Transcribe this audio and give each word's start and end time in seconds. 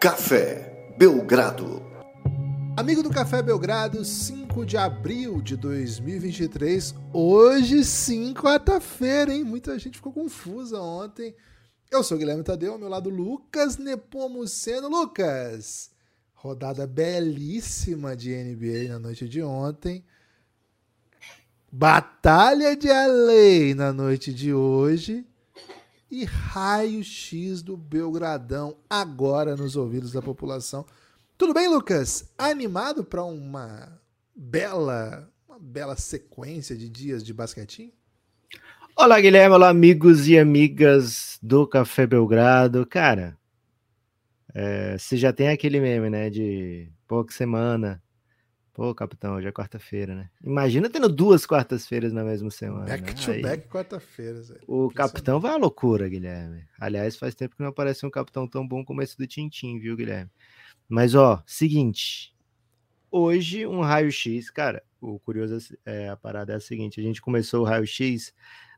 Café 0.00 0.94
Belgrado. 0.96 1.82
Amigo 2.74 3.02
do 3.02 3.10
Café 3.10 3.42
Belgrado, 3.42 4.02
5 4.02 4.64
de 4.64 4.78
abril 4.78 5.42
de 5.42 5.58
2023. 5.58 6.94
Hoje 7.12 7.84
sim, 7.84 8.32
quarta-feira, 8.32 9.34
hein? 9.34 9.44
Muita 9.44 9.78
gente 9.78 9.98
ficou 9.98 10.10
confusa 10.10 10.80
ontem. 10.80 11.36
Eu 11.90 12.02
sou 12.02 12.16
o 12.16 12.18
Guilherme 12.18 12.42
Tadeu, 12.42 12.72
ao 12.72 12.78
meu 12.78 12.88
lado 12.88 13.10
Lucas 13.10 13.76
Nepomuceno. 13.76 14.88
Lucas, 14.88 15.90
rodada 16.32 16.86
belíssima 16.86 18.16
de 18.16 18.34
NBA 18.34 18.88
na 18.88 18.98
noite 18.98 19.28
de 19.28 19.42
ontem. 19.42 20.02
Batalha 21.70 22.74
de 22.74 22.90
Alei 22.90 23.74
na 23.74 23.92
noite 23.92 24.32
de 24.32 24.54
hoje 24.54 25.26
e 26.10 26.24
raio-x 26.24 27.62
do 27.62 27.76
Belgradão 27.76 28.76
agora 28.88 29.54
nos 29.54 29.76
ouvidos 29.76 30.12
da 30.12 30.20
população. 30.20 30.84
Tudo 31.38 31.54
bem, 31.54 31.68
Lucas? 31.68 32.32
Animado 32.36 33.04
para 33.04 33.22
uma 33.24 34.00
bela, 34.34 35.30
uma 35.48 35.58
bela 35.58 35.96
sequência 35.96 36.76
de 36.76 36.88
dias 36.88 37.22
de 37.22 37.32
basquetinho? 37.32 37.92
Olá, 38.96 39.20
Guilherme, 39.20 39.54
olá, 39.54 39.68
amigos 39.68 40.26
e 40.28 40.38
amigas 40.38 41.38
do 41.40 41.66
Café 41.66 42.06
Belgrado. 42.06 42.84
Cara, 42.84 43.38
é, 44.52 44.98
você 44.98 45.16
já 45.16 45.32
tem 45.32 45.48
aquele 45.48 45.80
meme, 45.80 46.10
né, 46.10 46.28
de 46.28 46.90
pouca 47.06 47.32
semana, 47.32 48.02
Pô, 48.72 48.94
capitão, 48.94 49.34
hoje 49.34 49.48
é 49.48 49.52
quarta-feira, 49.52 50.14
né? 50.14 50.30
Imagina 50.42 50.88
tendo 50.88 51.08
duas 51.08 51.44
quartas-feiras 51.44 52.12
na 52.12 52.22
mesma 52.22 52.50
semana. 52.50 52.86
Back 52.86 53.02
né? 53.02 53.12
to 53.12 53.30
Aí, 53.32 53.42
back 53.42 53.68
quarta-feiras. 53.68 54.52
O 54.66 54.88
capitão 54.90 55.40
vai 55.40 55.52
à 55.52 55.56
loucura, 55.56 56.08
Guilherme. 56.08 56.64
Aliás, 56.78 57.16
faz 57.16 57.34
tempo 57.34 57.56
que 57.56 57.62
não 57.62 57.70
aparece 57.70 58.06
um 58.06 58.10
capitão 58.10 58.46
tão 58.46 58.66
bom 58.66 58.84
como 58.84 59.02
esse 59.02 59.18
do 59.18 59.26
Tintim, 59.26 59.78
viu, 59.78 59.96
Guilherme? 59.96 60.30
Mas, 60.88 61.14
ó, 61.14 61.42
seguinte. 61.44 62.34
Hoje, 63.10 63.66
um 63.66 63.80
raio-x, 63.80 64.50
cara, 64.50 64.84
o 65.00 65.18
curioso 65.18 65.76
é 65.84 66.08
a 66.08 66.16
parada 66.16 66.52
é 66.52 66.56
a 66.56 66.60
seguinte: 66.60 67.00
a 67.00 67.02
gente 67.02 67.20
começou 67.20 67.62
o 67.62 67.64
raio-x 67.64 68.32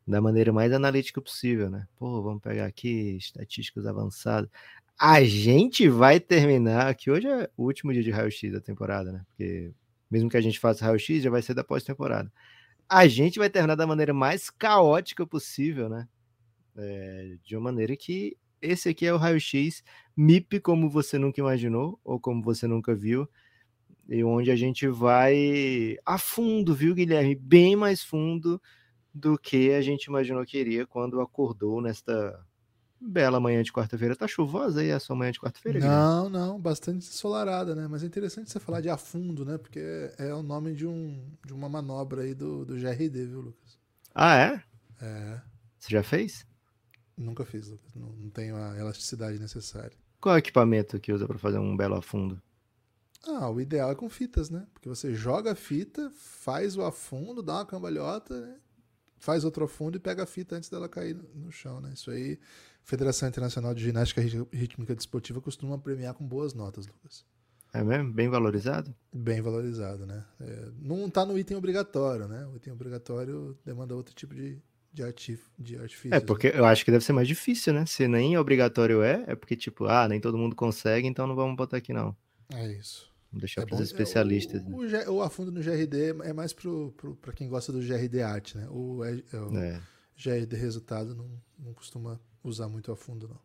da 0.07 0.21
maneira 0.21 0.53
mais 0.53 0.73
analítica 0.73 1.21
possível, 1.21 1.69
né? 1.69 1.87
Pô, 1.97 2.23
vamos 2.23 2.43
pegar 2.43 2.67
aqui 2.67 3.17
estatísticas 3.19 3.87
avançadas. 3.87 4.51
A 4.99 5.23
gente 5.23 5.89
vai 5.89 6.19
terminar, 6.19 6.95
que 6.95 7.11
hoje 7.11 7.27
é 7.27 7.51
o 7.57 7.65
último 7.65 7.93
dia 7.93 8.03
de 8.03 8.11
raio-x 8.11 8.53
da 8.53 8.61
temporada, 8.61 9.13
né? 9.13 9.23
Porque 9.29 9.73
mesmo 10.13 10.29
que 10.29 10.37
a 10.37 10.41
gente 10.43 10.61
faça 10.61 10.85
raio-x, 10.85 11.23
já 11.23 11.31
vai 11.31 11.41
ser 11.41 11.55
da 11.55 11.65
pós-temporada. 11.65 12.31
A 12.87 13.09
gente 13.09 13.39
vai 13.39 13.49
terminar 13.49 13.77
da 13.77 13.87
maneira 13.87 14.13
mais 14.13 14.51
caótica 14.51 15.27
possível, 15.27 15.89
né? 15.89 16.07
É, 16.77 17.37
de 17.43 17.57
uma 17.57 17.73
maneira 17.73 17.97
que 17.97 18.37
esse 18.61 18.91
aqui 18.91 19.07
é 19.07 19.13
o 19.13 19.17
raio-x 19.17 19.83
MIP 20.15 20.61
como 20.61 20.91
você 20.91 21.19
nunca 21.19 21.41
imaginou 21.41 21.99
ou 22.05 22.21
como 22.21 22.43
você 22.43 22.67
nunca 22.67 22.95
viu, 22.95 23.27
e 24.07 24.23
onde 24.23 24.51
a 24.51 24.57
gente 24.57 24.87
vai 24.87 25.97
a 26.05 26.19
fundo, 26.19 26.75
viu, 26.75 26.95
Guilherme? 26.95 27.35
Bem 27.35 27.75
mais 27.75 28.03
fundo 28.03 28.61
do 29.15 29.39
que 29.39 29.73
a 29.73 29.81
gente 29.81 30.05
imaginou 30.05 30.45
que 30.45 30.59
iria 30.59 30.87
quando 30.87 31.23
acordou 31.23 31.81
nesta 31.81 32.39
bela 33.03 33.41
manhã 33.41 33.63
de 33.63 33.73
quarta-feira. 33.73 34.15
Tá 34.15 34.29
chuvosa 34.29 34.81
aí 34.81 34.93
a 34.93 35.01
sua 35.01 35.17
manhã 35.17 35.33
de 35.33 35.41
quarta-feira? 35.41 35.81
Não, 35.81 36.29
não, 36.29 36.61
bastante 36.61 37.09
ensolarada, 37.09 37.75
né? 37.75 37.89
Mas 37.89 38.03
é 38.03 38.07
interessante 38.07 38.51
você 38.51 38.61
falar 38.61 38.81
de 38.81 38.89
afundo, 38.89 39.45
né? 39.45 39.59
Porque 39.59 39.81
é 40.19 40.33
o 40.33 40.43
nome 40.43 40.75
de, 40.75 40.87
um, 40.87 41.23
de 41.45 41.53
uma 41.53 41.69
manobra 41.69 42.23
aí 42.23 42.35
do, 42.35 42.65
do 42.65 42.75
GRD, 42.75 43.27
viu, 43.27 43.41
Lucas? 43.41 43.79
Ah, 44.15 44.37
é? 44.37 44.63
É. 45.01 45.41
Você 45.79 45.91
já 45.91 46.03
fez? 46.03 46.47
Nunca 47.17 47.45
fiz, 47.45 47.69
Lucas. 47.69 47.95
Não, 47.95 48.09
não 48.13 48.31
tenho 48.31 48.57
a 48.57 48.79
elasticidade 48.79 49.39
necessária. 49.39 49.97
Qual 50.21 50.35
é 50.35 50.37
o 50.37 50.39
equipamento 50.39 51.01
que 51.01 51.13
usa 51.13 51.27
para 51.27 51.39
fazer 51.39 51.59
um 51.59 51.77
belo 51.77 51.97
afundo? 51.97 52.41
Ah, 53.27 53.51
o 53.51 53.61
ideal 53.61 53.91
é 53.91 53.95
com 53.95 54.09
fitas, 54.09 54.51
né? 54.51 54.67
Porque 54.73 54.89
você 54.89 55.15
joga 55.15 55.53
a 55.53 55.55
fita, 55.55 56.11
faz 56.15 56.77
o 56.77 56.83
afundo, 56.83 57.43
dá 57.43 57.55
uma 57.55 57.67
cambalhota, 57.67 58.41
né? 58.41 58.57
faz 59.23 59.45
outro 59.45 59.65
afundo 59.65 59.97
e 59.97 60.01
pega 60.01 60.25
a 60.25 60.27
fita 60.27 60.57
antes 60.57 60.69
dela 60.69 60.89
cair 60.89 61.17
no 61.33 61.53
chão, 61.53 61.81
né? 61.81 61.93
Isso 61.95 62.11
aí 62.11 62.41
Federação 62.85 63.29
Internacional 63.29 63.75
de 63.75 63.83
Ginástica 63.83 64.21
Rítmica 64.53 64.95
Desportiva 64.95 65.41
costuma 65.41 65.79
premiar 65.79 66.15
com 66.15 66.27
boas 66.27 66.53
notas, 66.55 66.87
Lucas. 66.87 67.25
É 67.73 67.83
mesmo? 67.83 68.13
Bem 68.13 68.29
valorizado? 68.29 68.95
Bem 69.13 69.41
valorizado, 69.41 70.05
né? 70.05 70.25
É, 70.41 70.69
não 70.79 71.07
está 71.07 71.25
no 71.25 71.39
item 71.39 71.57
obrigatório, 71.57 72.29
né? 72.29 72.47
O 72.47 72.57
item 72.57 72.73
obrigatório 72.73 73.57
demanda 73.65 73.95
outro 73.95 74.15
tipo 74.15 74.35
de, 74.35 74.59
de, 74.93 75.03
artif, 75.03 75.41
de 75.59 75.77
artifício. 75.77 76.15
É, 76.15 76.21
porque 76.21 76.51
né? 76.51 76.59
eu 76.59 76.67
acho 76.67 76.85
que 76.85 76.91
deve 76.91 77.05
ser 77.05 77.15
mais 77.15 77.27
difícil, 77.27 77.73
né? 77.73 77.87
Se 77.87 78.07
nem 78.07 78.37
obrigatório 78.37 79.03
é, 79.03 79.25
é 79.27 79.35
porque, 79.35 79.57
tipo, 79.57 79.87
ah, 79.87 80.07
nem 80.07 80.21
todo 80.21 80.37
mundo 80.37 80.55
consegue, 80.55 81.09
então 81.09 81.27
não 81.27 81.35
vamos 81.35 81.57
botar 81.57 81.79
aqui, 81.79 81.95
não. 81.95 82.15
É 82.53 82.73
isso. 82.73 83.11
Vamos 83.31 83.41
deixar 83.41 83.63
é 83.63 83.67
para 83.67 83.77
os 83.77 83.81
especialistas. 83.81 84.61
É, 84.61 84.65
o, 84.67 84.83
né? 84.83 85.09
o, 85.09 85.13
o, 85.15 85.23
afundo 85.23 85.51
no 85.51 85.63
GRD 85.63 86.11
é 86.25 86.33
mais 86.35 86.53
para 86.53 87.33
quem 87.35 87.49
gosta 87.49 87.73
do 87.73 87.81
GRD 87.81 88.21
Arte, 88.21 88.59
né? 88.59 88.69
O, 88.69 89.03
é, 89.03 89.13
o 89.35 89.57
é. 89.57 89.81
GRD 90.23 90.57
Resultado 90.57 91.15
não, 91.15 91.29
não 91.59 91.73
costuma 91.75 92.21
usar 92.43 92.69
muito 92.69 92.93
a 92.93 92.97
fundo, 92.97 93.29
não. 93.29 93.39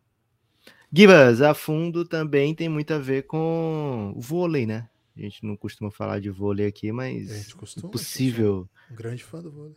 Gibas, 0.92 1.42
a 1.42 1.52
fundo 1.54 2.04
também 2.04 2.54
tem 2.54 2.68
muito 2.68 2.92
a 2.92 2.98
ver 2.98 3.26
com 3.26 4.14
o 4.16 4.20
vôlei, 4.20 4.66
né? 4.66 4.88
A 5.16 5.20
gente 5.20 5.44
não 5.44 5.56
costuma 5.56 5.90
falar 5.90 6.20
de 6.20 6.30
vôlei 6.30 6.66
aqui, 6.66 6.92
mas 6.92 7.52
costuma, 7.52 7.88
impossível. 7.88 8.68
Um 8.90 8.94
grande 8.94 9.24
fã 9.24 9.40
do 9.40 9.50
vôlei. 9.50 9.76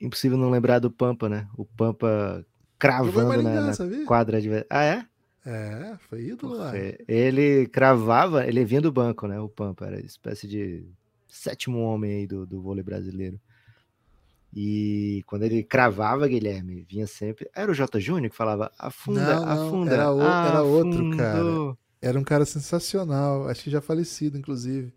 Impossível 0.00 0.36
não 0.36 0.50
lembrar 0.50 0.78
do 0.78 0.90
Pampa, 0.90 1.28
né? 1.28 1.48
O 1.56 1.64
Pampa 1.64 2.44
cravando 2.78 3.28
Maringá, 3.28 3.60
na, 3.60 3.86
na 3.86 4.04
quadra 4.06 4.40
de. 4.40 4.50
Ah, 4.68 4.84
é? 4.84 5.06
É, 5.44 5.96
foi 6.08 6.26
ídolo 6.26 6.54
lá. 6.54 6.72
Ele 7.08 7.66
cravava, 7.68 8.46
ele 8.46 8.64
vinha 8.64 8.80
do 8.80 8.92
banco, 8.92 9.26
né? 9.26 9.40
O 9.40 9.48
Pampa 9.48 9.86
era 9.86 10.00
espécie 10.00 10.46
de 10.46 10.84
sétimo 11.28 11.78
homem 11.80 12.12
aí 12.12 12.26
do, 12.26 12.44
do 12.44 12.60
vôlei 12.60 12.82
brasileiro. 12.82 13.40
E 14.52 15.22
quando 15.26 15.44
ele 15.44 15.62
cravava, 15.62 16.26
Guilherme, 16.26 16.84
vinha 16.88 17.06
sempre. 17.06 17.48
Era 17.54 17.70
o 17.70 17.74
J. 17.74 18.00
Júnior 18.00 18.30
que 18.30 18.36
falava 18.36 18.70
afunda, 18.78 19.36
não, 19.36 19.46
não, 19.46 19.66
afunda. 19.66 19.94
Era, 19.94 20.12
o, 20.12 20.20
era 20.22 20.62
outro 20.62 21.16
cara. 21.16 21.76
Era 22.02 22.18
um 22.18 22.24
cara 22.24 22.44
sensacional, 22.44 23.46
acho 23.48 23.64
que 23.64 23.70
já 23.70 23.80
falecido, 23.80 24.36
inclusive. 24.36 24.92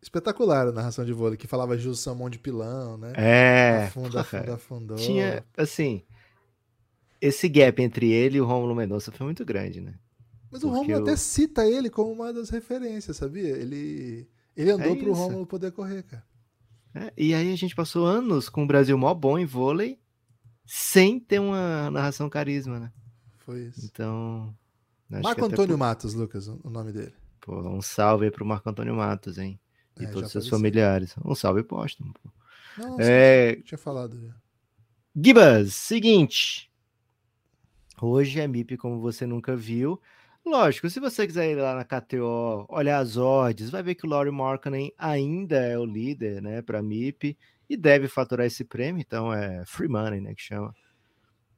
Espetacular 0.00 0.68
a 0.68 0.72
narração 0.72 1.04
de 1.04 1.12
vôlei, 1.12 1.36
que 1.36 1.46
falava 1.46 1.76
Jus 1.76 2.00
Samon 2.00 2.30
de 2.30 2.38
pilão, 2.38 2.96
né? 2.96 3.12
É. 3.16 3.84
Afunda, 3.86 4.20
afunda, 4.20 4.54
afundou. 4.54 4.96
Tinha, 4.96 5.44
assim, 5.56 6.02
esse 7.20 7.48
gap 7.48 7.80
entre 7.82 8.10
ele 8.10 8.38
e 8.38 8.40
o 8.40 8.44
Romulo 8.44 8.74
Mendonça 8.74 9.12
foi 9.12 9.24
muito 9.24 9.44
grande, 9.44 9.80
né? 9.80 9.94
Mas 10.50 10.62
Porque 10.62 10.66
o 10.66 10.70
Romulo 10.70 11.02
até 11.02 11.16
cita 11.16 11.66
ele 11.66 11.90
como 11.90 12.12
uma 12.12 12.32
das 12.32 12.50
referências, 12.50 13.16
sabia? 13.16 13.50
Ele, 13.56 14.28
ele 14.56 14.70
andou 14.70 14.92
é 14.92 14.96
pro 14.96 15.12
Romulo 15.12 15.46
poder 15.46 15.72
correr, 15.72 16.02
cara. 16.02 16.24
É, 16.96 17.12
e 17.14 17.34
aí 17.34 17.52
a 17.52 17.56
gente 17.56 17.74
passou 17.74 18.06
anos 18.06 18.48
com 18.48 18.64
o 18.64 18.66
Brasil 18.66 18.96
mó 18.96 19.12
bom 19.12 19.38
em 19.38 19.44
vôlei, 19.44 20.00
sem 20.64 21.20
ter 21.20 21.38
uma 21.38 21.90
narração 21.90 22.30
carisma, 22.30 22.80
né? 22.80 22.92
Foi 23.36 23.66
isso. 23.66 23.84
Então. 23.84 24.56
Marco 25.08 25.44
Antônio 25.44 25.76
por... 25.76 25.78
Matos, 25.78 26.14
Lucas, 26.14 26.48
o 26.48 26.70
nome 26.70 26.92
dele. 26.92 27.12
Pô, 27.38 27.60
um 27.68 27.82
salve 27.82 28.24
aí 28.24 28.30
pro 28.30 28.46
Marco 28.46 28.70
Antônio 28.70 28.96
Matos, 28.96 29.36
hein? 29.36 29.60
E 30.00 30.04
é, 30.04 30.06
todos 30.08 30.28
os 30.28 30.32
seus 30.32 30.48
familiares. 30.48 31.14
Um 31.22 31.34
salve 31.34 31.62
póstumo, 31.62 32.14
pô. 32.14 32.30
Não, 32.78 32.96
é... 32.98 33.56
tinha 33.56 33.76
falado 33.76 34.18
já. 34.18 34.34
Gibas, 35.14 35.74
seguinte. 35.74 36.70
Hoje 38.00 38.40
é 38.40 38.48
MIP 38.48 38.78
como 38.78 39.00
você 39.00 39.26
nunca 39.26 39.54
viu. 39.54 40.00
Lógico, 40.46 40.88
se 40.88 41.00
você 41.00 41.26
quiser 41.26 41.50
ir 41.50 41.56
lá 41.56 41.74
na 41.74 41.84
KTO, 41.84 42.66
olhar 42.68 42.98
as 42.98 43.16
odds, 43.16 43.68
vai 43.68 43.82
ver 43.82 43.96
que 43.96 44.06
o 44.06 44.08
Laurie 44.08 44.30
Markkanen 44.30 44.92
ainda 44.96 45.56
é 45.56 45.76
o 45.76 45.84
líder, 45.84 46.40
né, 46.40 46.62
para 46.62 46.80
MIP 46.80 47.36
e 47.68 47.76
deve 47.76 48.06
faturar 48.06 48.46
esse 48.46 48.64
prêmio, 48.64 49.00
então 49.00 49.34
é 49.34 49.64
free 49.66 49.88
money, 49.88 50.20
né, 50.20 50.32
que 50.36 50.42
chama. 50.42 50.72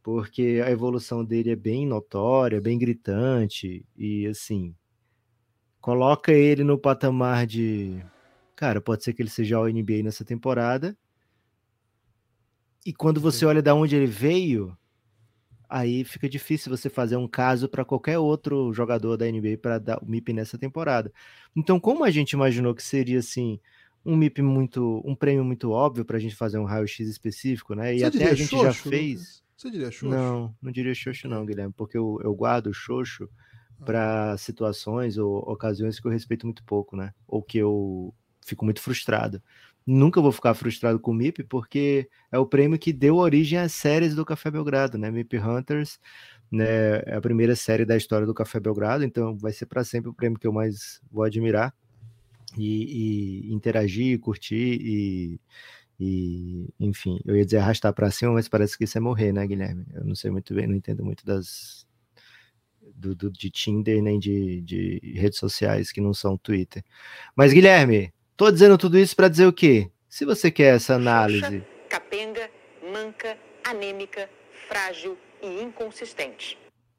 Porque 0.03 0.63
a 0.65 0.71
evolução 0.71 1.23
dele 1.23 1.51
é 1.51 1.57
bem 1.57 1.87
notória, 1.87 2.63
bem 2.63 2.79
gritante 2.79 3.85
e 3.95 4.27
assim, 4.27 4.75
coloca 5.83 6.33
ele 6.33 6.65
no 6.65 6.79
patamar 6.79 7.47
de, 7.47 8.03
cara, 8.57 8.81
pode 8.81 9.05
ser 9.05 9.13
que 9.13 9.21
ele 9.21 9.29
seja 9.29 9.61
o 9.61 9.69
NBA 9.69 10.03
nessa 10.03 10.25
temporada. 10.25 10.97
E 12.87 12.95
quando 12.95 13.21
você 13.21 13.45
olha 13.45 13.61
da 13.61 13.75
onde 13.75 13.95
ele 13.95 14.07
veio, 14.07 14.75
aí 15.69 16.05
fica 16.05 16.29
difícil 16.29 16.75
você 16.75 16.89
fazer 16.89 17.17
um 17.17 17.29
caso 17.29 17.69
para 17.69 17.85
qualquer 17.85 18.19
outro 18.19 18.73
jogador 18.73 19.17
da 19.17 19.27
NBA 19.27 19.59
para 19.61 19.79
dar 19.79 20.03
o 20.03 20.07
MIP 20.07 20.33
nessa 20.33 20.57
temporada. 20.57 21.13
Então, 21.55 21.79
como 21.79 22.05
a 22.05 22.11
gente 22.11 22.33
imaginou 22.33 22.75
que 22.75 22.83
seria 22.83 23.19
assim 23.19 23.61
um 24.05 24.17
MIP 24.17 24.41
muito, 24.41 25.03
um 25.05 25.15
prêmio 25.15 25.45
muito 25.45 25.71
óbvio 25.71 26.05
para 26.05 26.17
a 26.17 26.21
gente 26.21 26.35
fazer 26.35 26.59
um 26.59 26.65
raio-x 26.65 27.07
específico, 27.07 27.75
né? 27.75 27.95
E 27.95 27.99
você 27.99 28.05
até 28.07 28.31
a 28.31 28.35
gente 28.35 28.49
xoxo, 28.49 28.65
já 28.65 28.73
fez. 28.73 29.43
Você 29.57 29.71
diria 29.71 29.91
xoxo? 29.91 30.09
Não, 30.09 30.55
não 30.63 30.73
diria 30.73 30.95
xoxo 30.95 31.29
não, 31.29 31.45
Guilherme, 31.45 31.75
porque 31.77 31.99
eu, 31.99 32.19
eu 32.23 32.35
guardo 32.35 32.73
xoxo 32.73 33.29
ah. 33.81 33.85
para 33.85 34.37
situações 34.39 35.19
ou 35.19 35.39
ocasiões 35.39 36.01
que 36.01 36.07
eu 36.07 36.13
respeito 36.13 36.47
muito 36.47 36.65
pouco, 36.65 36.97
né? 36.97 37.13
Ou 37.27 37.43
que 37.43 37.59
eu 37.59 38.15
fico 38.49 38.65
muito 38.65 38.81
frustrado 38.81 39.43
nunca 39.89 40.21
vou 40.21 40.31
ficar 40.31 40.53
frustrado 40.53 41.01
com 41.01 41.13
o 41.13 41.15
MIP, 41.15 41.45
porque 41.45 42.11
é 42.31 42.39
o 42.39 42.45
prêmio 42.45 42.79
que 42.79 42.93
deu 42.93 43.17
origem 43.17 43.59
às 43.59 43.73
séries 43.73 44.15
do 44.15 44.25
Café 44.25 44.51
Belgrado, 44.51 44.99
né? 44.99 45.11
MIP 45.11 45.39
Hunters, 45.39 45.99
né? 46.53 46.99
É 47.07 47.17
a 47.17 47.21
primeira 47.23 47.57
série 47.57 47.87
da 47.87 47.97
história 47.97 48.27
do 48.27 48.35
Café 48.35 48.61
Belgrado, 48.61 49.03
então 49.03 49.37
vai 49.39 49.51
ser 49.51 49.65
para 49.65 49.83
sempre 49.83 50.11
o 50.11 50.15
prêmio 50.15 50.39
que 50.39 50.47
eu 50.47 50.53
mais 50.53 51.01
vou 51.11 51.25
admirar 51.25 51.75
e, 52.57 53.49
e 53.49 53.55
interagir, 53.55 54.21
curtir 54.21 54.79
e, 54.79 55.41
e, 55.99 56.69
enfim, 56.79 57.19
eu 57.25 57.35
ia 57.35 57.45
dizer 57.47 57.59
arrastar 57.59 57.95
para 57.95 58.11
cima, 58.11 58.33
mas 58.33 58.47
parece 58.47 58.77
que 58.77 58.85
isso 58.85 58.99
é 58.99 59.01
morrer, 59.01 59.33
né, 59.33 59.47
Guilherme? 59.47 59.87
Eu 59.95 60.05
não 60.05 60.15
sei 60.15 60.31
muito 60.31 60.55
bem, 60.55 60.67
não 60.67 60.75
entendo 60.75 61.03
muito 61.03 61.25
das 61.25 61.87
do, 62.95 63.15
do 63.15 63.31
de 63.31 63.51
Tinder 63.51 64.03
nem 64.03 64.19
de, 64.19 64.61
de 64.63 65.01
redes 65.15 65.39
sociais 65.39 65.93
que 65.93 66.01
não 66.01 66.13
são 66.13 66.37
Twitter. 66.37 66.85
Mas 67.37 67.53
Guilherme, 67.53 68.13
tô 68.39 68.53
dizendo 68.53 68.79
tudo 68.79 68.97
isso 68.97 69.17
para 69.17 69.29
dizer 69.29 69.47
o 69.47 69.53
quê? 69.53 69.91
Se 70.09 70.25
você 70.25 70.49
quer 70.49 70.77
essa 70.77 70.95
análise, 70.95 71.41
Xoxa, 71.41 71.67
capenga, 71.91 72.49
manca, 72.93 73.37
anêmica, 73.65 74.31
frágil 74.69 75.19
e 75.43 75.61
inconsistente. 75.61 76.57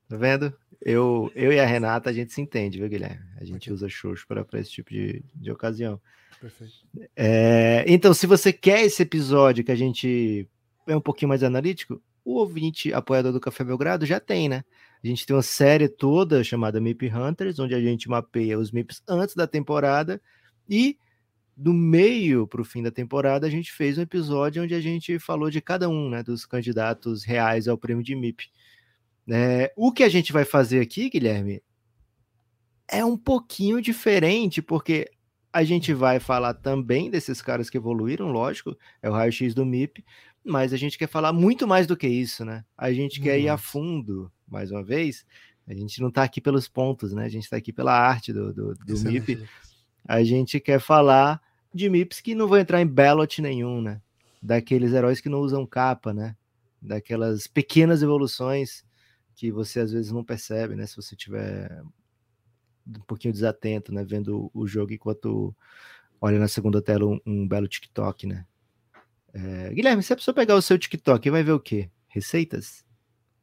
Tá 0.09 0.17
vendo? 0.17 0.53
Eu, 0.81 1.31
eu 1.33 1.53
e 1.53 1.59
a 1.59 1.65
Renata, 1.65 2.09
a 2.09 2.13
gente 2.13 2.33
se 2.33 2.41
entende, 2.41 2.77
viu, 2.77 2.89
Guilherme? 2.89 3.23
A 3.39 3.45
gente 3.45 3.71
usa 3.71 3.87
Xoxo 3.87 4.27
para 4.27 4.45
esse 4.59 4.69
tipo 4.69 4.91
de, 4.91 5.23
de 5.33 5.49
ocasião. 5.49 5.99
Perfeito. 6.41 6.73
É, 7.15 7.85
então, 7.87 8.13
se 8.13 8.27
você 8.27 8.51
quer 8.51 8.81
esse 8.81 9.01
episódio 9.01 9.63
que 9.63 9.71
a 9.71 9.75
gente 9.75 10.47
é 10.87 10.95
um 10.95 11.01
pouquinho 11.01 11.29
mais 11.29 11.43
analítico, 11.43 12.01
o 12.23 12.33
ouvinte 12.35 12.93
apoiador 12.93 13.31
do 13.31 13.39
Café 13.39 13.63
Belgrado 13.63 14.05
já 14.05 14.19
tem, 14.19 14.49
né? 14.49 14.65
A 15.01 15.07
gente 15.07 15.25
tem 15.25 15.33
uma 15.35 15.41
série 15.41 15.87
toda 15.87 16.43
chamada 16.43 16.81
MIP 16.81 17.09
Hunters, 17.09 17.59
onde 17.59 17.73
a 17.73 17.79
gente 17.79 18.09
mapeia 18.09 18.59
os 18.59 18.71
MIPs 18.71 19.01
antes 19.07 19.35
da 19.35 19.47
temporada 19.47 20.21
e 20.69 20.97
do 21.59 21.73
meio 21.73 22.47
para 22.47 22.61
o 22.61 22.65
fim 22.65 22.81
da 22.81 22.89
temporada 22.89 23.45
a 23.45 23.49
gente 23.49 23.73
fez 23.73 23.97
um 23.97 24.01
episódio 24.01 24.63
onde 24.63 24.73
a 24.73 24.79
gente 24.79 25.19
falou 25.19 25.49
de 25.51 25.59
cada 25.59 25.89
um, 25.89 26.09
né, 26.09 26.23
dos 26.23 26.45
candidatos 26.45 27.25
reais 27.25 27.67
ao 27.67 27.77
prêmio 27.77 28.01
de 28.01 28.15
MIP. 28.15 28.49
É, 29.27 29.73
o 29.75 29.91
que 29.91 30.03
a 30.03 30.09
gente 30.09 30.31
vai 30.31 30.45
fazer 30.45 30.79
aqui, 30.79 31.09
Guilherme, 31.09 31.61
é 32.87 33.03
um 33.03 33.17
pouquinho 33.17 33.81
diferente, 33.81 34.61
porque 34.61 35.11
a 35.51 35.61
gente 35.65 35.93
vai 35.93 36.17
falar 36.17 36.53
também 36.53 37.09
desses 37.09 37.41
caras 37.41 37.69
que 37.69 37.75
evoluíram, 37.75 38.31
lógico, 38.31 38.77
é 39.01 39.09
o 39.09 39.13
raio-x 39.13 39.53
do 39.53 39.65
MIP, 39.65 40.05
mas 40.45 40.71
a 40.71 40.77
gente 40.77 40.97
quer 40.97 41.07
falar 41.07 41.33
muito 41.33 41.67
mais 41.67 41.85
do 41.85 41.97
que 41.97 42.07
isso, 42.07 42.45
né? 42.45 42.63
A 42.77 42.93
gente 42.93 43.19
quer 43.19 43.37
ir 43.37 43.49
a 43.49 43.57
fundo, 43.57 44.31
mais 44.47 44.71
uma 44.71 44.81
vez. 44.81 45.25
A 45.67 45.73
gente 45.73 45.99
não 45.99 46.07
está 46.07 46.23
aqui 46.23 46.39
pelos 46.39 46.69
pontos, 46.69 47.11
né? 47.11 47.25
A 47.25 47.29
gente 47.29 47.43
está 47.43 47.57
aqui 47.57 47.73
pela 47.73 47.93
arte 47.93 48.31
do, 48.31 48.53
do, 48.53 48.73
do 48.75 48.93
Excelente, 48.93 49.35
MIP. 49.35 49.49
A 50.07 50.23
gente 50.23 50.57
quer 50.61 50.79
falar 50.79 51.41
de 51.73 51.85
MIPs 51.87 52.21
que 52.21 52.35
não 52.35 52.47
vão 52.47 52.57
entrar 52.59 52.81
em 52.81 52.87
ballot 52.87 53.41
nenhum, 53.41 53.81
né? 53.81 54.01
Daqueles 54.41 54.93
heróis 54.93 55.21
que 55.21 55.29
não 55.29 55.39
usam 55.39 55.65
capa, 55.65 56.13
né? 56.13 56.35
Daquelas 56.81 57.47
pequenas 57.47 58.01
evoluções 58.01 58.83
que 59.35 59.51
você 59.51 59.81
às 59.81 59.91
vezes 59.91 60.11
não 60.11 60.23
percebe, 60.23 60.75
né? 60.75 60.85
Se 60.85 60.95
você 60.95 61.15
tiver 61.15 61.81
um 62.87 63.01
pouquinho 63.07 63.33
desatento, 63.33 63.93
né? 63.93 64.03
Vendo 64.03 64.49
o 64.53 64.67
jogo 64.67 64.93
enquanto 64.93 65.55
olha 66.21 66.39
na 66.39 66.47
segunda 66.47 66.81
tela 66.81 67.05
um, 67.05 67.19
um 67.25 67.47
belo 67.47 67.67
TikTok, 67.67 68.27
né? 68.27 68.45
É, 69.33 69.73
Guilherme, 69.73 70.01
se 70.03 70.11
a 70.13 70.15
pessoa 70.15 70.33
pegar 70.33 70.55
o 70.55 70.61
seu 70.61 70.77
TikTok, 70.77 71.29
vai 71.29 71.43
ver 71.43 71.51
o 71.51 71.59
quê? 71.59 71.89
Receitas? 72.07 72.83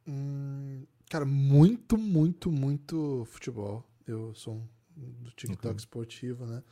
Hum, 0.07 0.85
cara, 1.09 1.25
muito, 1.25 1.97
muito, 1.99 2.51
muito 2.51 3.25
futebol. 3.27 3.85
Eu 4.07 4.35
sou 4.35 4.55
um 4.55 4.67
do 5.23 5.31
TikTok 5.33 5.69
Uhum. 5.71 5.77
esportivo, 5.77 6.47
né? 6.47 6.63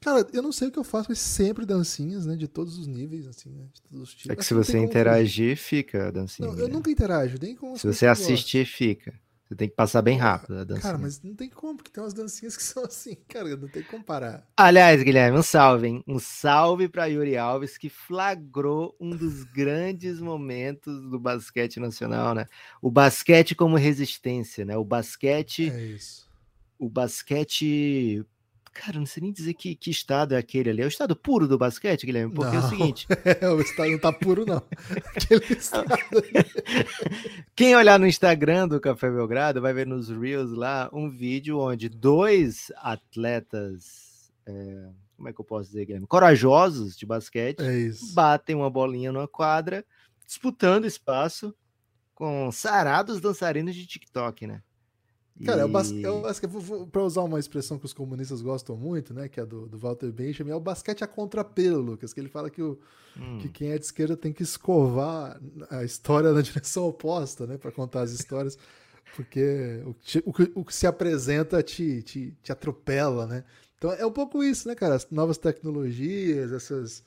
Cara, 0.00 0.26
eu 0.32 0.42
não 0.42 0.52
sei 0.52 0.68
o 0.68 0.70
que 0.70 0.78
eu 0.78 0.84
faço, 0.84 1.06
mas 1.08 1.18
sempre 1.18 1.64
dancinhas, 1.66 2.26
né? 2.26 2.36
De 2.36 2.46
todos 2.46 2.78
os 2.78 2.86
níveis, 2.86 3.26
assim, 3.26 3.50
né? 3.50 3.64
De 3.72 3.82
todos 3.82 4.02
os 4.08 4.14
tipos. 4.14 4.30
É 4.30 4.36
que 4.36 4.44
se 4.44 4.54
você 4.54 4.78
interagir, 4.78 5.56
fica 5.56 6.08
a 6.08 6.10
dancinha. 6.10 6.46
Não, 6.46 6.52
eu 6.52 6.56
Guilherme. 6.56 6.74
nunca 6.76 6.90
interajo, 6.90 7.36
nem 7.40 7.56
com 7.56 7.76
Se 7.76 7.86
você 7.86 8.06
eu 8.06 8.10
gosto. 8.10 8.22
assistir, 8.22 8.66
fica. 8.66 9.14
Você 9.48 9.54
tem 9.54 9.68
que 9.68 9.76
passar 9.76 10.02
bem 10.02 10.18
rápido 10.18 10.54
a 10.58 10.64
dancinha. 10.64 10.82
Cara, 10.82 10.98
mas 10.98 11.22
não 11.22 11.32
tem 11.32 11.48
como, 11.48 11.76
porque 11.76 11.90
tem 11.90 12.02
umas 12.02 12.12
dancinhas 12.12 12.56
que 12.56 12.62
são 12.64 12.84
assim, 12.84 13.16
cara, 13.28 13.56
não 13.56 13.68
tem 13.68 13.82
como 13.84 14.00
comparar. 14.02 14.44
Aliás, 14.56 15.00
Guilherme, 15.02 15.38
um 15.38 15.42
salve, 15.42 15.86
hein? 15.86 16.04
Um 16.06 16.18
salve 16.18 16.88
para 16.88 17.06
Yuri 17.06 17.36
Alves, 17.36 17.78
que 17.78 17.88
flagrou 17.88 18.96
um 19.00 19.10
dos 19.10 19.44
grandes 19.54 20.20
momentos 20.20 21.00
do 21.10 21.18
basquete 21.18 21.78
nacional, 21.78 22.34
né? 22.34 22.46
O 22.82 22.90
basquete 22.90 23.54
como 23.54 23.76
resistência, 23.76 24.64
né? 24.64 24.76
O 24.76 24.84
basquete, 24.84 25.70
É 25.70 25.80
isso. 25.86 26.28
o 26.78 26.88
basquete. 26.88 28.24
Cara, 28.84 28.98
não 28.98 29.06
sei 29.06 29.22
nem 29.22 29.32
dizer 29.32 29.54
que, 29.54 29.74
que 29.74 29.90
estado 29.90 30.34
é 30.34 30.38
aquele 30.38 30.68
ali. 30.68 30.82
É 30.82 30.84
o 30.84 30.88
estado 30.88 31.16
puro 31.16 31.48
do 31.48 31.56
basquete, 31.56 32.04
Guilherme? 32.04 32.34
Porque 32.34 32.54
é 32.54 32.58
o 32.58 32.62
Não. 32.62 32.68
seguinte: 32.68 33.06
É, 33.40 33.48
o 33.48 33.60
estado 33.60 33.90
não 33.90 33.98
tá 33.98 34.12
puro, 34.12 34.44
não. 34.44 34.62
Aquele 35.16 35.44
estado. 35.54 35.88
Quem 37.56 37.74
olhar 37.74 37.98
no 37.98 38.06
Instagram 38.06 38.68
do 38.68 38.78
Café 38.80 39.10
Belgrado 39.10 39.62
vai 39.62 39.72
ver 39.72 39.86
nos 39.86 40.10
Reels 40.10 40.52
lá 40.52 40.90
um 40.92 41.08
vídeo 41.08 41.58
onde 41.58 41.88
dois 41.88 42.70
atletas, 42.76 44.30
é, 44.44 44.88
como 45.16 45.28
é 45.28 45.32
que 45.32 45.40
eu 45.40 45.44
posso 45.44 45.68
dizer, 45.70 45.86
Guilherme? 45.86 46.06
Corajosos 46.06 46.96
de 46.96 47.06
basquete, 47.06 47.60
É 47.60 47.90
batem 48.12 48.54
uma 48.54 48.68
bolinha 48.70 49.10
numa 49.10 49.26
quadra, 49.26 49.84
disputando 50.26 50.84
espaço 50.84 51.54
com 52.14 52.50
sarados 52.52 53.20
dançarinos 53.20 53.74
de 53.74 53.86
TikTok, 53.86 54.46
né? 54.46 54.62
Cara, 55.44 55.62
é 55.62 55.64
o, 55.64 55.68
bas... 55.68 55.90
E- 55.90 56.02
é 56.04 56.10
o 56.10 56.22
basquete, 56.22 56.50
vou- 56.50 56.60
vou- 56.62 56.86
pra 56.86 57.02
usar 57.02 57.22
uma 57.22 57.38
expressão 57.38 57.78
que 57.78 57.84
os 57.84 57.92
comunistas 57.92 58.40
gostam 58.40 58.76
muito, 58.76 59.12
né, 59.12 59.28
que 59.28 59.38
é 59.38 59.44
do, 59.44 59.66
do 59.66 59.76
Walter 59.78 60.10
Benjamin, 60.10 60.50
é 60.50 60.54
o 60.54 60.60
basquete 60.60 61.04
a 61.04 61.06
contrapelo, 61.06 61.80
Lucas, 61.82 62.12
que 62.14 62.20
ele 62.20 62.28
fala 62.28 62.48
que, 62.48 62.62
o, 62.62 62.78
Hum, 63.18 63.38
que 63.40 63.48
quem 63.48 63.70
é 63.70 63.78
de 63.78 63.84
esquerda 63.84 64.16
tem 64.16 64.32
que 64.32 64.42
escovar 64.42 65.40
a 65.70 65.84
história 65.84 66.32
na 66.32 66.40
direção 66.42 66.86
oposta, 66.86 67.46
né, 67.46 67.58
pra 67.58 67.70
contar 67.70 68.00
as 68.02 68.12
histórias, 68.12 68.58
porque 69.14 69.82
o, 69.86 69.94
que 69.94 70.22
o 70.24 70.32
que, 70.32 70.52
o 70.54 70.64
que 70.64 70.74
se 70.74 70.86
apresenta 70.86 71.62
te, 71.62 72.02
te, 72.02 72.34
te 72.42 72.52
atropela, 72.52 73.26
né. 73.26 73.44
Então 73.78 73.92
é 73.92 74.06
um 74.06 74.12
pouco 74.12 74.42
isso, 74.42 74.66
né, 74.66 74.74
cara, 74.74 74.94
as 74.94 75.06
novas 75.10 75.36
tecnologias, 75.38 76.52
essas... 76.52 77.02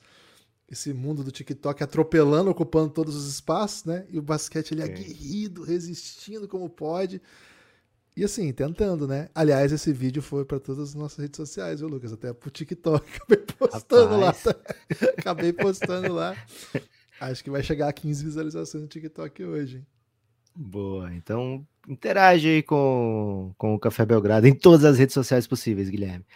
Esse 0.72 0.94
mundo 0.94 1.24
do 1.24 1.32
TikTok 1.32 1.82
atropelando, 1.82 2.48
ocupando 2.48 2.90
todos 2.90 3.16
os 3.16 3.26
espaços, 3.28 3.84
né? 3.86 4.06
E 4.08 4.20
o 4.20 4.22
basquete 4.22 4.70
ele 4.70 4.82
É. 4.82 4.84
aguerrido, 4.84 5.64
resistindo 5.64 6.46
como 6.46 6.70
pode. 6.70 7.20
E 8.16 8.24
assim, 8.24 8.52
tentando, 8.52 9.06
né? 9.06 9.28
Aliás, 9.34 9.72
esse 9.72 9.92
vídeo 9.92 10.20
foi 10.20 10.44
para 10.44 10.58
todas 10.58 10.90
as 10.90 10.94
nossas 10.94 11.18
redes 11.18 11.36
sociais, 11.36 11.80
viu, 11.80 11.88
Lucas? 11.88 12.12
Até 12.12 12.32
pro 12.32 12.50
TikTok. 12.50 13.06
Acabei 13.16 13.44
postando 13.46 14.18
Rapaz. 14.18 14.44
lá. 14.44 14.54
Acabei 15.16 15.52
postando 15.52 16.12
lá. 16.12 16.36
Acho 17.20 17.44
que 17.44 17.50
vai 17.50 17.62
chegar 17.62 17.88
a 17.88 17.92
15 17.92 18.24
visualizações 18.24 18.82
no 18.82 18.88
TikTok 18.88 19.44
hoje. 19.44 19.78
hein? 19.78 19.86
Boa, 20.54 21.14
então 21.14 21.66
interage 21.88 22.48
aí 22.48 22.62
com, 22.62 23.54
com 23.56 23.74
o 23.74 23.78
Café 23.78 24.04
Belgrado 24.04 24.46
em 24.46 24.54
todas 24.54 24.84
as 24.84 24.98
redes 24.98 25.14
sociais 25.14 25.46
possíveis, 25.46 25.88
Guilherme. 25.88 26.26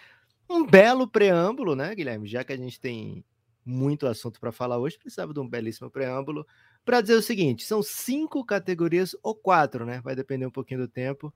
Um 0.49 0.64
belo 0.64 1.09
preâmbulo, 1.09 1.75
né, 1.75 1.95
Guilherme? 1.95 2.28
Já 2.28 2.45
que 2.45 2.52
a 2.52 2.57
gente 2.57 2.81
tem 2.81 3.25
muito 3.64 4.07
assunto 4.07 4.38
para 4.38 4.52
falar 4.52 4.78
hoje, 4.78 4.99
precisava 4.99 5.33
de 5.33 5.40
um 5.40 5.49
belíssimo 5.49 5.90
preâmbulo 5.90 6.47
para 6.85 7.00
dizer 7.00 7.14
o 7.14 7.23
seguinte: 7.23 7.64
são 7.64 7.83
cinco 7.83 8.45
categorias 8.45 9.16
ou 9.23 9.35
quatro, 9.35 9.85
né? 9.85 10.00
Vai 10.02 10.14
depender 10.14 10.47
um 10.47 10.50
pouquinho 10.50 10.81
do 10.81 10.88
tempo. 10.88 11.33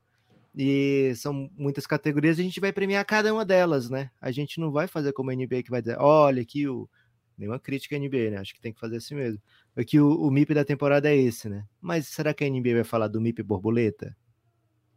E 0.60 1.14
são 1.14 1.48
muitas 1.56 1.86
categorias, 1.86 2.36
a 2.36 2.42
gente 2.42 2.58
vai 2.58 2.72
premiar 2.72 3.04
cada 3.04 3.32
uma 3.32 3.44
delas, 3.44 3.88
né? 3.88 4.10
A 4.20 4.32
gente 4.32 4.58
não 4.58 4.72
vai 4.72 4.88
fazer 4.88 5.12
como 5.12 5.30
a 5.30 5.34
NBA 5.34 5.62
que 5.62 5.70
vai 5.70 5.80
dizer, 5.80 5.96
olha 6.00 6.42
aqui 6.42 6.66
o. 6.66 6.90
Nenhuma 7.38 7.60
crítica 7.60 7.94
à 7.94 7.98
NBA, 8.00 8.32
né? 8.32 8.38
Acho 8.38 8.52
que 8.52 8.60
tem 8.60 8.72
que 8.72 8.80
fazer 8.80 8.96
assim 8.96 9.14
mesmo. 9.14 9.40
Aqui 9.76 10.00
o, 10.00 10.20
o 10.20 10.28
MIP 10.28 10.52
da 10.54 10.64
temporada 10.64 11.08
é 11.08 11.16
esse, 11.16 11.48
né? 11.48 11.64
Mas 11.80 12.08
será 12.08 12.34
que 12.34 12.42
a 12.42 12.50
NBA 12.50 12.74
vai 12.74 12.82
falar 12.82 13.06
do 13.06 13.20
MIP 13.20 13.44
borboleta? 13.44 14.16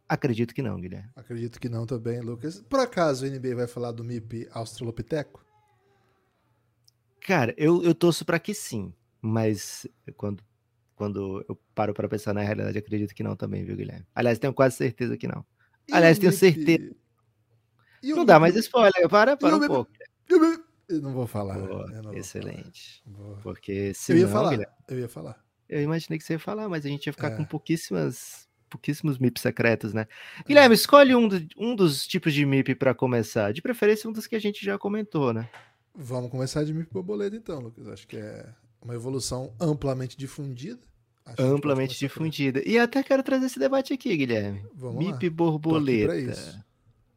Acredito 0.08 0.52
que 0.52 0.60
não, 0.60 0.80
Guilherme. 0.80 1.08
Acredito 1.14 1.60
que 1.60 1.68
não 1.68 1.86
também, 1.86 2.20
Lucas. 2.20 2.60
Por 2.68 2.80
acaso 2.80 3.24
o 3.24 3.30
NBA 3.30 3.54
vai 3.54 3.68
falar 3.68 3.92
do 3.92 4.02
MIP 4.02 4.48
Australopiteco? 4.50 5.46
Cara, 7.20 7.54
eu, 7.56 7.84
eu 7.84 7.94
torço 7.94 8.24
para 8.24 8.40
que 8.40 8.52
sim, 8.52 8.92
mas 9.20 9.86
quando, 10.16 10.42
quando 10.96 11.44
eu 11.48 11.56
paro 11.72 11.94
para 11.94 12.08
pensar 12.08 12.34
na 12.34 12.42
realidade, 12.42 12.76
acredito 12.76 13.14
que 13.14 13.22
não 13.22 13.36
também, 13.36 13.64
viu, 13.64 13.76
Guilherme? 13.76 14.04
Aliás, 14.12 14.40
tenho 14.40 14.52
quase 14.52 14.74
certeza 14.74 15.16
que 15.16 15.28
não. 15.28 15.46
Aliás, 15.90 16.18
tenho 16.18 16.32
certeza. 16.32 16.94
Não 18.02 18.24
dá 18.24 18.38
mais 18.38 18.56
spoiler, 18.56 19.08
para, 19.08 19.36
para 19.36 19.56
um 19.56 19.66
pouco. 19.66 19.90
Eu 20.88 21.00
não 21.00 21.12
vou 21.12 21.26
falar. 21.26 21.58
Boa, 21.58 21.86
não 21.90 22.02
vou 22.04 22.14
excelente. 22.14 23.02
falar. 23.04 23.16
Boa. 23.16 23.36
Porque 23.42 23.94
se 23.94 24.12
Eu 24.12 24.16
ia 24.18 24.24
não, 24.26 24.32
falar. 24.32 24.50
Guilherme, 24.50 24.74
Eu 24.88 24.98
ia 24.98 25.08
falar. 25.08 25.44
eu 25.68 25.80
imaginei 25.80 26.18
que 26.18 26.24
você 26.24 26.34
ia 26.34 26.38
falar, 26.38 26.68
mas 26.68 26.84
a 26.84 26.88
gente 26.88 27.06
ia 27.06 27.12
ficar 27.12 27.32
É. 27.32 27.36
com 27.36 27.44
pouquíssimas, 27.44 28.48
pouquíssimos 28.68 29.18
MIP 29.18 29.38
secretos, 29.40 29.94
né? 29.94 30.06
Guilherme, 30.46 30.74
escolhe 30.74 31.14
um, 31.14 31.28
do- 31.28 31.46
um 31.56 31.74
dos 31.76 32.06
tipos 32.06 32.34
de 32.34 32.44
MIP 32.44 32.74
para 32.74 32.94
começar. 32.94 33.52
De 33.52 33.62
preferência, 33.62 34.08
um 34.10 34.12
dos 34.12 34.26
que 34.26 34.34
a 34.36 34.40
gente 34.40 34.64
já 34.64 34.76
comentou, 34.78 35.32
né? 35.32 35.48
Vamos 35.94 36.30
começar 36.30 36.64
de 36.64 36.74
MIP 36.74 36.92
borboleta 36.92 37.36
então, 37.36 37.60
Lucas. 37.60 37.86
Acho 37.88 38.06
que 38.08 38.16
é 38.16 38.48
uma 38.82 38.94
evolução 38.94 39.54
amplamente 39.60 40.16
difundida. 40.16 40.80
Acho 41.24 41.42
Amplamente 41.42 41.98
difundida. 41.98 42.62
E 42.66 42.78
até 42.78 43.02
quero 43.02 43.22
trazer 43.22 43.46
esse 43.46 43.58
debate 43.58 43.92
aqui, 43.92 44.16
Guilherme. 44.16 44.64
Vamos 44.74 44.96
MIP 44.98 45.10
lá. 45.12 45.12
Tô 45.12 45.16
aqui 45.16 45.30
pra 45.30 45.44
borboleta. 45.46 46.16
isso. 46.16 46.64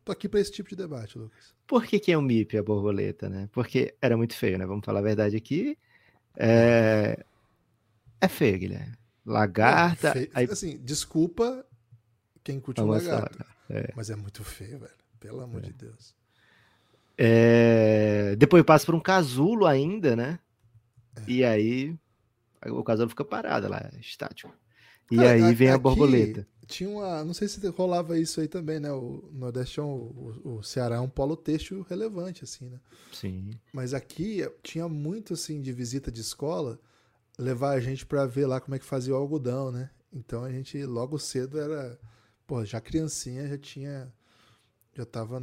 Tô 0.03 0.11
aqui 0.11 0.29
pra 0.29 0.39
esse 0.39 0.51
tipo 0.51 0.69
de 0.69 0.75
debate, 0.75 1.17
Lucas. 1.17 1.55
Por 1.65 1.83
que, 1.85 1.99
que 1.99 2.11
é 2.11 2.17
um 2.17 2.21
MIP 2.21 2.57
a 2.57 2.63
borboleta, 2.63 3.27
né? 3.27 3.49
Porque 3.51 3.95
era 4.01 4.15
muito 4.15 4.35
feio, 4.35 4.57
né? 4.59 4.65
Vamos 4.65 4.85
falar 4.85 4.99
a 4.99 5.03
verdade 5.03 5.35
aqui. 5.35 5.75
É, 6.37 7.23
é 8.21 8.27
feio, 8.27 8.59
Guilherme. 8.59 8.93
lagarta. 9.25 10.11
Fe- 10.13 10.29
aí 10.35 10.45
Assim, 10.51 10.77
desculpa 10.83 11.65
quem 12.43 12.59
curte 12.59 12.81
o 12.81 12.85
lagarto. 12.85 13.43
é. 13.71 13.91
Mas 13.95 14.11
é 14.11 14.15
muito 14.15 14.43
feio, 14.43 14.77
velho. 14.77 14.91
Pelo 15.19 15.41
amor 15.41 15.61
de 15.61 15.73
Deus. 15.73 16.13
É, 17.17 18.35
Depois 18.37 18.63
passa 18.63 18.85
por 18.85 18.93
um 18.93 18.99
casulo 18.99 19.65
ainda, 19.65 20.15
né? 20.15 20.37
É. 21.15 21.21
E 21.27 21.43
aí 21.43 21.95
o 22.71 22.83
casulo 22.83 23.09
fica 23.09 23.25
parado 23.25 23.67
lá, 23.69 23.89
estático. 23.99 24.53
E 25.11 25.17
Cara, 25.17 25.25
aí 25.25 25.41
a- 25.49 25.55
vem 25.55 25.71
a 25.71 25.77
borboleta. 25.77 26.47
Tinha 26.67 26.89
uma. 26.89 27.23
Não 27.23 27.33
sei 27.33 27.47
se 27.47 27.65
rolava 27.69 28.17
isso 28.19 28.41
aí 28.41 28.47
também, 28.47 28.79
né? 28.79 28.91
O 28.91 29.29
Nordeste 29.31 29.79
é 29.79 29.83
um, 29.83 29.87
o, 30.43 30.57
o 30.57 30.63
Ceará 30.63 30.95
é 30.95 30.99
um 30.99 31.09
polo 31.09 31.37
têxtil 31.37 31.81
relevante, 31.87 32.43
assim, 32.43 32.69
né? 32.69 32.79
Sim. 33.11 33.59
Mas 33.73 33.93
aqui 33.93 34.41
tinha 34.63 34.87
muito, 34.89 35.33
assim, 35.33 35.61
de 35.61 35.71
visita 35.73 36.11
de 36.11 36.21
escola, 36.21 36.79
levar 37.39 37.71
a 37.71 37.79
gente 37.81 38.05
pra 38.05 38.25
ver 38.25 38.47
lá 38.47 38.61
como 38.61 38.75
é 38.75 38.79
que 38.79 38.85
fazia 38.85 39.13
o 39.13 39.17
algodão, 39.17 39.71
né? 39.71 39.91
Então 40.13 40.43
a 40.43 40.51
gente 40.51 40.83
logo 40.85 41.19
cedo 41.19 41.59
era. 41.59 41.99
Pô, 42.47 42.65
já 42.65 42.81
criancinha 42.81 43.47
já 43.49 43.57
tinha. 43.57 44.13
Já 44.95 45.05
tava 45.05 45.39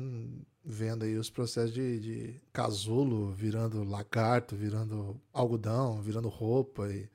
vendo 0.65 1.05
aí 1.05 1.17
os 1.17 1.31
processos 1.31 1.73
de, 1.73 2.01
de 2.01 2.35
casulo 2.53 3.33
virando 3.33 3.83
lagarto, 3.85 4.55
virando 4.57 5.21
algodão, 5.33 6.01
virando 6.01 6.29
roupa 6.29 6.89
e 6.89 7.09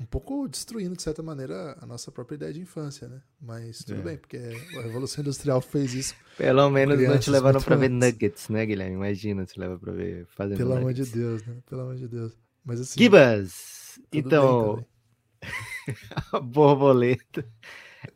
um 0.00 0.04
pouco 0.06 0.46
destruindo, 0.46 0.94
de 0.96 1.02
certa 1.02 1.22
maneira, 1.24 1.76
a 1.80 1.86
nossa 1.86 2.12
própria 2.12 2.36
ideia 2.36 2.52
de 2.52 2.60
infância, 2.60 3.08
né? 3.08 3.20
Mas 3.40 3.82
tudo 3.82 4.00
É. 4.00 4.02
bem, 4.04 4.16
porque 4.16 4.36
a 4.36 4.82
Revolução 4.82 5.22
Industrial 5.22 5.60
fez 5.60 5.92
isso. 5.92 6.14
Pelo 6.38 6.70
menos 6.70 7.00
não 7.02 7.18
te 7.18 7.30
levaram 7.30 7.60
pra 7.60 7.74
ver 7.74 7.90
nuggets, 7.90 8.48
né, 8.48 8.64
Guilherme? 8.64 8.94
Imagina 8.94 9.44
se 9.44 9.58
leva 9.58 9.76
pra 9.76 9.92
ver 9.92 10.24
fazendo 10.26 10.58
Pelo 10.58 10.74
amor 10.74 10.92
de 10.92 11.00
nuggets. 11.00 11.18
Deus, 11.18 11.44
né? 11.44 11.56
Pelo 11.68 11.80
amor 11.80 11.96
de 11.96 12.06
Deus. 12.06 12.32
Mas 12.64 12.80
assim. 12.80 13.00
Gibas! 13.00 13.98
bem 14.12 14.20
Então, 14.20 14.84
a 16.32 16.40
borboleta 16.40 17.44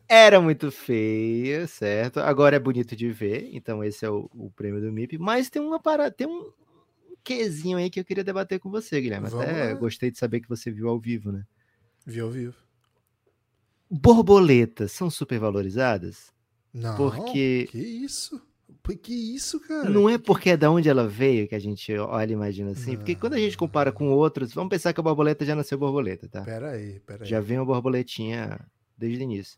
era 0.07 0.39
muito 0.41 0.71
feia, 0.71 1.65
certo? 1.67 2.19
Agora 2.19 2.55
é 2.55 2.59
bonito 2.59 2.95
de 2.95 3.09
ver, 3.11 3.49
então 3.53 3.83
esse 3.83 4.05
é 4.05 4.09
o, 4.09 4.29
o 4.33 4.51
prêmio 4.51 4.81
do 4.81 4.91
MIP. 4.91 5.17
Mas 5.17 5.49
tem 5.49 5.61
uma 5.61 5.79
parada, 5.79 6.11
tem 6.11 6.27
um 6.27 6.51
quezinho 7.23 7.77
aí 7.77 7.89
que 7.89 7.99
eu 7.99 8.05
queria 8.05 8.23
debater 8.23 8.59
com 8.59 8.69
você, 8.69 8.99
Guilherme. 9.01 9.29
Vamos 9.29 9.45
Até 9.45 9.73
lá. 9.73 9.73
gostei 9.73 10.11
de 10.11 10.17
saber 10.17 10.41
que 10.41 10.49
você 10.49 10.69
viu 10.69 10.89
ao 10.89 10.99
vivo, 10.99 11.31
né? 11.31 11.43
Viu 12.05 12.25
ao 12.25 12.31
vivo. 12.31 12.55
Borboletas 13.89 14.91
são 14.91 15.09
supervalorizadas? 15.09 16.31
Não. 16.73 16.95
Porque- 16.97 17.67
Que 17.69 17.77
isso? 17.79 18.41
Que 19.01 19.13
isso, 19.13 19.61
cara? 19.61 19.89
Não 19.89 20.09
é 20.09 20.17
porque 20.17 20.49
é 20.49 20.57
da 20.57 20.69
onde 20.69 20.89
ela 20.89 21.07
veio 21.07 21.47
que 21.47 21.55
a 21.55 21.59
gente 21.59 21.95
olha 21.95 22.31
e 22.31 22.33
imagina 22.33 22.71
assim. 22.71 22.97
Porque 22.97 23.15
quando 23.15 23.33
a 23.33 23.37
gente 23.37 23.55
compara 23.55 23.93
com 23.93 24.09
outros, 24.11 24.53
vamos 24.53 24.69
pensar 24.69 24.91
que 24.91 24.99
a 24.99 25.03
borboleta 25.03 25.45
já 25.45 25.55
nasceu 25.55 25.77
borboleta, 25.77 26.27
tá? 26.27 26.41
Pera 26.41 26.71
aí, 26.71 26.99
pera 26.99 27.23
aí. 27.23 27.29
Já 27.29 27.39
vem 27.39 27.59
uma 27.59 27.65
borboletinha 27.65 28.59
desde 28.97 29.19
o 29.19 29.23
início. 29.23 29.57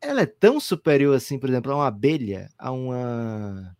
Ela 0.00 0.22
é 0.22 0.26
tão 0.26 0.60
superior 0.60 1.16
assim, 1.16 1.38
por 1.38 1.48
exemplo, 1.48 1.72
a 1.72 1.76
uma 1.76 1.86
abelha, 1.86 2.48
a 2.56 2.70
uma 2.70 3.76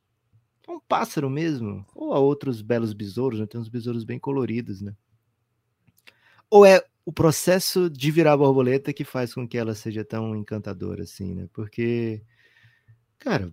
a 0.66 0.72
um 0.72 0.80
pássaro 0.80 1.30
mesmo, 1.30 1.87
ou 1.94 2.12
a 2.12 2.18
outros 2.18 2.60
belos 2.60 2.92
besouros, 2.92 3.40
né? 3.40 3.46
Tem 3.46 3.60
uns 3.60 3.68
besouros 3.68 4.04
bem 4.04 4.18
coloridos, 4.18 4.82
né? 4.82 4.94
Ou 6.50 6.64
é 6.66 6.84
o 7.04 7.12
processo 7.12 7.88
de 7.88 8.10
virar 8.10 8.37
borboleta 8.37 8.92
que 8.92 9.04
faz 9.04 9.32
com 9.32 9.48
que 9.48 9.56
ela 9.56 9.75
seja 9.75 10.04
tão 10.04 10.37
encantadora 10.37 11.04
assim, 11.04 11.34
né? 11.34 11.48
Porque, 11.52 12.22
cara, 13.18 13.52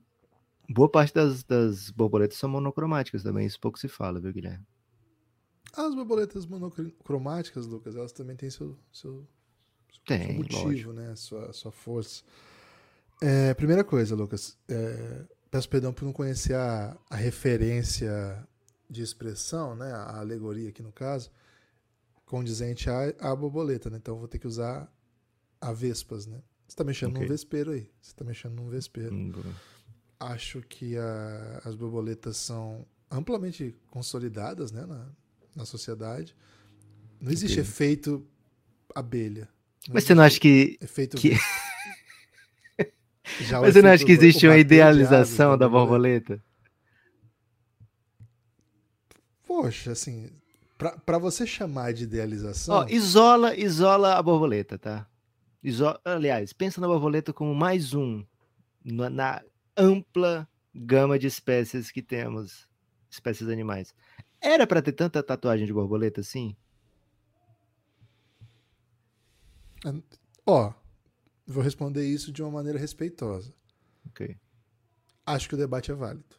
boa 0.70 0.90
parte 0.90 1.14
das, 1.14 1.44
das 1.44 1.90
borboletas 1.90 2.38
são 2.38 2.50
monocromáticas 2.50 3.24
também, 3.24 3.46
isso 3.46 3.60
pouco 3.60 3.80
se 3.80 3.88
fala, 3.88 4.20
viu, 4.20 4.34
Guilherme? 4.34 4.66
As 5.74 5.94
borboletas 5.94 6.46
monocromáticas, 6.46 7.68
Lucas, 7.68 7.96
elas 7.96 8.12
também 8.12 8.36
têm 8.36 8.50
seu, 8.50 8.78
seu, 8.92 9.26
seu 9.92 10.04
Tem, 10.06 10.38
motivo, 10.38 10.64
lógico. 10.66 10.94
né? 10.94 11.16
Sua, 11.16 11.54
sua 11.54 11.72
força. 11.72 12.24
É, 13.22 13.54
primeira 13.54 13.84
coisa, 13.84 14.16
Lucas, 14.16 14.58
é, 14.68 15.24
peço 15.50 15.70
perdão 15.70 15.94
por 15.94 16.06
não 16.06 16.14
conhecer 16.14 16.56
a, 16.56 16.98
a 17.10 17.16
referência 17.16 18.46
de 18.90 19.02
expressão, 19.02 19.76
né? 19.76 19.92
A 19.92 20.20
alegoria 20.20 20.70
aqui 20.70 20.84
no 20.84 20.92
caso, 20.92 21.32
condizente 22.26 22.90
à, 22.90 23.14
à 23.20 23.36
borboleta, 23.36 23.90
né? 23.90 23.98
Então 23.98 24.18
vou 24.18 24.28
ter 24.28 24.40
que 24.40 24.48
usar 24.48 24.92
a 25.62 25.72
vespas, 25.72 26.26
né? 26.26 26.38
Você 26.68 26.74
está 26.74 26.84
mexendo 26.84 27.12
Ok. 27.12 27.22
num 27.22 27.28
vespeiro 27.28 27.72
aí. 27.72 27.90
Você 28.02 28.12
está 28.12 28.24
mexendo 28.26 28.54
num 28.56 28.70
vespeiro. 28.70 29.14
Hum, 29.16 29.32
acho 30.20 30.62
que 30.62 30.98
a- 30.98 31.62
as 31.64 31.76
borboletas 31.76 32.38
são 32.38 32.86
amplamente 33.10 33.76
consolidadas 33.90 34.72
né, 34.72 34.86
na, 34.86 35.08
na 35.56 35.66
sociedade. 35.66 36.36
Não 37.22 37.32
existe 37.32 37.54
Ok. 37.60 37.62
efeito 37.64 38.28
abelha. 38.94 39.48
Mas 39.90 40.04
você 40.04 40.16
não 40.16 40.24
acha 40.24 40.40
que 40.40 40.78
Efeito 40.82 41.18
que-. 41.18 41.38
Já 43.42 43.60
Mas 43.60 43.74
você 43.74 43.82
não 43.82 43.92
acha 43.92 44.06
que 44.06 44.12
existe 44.12 44.48
uma 44.48 44.58
idealização 44.58 45.58
da 45.58 45.68
borboleta? 45.68 46.42
Poxa, 49.48 49.92
assim, 49.92 50.30
pra, 50.78 50.92
pra 50.98 51.18
você 51.18 51.46
chamar 51.46 51.94
de 51.94 52.04
idealização, 52.04 52.76
Ó, 52.76 52.86
isola, 52.90 53.56
isola 53.56 54.16
a 54.16 54.22
borboleta, 54.22 54.78
tá? 54.78 55.08
Iso... 55.64 55.86
Aliás, 56.04 56.54
pensa 56.54 56.80
na 56.80 56.88
borboleta 56.88 57.34
como 57.34 57.56
mais 57.56 57.94
um 57.94 58.24
na, 58.84 59.10
na 59.10 59.42
ampla 59.76 60.48
gama 60.74 61.18
de 61.18 61.28
espécies 61.28 61.90
que 61.90 62.02
temos, 62.02 62.68
espécies 63.10 63.48
animais. 63.48 63.96
Era 64.42 64.68
pra 64.68 64.82
ter 64.82 64.92
tanta 64.92 65.24
tatuagem 65.24 65.66
de 65.66 65.74
borboleta 65.74 66.22
assim? 66.22 66.56
ó, 70.46 70.74
vou 71.46 71.64
responder 71.64 72.06
isso 72.06 72.32
de 72.32 72.42
uma 72.42 72.52
maneira 72.52 72.80
respeitosa. 72.80 73.54
Ok. 74.08 74.36
Acho 75.26 75.50
que 75.50 75.56
o 75.56 75.58
debate 75.58 75.92
é 75.92 75.96
válido. 75.96 76.36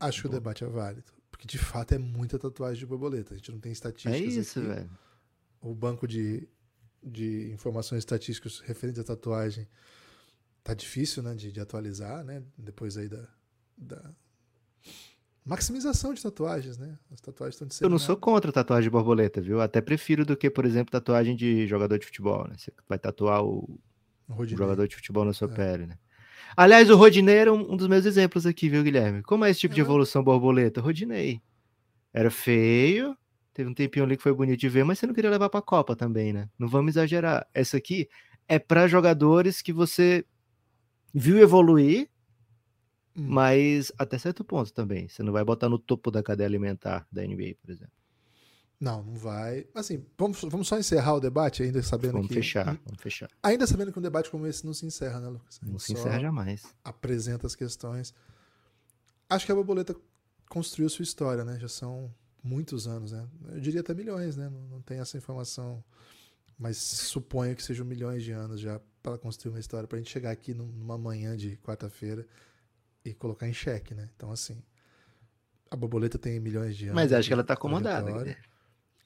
Acho 0.00 0.20
que 0.22 0.26
o 0.26 0.30
Bom. 0.30 0.36
debate 0.36 0.64
é 0.64 0.66
válido. 0.66 1.12
Porque 1.30 1.46
de 1.46 1.58
fato 1.58 1.92
é 1.92 1.98
muita 1.98 2.38
tatuagem 2.38 2.78
de 2.78 2.86
borboleta. 2.86 3.34
A 3.34 3.36
gente 3.36 3.52
não 3.52 3.60
tem 3.60 3.72
estatísticas. 3.72 4.20
É 4.20 4.24
isso, 4.24 4.58
aqui. 4.58 4.68
velho. 4.68 4.90
o 5.60 5.74
banco 5.74 6.06
de, 6.06 6.48
de 7.02 7.50
informações 7.52 7.98
estatísticas 8.00 8.60
referentes 8.60 9.00
à 9.00 9.04
tatuagem 9.04 9.68
tá 10.62 10.74
difícil, 10.74 11.22
né, 11.22 11.34
de, 11.34 11.50
de 11.50 11.60
atualizar, 11.60 12.22
né, 12.24 12.42
depois 12.56 12.96
aí 12.98 13.08
da, 13.08 13.26
da 13.76 14.14
maximização 15.44 16.12
de 16.12 16.22
tatuagens, 16.22 16.76
né, 16.76 16.98
as 17.10 17.20
tatuagens 17.20 17.60
estão 17.60 17.86
Eu 17.86 17.90
não 17.90 17.98
sou 17.98 18.16
contra 18.16 18.52
tatuagem 18.52 18.84
de 18.84 18.90
borboleta, 18.90 19.40
viu? 19.40 19.60
Até 19.62 19.80
prefiro 19.80 20.26
do 20.26 20.36
que, 20.36 20.50
por 20.50 20.66
exemplo, 20.66 20.92
tatuagem 20.92 21.34
de 21.34 21.66
jogador 21.66 21.98
de 21.98 22.04
futebol, 22.04 22.46
né? 22.46 22.54
Você 22.58 22.72
vai 22.86 22.98
tatuar 22.98 23.42
o, 23.42 23.80
o 24.28 24.46
jogador 24.46 24.86
de 24.88 24.96
futebol 24.96 25.24
na 25.24 25.32
sua 25.32 25.48
É. 25.50 25.54
pele, 25.54 25.86
né? 25.86 25.98
Aliás, 26.56 26.90
o 26.90 26.96
Rodinei 26.96 27.36
era 27.36 27.52
um, 27.52 27.72
um 27.72 27.76
dos 27.76 27.88
meus 27.88 28.06
exemplos 28.06 28.46
aqui, 28.46 28.68
viu, 28.68 28.82
Guilherme? 28.82 29.22
Como 29.22 29.44
é 29.44 29.50
esse 29.50 29.60
tipo 29.60 29.74
de 29.74 29.80
É. 29.80 29.84
evolução 29.84 30.22
borboleta? 30.24 30.80
Rodinei. 30.80 31.40
Era 32.12 32.30
feio, 32.30 33.16
teve 33.54 33.70
um 33.70 33.74
tempinho 33.74 34.04
ali 34.04 34.16
que 34.16 34.22
foi 34.22 34.34
bonito 34.34 34.60
de 34.60 34.68
ver, 34.68 34.84
mas 34.84 34.98
você 34.98 35.06
não 35.06 35.14
queria 35.14 35.30
levar 35.30 35.50
pra 35.50 35.62
Copa 35.62 35.96
também, 35.96 36.32
né? 36.32 36.48
Não 36.58 36.68
vamos 36.68 36.92
exagerar. 36.92 37.46
Essa 37.54 37.76
aqui 37.78 38.08
é 38.48 38.58
para 38.58 38.88
jogadores 38.88 39.62
que 39.62 39.72
você 39.72 40.24
viu 41.14 41.38
evoluir, 41.38 42.08
Hum. 43.16 43.26
mas 43.28 43.92
até 43.98 44.18
certo 44.18 44.44
ponto 44.44 44.72
também. 44.72 45.08
Você 45.08 45.22
não 45.22 45.32
vai 45.32 45.44
botar 45.44 45.68
no 45.68 45.78
topo 45.78 46.10
da 46.10 46.22
cadeia 46.22 46.46
alimentar 46.48 47.06
da 47.10 47.22
NBA, 47.24 47.54
por 47.60 47.70
exemplo. 47.70 47.92
Não, 48.80 49.02
não 49.02 49.14
vai. 49.14 49.66
Assim, 49.74 50.04
vamos, 50.16 50.40
vamos 50.42 50.68
só 50.68 50.78
encerrar 50.78 51.14
o 51.14 51.20
debate, 51.20 51.62
ainda 51.64 51.82
sabendo 51.82 52.12
Vamos 52.12 52.28
que. 52.28 52.34
fechar, 52.34 52.78
vamos 52.84 53.02
fechar. 53.02 53.28
Ainda 53.42 53.66
sabendo 53.66 53.92
que 53.92 53.98
um 53.98 54.02
debate 54.02 54.30
como 54.30 54.46
esse 54.46 54.64
não 54.64 54.72
se 54.72 54.86
encerra, 54.86 55.18
né, 55.20 55.28
Lucas? 55.28 55.58
Não 55.62 55.78
se 55.80 55.92
encerra 55.94 56.20
jamais. 56.20 56.62
apresenta 56.84 57.46
as 57.46 57.56
questões. 57.56 58.14
Acho 59.28 59.44
que 59.44 59.50
a 59.52 59.54
borboleta 59.54 59.96
construiu 60.48 60.88
sua 60.88 61.02
história, 61.02 61.44
né? 61.44 61.58
Já 61.58 61.68
são 61.68 62.12
muitos 62.42 62.86
anos, 62.86 63.10
né? 63.12 63.26
Eu 63.48 63.60
diria 63.60 63.80
até 63.80 63.92
milhões, 63.92 64.36
né? 64.36 64.48
Não, 64.48 64.60
não 64.68 64.80
tem 64.80 65.00
essa 65.00 65.18
informação, 65.18 65.82
mas 66.56 66.76
suponho 66.78 67.56
que 67.56 67.62
sejam 67.64 67.84
milhões 67.84 68.22
de 68.22 68.30
anos 68.30 68.60
já 68.60 68.80
para 69.02 69.18
construir 69.18 69.50
uma 69.52 69.60
história, 69.60 69.88
para 69.88 69.98
a 69.98 70.00
gente 70.00 70.10
chegar 70.10 70.30
aqui 70.30 70.54
num- 70.54 70.66
numa 70.72 70.96
manhã 70.96 71.36
de 71.36 71.56
quarta-feira 71.58 72.24
e 73.04 73.12
colocar 73.12 73.48
em 73.48 73.52
xeque, 73.52 73.92
né? 73.92 74.08
Então, 74.16 74.30
assim, 74.30 74.62
a 75.68 75.74
borboleta 75.76 76.16
tem 76.16 76.38
milhões 76.38 76.76
de 76.76 76.84
anos. 76.84 76.94
Mas 76.94 77.12
acho 77.12 77.26
que 77.28 77.32
ela 77.34 77.44
tá 77.44 77.54
acomodada. 77.54 78.02
trajetória. 78.04 78.38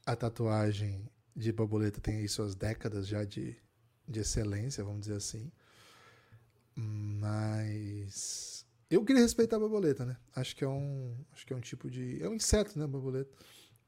A 0.04 0.16
tatuagem 0.16 1.08
de 1.34 1.52
borboleta 1.52 2.00
tem 2.00 2.18
aí 2.18 2.28
suas 2.28 2.54
décadas 2.54 3.06
já 3.06 3.24
de, 3.24 3.56
de 4.08 4.20
excelência, 4.20 4.84
vamos 4.84 5.02
dizer 5.02 5.16
assim. 5.16 5.50
Mas 6.74 8.66
eu 8.90 9.04
queria 9.04 9.22
respeitar 9.22 9.56
a 9.56 9.60
borboleta, 9.60 10.04
né? 10.04 10.16
Acho 10.34 10.56
que 10.56 10.64
é 10.64 10.68
um, 10.68 11.16
acho 11.32 11.46
que 11.46 11.52
é 11.52 11.56
um 11.56 11.60
tipo 11.60 11.90
de, 11.90 12.22
é 12.22 12.28
um 12.28 12.34
inseto, 12.34 12.78
né, 12.78 12.86
borboleta? 12.86 13.30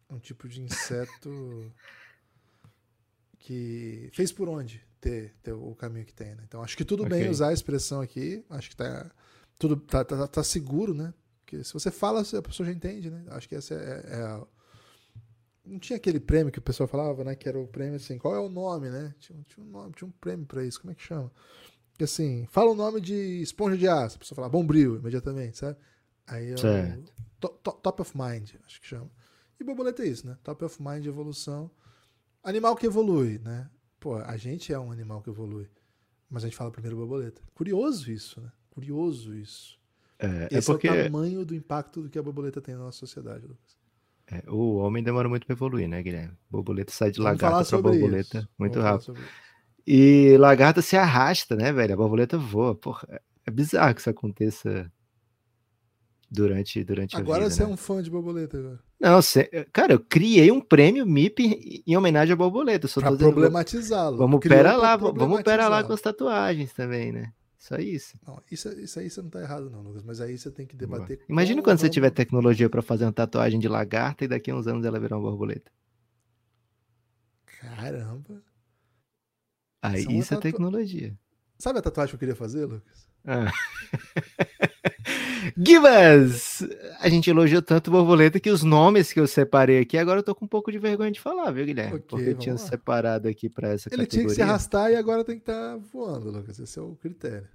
É 0.08 0.14
um 0.14 0.18
tipo 0.18 0.48
de 0.48 0.62
inseto 0.62 1.72
que 3.38 4.10
fez 4.14 4.32
por 4.32 4.48
onde 4.48 4.82
ter, 5.00 5.34
ter 5.42 5.52
o 5.52 5.74
caminho 5.74 6.06
que 6.06 6.14
tem, 6.14 6.34
né? 6.34 6.42
Então 6.46 6.62
acho 6.62 6.76
que 6.76 6.84
tudo 6.84 7.04
bem 7.04 7.20
Ok. 7.20 7.30
usar 7.30 7.48
a 7.48 7.52
expressão 7.52 8.00
aqui, 8.00 8.44
acho 8.48 8.70
que 8.70 8.76
tá 8.76 9.10
tudo 9.58 9.76
tá, 9.76 10.04
tá, 10.04 10.26
tá 10.26 10.42
seguro, 10.42 10.94
né? 10.94 11.12
Porque 11.40 11.62
se 11.62 11.72
você 11.72 11.90
fala, 11.90 12.20
a 12.20 12.42
pessoa 12.42 12.66
já 12.66 12.72
entende, 12.72 13.10
né? 13.10 13.24
Acho 13.28 13.48
que 13.48 13.54
essa 13.54 13.74
é, 13.74 14.04
é 14.06 14.22
a, 14.22 14.46
Não 15.64 15.78
tinha 15.78 15.96
aquele 15.96 16.20
prêmio 16.20 16.52
que 16.52 16.58
o 16.58 16.62
pessoal 16.62 16.86
falava, 16.86 17.24
né? 17.24 17.34
Que 17.34 17.48
era 17.48 17.58
o 17.58 17.66
prêmio 17.66 17.96
assim, 17.96 18.18
qual 18.18 18.34
é 18.34 18.40
o 18.40 18.48
nome, 18.48 18.90
né? 18.90 19.14
Tinha, 19.18 19.38
tinha 19.48 19.64
um 19.64 19.70
nome, 19.70 19.92
tinha 19.94 20.06
um 20.06 20.12
prêmio 20.12 20.44
pra 20.46 20.64
isso, 20.64 20.80
como 20.80 20.90
é 20.90 20.94
que 20.94 21.02
chama? 21.02 21.32
Que 21.96 22.04
assim, 22.04 22.46
fala 22.50 22.70
o 22.70 22.74
nome 22.74 23.00
de 23.00 23.14
esponja 23.40 23.76
de 23.76 23.88
aço, 23.88 24.16
a 24.16 24.18
pessoa 24.18 24.36
fala 24.36 24.48
bombril 24.48 24.96
imediatamente, 24.96 25.56
sabe? 25.58 25.78
Aí 26.26 26.52
é 26.52 26.56
Certo. 26.56 27.12
to- 27.40 27.48
to- 27.62 27.72
top 27.82 28.02
of 28.02 28.12
mind, 28.16 28.50
acho 28.66 28.80
que 28.80 28.86
chama. 28.86 29.10
E 29.58 29.64
borboleta 29.64 30.02
é 30.02 30.08
isso, 30.08 30.26
né? 30.26 30.36
Top 30.42 30.62
of 30.64 30.82
mind, 30.82 31.06
evolução. 31.06 31.70
Animal 32.42 32.76
que 32.76 32.86
evolui, 32.86 33.38
né? 33.38 33.70
Pô, 34.00 34.16
a 34.16 34.36
gente 34.36 34.72
é 34.72 34.78
um 34.78 34.90
animal 34.92 35.22
que 35.22 35.30
evolui. 35.30 35.68
Mas 36.28 36.42
a 36.42 36.46
gente 36.48 36.56
fala 36.56 36.70
primeiro 36.70 36.96
borboleta. 36.96 37.40
Curioso 37.54 38.10
isso, 38.10 38.40
né? 38.40 38.50
Curioso 38.70 39.34
isso. 39.34 39.78
É, 40.18 40.48
é 40.52 40.58
Esse 40.58 40.66
porque 40.66 40.88
é 40.88 40.92
o 40.92 41.04
tamanho 41.04 41.44
do 41.44 41.54
impacto 41.54 42.02
do 42.02 42.10
que 42.10 42.18
a 42.18 42.22
borboleta 42.22 42.60
tem 42.60 42.74
na 42.74 42.82
nossa 42.82 42.98
sociedade, 42.98 43.46
Lucas. 43.46 43.78
É, 44.30 44.42
o 44.50 44.76
homem 44.76 45.02
demora 45.02 45.28
muito 45.28 45.46
pra 45.46 45.54
evoluir, 45.54 45.88
né, 45.88 46.02
Guilherme? 46.02 46.34
Borboleta 46.50 46.92
sai 46.92 47.10
de 47.10 47.18
Vamos 47.18 47.32
lagarta 47.32 47.56
pra 47.58 47.64
sobre 47.64 47.90
borboleta 47.92 48.38
isso. 48.38 48.48
muito 48.58 48.80
Vamos 48.80 49.06
rápido. 49.06 49.24
E 49.86 50.36
lagarta 50.38 50.80
se 50.80 50.96
arrasta, 50.96 51.54
né, 51.54 51.72
velho? 51.72 51.92
A 51.94 51.96
borboleta 51.96 52.38
voa. 52.38 52.74
Porra, 52.74 53.06
é- 53.10 53.20
é 53.46 53.50
bizarro 53.50 53.94
que 53.94 54.00
isso 54.00 54.08
aconteça 54.10 54.90
durante, 56.30 56.82
durante 56.82 57.14
a 57.16 57.18
Agora 57.18 57.40
vida, 57.44 57.50
você 57.54 57.62
é 57.62 57.66
né? 57.66 57.72
um 57.72 57.76
fã 57.76 58.02
de 58.02 58.10
borboleta 58.10 58.58
agora. 58.58 58.80
Não, 59.00 59.20
cê- 59.20 59.66
cara, 59.72 59.92
eu 59.92 60.00
criei 60.00 60.50
um 60.50 60.60
prêmio 60.60 61.06
MIP 61.06 61.82
em 61.86 61.96
homenagem 61.96 62.32
à 62.32 62.36
borboleta. 62.36 62.88
Só 62.88 63.00
Pra 63.00 63.12
problematizá-lo. 63.14 64.16
vamos 64.16 64.40
Criou 64.40 64.56
pera 64.56 64.76
lá, 64.76 64.96
vamos 64.96 65.42
pera 65.42 65.68
lá 65.68 65.84
com 65.84 65.92
as 65.92 66.00
tatuagens 66.00 66.72
também, 66.72 67.12
né? 67.12 67.30
Só 67.64 67.76
isso. 67.76 68.18
Não, 68.26 68.42
isso, 68.50 68.68
isso 68.78 68.98
aí 69.00 69.08
você 69.08 69.22
não 69.22 69.30
tá 69.30 69.40
errado, 69.40 69.70
não, 69.70 69.80
Lucas. 69.80 70.02
Mas 70.02 70.20
aí 70.20 70.36
você 70.36 70.50
tem 70.50 70.66
que 70.66 70.76
debater. 70.76 71.24
Imagina 71.26 71.62
quando 71.62 71.78
você 71.78 71.88
tiver 71.88 72.10
tecnologia 72.10 72.68
pra 72.68 72.82
fazer 72.82 73.06
uma 73.06 73.12
tatuagem 73.12 73.58
de 73.58 73.66
lagarta 73.68 74.22
e 74.22 74.28
daqui 74.28 74.50
a 74.50 74.54
uns 74.54 74.66
anos 74.66 74.84
ela 74.84 75.00
virar 75.00 75.16
uma 75.16 75.30
borboleta. 75.30 75.72
Caramba. 77.46 78.42
Aí 79.80 80.00
Isso 80.02 80.10
é 80.10 80.12
isso 80.12 80.34
é 80.34 80.36
tatu- 80.36 80.42
tecnologia. 80.42 81.18
Sabe 81.58 81.78
a 81.78 81.82
tatuagem 81.82 82.10
que 82.10 82.16
eu 82.16 82.18
queria 82.18 82.36
fazer, 82.36 82.66
Lucas? 82.66 83.08
Ah. 83.24 83.50
Gibas! 85.56 86.62
A 87.00 87.08
gente 87.08 87.30
elogiou 87.30 87.62
tanto 87.62 87.90
borboleta 87.90 88.40
que 88.40 88.50
os 88.50 88.62
nomes 88.62 89.12
que 89.12 89.20
eu 89.20 89.26
separei 89.26 89.78
aqui, 89.80 89.96
agora 89.96 90.20
eu 90.20 90.22
tô 90.24 90.34
com 90.34 90.44
um 90.44 90.48
pouco 90.48 90.70
de 90.72 90.78
vergonha 90.78 91.10
de 91.12 91.20
falar, 91.20 91.50
viu, 91.52 91.64
Guilherme? 91.64 91.96
Ok, 91.96 92.06
Porque 92.08 92.30
eu 92.30 92.34
tinha 92.38 92.54
lá. 92.54 92.58
separado 92.58 93.28
aqui 93.28 93.48
pra 93.48 93.68
essa 93.68 93.88
Ele 93.88 93.98
tinha 94.06 94.22
categoria. 94.24 94.28
que 94.28 94.34
se 94.34 94.42
arrastar 94.42 94.90
e 94.90 94.96
agora 94.96 95.24
tem 95.24 95.36
que 95.36 95.42
estar 95.42 95.76
voando, 95.92 96.30
Lucas. 96.30 96.58
Esse 96.58 96.78
é 96.78 96.82
o 96.82 96.96
critério. 96.96 97.48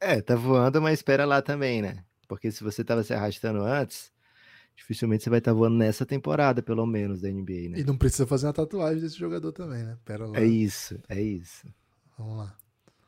É, 0.00 0.20
tá 0.20 0.34
voando, 0.34 0.80
mas 0.82 0.98
espera 0.98 1.24
lá 1.24 1.40
também, 1.42 1.82
né? 1.82 2.02
Porque 2.26 2.50
se 2.50 2.64
você 2.64 2.82
tava 2.82 3.02
se 3.02 3.12
arrastando 3.12 3.60
antes, 3.62 4.10
dificilmente 4.76 5.22
você 5.22 5.30
vai 5.30 5.38
estar 5.40 5.52
voando 5.52 5.76
nessa 5.76 6.06
temporada, 6.06 6.62
pelo 6.62 6.86
menos, 6.86 7.20
da 7.20 7.28
NBA, 7.28 7.68
né? 7.70 7.80
E 7.80 7.84
não 7.84 7.96
precisa 7.96 8.26
fazer 8.26 8.46
uma 8.46 8.52
tatuagem 8.52 9.00
desse 9.00 9.18
jogador 9.18 9.52
também, 9.52 9.82
né? 9.84 9.96
Pera 10.04 10.26
lá. 10.26 10.38
É 10.38 10.44
isso, 10.44 10.98
é 11.08 11.20
isso. 11.20 11.66
Vamos 12.18 12.38
lá. 12.38 12.56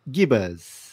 Gibas, 0.07 0.93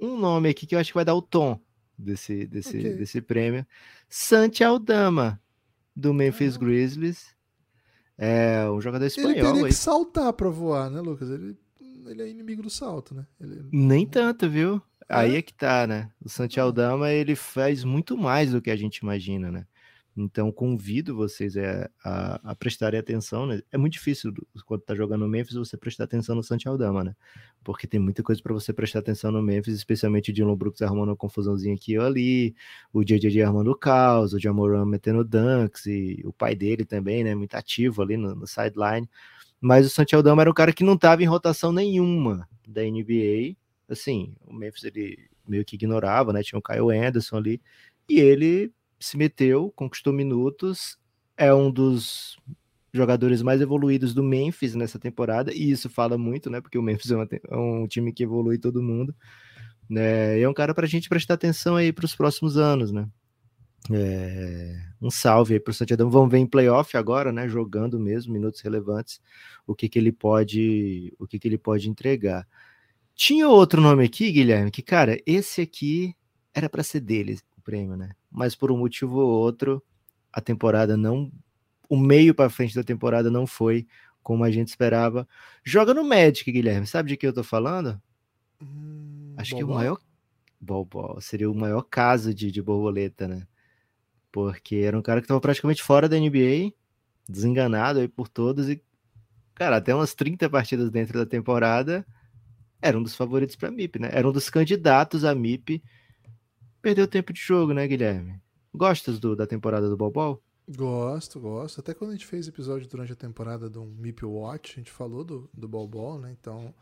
um 0.00 0.16
nome 0.18 0.48
aqui 0.48 0.66
que 0.66 0.74
eu 0.74 0.78
acho 0.78 0.90
que 0.90 0.94
vai 0.96 1.04
dar 1.04 1.14
o 1.14 1.22
tom 1.22 1.60
desse, 1.98 2.46
desse, 2.46 2.78
Ok. 2.78 2.94
desse 2.96 3.20
prêmio. 3.20 3.66
Santi 4.08 4.62
Aldama, 4.64 5.40
do 5.94 6.12
Memphis 6.14 6.56
Ah. 6.56 6.58
Grizzlies. 6.58 7.34
É 8.16 8.68
um 8.70 8.80
jogador 8.80 9.04
Ele 9.04 9.08
espanhol. 9.08 9.34
teria 9.34 9.62
aí. 9.64 9.68
que 9.68 9.74
saltar 9.74 10.32
pra 10.32 10.48
voar, 10.48 10.88
né, 10.90 11.00
Lucas? 11.00 11.28
Ele, 11.30 11.56
ele 12.06 12.22
é 12.22 12.28
inimigo 12.28 12.62
do 12.62 12.70
salto, 12.70 13.14
né? 13.14 13.26
Ele... 13.40 13.64
Nem 13.72 14.06
tanto, 14.06 14.48
viu? 14.48 14.80
Aí 15.08 15.34
É? 15.34 15.38
é 15.38 15.42
que 15.42 15.52
tá, 15.52 15.86
né? 15.86 16.10
O 16.24 16.28
Santi 16.28 16.60
Aldama, 16.60 17.10
ele 17.10 17.34
faz 17.34 17.82
muito 17.84 18.16
mais 18.16 18.52
do 18.52 18.62
que 18.62 18.70
a 18.70 18.76
gente 18.76 18.98
imagina, 18.98 19.50
né? 19.50 19.66
Então, 20.16 20.52
convido 20.52 21.16
vocês 21.16 21.56
é, 21.56 21.90
a, 22.04 22.52
a 22.52 22.54
prestarem 22.54 23.00
atenção, 23.00 23.46
né? 23.46 23.60
É 23.72 23.76
muito 23.76 23.94
difícil, 23.94 24.32
quando 24.64 24.82
tá 24.82 24.94
jogando 24.94 25.22
no 25.22 25.28
Memphis, 25.28 25.56
você 25.56 25.76
prestar 25.76 26.04
atenção 26.04 26.36
no 26.36 26.42
Santi 26.42 26.68
Aldama, 26.68 27.02
né? 27.02 27.16
Porque 27.64 27.86
tem 27.86 27.98
muita 27.98 28.22
coisa 28.22 28.42
para 28.42 28.52
você 28.52 28.72
prestar 28.72 28.98
atenção 28.98 29.32
no 29.32 29.42
Memphis, 29.42 29.74
especialmente 29.74 30.30
o 30.30 30.34
Dylan 30.34 30.54
Brooks 30.54 30.82
arrumando 30.82 31.08
uma 31.08 31.16
confusãozinha 31.16 31.74
aqui 31.74 31.98
ou 31.98 32.04
ali, 32.04 32.54
o 32.92 33.02
JJJ 33.02 33.42
armando 33.42 33.74
caos, 33.74 34.34
o 34.34 34.38
Jamoran 34.38 34.84
metendo 34.84 35.24
dunks, 35.24 35.86
e 35.86 36.22
o 36.24 36.32
pai 36.32 36.54
dele 36.54 36.84
também, 36.84 37.24
né? 37.24 37.34
Muito 37.34 37.54
ativo 37.54 38.02
ali 38.02 38.18
no, 38.18 38.34
no 38.34 38.46
sideline. 38.46 39.08
Mas 39.60 39.86
o 39.86 39.90
Santi 39.90 40.14
Aldama 40.14 40.42
era 40.42 40.50
um 40.50 40.54
cara 40.54 40.72
que 40.74 40.84
não 40.84 40.96
tava 40.96 41.22
em 41.22 41.26
rotação 41.26 41.72
nenhuma 41.72 42.46
da 42.68 42.82
NBA, 42.82 43.56
assim, 43.88 44.34
o 44.46 44.52
Memphis 44.52 44.84
ele 44.84 45.18
meio 45.48 45.64
que 45.64 45.76
ignorava, 45.76 46.32
né? 46.32 46.42
Tinha 46.42 46.58
o 46.58 46.62
Kyle 46.62 46.90
Anderson 46.90 47.38
ali, 47.38 47.60
e 48.08 48.20
ele 48.20 48.70
se 49.00 49.16
meteu, 49.16 49.72
conquistou 49.74 50.12
minutos, 50.12 50.98
é 51.36 51.52
um 51.52 51.70
dos 51.70 52.38
jogadores 52.94 53.42
mais 53.42 53.60
evoluídos 53.60 54.14
do 54.14 54.22
Memphis 54.22 54.74
nessa 54.74 54.98
temporada, 54.98 55.52
e 55.52 55.70
isso 55.70 55.90
fala 55.90 56.16
muito, 56.16 56.48
né? 56.48 56.60
Porque 56.60 56.78
o 56.78 56.82
Memphis 56.82 57.10
é, 57.10 57.16
uma 57.16 57.28
é 57.30 57.56
um 57.56 57.86
time 57.88 58.12
que 58.12 58.22
evolui 58.22 58.56
todo 58.56 58.82
mundo, 58.82 59.14
né? 59.90 60.38
E 60.38 60.42
é 60.42 60.48
um 60.48 60.54
cara 60.54 60.72
pra 60.72 60.86
gente 60.86 61.08
prestar 61.08 61.34
atenção 61.34 61.74
aí 61.76 61.92
para 61.92 62.04
os 62.04 62.14
próximos 62.14 62.56
anos, 62.56 62.92
né? 62.92 63.08
É, 63.90 64.80
um 65.02 65.10
salve 65.10 65.54
aí 65.54 65.60
pro 65.60 65.74
Santiago. 65.74 66.08
Vamos 66.08 66.30
ver 66.30 66.38
em 66.38 66.46
playoff 66.46 66.96
agora, 66.96 67.32
né? 67.32 67.48
Jogando 67.48 67.98
mesmo, 67.98 68.32
minutos 68.32 68.60
relevantes, 68.60 69.20
o 69.66 69.74
que 69.74 69.88
que 69.88 69.98
ele 69.98 70.12
pode, 70.12 71.12
o 71.18 71.26
que 71.26 71.38
que 71.38 71.48
ele 71.48 71.58
pode 71.58 71.90
entregar. 71.90 72.46
Tinha 73.14 73.48
outro 73.48 73.80
nome 73.80 74.04
aqui, 74.04 74.30
Guilherme, 74.32 74.70
que, 74.70 74.82
cara, 74.82 75.20
esse 75.26 75.60
aqui 75.60 76.14
era 76.54 76.68
para 76.68 76.82
ser 76.82 77.00
dele, 77.00 77.38
o 77.58 77.60
prêmio, 77.60 77.96
né? 77.96 78.10
Mas 78.30 78.54
por 78.54 78.70
um 78.70 78.78
motivo 78.78 79.18
ou 79.18 79.28
outro, 79.28 79.82
a 80.32 80.40
temporada 80.40 80.96
não. 80.96 81.30
O 81.88 81.96
meio 81.96 82.34
para 82.34 82.50
frente 82.50 82.74
da 82.74 82.82
temporada 82.82 83.30
não 83.30 83.46
foi 83.46 83.86
como 84.22 84.42
a 84.42 84.50
gente 84.50 84.68
esperava. 84.68 85.28
Joga 85.62 85.92
no 85.92 86.04
Magic, 86.04 86.50
Guilherme. 86.50 86.86
Sabe 86.86 87.10
de 87.10 87.16
que 87.16 87.26
eu 87.26 87.32
tô 87.32 87.44
falando? 87.44 88.00
Hum, 88.60 89.34
Acho 89.36 89.54
que 89.54 89.64
o 89.64 89.68
maior. 89.68 89.98
Bobó 90.60 91.20
seria 91.20 91.50
o 91.50 91.54
maior 91.54 91.82
caso 91.82 92.32
de, 92.32 92.50
de 92.50 92.62
borboleta, 92.62 93.28
né? 93.28 93.46
Porque 94.32 94.76
era 94.76 94.98
um 94.98 95.02
cara 95.02 95.20
que 95.20 95.28
tava 95.28 95.40
praticamente 95.40 95.82
fora 95.82 96.08
da 96.08 96.16
NBA, 96.16 96.72
desenganado 97.28 98.00
aí 98.00 98.08
por 98.08 98.28
todos, 98.28 98.68
e, 98.68 98.82
cara, 99.54 99.76
até 99.76 99.94
umas 99.94 100.14
30 100.14 100.48
partidas 100.48 100.90
dentro 100.90 101.18
da 101.18 101.26
temporada, 101.26 102.06
era 102.80 102.98
um 102.98 103.02
dos 103.02 103.14
favoritos 103.14 103.56
para 103.56 103.70
MIP, 103.70 103.98
né? 103.98 104.08
Era 104.12 104.28
um 104.28 104.32
dos 104.32 104.50
candidatos 104.50 105.24
a 105.24 105.34
MIP. 105.34 105.82
Perdeu 106.82 107.06
tempo 107.08 107.32
de 107.32 107.40
jogo, 107.40 107.72
né, 107.72 107.86
Guilherme? 107.86 108.40
Gostas 108.74 109.18
do, 109.18 109.34
da 109.34 109.46
temporada 109.46 109.88
do 109.88 109.96
Bobol? 109.96 110.43
Gosto, 110.68 111.38
gosto. 111.38 111.80
Até 111.80 111.92
quando 111.92 112.10
a 112.10 112.14
gente 112.14 112.26
fez 112.26 112.48
episódio 112.48 112.88
durante 112.88 113.12
a 113.12 113.16
temporada 113.16 113.68
do 113.68 113.84
MIP 113.84 114.24
Watch, 114.24 114.72
a 114.72 114.80
gente 114.80 114.90
falou 114.90 115.22
do, 115.22 115.50
do 115.52 115.68
Ball, 115.68 116.18
né? 116.18 116.34
Então, 116.40 116.74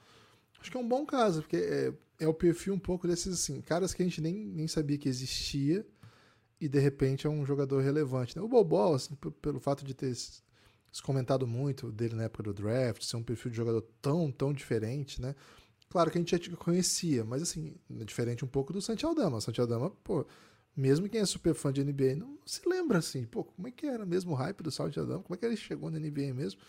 acho 0.61 0.71
que 0.71 0.77
é 0.77 0.81
um 0.81 0.89
bom 0.89 1.05
caso, 1.05 1.43
porque 1.43 1.57
é, 1.57 1.93
é 2.21 2.29
o 2.29 2.35
perfil 2.35 2.75
um 2.75 2.79
pouco 2.79 3.09
desses, 3.09 3.35
assim, 3.35 3.61
caras 3.61 3.93
que 3.93 4.03
a 4.03 4.05
gente 4.05 4.21
nem, 4.21 4.35
nem 4.35 4.69
sabia 4.69 4.97
que 4.97 5.09
existia 5.09 5.85
e 6.61 6.69
de 6.69 6.79
repente 6.79 7.27
é 7.27 7.31
um 7.31 7.45
jogador 7.45 7.81
relevante. 7.81 8.37
Né? 8.37 8.43
O 8.43 8.65
Ball, 8.65 8.95
assim, 8.95 9.17
pelo 9.41 9.59
fato 9.59 9.85
de 9.85 9.95
ter 9.95 10.15
se 10.15 11.03
comentado 11.03 11.47
muito 11.47 11.91
dele 11.91 12.15
na 12.15 12.25
época 12.25 12.45
do 12.45 12.55
draft, 12.55 13.03
ser 13.03 13.17
um 13.17 13.23
perfil 13.23 13.51
de 13.51 13.57
jogador 13.57 13.83
tão, 14.01 14.31
tão 14.31 14.53
diferente, 14.53 15.21
né? 15.21 15.35
Claro 15.89 16.11
que 16.11 16.19
a 16.19 16.21
gente 16.21 16.51
já 16.51 16.57
conhecia, 16.57 17.25
mas 17.25 17.43
assim, 17.43 17.75
é 17.99 18.05
diferente 18.05 18.45
um 18.45 18.49
pouco 18.49 18.73
do 18.73 18.81
Santi 18.81 19.05
Aldama. 19.05 19.39
O 19.39 19.41
Santi 19.41 19.61
Aldama, 19.61 19.91
pô, 19.91 20.27
mesmo 20.77 21.09
quem 21.09 21.21
é 21.21 21.27
super 21.27 21.55
fã 21.55 21.73
de 21.73 21.85
NBA 21.85 22.17
não 22.17 22.39
se 22.47 22.67
lembra 22.69 22.99
assim, 22.99 23.25
pô, 23.25 23.45
como 23.45 23.69
é 23.69 23.71
que 23.71 23.87
era 23.87 24.07
mesmo 24.07 24.33
o 24.33 24.35
hype 24.35 24.63
do 24.63 24.71
Santi 24.71 24.99
Aldama? 24.99 25.23
Como 25.23 25.35
é 25.35 25.39
que 25.39 25.45
ele 25.45 25.57
chegou 25.57 25.91
na 25.91 25.99
NBA 25.99 26.33
mesmo? 26.35 26.61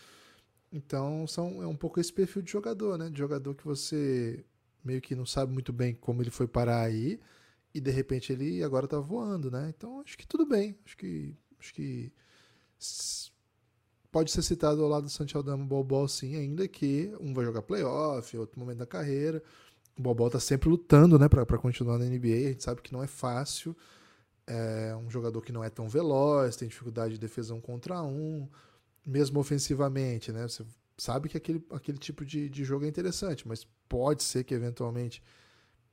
Então, 0.72 1.28
são, 1.28 1.62
é 1.62 1.68
um 1.68 1.76
pouco 1.76 2.00
esse 2.00 2.12
perfil 2.12 2.42
de 2.42 2.52
jogador, 2.52 2.98
né? 2.98 3.10
De 3.10 3.18
jogador 3.18 3.54
que 3.56 3.64
você 3.64 4.44
meio 4.84 5.02
que 5.02 5.16
não 5.16 5.26
sabe 5.26 5.54
muito 5.54 5.72
bem 5.72 5.96
como 5.96 6.22
ele 6.22 6.30
foi 6.30 6.48
parar 6.48 6.82
aí 6.82 7.20
e 7.74 7.80
de 7.80 7.90
repente 7.92 8.34
ele 8.34 8.64
agora 8.64 8.88
tá 8.88 9.00
voando, 9.00 9.50
né? 9.50 9.74
Então, 9.76 10.02
acho 10.02 10.18
que 10.18 10.28
tudo 10.28 10.46
bem. 10.46 10.78
Acho 10.86 10.98
que 10.98 11.36
acho 11.60 11.74
que 11.74 12.12
pode 14.12 14.32
ser 14.32 14.44
citado 14.44 14.84
ao 14.84 14.90
lado 14.90 15.04
do 15.04 15.10
Santi 15.10 15.36
Aldama 15.36 15.66
Bol 15.66 15.84
Bol 15.84 16.08
sim, 16.08 16.36
ainda 16.36 16.68
que 16.68 17.12
um 17.20 17.34
vai 17.34 17.46
jogar 17.46 17.62
playoff, 17.62 18.38
outro 18.38 18.60
momento 18.60 18.80
da 18.80 18.86
carreira. 18.86 19.42
O 19.98 20.02
Bol 20.02 20.16
Bol 20.16 20.30
tá 20.30 20.40
sempre 20.40 20.70
lutando, 20.70 21.20
né, 21.20 21.30
para 21.30 21.46
continuar 21.58 21.98
na 21.98 22.06
NBA. 22.06 22.48
A 22.48 22.52
gente 22.52 22.64
sabe 22.64 22.82
que 22.82 22.92
não 22.94 23.04
é 23.04 23.08
fácil. 23.08 23.76
É 24.46 24.96
um 24.96 25.10
jogador 25.10 25.42
que 25.42 25.52
não 25.52 25.64
é 25.64 25.70
tão 25.70 25.88
veloz, 25.88 26.56
tem 26.56 26.68
dificuldade 26.68 27.14
de 27.14 27.20
defesa 27.20 27.54
um 27.54 27.62
contra 27.62 28.02
um, 28.04 28.48
mesmo 29.06 29.40
ofensivamente, 29.40 30.32
né? 30.34 30.44
Você 30.48 30.66
sabe 30.98 31.30
que 31.30 31.38
aquele, 31.38 31.66
aquele 31.72 31.98
tipo 31.98 32.26
de, 32.26 32.50
de 32.50 32.64
jogo 32.66 32.84
é 32.84 32.88
interessante, 32.90 33.48
mas 33.48 33.66
pode 33.88 34.22
ser 34.24 34.44
que 34.44 34.54
eventualmente 34.54 35.24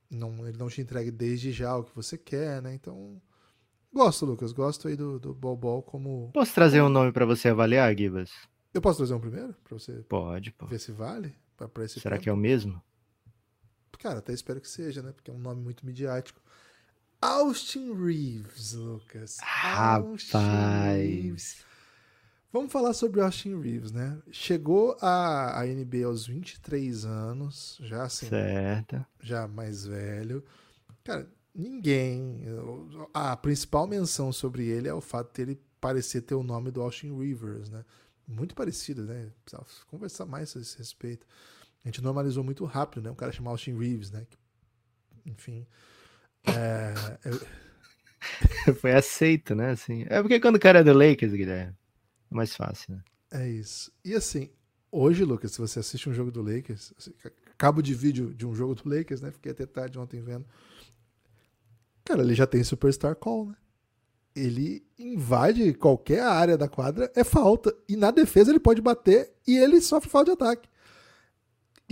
não, 0.09 0.45
ele 0.45 0.57
não 0.57 0.67
te 0.67 0.81
entregue 0.81 1.11
desde 1.11 1.51
já 1.53 1.77
o 1.77 1.83
que 1.85 1.95
você 1.95 2.17
quer, 2.17 2.61
né? 2.61 2.73
Então, 2.73 3.21
gosto, 3.93 4.25
Lucas, 4.25 4.51
gosto 4.51 4.89
aí 4.89 4.97
do, 4.97 5.17
do 5.17 5.33
Bol 5.33 5.55
Bol 5.55 5.81
como. 5.81 6.29
Posso 6.33 6.53
trazer 6.53 6.81
um 6.81 6.89
nome 6.89 7.13
para 7.13 7.25
você 7.25 7.47
avaliar, 7.49 7.97
Gibas? 7.97 8.31
Eu 8.73 8.81
posso 8.81 8.97
trazer 8.97 9.13
um 9.13 9.19
primeiro? 9.19 9.53
Pra 9.63 9.77
você 9.79 9.93
Pode, 10.09 10.51
pô. 10.51 10.65
ver 10.65 10.79
se 10.79 10.91
vale? 10.91 11.33
Pra, 11.55 11.69
pra 11.69 11.85
esse 11.85 12.01
Será 12.01 12.15
tempo? 12.15 12.23
que 12.23 12.29
é 12.29 12.33
o 12.33 12.37
mesmo? 12.37 12.81
Cara, 14.01 14.19
até 14.19 14.33
espero 14.33 14.59
que 14.59 14.67
seja, 14.67 15.01
né? 15.01 15.11
Porque 15.11 15.29
é 15.29 15.33
um 15.33 15.39
nome 15.39 15.61
muito 15.61 15.85
midiático. 15.85 16.41
Austin 17.21 17.93
Reeves, 17.93 18.73
Lucas. 18.73 19.37
Austin 19.73 20.37
Reeves. 20.37 21.53
Rapaz. 21.53 21.65
Vamos 22.51 22.71
falar 22.73 22.93
sobre 22.93 23.21
Austin 23.21 23.61
Reeves, 23.61 23.91
né? 23.91 24.17
Chegou 24.31 24.97
a, 24.99 25.61
a 25.61 25.65
NBA 25.65 26.05
aos 26.05 26.25
23 26.27 27.05
anos, 27.05 27.77
já 27.81 28.03
assim, 28.03 28.27
Certo. 28.27 29.05
já 29.21 29.47
mais 29.47 29.85
velho. 29.85 30.43
Cara, 31.03 31.29
ninguém. 31.55 32.43
A 33.13 33.37
principal 33.37 33.87
menção 33.87 34.33
sobre 34.33 34.65
ele 34.65 34.87
é 34.89 34.93
o 34.93 34.99
fato 34.99 35.33
de 35.33 35.41
ele 35.43 35.61
parecer 35.79 36.21
ter 36.21 36.35
o 36.35 36.43
nome 36.43 36.71
do 36.71 36.81
Austin 36.81 37.17
Rivers, 37.17 37.69
né? 37.69 37.85
Muito 38.27 38.53
parecido, 38.53 39.03
né? 39.03 39.31
Precisava 39.45 39.67
conversar 39.87 40.25
mais 40.25 40.55
a 40.57 40.59
esse 40.59 40.77
respeito. 40.77 41.25
A 41.83 41.87
gente 41.87 42.01
normalizou 42.01 42.43
muito 42.43 42.63
rápido, 42.65 43.03
né? 43.03 43.11
Um 43.11 43.15
cara 43.15 43.31
chamado 43.31 43.53
Austin 43.53 43.77
Reeves, 43.77 44.11
né? 44.11 44.25
Enfim. 45.25 45.65
É, 46.45 47.17
eu- 47.25 47.41
Foi 48.75 48.91
aceito, 48.93 49.55
né? 49.55 49.71
Assim. 49.71 50.05
É 50.09 50.21
porque 50.21 50.39
quando 50.39 50.55
o 50.55 50.59
cara 50.59 50.79
é 50.79 50.83
do 50.83 50.93
Lakers, 50.93 51.33
Guilherme, 51.33 51.73
é 52.31 52.35
mais 52.35 52.55
fácil, 52.55 52.95
né? 52.95 53.03
É 53.31 53.49
isso. 53.49 53.91
E 54.03 54.13
assim, 54.13 54.49
hoje, 54.91 55.23
Lucas, 55.23 55.53
se 55.53 55.57
você 55.59 55.79
assiste 55.79 56.09
um 56.09 56.13
jogo 56.13 56.31
do 56.31 56.41
Lakers, 56.41 56.93
assim, 56.97 57.13
cabo 57.57 57.81
de 57.81 57.93
vídeo 57.93 58.33
de 58.33 58.45
um 58.45 58.53
jogo 58.53 58.75
do 58.75 58.87
Lakers, 58.87 59.21
né? 59.21 59.31
Fiquei 59.31 59.51
até 59.51 59.65
tarde 59.65 59.97
ontem 59.97 60.21
vendo. 60.21 60.45
Cara, 62.03 62.21
ele 62.21 62.33
já 62.35 62.45
tem 62.47 62.63
Superstar 62.63 63.15
Call, 63.15 63.47
né? 63.47 63.55
Ele 64.35 64.83
invade 64.97 65.73
qualquer 65.73 66.21
área 66.23 66.57
da 66.57 66.67
quadra, 66.67 67.11
é 67.15 67.23
falta. 67.23 67.75
E 67.87 67.95
na 67.95 68.11
defesa 68.11 68.49
ele 68.51 68.59
pode 68.59 68.81
bater 68.81 69.31
e 69.45 69.57
ele 69.57 69.81
sofre 69.81 70.09
falta 70.09 70.31
de 70.31 70.41
ataque. 70.41 70.69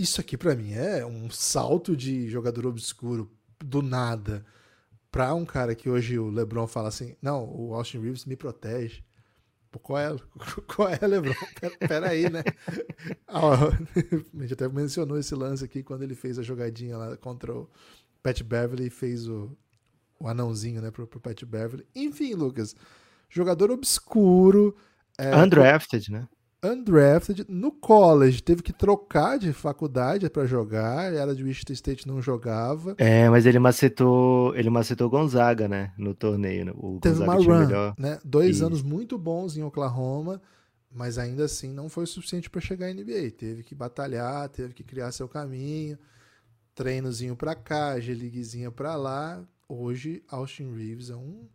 Isso 0.00 0.18
aqui 0.18 0.34
pra 0.34 0.56
mim 0.56 0.72
é 0.72 1.04
um 1.04 1.28
salto 1.28 1.94
de 1.94 2.26
jogador 2.26 2.64
obscuro 2.64 3.30
do 3.62 3.82
nada 3.82 4.46
pra 5.12 5.34
um 5.34 5.44
cara 5.44 5.74
que 5.74 5.90
hoje 5.90 6.18
o 6.18 6.30
LeBron 6.30 6.66
fala 6.66 6.88
assim: 6.88 7.14
"Não, 7.20 7.44
o 7.44 7.74
Austin 7.74 8.00
Reeves 8.00 8.24
me 8.24 8.34
protege". 8.34 9.04
Pô, 9.70 9.78
Qual 9.78 9.98
é, 9.98 10.16
qual 10.74 10.88
é, 10.88 11.06
Lebron? 11.06 11.34
Pera, 11.60 11.76
pera 11.86 12.08
aí, 12.08 12.30
né? 12.30 12.42
A 13.28 14.40
gente 14.40 14.54
até 14.54 14.66
mencionou 14.70 15.18
esse 15.18 15.34
lance 15.34 15.62
aqui 15.62 15.82
quando 15.82 16.02
ele 16.02 16.14
fez 16.14 16.38
a 16.38 16.42
jogadinha 16.42 16.96
lá 16.96 17.14
contra 17.18 17.54
o 17.54 17.68
Pat 18.22 18.42
Beverly 18.42 18.86
e 18.86 18.90
fez 18.90 19.28
o, 19.28 19.54
o 20.18 20.26
anãozinho, 20.26 20.80
né, 20.80 20.90
pro, 20.90 21.06
pro 21.06 21.20
Pat 21.20 21.44
Beverly. 21.44 21.86
Enfim, 21.94 22.32
Lucas, 22.32 22.74
jogador 23.28 23.70
obscuro, 23.70 24.74
é, 25.18 25.36
Undrafted, 25.36 26.10
né? 26.10 26.26
Undrafted, 26.62 27.46
no 27.48 27.72
college, 27.72 28.42
teve 28.42 28.62
que 28.62 28.72
trocar 28.72 29.38
de 29.38 29.52
faculdade 29.52 30.28
pra 30.28 30.44
jogar, 30.44 31.12
era 31.12 31.34
de 31.34 31.42
Wichita 31.42 31.72
State, 31.72 32.06
não 32.06 32.20
jogava. 32.20 32.94
É, 32.98 33.28
mas 33.30 33.46
ele 33.46 33.58
macetou, 33.58 34.54
ele 34.56 34.68
macetou 34.70 35.08
Gonzaga, 35.08 35.66
né? 35.68 35.92
No 35.96 36.14
torneio. 36.14 36.66
né? 36.66 36.72
O 36.76 36.98
Teve 37.00 37.14
Gonzaga 37.18 37.30
uma 37.32 37.40
tinha 37.40 37.50
o 37.54 37.58
run, 37.58 37.66
melhor. 37.66 37.94
né? 37.98 38.18
Dois 38.24 38.56
Isso. 38.56 38.66
anos 38.66 38.82
muito 38.82 39.16
bons 39.16 39.56
em 39.56 39.62
Oklahoma, 39.62 40.40
mas 40.92 41.16
ainda 41.18 41.44
assim 41.44 41.72
não 41.72 41.88
foi 41.88 42.04
o 42.04 42.06
suficiente 42.06 42.50
para 42.50 42.60
chegar 42.60 42.86
à 42.88 42.92
NBA. 42.92 43.30
Teve 43.36 43.62
que 43.62 43.74
batalhar, 43.74 44.48
teve 44.48 44.74
que 44.74 44.82
criar 44.84 45.12
seu 45.12 45.28
caminho, 45.28 45.98
treinozinho 46.74 47.36
pra 47.36 47.54
cá, 47.54 47.98
G-Leaguezinha 48.00 48.70
pra 48.70 48.96
lá. 48.96 49.42
Hoje, 49.68 50.22
Austin 50.28 50.74
Reeves 50.74 51.10
é 51.10 51.16
um 51.16 51.46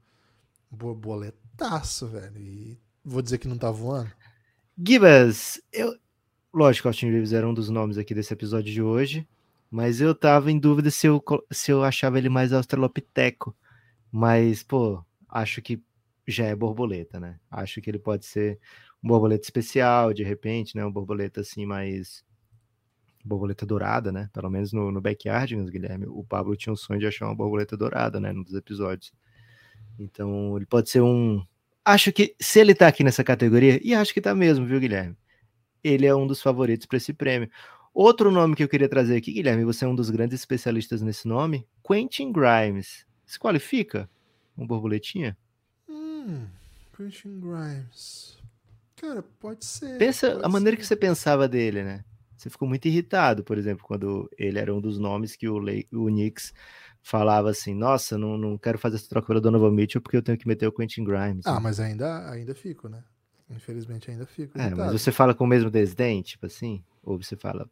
borboletaço, 0.72 2.08
velho. 2.08 2.38
E 2.40 2.78
vou 3.04 3.22
dizer 3.22 3.38
que 3.38 3.48
não 3.48 3.58
tá 3.58 3.70
voando. 3.72 4.10
Gibas, 4.78 5.62
eu. 5.72 5.96
Lógico, 6.54 6.88
Austin 6.88 7.10
Reeves 7.10 7.34
era 7.34 7.48
um 7.48 7.54
dos 7.54 7.70
nomes 7.70 7.98
aqui 7.98 8.14
desse 8.14 8.34
episódio 8.34 8.72
de 8.74 8.82
hoje, 8.82 9.28
mas 9.70 10.02
eu 10.02 10.14
tava 10.16 10.52
em 10.52 10.60
dúvida 10.60 10.90
se 10.92 11.08
eu, 11.08 11.24
se 11.52 11.72
eu 11.72 11.84
achava 11.84 12.18
ele 12.18 12.30
mais 12.30 12.54
australopiteco. 12.54 13.56
Mas, 14.12 14.64
pô, 14.64 15.04
acho 15.30 15.62
que 15.62 15.82
já 16.28 16.46
é 16.46 16.56
borboleta, 16.56 17.20
né? 17.20 17.40
Acho 17.50 17.82
que 17.82 17.90
ele 17.90 18.00
pode 18.00 18.26
ser 18.26 18.60
um 19.04 19.08
borboleta 19.08 19.44
especial, 19.44 20.14
de 20.14 20.24
repente, 20.24 20.76
né? 20.76 20.86
Um 20.86 20.92
borboleta 20.92 21.42
assim 21.42 21.66
mais. 21.66 22.24
Borboleta 23.24 23.66
dourada, 23.66 24.12
né? 24.12 24.30
Pelo 24.34 24.50
menos 24.50 24.72
no, 24.74 24.92
no 24.92 25.02
backyard, 25.02 25.56
Guilherme. 25.72 26.06
O 26.08 26.24
Pablo 26.24 26.56
tinha 26.56 26.74
o 26.74 26.78
sonho 26.78 27.00
de 27.00 27.08
achar 27.08 27.26
uma 27.28 27.36
borboleta 27.36 27.78
dourada, 27.78 28.20
né? 28.20 28.32
Num 28.32 28.44
dos 28.44 28.54
episódios. 28.54 29.14
Então, 30.00 30.56
ele 30.58 30.66
pode 30.66 30.90
ser 30.90 31.02
um. 31.02 31.46
Acho 31.86 32.12
que 32.12 32.36
se 32.42 32.60
ele 32.60 32.74
tá 32.74 32.88
aqui 32.88 33.04
nessa 33.04 33.24
categoria, 33.24 33.80
e 33.84 33.94
acho 33.94 34.14
que 34.14 34.20
tá 34.20 34.34
mesmo, 34.34 34.66
viu, 34.66 34.80
Guilherme? 34.80 35.16
Ele 35.84 36.08
é 36.08 36.16
um 36.16 36.26
dos 36.26 36.42
favoritos 36.42 36.88
para 36.88 36.98
esse 36.98 37.14
prêmio. 37.14 37.50
Outro 37.94 38.32
nome 38.32 38.56
que 38.56 38.64
eu 38.64 38.68
queria 38.68 38.90
trazer 38.90 39.16
aqui, 39.16 39.32
Guilherme, 39.32 39.64
você 39.64 39.86
é 39.86 39.88
um 39.88 39.96
dos 39.96 40.10
grandes 40.10 40.40
especialistas 40.40 41.02
nesse 41.02 41.28
nome, 41.28 41.66
Quentin 41.88 42.32
Grimes. 42.32 43.06
Se 43.26 43.40
qualifica? 43.40 44.10
Um 44.58 44.66
borboletinha? 44.66 45.38
Hum, 45.88 46.48
Christian 46.92 47.40
Grimes. 47.40 48.38
Cara, 48.96 49.24
pode 49.40 49.64
ser. 49.64 49.98
Pensa 49.98 50.32
pode 50.32 50.46
a 50.46 50.50
maneira 50.50 50.76
ser. 50.76 50.82
que 50.82 50.88
você 50.88 50.96
pensava 50.96 51.48
dele, 51.48 51.84
né? 51.84 52.04
Você 52.36 52.50
ficou 52.50 52.68
muito 52.68 52.88
irritado, 52.88 53.44
por 53.44 53.58
exemplo, 53.58 53.86
quando 53.86 54.30
ele 54.38 54.60
era 54.60 54.74
um 54.74 54.82
dos 54.82 54.98
nomes 55.00 55.36
que 55.36 55.48
o, 55.48 55.58
Le- 55.60 55.88
o 55.92 56.08
Knicks 56.08 56.54
falava 57.06 57.52
assim: 57.52 57.74
Nossa, 57.76 58.18
não, 58.18 58.38
não 58.38 58.58
quero 58.60 58.80
fazer 58.80 58.98
essa 58.98 59.10
troca 59.10 59.28
pelo 59.30 59.42
Donovan 59.42 59.72
Mitchell 59.72 60.02
porque 60.02 60.18
eu 60.18 60.24
tenho 60.24 60.38
que 60.40 60.48
meter 60.48 60.68
o 60.68 60.74
Quentin 60.74 61.06
Grimes. 61.06 61.46
Ah, 61.46 61.60
mas 61.62 61.80
ainda, 61.80 62.30
ainda 62.30 62.54
fico, 62.54 62.90
né? 62.90 63.04
Infelizmente 63.50 64.12
ainda 64.12 64.26
fico. 64.26 64.58
É, 64.58 64.74
mas 64.74 64.92
você 64.92 65.12
fala 65.12 65.36
com 65.36 65.44
o 65.44 65.48
mesmo 65.48 65.70
desdém, 65.70 66.22
tipo 66.22 66.46
assim? 66.46 66.84
Ou 67.04 67.18
você 67.22 67.36
fala, 67.36 67.70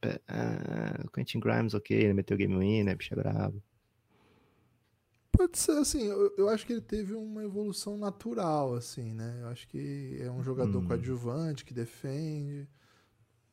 "Pe- 0.00 0.20
ah, 0.28 1.04
Quentin 1.14 1.40
Grimes, 1.40 1.74
ok, 1.74 1.96
ele 1.96 2.14
meteu 2.14 2.36
game 2.36 2.56
win, 2.58 2.84
né, 2.84 2.94
bicho 2.96 3.14
é 3.14 3.16
brabo. 3.16 3.62
Pode 5.32 5.58
ser, 5.58 5.72
assim, 5.78 6.02
eu, 6.04 6.34
eu 6.36 6.48
acho 6.48 6.66
que 6.66 6.72
ele 6.72 6.80
teve 6.80 7.14
uma 7.14 7.42
evolução 7.44 7.96
natural, 7.96 8.74
assim, 8.74 9.12
né? 9.14 9.38
Eu 9.42 9.48
acho 9.48 9.68
que 9.68 10.18
é 10.20 10.30
um 10.30 10.42
jogador 10.42 10.80
Hum. 10.80 10.82
coadjuvante, 10.82 11.64
que 11.64 11.72
defende. 11.74 12.68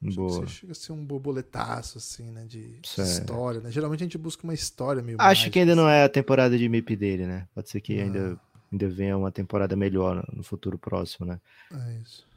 Boa. 0.02 0.46
Chega 0.46 0.72
a 0.72 0.76
ser 0.76 0.92
um 0.92 1.04
borboletaço, 1.04 1.98
assim, 1.98 2.30
né? 2.32 2.46
De 2.46 2.80
Certo. 2.84 3.08
história, 3.10 3.62
né? 3.62 3.72
Geralmente 3.72 4.02
a 4.02 4.06
gente 4.06 4.18
busca 4.18 4.44
uma 4.44 4.54
história 4.54 5.02
meio 5.02 5.18
Acho 5.20 5.50
que 5.50 5.60
ainda 5.60 5.76
não 5.76 5.88
assim. 5.88 5.96
é 5.96 6.04
a 6.04 6.10
temporada 6.10 6.58
de 6.58 6.68
MIP 6.70 6.96
dele, 6.96 7.26
né? 7.26 7.48
Pode 7.56 7.70
ser 7.70 7.82
que 7.82 7.96
Não. 7.96 8.04
ainda, 8.04 8.40
ainda 8.72 8.90
venha 8.90 9.18
uma 9.18 9.32
temporada 9.32 9.76
melhor 9.76 10.24
no- 10.32 10.44
futuro 10.44 10.78
próximo, 10.78 11.26
né? 11.26 11.40
É 11.74 12.00
isso. 12.04 12.28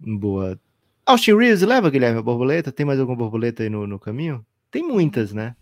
Boa. 0.00 0.58
Austin 1.04 1.34
Reeves, 1.36 1.62
leva, 1.62 1.90
Guilherme, 1.90 2.18
a 2.18 2.22
borboleta? 2.22 2.72
Tem 2.72 2.86
mais 2.86 2.98
alguma 3.00 3.16
borboleta 3.18 3.62
aí 3.62 3.68
no, 3.68 3.86
no 3.86 3.98
caminho? 3.98 4.44
Tem 4.70 4.82
muitas, 4.82 5.32
né? 5.32 5.54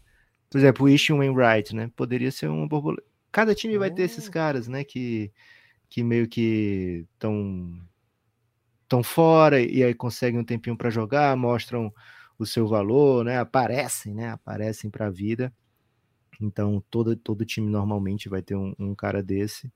Por 0.49 0.59
exemplo, 0.59 0.87
o 0.87 0.89
Isham 0.89 1.19
Wainwright, 1.19 1.75
né? 1.75 1.91
Poderia 1.97 2.31
ser 2.31 2.49
uma 2.49 2.67
borboleta. 2.69 3.03
Cada 3.33 3.55
time 3.55 3.79
vai 3.79 3.91
ter 3.91 4.03
esses 4.03 4.29
Oh. 4.29 4.31
caras, 4.31 4.69
né? 4.69 4.85
Que, 4.85 5.33
que 5.89 6.03
meio 6.05 6.29
que 6.29 7.07
estão 7.15 7.81
tão 8.91 9.05
fora 9.05 9.63
e 9.63 9.85
aí 9.85 9.95
conseguem 9.95 10.41
um 10.41 10.45
tempinho 10.45 10.77
para 10.77 10.91
jogar, 10.91 11.37
mostram 11.37 11.95
o 12.37 12.45
seu 12.45 12.67
valor, 12.67 13.25
né? 13.25 13.39
Aparecem, 13.39 14.13
né? 14.13 14.31
Aparecem 14.31 14.91
para 14.91 15.07
a 15.07 15.11
vida. 15.11 15.53
Então, 16.41 16.83
todo, 16.91 17.15
todo 17.15 17.45
time 17.45 17.71
normalmente 17.71 18.29
vai 18.29 18.43
ter 18.43 18.57
um, 18.57 18.75
um 18.79 18.95
cara 18.95 19.23
desse, 19.23 19.73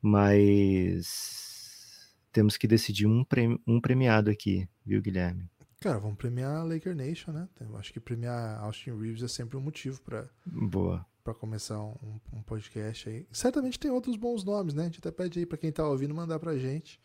mas 0.00 2.12
temos 2.32 2.56
que 2.56 2.66
decidir 2.66 3.06
um, 3.06 3.24
premi- 3.24 3.60
um 3.66 3.80
premiado 3.80 4.30
aqui, 4.30 4.68
viu, 4.84 5.00
Guilherme? 5.00 5.48
Cara, 5.80 5.98
vamos 5.98 6.16
premiar 6.16 6.56
a 6.56 6.64
Laker 6.64 6.96
Nation, 6.96 7.32
né? 7.32 7.48
Eu 7.60 7.76
acho 7.76 7.92
que 7.92 8.00
premiar 8.00 8.60
Austin 8.62 8.98
Reeves 8.98 9.22
é 9.22 9.28
sempre 9.28 9.56
um 9.56 9.60
motivo 9.60 10.00
pra 10.02 10.24
Boa. 10.46 11.04
pra 11.22 11.34
começar 11.34 11.80
um, 11.80 12.20
um 12.32 12.42
podcast 12.42 13.08
aí. 13.08 13.26
Certamente 13.30 13.78
tem 13.78 13.90
outros 13.90 14.16
bons 14.16 14.44
nomes, 14.44 14.74
né? 14.74 14.82
A 14.82 14.86
gente 14.86 14.98
até 14.98 15.10
pede 15.10 15.40
aí 15.40 15.46
pra 15.46 15.58
quem 15.58 15.70
tá 15.70 15.86
ouvindo 15.86 16.14
mandar 16.14 16.38
pra 16.38 16.56
gente. 16.56 16.98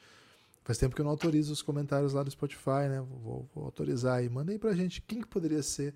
Faz 0.68 0.78
tempo 0.78 0.94
que 0.94 1.00
eu 1.00 1.06
não 1.06 1.12
autorizo 1.12 1.54
os 1.54 1.62
comentários 1.62 2.12
lá 2.12 2.24
do 2.24 2.30
Spotify, 2.30 2.90
né? 2.90 3.00
Vou, 3.00 3.50
vou 3.56 3.64
autorizar 3.64 4.18
aí. 4.18 4.28
Manda 4.28 4.52
aí 4.52 4.60
pra 4.60 4.76
gente 4.76 5.02
quem 5.02 5.22
que 5.22 5.28
poderia 5.28 5.64
ser 5.64 5.96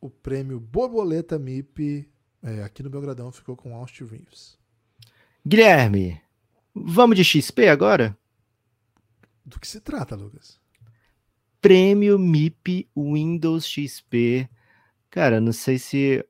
o 0.00 0.08
prêmio 0.08 0.60
Borboleta 0.60 1.36
MIP. 1.40 2.08
É, 2.40 2.62
aqui 2.62 2.84
no 2.84 2.88
Belgradão 2.88 3.32
ficou 3.32 3.56
com 3.56 3.74
Austin 3.74 4.04
Reeves. 4.04 4.56
Guilherme, 5.44 6.22
vamos 6.72 7.16
de 7.16 7.24
XP 7.24 7.66
agora? 7.66 8.16
Do 9.44 9.58
que 9.58 9.66
se 9.66 9.80
trata, 9.80 10.14
Lucas? 10.14 10.60
Prêmio 11.60 12.16
MIP 12.16 12.88
Windows 12.96 13.66
XP. 13.66 14.48
Cara, 15.10 15.40
não 15.40 15.52
sei 15.52 15.80
se 15.80 16.24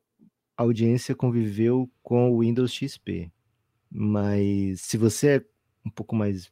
a 0.56 0.62
audiência 0.62 1.14
conviveu 1.14 1.90
com 2.02 2.32
o 2.32 2.40
Windows 2.40 2.72
XP, 2.72 3.30
mas 3.90 4.80
se 4.80 4.96
você 4.96 5.28
é 5.28 5.44
um 5.84 5.90
pouco 5.90 6.16
mais 6.16 6.50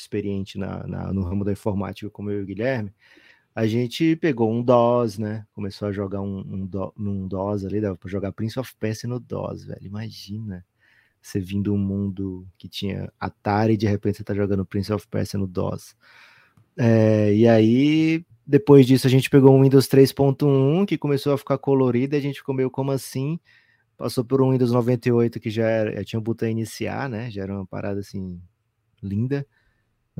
experiente 0.00 0.58
na, 0.58 0.86
na- 0.86 1.12
no 1.12 1.22
ramo 1.22 1.44
da 1.44 1.52
informática, 1.52 2.10
como 2.10 2.30
eu 2.30 2.40
e 2.40 2.42
o 2.42 2.46
Guilherme, 2.46 2.92
a 3.54 3.66
gente 3.66 4.16
pegou 4.16 4.52
um 4.52 4.62
DOS, 4.62 5.18
né? 5.18 5.46
Começou 5.54 5.88
a 5.88 5.92
jogar 5.92 6.20
um, 6.22 6.38
um, 6.40 6.66
Do- 6.66 6.92
num 6.96 7.26
DOS 7.28 7.64
ali, 7.66 7.80
dava 7.80 7.96
pra 7.96 8.08
jogar 8.10 8.32
Prince 8.32 8.58
of 8.60 8.74
Persia 8.78 9.08
no 9.08 9.20
DOS, 9.20 9.64
velho. 9.64 9.86
Imagina 9.86 10.64
você 11.22 11.40
vindo 11.40 11.74
um 11.74 11.78
mundo 11.78 12.46
que 12.58 12.68
tinha 12.68 13.12
Atari 13.20 13.74
e 13.74 13.76
de 13.76 13.86
repente 13.86 14.18
você 14.18 14.24
tá 14.24 14.34
jogando 14.34 14.64
Prince 14.66 14.92
of 14.92 15.06
Persia 15.08 15.38
no 15.38 15.46
DOS. 15.46 15.94
É, 16.76 17.34
e 17.34 17.46
aí, 17.48 18.24
depois 18.46 18.86
disso, 18.86 19.06
a 19.06 19.10
gente 19.10 19.28
pegou 19.30 19.54
um 19.54 19.62
Windows 19.62 19.86
3.1 19.88 20.86
que 20.86 20.96
começou 20.98 21.32
a 21.34 21.38
ficar 21.38 21.58
colorido 21.58 22.14
e 22.14 22.18
a 22.18 22.20
gente 22.20 22.38
ficou 22.38 22.54
meio 22.54 22.70
como 22.70 22.90
assim. 22.92 23.38
Passou 23.96 24.24
por 24.24 24.42
um 24.42 24.52
Windows 24.52 24.72
98 24.72 25.40
que 25.40 25.50
já, 25.50 25.68
era, 25.68 25.96
já 25.96 26.04
tinha 26.04 26.20
o 26.20 26.22
botão 26.22 26.48
iniciar, 26.48 27.08
né? 27.08 27.30
Já 27.30 27.42
era 27.44 27.54
uma 27.54 27.66
parada 27.66 28.00
assim 28.00 28.40
linda. 29.02 29.46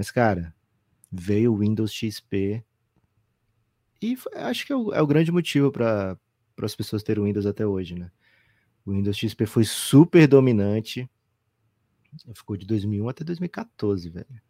Mas, 0.01 0.11
cara, 0.11 0.55
veio 1.13 1.53
o 1.53 1.59
Windows 1.59 1.93
XP. 1.93 2.65
E 4.01 4.17
acho 4.35 4.65
que 4.65 4.73
é 4.73 4.77
o, 4.77 4.95
é 4.95 5.03
o 5.03 5.07
grande 5.07 5.31
motivo 5.31 5.71
para 5.71 6.17
as 6.63 6.75
pessoas 6.75 7.03
terem 7.03 7.23
o 7.23 7.27
Windows 7.27 7.45
até 7.45 7.67
hoje, 7.67 7.97
né? 7.97 8.11
O 8.83 8.93
Windows 8.93 9.19
XP 9.19 9.45
foi 9.45 9.63
super 9.63 10.27
dominante. 10.27 11.07
Ficou 12.35 12.57
de 12.57 12.65
2001 12.65 13.11
até 13.11 13.25
2014, 13.25 14.09
velho. 14.09 14.41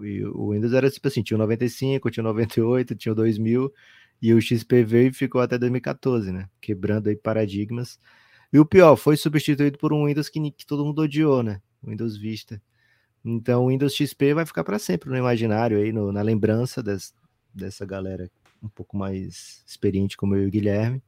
E 0.00 0.24
o 0.26 0.52
Windows 0.52 0.72
era 0.72 0.88
tipo 0.88 1.08
assim, 1.08 1.24
tinha 1.24 1.36
o 1.36 1.40
95, 1.40 2.08
tinha 2.08 2.22
o 2.22 2.28
98, 2.28 2.94
tinha 2.94 3.10
o 3.10 3.16
2000, 3.16 3.74
e 4.22 4.32
o 4.32 4.40
XP 4.40 4.84
veio 4.84 5.08
e 5.08 5.12
ficou 5.12 5.40
até 5.40 5.58
2014, 5.58 6.30
né? 6.30 6.48
Quebrando 6.60 7.08
aí 7.08 7.16
paradigmas. 7.16 7.98
E 8.52 8.60
o 8.60 8.64
pior, 8.64 8.94
foi 8.94 9.16
substituído 9.16 9.76
por 9.76 9.92
um 9.92 10.06
Windows 10.06 10.28
que, 10.28 10.52
que 10.52 10.64
todo 10.64 10.84
mundo 10.84 11.02
odiou, 11.02 11.42
né? 11.42 11.60
O 11.82 11.90
Windows 11.90 12.16
Vista. 12.16 12.62
Então 13.24 13.64
o 13.64 13.68
Windows 13.68 13.94
XP 13.94 14.34
vai 14.34 14.44
ficar 14.44 14.62
para 14.64 14.78
sempre 14.78 15.08
no 15.08 15.16
imaginário 15.16 15.78
aí, 15.78 15.92
no- 15.92 16.12
na 16.12 16.20
lembrança 16.22 16.82
des- 16.82 17.14
dessa 17.54 17.84
galera 17.86 18.30
um 18.62 18.68
pouco 18.68 18.96
mais 18.96 19.62
experiente 19.66 20.16
como 20.16 20.34
eu 20.36 20.44
e 20.44 20.46
o 20.46 20.50
Guilherme. 20.50 21.02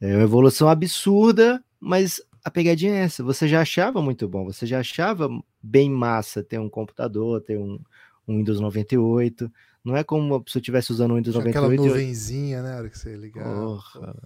É 0.00 0.14
uma 0.16 0.22
evolução 0.24 0.68
absurda, 0.68 1.62
mas 1.80 2.20
a 2.44 2.50
pegadinha 2.50 2.92
é 2.94 2.98
essa. 3.04 3.22
Você 3.22 3.46
já 3.48 3.60
achava 3.60 4.02
muito 4.02 4.28
bom, 4.28 4.44
você 4.44 4.66
já 4.66 4.80
achava 4.80 5.28
bem 5.62 5.88
massa 5.90 6.42
ter 6.42 6.58
um 6.58 6.68
computador, 6.68 7.40
ter 7.40 7.58
um, 7.58 7.78
um 8.26 8.36
Windows 8.38 8.60
98. 8.60 9.50
Não 9.84 9.96
é 9.96 10.02
como 10.04 10.44
se 10.48 10.58
eu 10.58 10.60
estivesse 10.60 10.92
usando 10.92 11.12
o 11.12 11.16
Windows 11.16 11.34
Tinha 11.36 11.48
aquela 11.48 11.66
98. 11.68 11.82
e 11.82 11.86
eu- 11.88 12.02
nuvenzinha, 12.04 12.62
né? 12.62 12.74
A 12.74 12.76
hora 12.78 12.88
que 12.88 12.98
você 12.98 13.16
ligava. 13.16 13.54
Porra. 13.64 14.16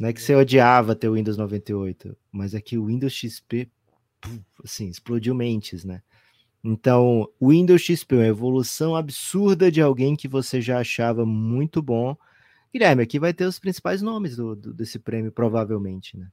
Não 0.00 0.08
é 0.08 0.12
que 0.12 0.20
você 0.22 0.34
odiava 0.34 0.94
ter 0.94 1.08
o 1.08 1.14
Windows 1.14 1.36
98, 1.36 2.16
mas 2.30 2.54
é 2.54 2.60
que 2.60 2.76
o 2.78 2.86
Windows 2.86 3.12
XP, 3.12 3.70
assim, 4.64 4.88
explodiu 4.88 5.34
mentes, 5.34 5.84
né? 5.84 6.02
Então, 6.64 7.28
o 7.40 7.50
Windows 7.50 7.82
XP 7.82 8.14
é 8.14 8.18
uma 8.18 8.26
evolução 8.26 8.94
absurda 8.94 9.70
de 9.70 9.80
alguém 9.82 10.14
que 10.14 10.28
você 10.28 10.60
já 10.60 10.78
achava 10.78 11.26
muito 11.26 11.82
bom. 11.82 12.16
Guilherme, 12.72 13.02
aqui 13.02 13.18
vai 13.18 13.34
ter 13.34 13.44
os 13.46 13.58
principais 13.58 14.00
nomes 14.00 14.36
do, 14.36 14.54
do- 14.54 14.72
desse 14.72 14.98
prêmio, 14.98 15.32
provavelmente, 15.32 16.16
né? 16.16 16.30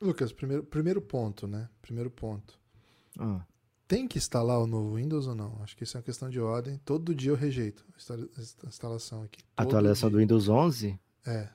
Lucas, 0.00 0.32
primeiro, 0.32 0.62
primeiro 0.64 1.02
ponto, 1.02 1.46
né? 1.46 1.68
Primeiro 1.82 2.10
ponto. 2.10 2.58
Ah, 3.18 3.44
Tem 3.88 4.06
que 4.06 4.16
instalar 4.18 4.60
o 4.60 4.66
novo 4.68 4.94
Windows 4.94 5.26
ou 5.26 5.34
não? 5.34 5.60
Acho 5.62 5.76
que 5.76 5.82
isso 5.82 5.96
é 5.96 5.98
uma 5.98 6.04
questão 6.04 6.30
de 6.30 6.38
ordem. 6.40 6.80
Todo 6.84 7.12
dia 7.14 7.32
eu 7.32 7.36
rejeito 7.36 7.84
a 7.92 7.96
instala- 7.98 8.28
a 8.64 8.68
instalação 8.68 9.22
aqui. 9.24 9.42
Todo 9.56 9.66
atualização 9.68 10.08
dia. 10.08 10.16
do 10.16 10.20
Windows 10.20 10.48
11? 10.48 10.98
É. 11.26 11.48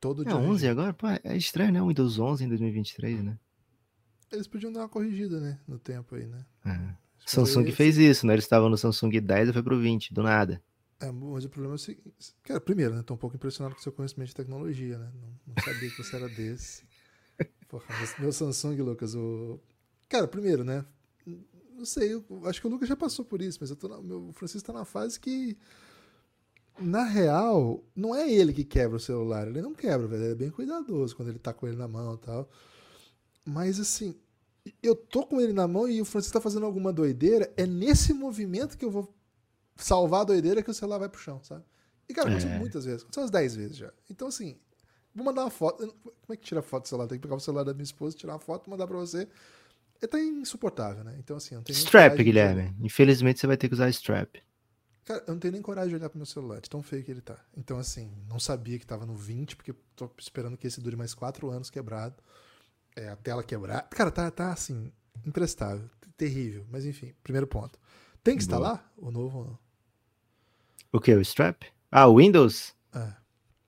Todo 0.00 0.22
É 0.22 0.24
dia. 0.24 0.32
eu 0.34 0.38
11 0.38 0.50
rejeito. 0.66 0.70
agora? 0.72 0.92
Pô, 0.94 1.06
é 1.08 1.36
estranho, 1.36 1.70
né? 1.72 1.82
O 1.82 1.88
Windows 1.88 2.18
11 2.18 2.42
em 2.44 2.48
2023, 2.48 3.22
né? 3.22 3.38
Eles 4.32 4.46
podiam 4.46 4.72
dar 4.72 4.80
uma 4.80 4.88
corrigida, 4.88 5.38
né? 5.40 5.58
No 5.68 5.78
tempo 5.78 6.14
aí, 6.14 6.26
né? 6.26 6.44
É. 6.64 6.94
Samsung 7.26 7.70
fez 7.70 7.98
isso, 7.98 8.26
né? 8.26 8.32
Eles 8.32 8.44
estavam 8.44 8.68
no 8.68 8.76
Samsung 8.76 9.20
10 9.20 9.50
e 9.50 9.52
foi 9.52 9.62
pro 9.62 9.78
20, 9.78 10.12
do 10.12 10.22
nada. 10.22 10.62
É, 11.00 11.10
mas 11.10 11.44
o 11.44 11.48
problema 11.48 11.74
é 11.74 11.76
o 11.76 11.78
seguinte. 11.78 12.34
Cara, 12.44 12.60
primeiro, 12.60 12.94
né? 12.94 13.02
Tô 13.02 13.14
um 13.14 13.16
pouco 13.16 13.36
impressionado 13.36 13.74
com 13.74 13.80
o 13.80 13.82
seu 13.82 13.92
conhecimento 13.92 14.28
de 14.28 14.34
tecnologia, 14.34 14.98
né? 14.98 15.10
Não, 15.14 15.54
não 15.54 15.64
sabia 15.64 15.90
que 15.90 16.02
você 16.02 16.16
era 16.16 16.28
desse. 16.28 16.84
Porra, 17.68 17.84
meu 18.18 18.32
Samsung, 18.32 18.76
Lucas, 18.82 19.14
o. 19.14 19.58
Cara, 20.08 20.28
primeiro, 20.28 20.62
né? 20.62 20.84
Não 21.74 21.84
sei, 21.84 22.12
eu 22.12 22.24
acho 22.44 22.60
que 22.60 22.66
o 22.66 22.70
Lucas 22.70 22.88
já 22.88 22.94
passou 22.94 23.24
por 23.24 23.42
isso, 23.42 23.58
mas 23.60 23.70
eu 23.70 23.76
tô 23.76 23.88
na, 23.88 24.00
meu, 24.00 24.28
o 24.28 24.32
Francisco 24.32 24.66
tá 24.66 24.72
na 24.72 24.84
fase 24.84 25.18
que. 25.18 25.56
Na 26.78 27.04
real, 27.04 27.84
não 27.94 28.14
é 28.14 28.30
ele 28.32 28.52
que 28.52 28.64
quebra 28.64 28.96
o 28.96 29.00
celular. 29.00 29.48
Ele 29.48 29.60
não 29.60 29.74
quebra, 29.74 30.06
velho. 30.06 30.22
Ele 30.22 30.32
é 30.32 30.36
bem 30.36 30.50
cuidadoso 30.50 31.16
quando 31.16 31.28
ele 31.28 31.38
tá 31.38 31.52
com 31.52 31.66
ele 31.66 31.76
na 31.76 31.88
mão 31.88 32.14
e 32.14 32.18
tal. 32.18 32.48
Mas 33.44 33.80
assim, 33.80 34.16
eu 34.82 34.94
tô 34.94 35.26
com 35.26 35.40
ele 35.40 35.52
na 35.52 35.66
mão 35.66 35.88
e 35.88 36.00
o 36.00 36.04
Francisco 36.04 36.34
tá 36.34 36.40
fazendo 36.40 36.66
alguma 36.66 36.92
doideira. 36.92 37.52
É 37.56 37.66
nesse 37.66 38.12
movimento 38.12 38.76
que 38.78 38.84
eu 38.84 38.90
vou 38.90 39.14
salvar 39.76 40.20
a 40.20 40.24
doideira 40.24 40.62
que 40.62 40.70
o 40.70 40.74
celular 40.74 40.98
vai 40.98 41.08
pro 41.08 41.20
chão, 41.20 41.42
sabe? 41.42 41.64
E, 42.08 42.14
cara, 42.14 42.28
aconteceu 42.28 42.50
É. 42.52 42.58
muitas 42.58 42.84
vezes. 42.84 43.02
Aconteceu 43.02 43.22
umas 43.22 43.30
10 43.30 43.56
vezes 43.56 43.76
já. 43.76 43.92
Então, 44.10 44.28
assim, 44.28 44.58
vou 45.14 45.24
mandar 45.24 45.42
uma 45.42 45.50
foto. 45.50 45.86
Como 46.02 46.14
é 46.30 46.36
que 46.36 46.42
tira 46.44 46.62
foto 46.62 46.82
do 46.82 46.88
celular? 46.88 47.08
Tem 47.08 47.18
que 47.18 47.22
pegar 47.22 47.36
o 47.36 47.40
celular 47.40 47.64
da 47.64 47.72
minha 47.72 47.84
esposa, 47.84 48.16
tirar 48.16 48.34
uma 48.34 48.38
foto, 48.38 48.68
mandar 48.68 48.86
pra 48.86 48.98
você. 48.98 49.28
Ele 50.00 50.08
tá 50.08 50.20
insuportável, 50.20 51.04
né? 51.04 51.16
Então, 51.18 51.36
assim, 51.36 51.54
não 51.54 51.62
nem 51.66 51.72
Strap, 51.72 51.92
coragem 51.92 52.16
de 52.18 52.24
Guilherme. 52.24 52.76
Infelizmente 52.80 53.40
você 53.40 53.46
vai 53.46 53.56
ter 53.56 53.68
que 53.68 53.74
usar 53.74 53.88
strap. 53.90 54.36
Cara, 55.04 55.24
eu 55.26 55.32
não 55.32 55.40
tenho 55.40 55.52
nem 55.52 55.62
coragem 55.62 55.90
de 55.90 55.96
olhar 55.96 56.08
pro 56.08 56.18
meu 56.18 56.26
celular, 56.26 56.60
de 56.60 56.68
tão 56.68 56.82
feio 56.82 57.02
que 57.04 57.10
ele 57.10 57.20
tá. 57.20 57.38
Então, 57.56 57.78
assim, 57.78 58.12
não 58.28 58.38
sabia 58.38 58.78
que 58.78 58.86
tava 58.86 59.06
no 59.06 59.14
20, 59.14 59.56
porque 59.56 59.74
tô 59.96 60.10
esperando 60.18 60.56
que 60.56 60.66
esse 60.66 60.80
dure 60.80 60.96
mais 60.96 61.14
4 61.14 61.50
anos 61.50 61.70
quebrado. 61.70 62.16
É, 62.96 63.08
a 63.08 63.16
tela 63.16 63.42
quebrar. 63.42 63.82
Cara, 63.90 64.10
tá, 64.10 64.30
tá 64.30 64.52
assim, 64.52 64.92
imprestável, 65.26 65.88
terrível. 66.16 66.64
Mas 66.70 66.84
enfim, 66.84 67.12
primeiro 67.22 67.46
ponto. 67.46 67.78
Tem 68.22 68.36
que 68.36 68.44
Boa. 68.44 68.58
instalar 68.58 68.92
o 68.96 69.10
novo 69.10 69.38
ou 69.38 69.44
não? 69.46 69.58
O 70.92 71.00
que? 71.00 71.14
O 71.14 71.20
strap? 71.22 71.62
Ah, 71.90 72.06
o 72.06 72.18
Windows? 72.18 72.74
É. 72.94 73.12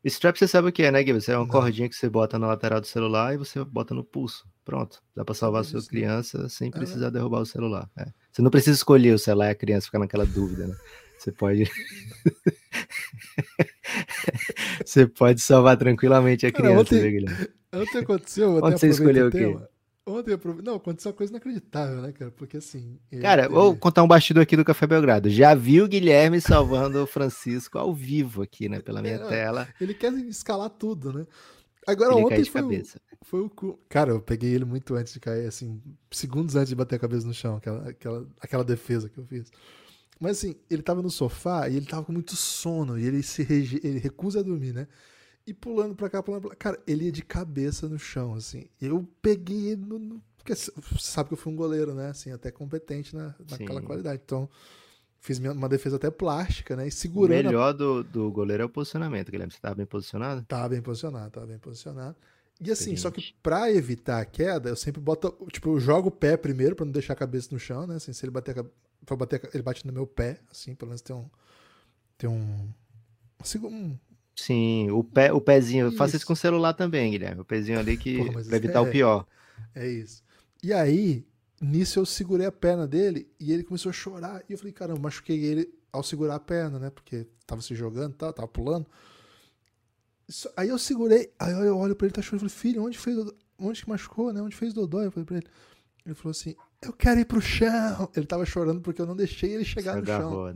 Strap 0.05 0.37
você 0.37 0.47
sabe 0.47 0.69
o 0.69 0.73
que 0.73 0.83
é, 0.83 0.91
né, 0.91 1.03
Gibbs? 1.03 1.29
É 1.31 1.37
uma 1.37 1.45
Não. 1.47 1.51
cordinha 1.51 1.89
que 1.89 1.97
você 1.97 2.09
bota 2.11 2.39
na 2.39 2.47
lateral 2.47 2.79
do 2.81 2.87
celular 2.87 3.33
e 3.33 3.39
você 3.39 3.65
bota 3.65 3.95
no 3.95 4.05
pulso. 4.05 4.47
Pronto. 4.63 5.03
Dá 5.17 5.25
pra 5.25 5.35
salvar 5.35 5.63
a 5.63 5.65
sua 5.65 5.83
criança 5.83 6.47
sem 6.51 6.69
É, 6.69 6.71
né? 6.71 6.77
precisar 6.79 7.09
derrubar 7.11 7.41
o 7.41 7.47
celular. 7.47 7.91
É. 7.97 8.07
Você 8.31 8.43
não 8.43 8.51
precisa 8.51 8.77
escolher 8.77 9.15
o 9.15 9.19
celular 9.19 9.49
e 9.49 9.51
a 9.51 9.55
criança 9.55 9.87
ficar 9.87 9.99
naquela 9.99 10.27
dúvida, 10.27 10.67
né? 10.67 10.77
Você 11.19 11.33
pode. 11.33 11.65
você 14.85 15.07
pode 15.07 15.41
salvar 15.41 15.77
tranquilamente 15.77 16.47
a 16.47 16.53
Cara, 16.53 16.65
criança, 16.65 16.81
ontem- 16.83 17.03
viu, 17.03 17.11
Guilherme? 17.21 17.49
Ontem 17.75 17.99
aconteceu, 17.99 18.57
Onde 18.63 18.79
você 18.79 18.89
escolheu 18.89 19.27
o 19.27 19.31
tema. 19.31 19.69
Ontem 20.07 20.33
eu 20.33 20.63
Não, 20.63 20.75
aconteceu 20.77 21.11
uma 21.11 21.17
coisa 21.17 21.33
inacreditável, 21.33 22.03
né, 22.03 22.13
cara? 22.13 22.31
Porque 22.31 22.59
assim. 22.59 22.99
ele- 23.11 23.23
Cara, 23.23 23.49
vou 23.49 23.71
ele- 23.71 23.79
contar 23.79 24.03
um 24.03 24.09
bastidor 24.09 24.43
aqui 24.43 24.55
do 24.57 24.65
Café 24.65 24.87
Belgrado. 24.87 25.31
Já 25.31 25.55
vi 25.55 25.81
o 25.81 25.89
Guilherme 25.89 26.41
salvando 26.43 27.03
o 27.03 27.07
Francisco 27.07 27.79
ao 27.79 27.95
vivo 27.95 28.43
aqui, 28.43 28.69
né? 28.69 28.81
Pela 28.81 29.01
minha 29.01 29.15
É, 29.15 29.27
tela. 29.29 29.67
Ele 29.81 29.95
quer 29.95 30.13
escalar 30.13 30.69
tudo, 30.69 31.11
né? 31.13 31.27
Agora 31.87 32.13
Ele 32.15 32.25
ontem 32.25 32.45
foi, 32.45 32.61
o- 32.61 32.65
cabeça. 32.65 33.01
foi 33.23 33.41
o 33.41 33.49
cu. 33.51 33.79
Cara, 33.89 34.11
eu 34.11 34.21
peguei 34.21 34.53
ele 34.55 34.65
muito 34.67 34.95
antes 34.95 35.13
de 35.13 35.21
cair, 35.21 35.47
assim, 35.47 35.81
segundos 36.11 36.55
antes 36.55 36.69
de 36.69 36.75
bater 36.75 36.97
a 36.97 36.99
cabeça 36.99 37.27
no 37.27 37.33
chão, 37.35 37.57
aquela, 37.57 37.89
aquela, 37.89 38.27
aquela 38.41 38.65
defesa 38.65 39.09
que 39.09 39.17
eu 39.19 39.25
fiz. 39.25 39.51
Mas 40.21 40.39
assim, 40.39 40.55
ele 40.71 40.83
tava 40.83 41.01
no 41.03 41.11
sofá 41.11 41.69
e 41.69 41.77
ele 41.77 41.87
tava 41.87 42.05
com 42.05 42.13
muito 42.13 42.37
sono 42.37 42.99
e 42.99 43.05
ele 43.07 43.23
se 43.23 43.43
rege- 43.43 43.81
ele 43.83 43.99
recusa 43.99 44.41
a 44.41 44.43
dormir, 44.43 44.73
né? 44.75 44.87
E 45.47 45.53
pulando 45.53 45.95
pra 45.95 46.09
cá, 46.09 46.23
pulando 46.23 46.43
pra 46.43 46.51
lá. 46.51 46.57
Cara, 46.57 46.81
ele 46.87 47.07
ia 47.07 47.13
de 47.13 47.23
cabeça 47.23 47.89
no 47.89 47.99
chão, 47.99 48.35
assim. 48.35 48.67
Eu 48.81 49.07
peguei 49.21 49.69
ele 49.73 49.85
no. 49.85 49.99
no- 49.99 50.23
Porque 50.39 50.55
você 50.55 50.71
sabe 50.99 51.29
que 51.29 51.35
eu 51.35 51.39
fui 51.39 51.53
um 51.53 51.57
goleiro, 51.57 51.95
né? 51.95 52.09
Assim, 52.09 52.31
até 52.33 52.51
competente 52.51 53.15
na, 53.15 53.35
naquela 53.51 53.81
Sim. 53.81 53.87
qualidade. 53.87 54.23
Então, 54.25 54.49
fiz 55.21 55.39
uma 55.39 55.69
defesa 55.69 55.97
até 55.97 56.11
plástica, 56.11 56.77
né? 56.77 56.87
E 56.87 56.89
O 56.89 56.93
segurando 56.93 57.41
a 57.41 57.43
melhor 57.45 57.73
do, 57.75 58.03
do 58.05 58.31
goleiro 58.31 58.63
é 58.63 58.67
o 58.67 58.69
posicionamento, 58.71 59.31
Guilherme. 59.31 59.53
Você 59.53 59.61
tava 59.61 59.75
bem 59.75 59.87
posicionado? 59.87 60.43
Tava 60.45 60.69
bem 60.71 60.81
posicionado, 60.83 61.31
tava 61.31 61.47
bem 61.47 61.59
posicionado. 61.59 62.17
E 62.61 62.71
assim, 62.71 62.97
só 62.97 63.11
que 63.11 63.35
pra 63.43 63.71
evitar 63.71 64.21
a 64.21 64.25
queda, 64.25 64.69
eu 64.71 64.77
sempre 64.77 65.01
boto, 65.01 65.35
tipo, 65.51 65.71
eu 65.71 65.81
jogo 65.81 66.09
o 66.09 66.13
pé 66.13 66.37
primeiro 66.37 66.77
pra 66.77 66.85
não 66.85 66.93
deixar 66.93 67.13
a 67.15 67.17
cabeça 67.17 67.49
no 67.53 67.59
chão, 67.59 67.87
né? 67.87 67.97
Assim, 67.97 68.13
se 68.13 68.25
ele 68.25 68.31
bater, 68.31 68.59
a 68.61 69.17
bater, 69.17 69.45
a 69.45 69.49
ele 69.53 69.63
bate 69.63 69.87
no 69.87 69.93
meu 69.93 70.07
pé, 70.07 70.41
assim, 70.51 70.75
pelo 70.75 70.91
menos 70.91 71.03
tem 71.03 71.15
um 71.17 71.29
tem 72.17 72.31
um 72.31 72.69
assim, 73.41 73.59
um 73.59 73.99
Sim, 74.37 74.91
o, 74.91 75.05
pé, 75.05 75.33
o 75.33 75.41
pezinho. 75.41 75.87
Eu 75.87 75.93
faço 75.93 76.11
isso 76.11 76.17
Isso. 76.19 76.27
com 76.27 76.33
o 76.33 76.37
celular 76.37 76.73
também, 76.75 77.11
Guilherme. 77.13 77.41
O 77.41 77.45
pezinho 77.45 77.79
ali 77.79 77.97
que. 77.97 78.19
Porra, 78.19 78.41
isso 78.41 78.55
evitar 78.55 78.83
o 78.83 78.87
é- 78.87 78.91
pior. 78.91 79.27
é 79.75 79.89
isso. 79.89 80.23
E 80.63 80.73
aí, 80.73 81.25
nisso 81.61 81.99
eu 81.99 82.07
segurei 82.07 82.47
a 82.47 82.53
perna 82.53 82.87
dele 82.87 83.29
e 83.39 83.53
ele 83.53 83.63
começou 83.63 83.91
a 83.91 83.93
chorar. 83.93 84.43
E 84.49 84.53
eu 84.53 84.59
falei, 84.59 84.73
caramba, 84.73 84.99
machuquei 85.01 85.43
ele 85.45 85.73
ao 85.93 86.03
segurar 86.03 86.35
a 86.37 86.41
perna, 86.41 86.79
né? 86.79 86.91
Porque 86.91 87.27
tava 87.47 87.63
se 87.63 87.75
jogando, 87.75 88.15
tal, 88.15 88.33
tava 88.33 88.49
pulando. 88.49 88.87
Isso- 90.29 90.49
Aí 90.57 90.69
eu 90.69 90.79
segurei, 90.79 91.31
aí 91.39 91.53
eu 91.53 91.77
olho 91.79 91.95
pra 91.95 92.07
ele, 92.07 92.15
tá 92.15 92.23
chorando. 92.23 92.45
Eu 92.45 92.49
falei, 92.51 92.73
filho, 92.73 92.85
onde 92.85 92.99
fez? 92.99 93.17
Onde 93.59 93.83
que 93.83 93.89
machucou, 93.89 94.33
né? 94.33 94.41
Onde 94.43 94.57
fez 94.57 94.73
Dodói? 94.75 95.07
Eu 95.07 95.11
falei 95.13 95.25
pra 95.27 95.37
ele. 95.37 95.47
Ele 96.05 96.15
falou 96.15 96.31
assim, 96.33 96.55
eu 96.83 96.93
quero 96.93 97.21
ir 97.21 97.25
pro 97.25 97.41
chão. 97.41 98.09
Ele 98.17 98.27
tava 98.27 98.45
chorando 98.45 98.81
porque 98.81 99.01
eu 99.01 99.07
não 99.07 99.15
deixei 99.17 99.53
ele 99.53 99.65
chegar 99.65 99.97
no 99.97 100.05
chão. 100.05 100.15
agarrou, 100.17 100.53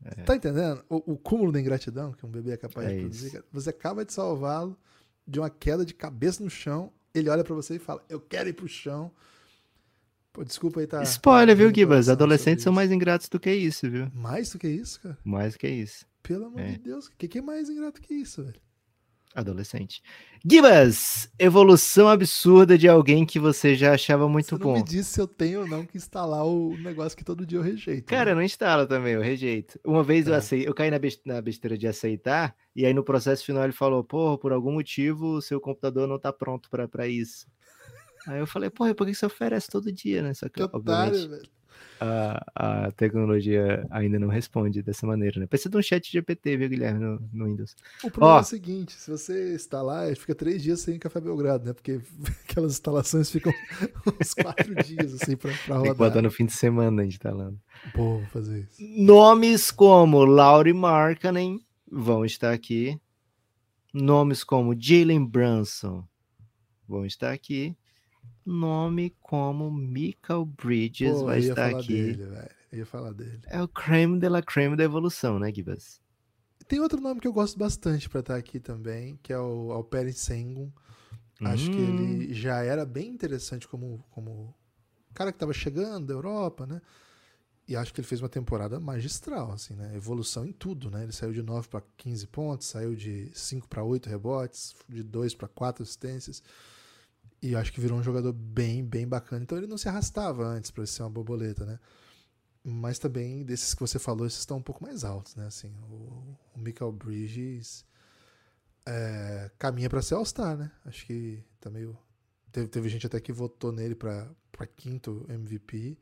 né? 0.00 0.24
Tá 0.24 0.36
entendendo? 0.36 0.84
O, 0.88 1.12
o 1.12 1.16
cúmulo 1.18 1.50
da 1.52 1.60
ingratidão 1.60 2.12
que 2.12 2.24
um 2.24 2.30
bebê 2.30 2.52
é 2.52 2.56
capaz 2.56 2.88
É 2.88 2.94
de 2.94 3.00
produzir. 3.00 3.30
cara. 3.32 3.44
Você 3.52 3.70
acaba 3.70 4.04
de 4.04 4.12
salvá-lo 4.12 4.76
de 5.26 5.38
uma 5.40 5.50
queda 5.50 5.84
de 5.84 5.92
cabeça 5.94 6.42
no 6.42 6.50
chão. 6.50 6.92
Ele 7.14 7.28
olha 7.28 7.42
pra 7.44 7.54
você 7.54 7.74
e 7.76 7.78
fala, 7.78 8.04
eu 8.08 8.20
quero 8.20 8.48
ir 8.48 8.52
pro 8.52 8.68
chão. 8.68 9.10
Pô, 10.32 10.44
desculpa 10.44 10.80
aí, 10.80 10.86
tá. 10.86 11.02
Spoiler, 11.02 11.56
viu, 11.56 11.74
Gibas? 11.74 12.08
Adolescentes 12.08 12.62
são 12.62 12.72
mais 12.72 12.92
ingratos 12.92 13.28
do 13.28 13.40
que 13.40 13.52
isso, 13.52 13.90
viu? 13.90 14.08
Mais 14.14 14.50
do 14.50 14.58
que 14.58 14.68
isso, 14.68 15.00
cara? 15.00 15.18
Mais 15.24 15.56
que 15.56 15.66
isso. 15.68 16.06
Pelo 16.22 16.46
amor 16.46 16.60
É. 16.60 16.72
de 16.72 16.78
Deus. 16.78 17.06
O 17.06 17.12
que, 17.16 17.26
que 17.26 17.38
é 17.38 17.42
mais 17.42 17.68
ingrato 17.68 18.00
que 18.00 18.14
isso, 18.14 18.44
velho? 18.44 18.60
Adolescente. 19.34 20.02
Gibas! 20.44 21.30
Evolução 21.38 22.08
absurda 22.08 22.76
de 22.78 22.88
alguém 22.88 23.24
que 23.26 23.38
você 23.38 23.74
já 23.74 23.92
achava 23.94 24.28
muito 24.28 24.48
você 24.48 24.54
não 24.56 24.60
bom. 24.66 24.74
me 24.74 24.82
disse 24.82 25.10
se 25.10 25.20
eu 25.20 25.28
tenho 25.28 25.60
ou 25.60 25.66
não 25.68 25.84
que 25.84 25.96
instalar 25.96 26.44
o 26.46 26.76
negócio 26.78 27.16
que 27.16 27.24
todo 27.24 27.46
dia 27.46 27.58
eu 27.58 27.62
rejeito. 27.62 28.06
Cara, 28.06 28.30
né? 28.30 28.36
não 28.36 28.42
instala 28.42 28.86
também, 28.86 29.12
eu 29.14 29.20
rejeito. 29.20 29.78
Uma 29.84 30.02
vez 30.02 30.26
eu, 30.26 30.32
Tá. 30.32 30.38
acei- 30.38 30.66
eu 30.66 30.74
caí 30.74 30.90
na, 30.90 30.98
bes- 30.98 31.20
na 31.24 31.40
besteira 31.40 31.76
de 31.78 31.86
aceitar, 31.86 32.54
e 32.74 32.84
aí 32.86 32.94
no 32.94 33.04
processo 33.04 33.44
final 33.44 33.62
ele 33.64 33.72
falou: 33.72 34.02
Porra, 34.02 34.38
por 34.38 34.52
algum 34.52 34.72
motivo 34.72 35.34
o 35.36 35.42
seu 35.42 35.60
computador 35.60 36.08
não 36.08 36.18
tá 36.18 36.32
pronto 36.32 36.68
pra 36.70 36.88
pra 36.88 37.06
isso. 37.06 37.46
Aí 38.26 38.38
eu 38.40 38.46
falei: 38.46 38.70
Porra, 38.70 38.94
por 38.94 39.06
que 39.06 39.14
você 39.14 39.26
oferece 39.26 39.68
todo 39.68 39.92
dia, 39.92 40.22
né? 40.22 40.34
Só 40.34 40.46
que, 40.48 40.54
que 40.54 40.62
otário, 40.62 40.78
obviamente, 41.14 41.28
velho. 41.28 41.48
A, 42.00 42.44
a 42.54 42.92
tecnologia 42.92 43.86
ainda 43.90 44.18
não 44.18 44.28
responde 44.28 44.82
dessa 44.82 45.06
maneira, 45.06 45.40
né? 45.40 45.46
Precisa 45.46 45.70
de 45.70 45.76
um 45.76 45.82
chat 45.82 46.10
GPT, 46.10 46.56
viu, 46.56 46.68
Guilherme, 46.68 47.00
no, 47.00 47.28
no 47.32 47.44
Windows. 47.46 47.74
O 48.02 48.10
problema 48.10 48.38
é 48.38 48.40
o 48.40 48.44
seguinte, 48.44 48.92
se 48.92 49.10
você 49.10 49.54
instalar, 49.54 50.14
fica 50.16 50.34
três 50.34 50.62
dias 50.62 50.80
sem 50.80 50.98
Café 50.98 51.20
Belgrado, 51.20 51.64
né? 51.64 51.72
Porque 51.72 52.00
aquelas 52.48 52.72
instalações 52.72 53.30
ficam 53.30 53.52
uns 54.20 54.34
quatro 54.34 54.74
dias, 54.84 55.14
assim, 55.14 55.36
pra, 55.36 55.52
pra 55.66 55.76
rodar. 55.76 55.82
Tem 55.82 55.92
que 55.92 55.98
botar 55.98 56.22
no 56.22 56.30
fim 56.30 56.46
de 56.46 56.52
semana 56.52 57.04
instalando. 57.04 57.58
Pô, 57.94 58.18
vou 58.18 58.26
fazer 58.26 58.60
isso. 58.60 58.82
Nomes 59.02 59.70
como 59.70 60.24
Laurie 60.24 60.72
Markkanen 60.72 61.60
vão 61.90 62.24
estar 62.24 62.52
aqui. 62.52 63.00
Nomes 63.92 64.44
como 64.44 64.76
Jalen 64.78 65.24
Brunson 65.24 66.04
vão 66.86 67.04
estar 67.06 67.32
aqui 67.32 67.76
nome 68.48 69.14
como 69.20 69.70
Michael 69.70 70.44
Bridges 70.44 71.12
Pô, 71.12 71.26
vai 71.26 71.40
estar 71.40 71.70
aqui. 71.70 72.14
Dele, 72.14 72.48
eu 72.72 72.78
ia 72.78 72.86
falar 72.86 73.12
dele. 73.12 73.40
É 73.46 73.62
o 73.62 73.68
creme 73.68 74.18
de 74.18 74.28
la 74.28 74.42
creme 74.42 74.76
da 74.76 74.84
evolução, 74.84 75.38
né, 75.38 75.52
Gibas? 75.52 76.00
Tem 76.66 76.80
outro 76.80 77.00
nome 77.00 77.20
que 77.20 77.26
eu 77.26 77.32
gosto 77.32 77.58
bastante 77.58 78.08
para 78.08 78.20
estar 78.20 78.36
aqui 78.36 78.60
também, 78.60 79.18
que 79.22 79.32
é 79.32 79.38
o 79.38 79.72
Alperi 79.72 80.12
Sengun. 80.12 80.70
Acho 81.40 81.70
hum. 81.70 81.72
que 81.72 81.78
ele 81.78 82.30
hum. 82.30 82.34
já 82.34 82.62
era 82.62 82.84
bem 82.84 83.08
interessante 83.08 83.66
como, 83.68 84.04
como 84.10 84.54
cara 85.14 85.32
que 85.32 85.36
estava 85.36 85.52
chegando 85.52 86.06
da 86.06 86.14
Europa, 86.14 86.66
né? 86.66 86.80
E 87.66 87.76
acho 87.76 87.92
que 87.92 88.00
ele 88.00 88.08
fez 88.08 88.22
uma 88.22 88.30
temporada 88.30 88.80
magistral, 88.80 89.52
assim, 89.52 89.74
né? 89.74 89.94
Evolução 89.94 90.46
em 90.46 90.52
tudo, 90.52 90.90
né? 90.90 91.02
Ele 91.02 91.12
saiu 91.12 91.32
de 91.32 91.42
9 91.42 91.68
para 91.68 91.82
15 91.98 92.26
pontos, 92.28 92.66
saiu 92.66 92.94
de 92.94 93.30
5 93.34 93.68
para 93.68 93.84
8 93.84 94.08
rebotes, 94.08 94.74
de 94.88 95.02
2 95.02 95.34
para 95.34 95.48
4 95.48 95.82
assistências. 95.82 96.42
E 97.40 97.54
acho 97.54 97.72
que 97.72 97.80
virou 97.80 97.98
um 97.98 98.02
jogador 98.02 98.32
bem, 98.32 98.84
bem 98.84 99.06
bacana. 99.06 99.42
Então 99.42 99.56
ele 99.56 99.66
não 99.66 99.78
se 99.78 99.88
arrastava 99.88 100.44
antes 100.44 100.70
para 100.70 100.84
ser 100.86 101.02
uma 101.02 101.10
borboleta, 101.10 101.64
né? 101.64 101.78
Mas 102.64 102.98
também, 102.98 103.44
desses 103.44 103.72
que 103.72 103.80
você 103.80 103.98
falou, 103.98 104.26
esses 104.26 104.40
estão 104.40 104.58
um 104.58 104.62
pouco 104.62 104.82
mais 104.82 105.04
altos, 105.04 105.36
né? 105.36 105.46
Assim, 105.46 105.72
o, 105.88 106.36
o 106.54 106.58
Michael 106.58 106.92
Bridges 106.92 107.84
é, 108.88 109.50
caminha 109.58 109.88
para 109.90 110.02
ser 110.02 110.14
All-Star, 110.14 110.56
né? 110.56 110.70
Acho 110.84 111.04
que 111.06 111.42
tá 111.60 111.70
meio. 111.70 111.96
Teve, 112.50 112.68
teve 112.68 112.88
gente 112.88 113.06
até 113.06 113.20
que 113.20 113.32
votou 113.32 113.70
nele 113.70 113.94
para 113.94 114.26
quinto 114.76 115.26
MVP. 115.28 115.96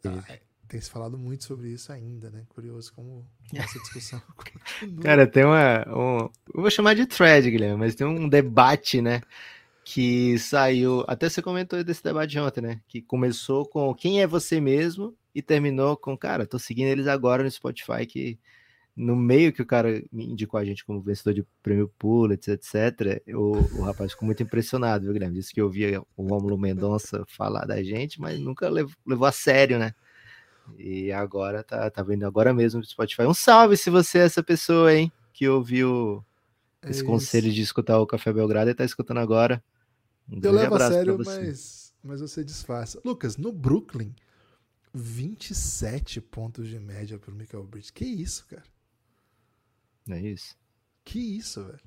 Tem, 0.00 0.12
ah, 0.12 0.38
tem, 0.66 0.80
se 0.80 0.90
falado 0.90 1.16
muito 1.18 1.44
sobre 1.44 1.68
isso 1.68 1.92
ainda, 1.92 2.30
né? 2.30 2.44
Curioso 2.48 2.92
como 2.94 3.26
essa 3.54 3.78
discussão. 3.78 4.20
Cara, 5.02 5.26
tem 5.26 5.44
uma. 5.44 5.86
Um, 5.88 6.30
eu 6.54 6.62
vou 6.62 6.70
chamar 6.70 6.94
de 6.94 7.06
thread, 7.06 7.50
Guilherme, 7.50 7.78
mas 7.78 7.94
tem 7.94 8.06
um 8.06 8.28
debate, 8.28 9.00
né? 9.00 9.20
Que 9.90 10.38
saiu. 10.38 11.02
Até 11.08 11.30
você 11.30 11.40
comentou 11.40 11.82
desse 11.82 12.04
debate 12.04 12.38
ontem, 12.38 12.60
né? 12.60 12.80
Que 12.86 13.00
começou 13.00 13.64
com 13.64 13.94
quem 13.94 14.20
é 14.20 14.26
você 14.26 14.60
mesmo 14.60 15.16
e 15.34 15.40
terminou 15.40 15.96
com, 15.96 16.14
cara, 16.14 16.46
tô 16.46 16.58
seguindo 16.58 16.88
eles 16.88 17.06
agora 17.06 17.42
no 17.42 17.50
Spotify, 17.50 18.04
que 18.04 18.38
no 18.94 19.16
meio 19.16 19.50
que 19.50 19.62
o 19.62 19.66
cara 19.66 20.04
indicou 20.12 20.60
a 20.60 20.64
gente 20.64 20.84
como 20.84 21.00
vencedor 21.00 21.32
de 21.32 21.46
prêmio 21.62 21.90
Pulitzer, 21.98 22.52
etc., 22.52 23.22
o, 23.28 23.52
o 23.78 23.80
rapaz 23.80 24.12
ficou 24.12 24.26
muito 24.26 24.42
impressionado, 24.42 25.04
viu, 25.04 25.14
Guilherme? 25.14 25.36
Disse 25.36 25.54
que 25.54 25.62
ouvia 25.62 26.02
o 26.14 26.22
Romulo 26.22 26.58
Mendonça 26.58 27.24
falar 27.26 27.64
da 27.64 27.82
gente, 27.82 28.20
mas 28.20 28.38
nunca 28.38 28.68
levou, 28.68 28.94
levou 29.06 29.26
a 29.26 29.32
sério, 29.32 29.78
né? 29.78 29.94
E 30.76 31.10
agora 31.12 31.64
tá, 31.64 31.90
tá 31.90 32.02
vendo 32.02 32.26
agora 32.26 32.52
mesmo 32.52 32.80
no 32.80 32.84
Spotify. 32.84 33.22
Um 33.22 33.32
salve 33.32 33.74
se 33.74 33.88
você 33.88 34.18
é 34.18 34.24
essa 34.26 34.42
pessoa, 34.42 34.94
hein? 34.94 35.10
Que 35.32 35.48
ouviu 35.48 36.22
é 36.82 36.90
esse 36.90 36.98
isso. 36.98 37.06
conselho 37.06 37.50
de 37.50 37.62
escutar 37.62 37.98
o 37.98 38.06
Café 38.06 38.30
Belgrado 38.30 38.68
e 38.68 38.74
tá 38.74 38.84
escutando 38.84 39.20
agora. 39.20 39.64
Um 40.30 40.40
eu 40.42 40.52
levo 40.52 40.74
a 40.74 40.90
sério, 40.90 41.18
mas, 41.24 41.94
mas 42.02 42.20
você 42.20 42.44
disfarça. 42.44 43.00
Lucas, 43.04 43.36
no 43.36 43.52
Brooklyn, 43.52 44.14
27 44.92 46.20
pontos 46.20 46.68
de 46.68 46.78
média 46.78 47.18
pro 47.18 47.34
Michael 47.34 47.64
Bridges. 47.64 47.90
Que 47.90 48.04
isso, 48.04 48.46
cara? 48.46 48.64
É 50.10 50.20
isso. 50.20 50.56
Que 51.04 51.18
isso, 51.18 51.64
velho. 51.64 51.80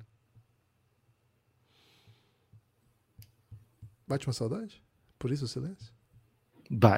Bate 4.06 4.26
uma 4.26 4.32
saudade? 4.32 4.82
Por 5.18 5.30
isso 5.30 5.44
o 5.44 5.48
silêncio? 5.48 5.92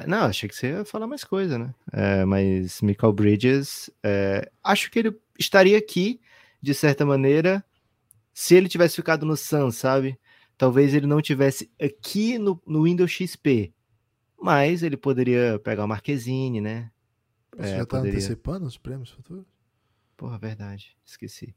Não, 0.07 0.25
achei 0.25 0.47
que 0.47 0.55
você 0.55 0.69
ia 0.69 0.85
falar 0.85 1.05
mais 1.05 1.23
coisa, 1.23 1.59
né? 1.59 1.75
É, 1.91 2.23
mas 2.25 2.81
Michael 2.81 3.11
Bridges, 3.13 3.89
é, 4.01 4.49
acho 4.63 4.89
que 4.89 4.99
ele 4.99 5.19
estaria 5.37 5.77
aqui, 5.77 6.19
de 6.61 6.73
certa 6.73 7.05
maneira, 7.05 7.63
se 8.33 8.55
ele 8.55 8.69
tivesse 8.69 8.95
ficado 8.95 9.25
no 9.25 9.35
Suns, 9.35 9.75
sabe? 9.75 10.17
Talvez 10.57 10.93
ele 10.93 11.07
não 11.07 11.21
tivesse 11.21 11.69
aqui 11.81 12.37
no, 12.37 12.61
no 12.65 12.83
Windows 12.83 13.11
XP, 13.11 13.73
mas 14.41 14.83
ele 14.83 14.95
poderia 14.95 15.59
pegar 15.59 15.85
o 15.85 15.87
Marquezine, 15.87 16.61
né? 16.61 16.91
Você 17.57 17.69
é, 17.69 17.77
já 17.77 17.85
tá 17.85 17.97
poderia... 17.97 18.17
antecipando 18.17 18.65
os 18.65 18.77
prêmios 18.77 19.09
futuros? 19.09 19.45
Porra, 20.15 20.37
verdade, 20.37 20.95
esqueci. 21.03 21.55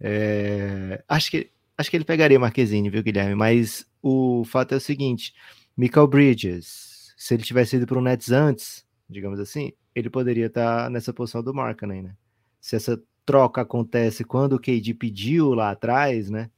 É... 0.00 1.04
Acho, 1.06 1.30
que, 1.30 1.50
acho 1.76 1.90
que 1.90 1.96
ele 1.96 2.04
pegaria 2.04 2.38
o 2.38 2.40
Marquezine, 2.40 2.88
viu, 2.88 3.02
Guilherme? 3.02 3.34
Mas 3.34 3.86
o 4.02 4.44
fato 4.44 4.72
é 4.72 4.76
o 4.76 4.80
seguinte: 4.80 5.34
Michael 5.76 6.06
Bridges, 6.06 7.14
se 7.16 7.34
ele 7.34 7.42
tivesse 7.42 7.76
ido 7.76 7.86
para 7.86 7.98
o 7.98 8.02
Nets 8.02 8.30
antes, 8.30 8.86
digamos 9.08 9.38
assim, 9.38 9.72
ele 9.94 10.08
poderia 10.08 10.46
estar 10.46 10.84
tá 10.84 10.90
nessa 10.90 11.12
posição 11.12 11.42
do 11.42 11.52
Markkanen, 11.52 12.02
né? 12.02 12.16
Se 12.60 12.76
essa 12.76 13.02
troca 13.24 13.60
acontece 13.60 14.24
quando 14.24 14.54
o 14.54 14.58
KD 14.58 14.94
pediu 14.94 15.54
lá 15.54 15.70
atrás, 15.70 16.30
né? 16.30 16.50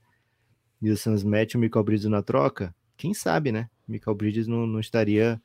E 0.83 0.91
o 0.91 0.97
Suns 0.97 1.23
mete 1.23 1.57
o 1.57 1.61
Michael 1.61 1.85
Bridges 1.85 2.11
na 2.11 2.23
troca, 2.23 2.75
quem 2.97 3.15
sabe, 3.15 3.53
né? 3.53 3.71
Michael 3.87 4.17
Bridges 4.17 4.47
não, 4.47 4.67
não 4.67 4.81
estaria 4.81 5.41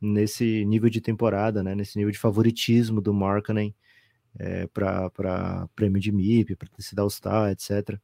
nesse 0.00 0.64
nível 0.64 0.88
de 0.88 1.00
temporada, 1.00 1.62
né? 1.62 1.74
Nesse 1.74 1.96
nível 1.98 2.10
de 2.10 2.18
favoritismo 2.18 3.00
do 3.00 3.12
Markkanen 3.12 3.74
é, 4.38 4.66
para 4.68 5.68
prêmio 5.74 6.00
de 6.00 6.12
MIP, 6.12 6.56
para 6.56 6.68
ter 6.68 6.82
sido 6.82 7.00
All-Star, 7.00 7.50
etc. 7.50 7.98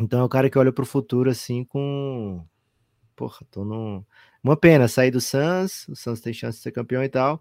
Então 0.00 0.20
é 0.20 0.24
o 0.24 0.28
cara 0.28 0.48
que 0.48 0.58
olha 0.58 0.72
para 0.72 0.82
o 0.82 0.86
futuro 0.86 1.30
assim 1.30 1.64
com. 1.64 2.44
Porra, 3.16 3.46
tô 3.50 3.64
num. 3.64 4.04
Uma 4.42 4.56
pena 4.56 4.86
sair 4.88 5.10
do 5.10 5.20
Suns, 5.20 5.88
o 5.88 5.96
Suns 5.96 6.20
tem 6.20 6.32
chance 6.32 6.58
de 6.58 6.62
ser 6.62 6.72
campeão 6.72 7.02
e 7.02 7.08
tal, 7.08 7.40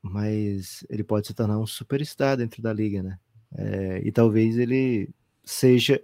mas 0.00 0.84
ele 0.88 1.04
pode 1.04 1.26
se 1.26 1.34
tornar 1.34 1.58
um 1.58 1.66
superstar 1.66 2.36
dentro 2.36 2.62
da 2.62 2.72
liga, 2.72 3.02
né? 3.02 3.18
É, 3.54 4.00
e 4.04 4.10
talvez 4.10 4.58
ele 4.58 5.10
seja. 5.44 6.02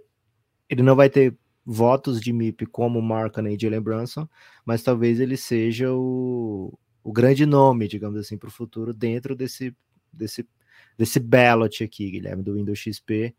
Ele 0.69 0.83
não 0.83 0.95
vai 0.95 1.09
ter 1.09 1.35
votos 1.71 2.19
de 2.19 2.33
MIP 2.33 2.65
como 2.65 2.99
Markkanen 2.99 3.53
e 3.53 3.59
Jalen 3.59 3.79
Brunson, 3.79 4.27
mas 4.65 4.81
talvez 4.81 5.19
ele 5.19 5.37
seja 5.37 5.93
o, 5.93 6.75
o 7.03 7.13
grande 7.13 7.45
nome, 7.45 7.87
digamos 7.87 8.19
assim, 8.19 8.39
para 8.39 8.49
o 8.49 8.51
futuro 8.51 8.91
dentro 8.91 9.35
desse, 9.35 9.75
desse, 10.11 10.49
desse 10.97 11.19
ballot 11.19 11.83
aqui, 11.83 12.09
Guilherme, 12.09 12.41
do 12.41 12.55
Windows 12.55 12.79
XP. 12.79 13.35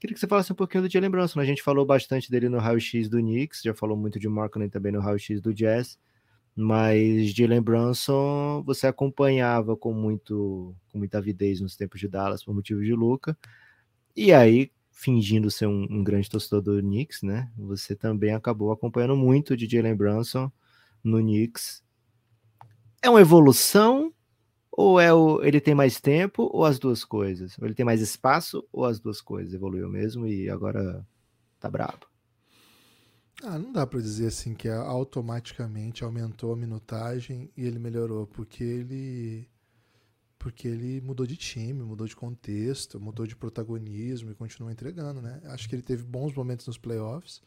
Queria 0.00 0.12
que 0.12 0.18
você 0.18 0.26
falasse 0.26 0.52
um 0.52 0.56
pouquinho 0.56 0.82
do 0.82 0.90
Jalen 0.90 1.08
Brunson. 1.08 1.38
Né? 1.38 1.44
A 1.44 1.46
gente 1.46 1.62
falou 1.62 1.86
bastante 1.86 2.28
dele 2.32 2.48
no 2.48 2.58
raio-x 2.58 3.08
do 3.08 3.18
Knicks, 3.18 3.62
já 3.62 3.72
falou 3.72 3.96
muito 3.96 4.18
de 4.18 4.28
Markkanen 4.28 4.68
também 4.68 4.90
no 4.90 4.98
raio-x 4.98 5.40
do 5.40 5.54
Jazz, 5.54 5.96
mas 6.52 7.30
Jalen 7.32 7.62
Brunson 7.62 8.64
você 8.66 8.88
acompanhava 8.88 9.76
com, 9.76 9.92
muito, 9.92 10.74
com 10.90 10.98
muita 10.98 11.18
avidez 11.18 11.60
nos 11.60 11.76
tempos 11.76 12.00
de 12.00 12.08
Dallas 12.08 12.42
por 12.42 12.52
motivo 12.52 12.82
de 12.82 12.92
Luca. 12.92 13.38
E 14.16 14.32
aí, 14.32 14.72
fingindo 14.96 15.50
ser 15.50 15.66
um, 15.66 15.86
um, 15.90 16.02
grande 16.02 16.28
torcedor 16.28 16.62
do 16.62 16.80
Knicks, 16.80 17.22
né? 17.22 17.52
Você 17.58 17.94
também 17.94 18.32
acabou 18.32 18.72
acompanhando 18.72 19.14
muito 19.14 19.54
de 19.54 19.68
Jalen 19.68 19.94
Brunson 19.94 20.50
no 21.04 21.18
Knicks. 21.18 21.84
É 23.02 23.10
uma 23.10 23.20
evolução 23.20 24.10
ou 24.72 24.98
é 24.98 25.12
o, 25.12 25.42
ele 25.44 25.60
tem 25.60 25.74
mais 25.74 26.00
tempo 26.00 26.48
ou 26.50 26.64
as 26.64 26.78
duas 26.78 27.04
coisas? 27.04 27.58
Ele 27.60 27.74
tem 27.74 27.84
mais 27.84 28.00
espaço 28.00 28.66
ou 28.72 28.86
as 28.86 28.98
duas 28.98 29.20
coisas? 29.20 29.52
Evoluiu 29.52 29.86
mesmo 29.86 30.26
e 30.26 30.48
agora 30.48 31.06
tá 31.60 31.68
brabo. 31.68 32.06
Ah, 33.42 33.58
não 33.58 33.70
dá 33.70 33.86
para 33.86 34.00
dizer 34.00 34.28
assim 34.28 34.54
que 34.54 34.66
automaticamente 34.66 36.04
aumentou 36.04 36.54
a 36.54 36.56
minutagem 36.56 37.50
e 37.54 37.66
ele 37.66 37.78
melhorou, 37.78 38.26
porque 38.26 38.64
ele 38.64 39.46
porque 40.46 40.68
ele 40.68 41.00
mudou 41.00 41.26
de 41.26 41.36
time, 41.36 41.82
mudou 41.82 42.06
de 42.06 42.14
contexto, 42.14 43.00
mudou 43.00 43.26
de 43.26 43.34
protagonismo 43.34 44.30
e 44.30 44.34
continua 44.36 44.70
entregando, 44.70 45.20
né? 45.20 45.40
Acho 45.46 45.68
que 45.68 45.74
ele 45.74 45.82
teve 45.82 46.04
bons 46.04 46.32
momentos 46.32 46.64
nos 46.68 46.78
playoffs, 46.78 47.42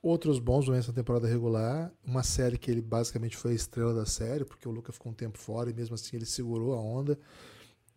outros 0.00 0.38
bons 0.38 0.68
momentos 0.68 0.86
na 0.86 0.94
temporada 0.94 1.26
regular, 1.26 1.92
uma 2.06 2.22
série 2.22 2.56
que 2.56 2.70
ele 2.70 2.80
basicamente 2.80 3.36
foi 3.36 3.50
a 3.50 3.54
estrela 3.56 3.92
da 3.92 4.06
série, 4.06 4.44
porque 4.44 4.68
o 4.68 4.70
Luca 4.70 4.92
ficou 4.92 5.10
um 5.10 5.14
tempo 5.14 5.38
fora 5.38 5.70
e 5.70 5.74
mesmo 5.74 5.96
assim 5.96 6.14
ele 6.14 6.24
segurou 6.24 6.74
a 6.74 6.80
onda. 6.80 7.18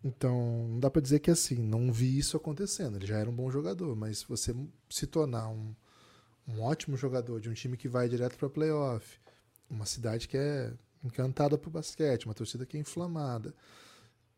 Então, 0.03 0.67
não 0.67 0.79
dá 0.79 0.89
para 0.89 1.03
dizer 1.03 1.19
que 1.19 1.29
assim, 1.29 1.53
não 1.53 1.93
vi 1.93 2.17
isso 2.17 2.35
acontecendo. 2.35 2.95
Ele 2.95 3.05
já 3.05 3.19
era 3.19 3.29
um 3.29 3.35
bom 3.35 3.51
jogador, 3.51 3.95
mas 3.95 4.23
você 4.23 4.51
se 4.89 5.05
tornar 5.05 5.47
um, 5.47 5.75
um 6.47 6.63
ótimo 6.63 6.97
jogador 6.97 7.39
de 7.39 7.51
um 7.51 7.53
time 7.53 7.77
que 7.77 7.87
vai 7.87 8.09
direto 8.09 8.35
para 8.35 8.49
playoff, 8.49 9.19
uma 9.69 9.85
cidade 9.85 10.27
que 10.27 10.37
é 10.37 10.73
encantada 11.03 11.55
por 11.55 11.69
basquete, 11.69 12.25
uma 12.25 12.33
torcida 12.33 12.65
que 12.65 12.77
é 12.77 12.79
inflamada, 12.79 13.53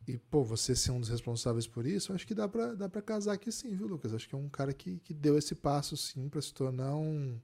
e, 0.09 0.17
pô, 0.17 0.43
você 0.43 0.75
ser 0.75 0.89
um 0.89 0.99
dos 0.99 1.09
responsáveis 1.09 1.67
por 1.67 1.85
isso, 1.85 2.11
acho 2.13 2.25
que 2.25 2.33
dá 2.33 2.47
pra, 2.47 2.73
dá 2.73 2.89
pra 2.89 2.99
casar 2.99 3.33
aqui 3.33 3.51
sim, 3.51 3.75
viu, 3.75 3.85
Lucas? 3.85 4.11
Acho 4.11 4.27
que 4.27 4.33
é 4.33 4.37
um 4.37 4.49
cara 4.49 4.73
que, 4.73 4.97
que 4.99 5.13
deu 5.13 5.37
esse 5.37 5.53
passo, 5.53 5.95
sim, 5.95 6.27
para 6.27 6.41
se 6.41 6.51
tornar 6.51 6.95
um, 6.95 7.39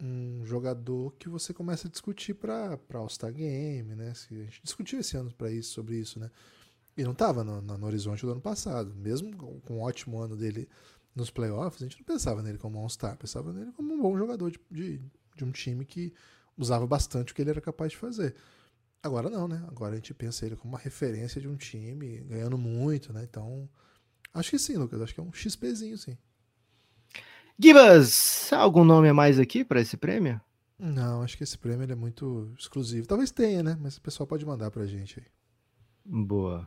um 0.00 0.44
jogador 0.44 1.12
que 1.18 1.28
você 1.28 1.52
começa 1.52 1.88
a 1.88 1.90
discutir 1.90 2.34
para 2.34 2.78
All-Star 2.92 3.32
Game, 3.32 3.96
né? 3.96 4.12
A 4.12 4.34
gente 4.34 4.62
discutiu 4.62 5.00
esse 5.00 5.16
ano 5.16 5.32
para 5.34 5.50
isso, 5.50 5.72
sobre 5.72 5.96
isso, 5.96 6.20
né? 6.20 6.30
E 6.96 7.02
não 7.02 7.10
estava 7.10 7.42
no, 7.42 7.60
no, 7.60 7.86
horizonte 7.86 8.24
do 8.24 8.30
ano 8.30 8.40
passado. 8.40 8.94
Mesmo 8.94 9.36
com, 9.36 9.74
o 9.74 9.80
ótimo 9.80 10.20
ano 10.20 10.36
dele 10.36 10.68
nos 11.16 11.30
playoffs, 11.30 11.82
a 11.82 11.86
gente 11.86 11.98
não 11.98 12.04
pensava 12.04 12.42
nele 12.42 12.58
como 12.58 12.78
um 12.78 12.82
All-Star, 12.82 13.16
pensava 13.16 13.52
nele 13.52 13.72
como 13.72 13.92
um 13.92 14.00
bom 14.00 14.16
jogador 14.16 14.52
de, 14.52 14.60
de, 14.70 15.00
de, 15.34 15.44
um 15.44 15.50
time 15.50 15.84
que 15.84 16.12
usava 16.56 16.86
bastante 16.86 17.32
o 17.32 17.34
que 17.34 17.42
ele 17.42 17.50
era 17.50 17.60
capaz 17.60 17.90
de 17.90 17.96
fazer. 17.96 18.36
Agora 19.04 19.28
não, 19.28 19.46
né? 19.46 19.62
Agora 19.68 19.92
a 19.92 19.96
gente 19.96 20.14
pensa 20.14 20.46
ele 20.46 20.56
como 20.56 20.72
uma 20.72 20.80
referência 20.80 21.38
de 21.38 21.46
um 21.46 21.56
time, 21.56 22.20
ganhando 22.20 22.56
muito, 22.56 23.12
né? 23.12 23.22
Então, 23.22 23.68
acho 24.32 24.50
que 24.50 24.58
sim, 24.58 24.78
Lucas. 24.78 24.98
Acho 25.02 25.14
que 25.14 25.20
é 25.20 25.22
um 25.22 25.30
XPzinho, 25.30 25.98
sim. 25.98 26.16
Gibas, 27.58 28.50
algum 28.50 28.82
nome 28.82 29.10
a 29.10 29.14
mais 29.14 29.38
aqui 29.38 29.62
para 29.62 29.78
esse 29.82 29.98
prêmio? 29.98 30.40
Não, 30.78 31.22
acho 31.22 31.36
que 31.36 31.44
esse 31.44 31.58
prêmio 31.58 31.86
é 31.92 31.94
muito 31.94 32.50
exclusivo. 32.58 33.06
Talvez 33.06 33.30
tenha, 33.30 33.62
né? 33.62 33.76
Mas 33.78 33.98
o 33.98 34.00
pessoal 34.00 34.26
pode 34.26 34.46
mandar 34.46 34.70
pra 34.70 34.86
gente 34.86 35.20
aí. 35.20 35.26
Boa. 36.02 36.66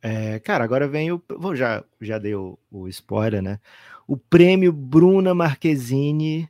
É, 0.00 0.38
cara, 0.40 0.64
agora 0.64 0.88
vem 0.88 1.12
o. 1.12 1.22
Vou 1.38 1.54
já, 1.54 1.84
já 2.00 2.18
dei 2.18 2.34
o, 2.34 2.58
o 2.70 2.88
spoiler, 2.88 3.42
né? 3.42 3.60
O 4.06 4.16
prêmio 4.16 4.72
Bruna 4.72 5.34
Marquezine. 5.34 6.48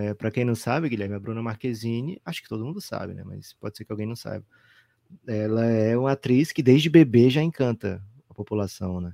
É, 0.00 0.14
para 0.14 0.30
quem 0.30 0.44
não 0.44 0.54
sabe, 0.54 0.88
Guilherme, 0.88 1.16
a 1.16 1.18
Bruna 1.18 1.42
Marquezine, 1.42 2.20
acho 2.24 2.40
que 2.40 2.48
todo 2.48 2.64
mundo 2.64 2.80
sabe, 2.80 3.14
né? 3.14 3.24
Mas 3.26 3.52
pode 3.54 3.76
ser 3.76 3.84
que 3.84 3.90
alguém 3.90 4.06
não 4.06 4.14
saiba. 4.14 4.46
Ela 5.26 5.66
é 5.66 5.96
uma 5.96 6.12
atriz 6.12 6.52
que 6.52 6.62
desde 6.62 6.88
bebê 6.88 7.28
já 7.28 7.42
encanta 7.42 8.00
a 8.30 8.34
população, 8.34 9.00
né? 9.00 9.12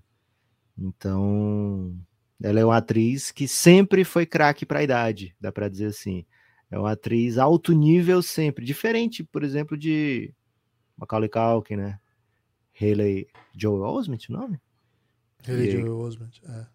Então, 0.77 1.97
ela 2.43 2.61
é 2.61 2.65
uma 2.65 2.77
atriz 2.77 3.33
que 3.33 3.49
sempre 3.49 4.05
foi 4.05 4.27
craque 4.27 4.67
para 4.67 4.81
a 4.81 4.83
idade, 4.83 5.35
dá 5.41 5.51
para 5.51 5.71
dizer 5.71 5.87
assim. 5.87 6.27
É 6.71 6.79
uma 6.79 6.93
atriz 6.93 7.39
alto 7.39 7.73
nível 7.73 8.21
sempre, 8.21 8.63
diferente, 8.63 9.25
por 9.25 9.43
exemplo, 9.43 9.79
de 9.79 10.35
Macaulay 10.99 11.31
Culkin, 11.31 11.77
né? 11.77 11.99
Haley 12.79 13.27
Joel 13.57 13.85
Osment, 13.85 14.29
o 14.29 14.33
nome? 14.33 14.61
Haley 15.49 15.71
Joel 15.71 15.97
Osment, 15.97 16.43
é. 16.47 16.74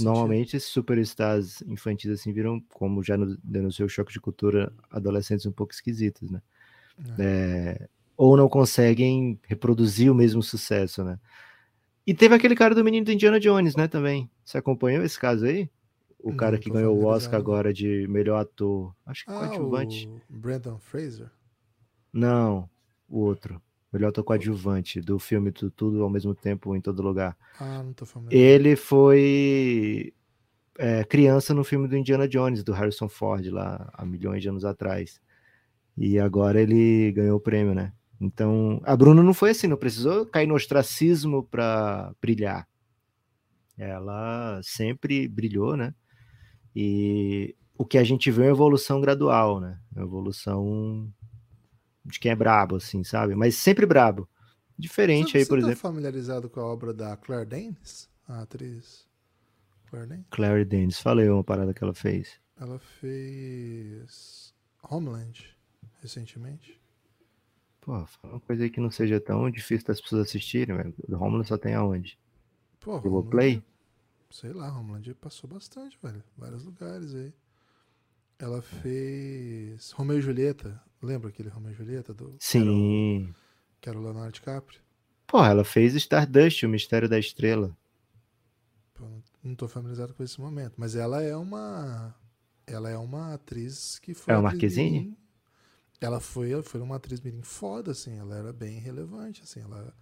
Normalmente 0.00 0.56
esses 0.56 0.68
superstars 0.70 1.62
infantis 1.62 2.10
assim 2.10 2.32
viram, 2.32 2.60
como 2.72 3.02
já 3.02 3.16
denunciou 3.44 3.86
o 3.86 3.90
choque 3.90 4.12
de 4.12 4.20
cultura, 4.20 4.72
adolescentes 4.90 5.46
um 5.46 5.52
pouco 5.52 5.72
esquisitos, 5.72 6.30
né? 6.30 6.42
É. 7.18 7.22
É, 7.22 7.88
ou 8.16 8.36
não 8.36 8.48
conseguem 8.48 9.38
reproduzir 9.46 10.10
o 10.10 10.14
mesmo 10.14 10.42
sucesso, 10.42 11.04
né? 11.04 11.18
E 12.06 12.14
teve 12.14 12.34
aquele 12.34 12.54
cara 12.54 12.74
do 12.74 12.84
menino 12.84 13.04
do 13.04 13.12
Indiana 13.12 13.38
Jones, 13.38 13.76
né, 13.76 13.86
também. 13.86 14.28
Você 14.44 14.58
acompanhou 14.58 15.04
esse 15.04 15.18
caso 15.18 15.44
aí? 15.44 15.70
O 16.22 16.34
cara 16.34 16.58
que 16.58 16.68
ganhou 16.68 16.96
o 16.96 17.04
Oscar 17.04 17.38
agora 17.38 17.72
de 17.72 18.06
melhor 18.08 18.40
ator. 18.40 18.94
Acho 19.06 19.24
que 19.24 19.30
ah, 19.30 19.38
coadjuvante. 19.38 20.06
O 20.06 20.20
Brandon 20.28 20.78
Fraser? 20.78 21.30
Não, 22.12 22.68
o 23.08 23.20
outro. 23.20 23.62
Melhor 23.92 24.08
ator 24.08 24.22
coadjuvante 24.22 25.00
do 25.00 25.18
filme 25.18 25.50
Tudo, 25.50 25.70
Tudo 25.70 26.02
ao 26.02 26.10
mesmo 26.10 26.34
tempo 26.34 26.76
em 26.76 26.80
todo 26.80 27.02
lugar. 27.02 27.36
Ah, 27.58 27.82
não 27.82 27.92
tô 27.92 28.06
falando. 28.06 28.32
Ele 28.32 28.76
foi 28.76 30.14
é, 30.78 31.04
criança 31.04 31.52
no 31.52 31.64
filme 31.64 31.88
do 31.88 31.96
Indiana 31.96 32.28
Jones, 32.28 32.62
do 32.62 32.72
Harrison 32.72 33.08
Ford, 33.08 33.46
lá 33.48 33.90
há 33.92 34.04
milhões 34.06 34.42
de 34.42 34.48
anos 34.48 34.64
atrás. 34.64 35.20
E 35.96 36.18
agora 36.18 36.60
ele 36.60 37.12
ganhou 37.12 37.36
o 37.36 37.40
prêmio, 37.40 37.74
né? 37.74 37.92
Então, 38.20 38.80
a 38.84 38.96
Bruna 38.96 39.22
não 39.22 39.34
foi 39.34 39.50
assim, 39.50 39.66
não 39.66 39.76
precisou 39.76 40.26
cair 40.26 40.46
no 40.46 40.54
ostracismo 40.54 41.42
para 41.42 42.14
brilhar. 42.20 42.68
Ela 43.76 44.60
sempre 44.62 45.26
brilhou, 45.26 45.76
né? 45.76 45.94
E 46.76 47.56
o 47.76 47.84
que 47.84 47.96
a 47.96 48.04
gente 48.04 48.30
vê 48.30 48.42
é 48.42 48.46
uma 48.46 48.52
evolução 48.52 49.00
gradual, 49.00 49.58
né? 49.58 49.78
Uma 49.94 50.04
evolução 50.04 51.10
de 52.04 52.18
quem 52.18 52.32
é 52.32 52.36
brabo, 52.36 52.76
assim, 52.76 53.04
sabe? 53.04 53.34
Mas 53.34 53.56
sempre 53.56 53.86
brabo. 53.86 54.28
Diferente 54.78 55.32
você, 55.32 55.38
aí, 55.38 55.46
por 55.46 55.58
você 55.58 55.62
tá 55.62 55.72
exemplo. 55.72 55.80
familiarizado 55.82 56.48
com 56.48 56.60
a 56.60 56.64
obra 56.64 56.94
da 56.94 57.16
Claire 57.16 57.44
Danes, 57.44 58.08
a 58.26 58.42
atriz 58.42 59.06
Claire 59.88 60.08
Danes? 60.08 60.26
Claire 60.30 60.64
Danes, 60.64 60.98
falei 60.98 61.28
uma 61.28 61.44
parada 61.44 61.74
que 61.74 61.84
ela 61.84 61.94
fez. 61.94 62.40
Ela 62.58 62.78
fez 62.78 64.54
Homeland 64.82 65.56
recentemente. 66.00 66.80
Pô, 67.80 68.06
fala 68.06 68.34
uma 68.34 68.40
coisa 68.40 68.62
aí 68.64 68.70
que 68.70 68.80
não 68.80 68.90
seja 68.90 69.20
tão 69.20 69.50
difícil 69.50 69.86
das 69.86 70.00
pessoas 70.00 70.28
assistirem, 70.28 70.76
velho. 70.76 70.94
Homeland 71.12 71.48
só 71.48 71.58
tem 71.58 71.74
aonde? 71.74 72.18
Pô, 72.78 73.22
Play? 73.22 73.62
Sei 74.30 74.52
lá, 74.52 74.70
Homeland 74.70 75.12
passou 75.14 75.48
bastante, 75.50 75.98
velho. 76.02 76.22
Vários 76.36 76.64
lugares 76.64 77.14
aí. 77.14 77.32
Ela 78.38 78.62
fez 78.62 79.90
Romeu 79.90 80.18
e 80.18 80.22
Julieta. 80.22 80.80
Lembra 81.02 81.30
aquele 81.30 81.48
Romeu 81.48 81.72
e 81.72 81.74
Julieta? 81.74 82.12
Do, 82.12 82.36
Sim. 82.38 82.60
Que 82.60 82.68
era, 82.68 82.72
o, 82.72 83.34
que 83.80 83.88
era 83.88 83.98
o 83.98 84.02
Leonardo 84.02 84.32
DiCaprio? 84.32 84.80
Pô, 85.26 85.44
ela 85.44 85.64
fez 85.64 85.94
Stardust, 85.94 86.64
o 86.64 86.68
Mistério 86.68 87.08
da 87.08 87.18
Estrela. 87.18 87.76
Pô, 88.94 89.06
não 89.42 89.54
tô 89.54 89.68
familiarizado 89.68 90.12
com 90.12 90.22
esse 90.22 90.40
momento. 90.40 90.74
Mas 90.76 90.96
ela 90.96 91.22
é 91.22 91.36
uma. 91.36 92.14
Ela 92.66 92.90
é 92.90 92.98
uma 92.98 93.34
atriz 93.34 93.98
que 93.98 94.12
foi. 94.12 94.34
É 94.34 94.36
o 94.36 94.42
Marquezine? 94.42 95.16
ela 96.00 96.18
foi, 96.18 96.62
foi 96.62 96.80
uma 96.80 96.96
atriz 96.96 97.20
mirim 97.20 97.42
foda, 97.42 97.92
assim, 97.92 98.18
ela 98.18 98.34
era 98.34 98.52
bem 98.52 98.78
relevante, 98.78 99.42
assim, 99.42 99.60
ela 99.60 99.94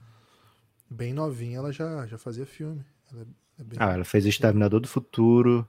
bem 0.89 1.13
novinha, 1.13 1.59
ela 1.59 1.73
já, 1.73 2.07
já 2.07 2.17
fazia 2.17 2.47
filme. 2.47 2.85
Ela 3.13 3.27
é 3.59 3.65
bem... 3.65 3.79
Ah, 3.81 3.93
ela 3.93 4.05
fez 4.05 4.25
o 4.25 4.29
Exterminador 4.29 4.81
do 4.81 4.89
Futuro. 4.89 5.69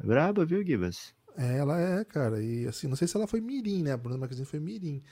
É 0.00 0.06
braba, 0.06 0.44
viu, 0.44 0.64
Gibas? 0.64 1.12
É, 1.36 1.56
ela 1.58 1.80
é, 1.80 2.04
cara, 2.04 2.42
e 2.42 2.66
assim, 2.66 2.86
não 2.86 2.96
sei 2.96 3.08
se 3.08 3.16
ela 3.16 3.26
foi 3.26 3.40
mirim, 3.40 3.82
né, 3.82 3.92
a 3.92 3.96
Bruna 3.96 4.18
Marquezine 4.18 4.46
foi 4.46 4.60
mirim, 4.60 5.02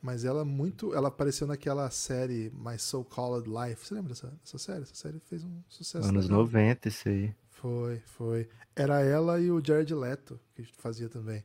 mas 0.00 0.24
ela 0.24 0.44
muito, 0.44 0.94
ela 0.94 1.08
apareceu 1.08 1.46
naquela 1.46 1.90
série 1.90 2.50
My 2.54 2.78
So 2.78 3.04
Called 3.04 3.48
Life, 3.48 3.86
você 3.86 3.94
lembra 3.94 4.14
dessa, 4.14 4.28
dessa 4.42 4.58
série? 4.58 4.82
Essa 4.82 4.94
série 4.94 5.20
fez 5.20 5.44
um 5.44 5.62
sucesso. 5.68 6.08
Anos 6.08 6.24
legal. 6.24 6.40
90, 6.44 6.88
isso 6.88 7.08
aí. 7.08 7.34
Foi, 7.50 8.00
foi. 8.06 8.48
Era 8.74 9.02
ela 9.02 9.38
e 9.38 9.50
o 9.50 9.62
Jared 9.62 9.94
Leto 9.94 10.40
que 10.54 10.64
fazia 10.78 11.10
também. 11.10 11.44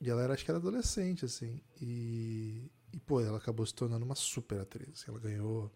E 0.00 0.10
ela 0.10 0.22
era, 0.22 0.34
acho 0.34 0.44
que 0.44 0.50
era 0.50 0.58
adolescente, 0.58 1.24
assim. 1.24 1.60
E, 1.80 2.70
e 2.92 3.00
pô, 3.00 3.20
ela 3.20 3.38
acabou 3.38 3.64
se 3.64 3.74
tornando 3.74 4.04
uma 4.04 4.14
super 4.14 4.60
atriz. 4.60 5.04
Ela 5.08 5.18
ganhou 5.18 5.72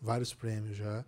vários 0.00 0.34
prêmios 0.34 0.76
já. 0.76 1.04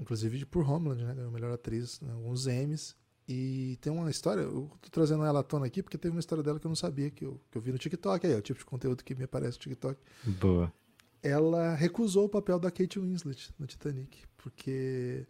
Inclusive 0.00 0.44
por 0.46 0.68
Homeland, 0.68 1.04
né? 1.04 1.14
Ganhou 1.14 1.30
melhor 1.30 1.52
atriz, 1.52 2.00
né? 2.00 2.12
alguns 2.12 2.46
Emmys. 2.46 2.96
E 3.26 3.78
tem 3.80 3.90
uma 3.90 4.10
história, 4.10 4.42
eu 4.42 4.70
tô 4.82 4.90
trazendo 4.90 5.24
ela 5.24 5.40
à 5.40 5.42
tona 5.42 5.66
aqui 5.66 5.82
porque 5.82 5.96
teve 5.96 6.14
uma 6.14 6.20
história 6.20 6.44
dela 6.44 6.60
que 6.60 6.66
eu 6.66 6.68
não 6.68 6.76
sabia, 6.76 7.10
que 7.10 7.24
eu, 7.24 7.40
que 7.50 7.56
eu 7.56 7.62
vi 7.62 7.72
no 7.72 7.78
TikTok. 7.78 8.26
Aí, 8.26 8.32
é 8.32 8.36
o 8.36 8.42
tipo 8.42 8.58
de 8.58 8.66
conteúdo 8.66 9.02
que 9.02 9.14
me 9.14 9.24
aparece 9.24 9.56
no 9.56 9.62
TikTok. 9.62 9.98
Boa. 10.24 10.72
Ela 11.22 11.74
recusou 11.74 12.26
o 12.26 12.28
papel 12.28 12.58
da 12.58 12.70
Kate 12.70 12.98
Winslet 12.98 13.54
no 13.58 13.66
Titanic, 13.66 14.24
porque 14.36 15.26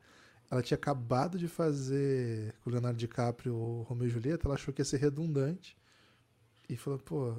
ela 0.50 0.60
tinha 0.60 0.76
acabado 0.76 1.38
de 1.38 1.46
fazer 1.46 2.52
com 2.60 2.70
o 2.70 2.72
Leonardo 2.72 2.98
DiCaprio 2.98 3.54
o 3.54 3.82
Romeo 3.82 4.08
e 4.08 4.10
Julieta, 4.10 4.48
ela 4.48 4.54
achou 4.54 4.74
que 4.74 4.80
ia 4.80 4.84
ser 4.84 4.96
redundante 4.96 5.76
e 6.68 6.76
falou, 6.76 6.98
pô, 6.98 7.36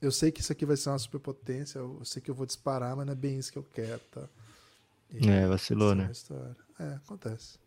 eu 0.00 0.12
sei 0.12 0.30
que 0.30 0.40
isso 0.40 0.52
aqui 0.52 0.66
vai 0.66 0.76
ser 0.76 0.90
uma 0.90 0.98
superpotência, 0.98 1.78
eu 1.78 2.04
sei 2.04 2.20
que 2.20 2.30
eu 2.30 2.34
vou 2.34 2.46
disparar, 2.46 2.94
mas 2.96 3.06
não 3.06 3.12
é 3.12 3.16
bem 3.16 3.38
isso 3.38 3.50
que 3.50 3.58
eu 3.58 3.62
quero, 3.62 4.00
tá? 4.10 4.28
E 5.10 5.28
é, 5.28 5.46
vacilou, 5.46 5.94
né? 5.94 6.10
É, 6.78 6.94
acontece. 6.94 7.58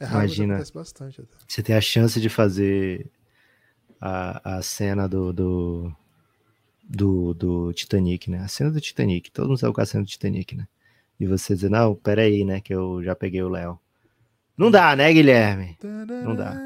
É 0.00 0.06
raro, 0.06 0.24
Imagina, 0.24 0.64
bastante 0.74 1.20
até. 1.20 1.36
Você 1.46 1.62
tem 1.62 1.76
a 1.76 1.80
chance 1.80 2.18
de 2.18 2.30
fazer 2.30 3.10
a, 4.00 4.56
a 4.56 4.62
cena 4.62 5.06
do, 5.06 5.30
do, 5.30 5.92
do, 6.82 7.34
do 7.34 7.72
Titanic, 7.74 8.30
né? 8.30 8.38
A 8.38 8.48
cena 8.48 8.70
do 8.70 8.80
Titanic, 8.80 9.30
todo 9.30 9.48
mundo 9.48 9.58
sabe 9.58 9.74
qual 9.74 9.82
é 9.82 9.84
a 9.84 9.86
cena 9.86 10.02
do 10.02 10.08
Titanic, 10.08 10.56
né? 10.56 10.66
E 11.18 11.26
você 11.26 11.54
dizer, 11.54 11.68
não, 11.68 11.94
peraí, 11.94 12.46
né, 12.46 12.62
que 12.62 12.74
eu 12.74 13.04
já 13.04 13.14
peguei 13.14 13.42
o 13.42 13.48
Léo. 13.50 13.78
Não 14.56 14.70
dá, 14.70 14.96
né, 14.96 15.12
Guilherme? 15.12 15.76
Não 16.24 16.34
dá. 16.34 16.56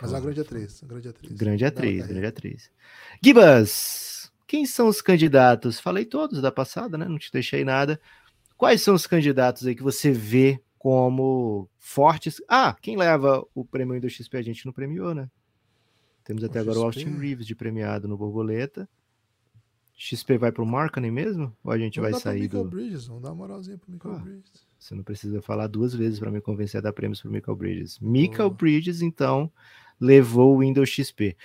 Mas 0.00 0.12
é 0.12 0.14
uma 0.14 0.20
grande 0.20 0.40
atriz, 0.40 0.82
uma 0.82 0.88
grande 0.88 1.08
atriz. 1.08 1.32
Grande 1.32 1.64
atriz, 1.64 2.06
grande 2.06 2.26
atriz. 2.26 2.70
Gibas, 3.20 4.30
quem 4.46 4.64
são 4.64 4.86
os 4.86 5.02
candidatos? 5.02 5.80
Falei 5.80 6.04
todos 6.04 6.40
da 6.40 6.52
passada, 6.52 6.96
né? 6.96 7.06
Não 7.06 7.18
te 7.18 7.32
deixei 7.32 7.64
nada. 7.64 8.00
Quais 8.56 8.80
são 8.80 8.94
os 8.94 9.06
candidatos 9.08 9.66
aí 9.66 9.74
que 9.74 9.82
você 9.82 10.12
vê 10.12 10.62
como 10.86 11.68
fortes? 11.80 12.40
Ah, 12.48 12.72
quem 12.80 12.96
leva 12.96 13.44
o 13.52 13.64
prêmio 13.64 14.00
do 14.00 14.08
XP 14.08 14.36
a 14.36 14.42
gente 14.42 14.64
não 14.64 14.72
premiou, 14.72 15.12
né? 15.12 15.28
Temos 16.22 16.44
até 16.44 16.60
o 16.60 16.62
agora 16.62 16.76
XP. 16.76 16.80
o 16.80 16.86
Austin 16.86 17.18
Reeves 17.18 17.44
de 17.44 17.56
premiado 17.56 18.06
no 18.06 18.16
Borboleta. 18.16 18.88
XP 19.96 20.38
vai 20.38 20.52
pro 20.52 20.64
Markkanen 20.64 21.10
mesmo? 21.10 21.52
Ou 21.64 21.72
a 21.72 21.78
gente 21.78 21.98
vamos 21.98 22.12
vai 22.12 22.20
sair 22.20 22.46
do... 22.46 22.62
Bridges, 22.62 23.08
vamos 23.08 23.24
dar 23.24 23.30
uma 23.30 23.34
moralzinha 23.34 23.76
pro 23.76 23.90
Michael 23.90 24.14
ah, 24.14 24.18
Bridges. 24.20 24.64
Você 24.78 24.94
não 24.94 25.02
precisa 25.02 25.42
falar 25.42 25.66
duas 25.66 25.92
vezes 25.92 26.20
para 26.20 26.30
me 26.30 26.40
convencer 26.40 26.78
a 26.78 26.82
dar 26.82 26.92
prêmios 26.92 27.20
pro 27.20 27.32
Michael 27.32 27.56
Bridges. 27.56 27.98
Michael 27.98 28.50
Bridges, 28.50 29.02
então, 29.02 29.50
levou 30.00 30.54
o 30.54 30.60
Windows 30.60 30.88
XP. 30.88 31.36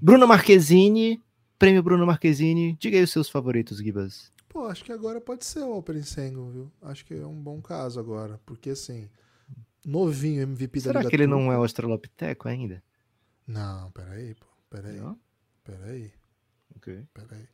Bruno 0.00 0.26
Marquezine, 0.26 1.20
prêmio 1.58 1.82
Bruno 1.82 2.06
Marquezine. 2.06 2.74
Diga 2.80 2.96
aí 2.96 3.04
os 3.04 3.12
seus 3.12 3.28
favoritos, 3.28 3.82
Gibas. 3.82 4.32
Pô, 4.48 4.66
acho 4.66 4.84
que 4.84 4.92
agora 4.92 5.20
pode 5.20 5.44
ser 5.44 5.60
o 5.60 5.76
Open 5.76 6.02
Sengo, 6.02 6.50
viu? 6.50 6.72
Acho 6.80 7.04
que 7.04 7.14
é 7.14 7.26
um 7.26 7.40
bom 7.40 7.60
caso 7.60 8.00
agora, 8.00 8.40
porque 8.46 8.70
assim, 8.70 9.08
novinho 9.84 10.42
MVP 10.42 10.80
Será 10.80 11.02
da 11.02 11.08
que 11.08 11.16
ele 11.16 11.26
não 11.26 11.52
é 11.52 11.58
o 11.58 11.62
Australopiteco 11.62 12.48
ainda? 12.48 12.82
Não, 13.46 13.90
peraí, 13.90 14.34
pô. 14.34 14.46
Peraí. 14.70 14.96
Não? 14.96 15.18
Peraí. 15.64 16.12
Ok. 16.76 17.06
Peraí. 17.12 17.48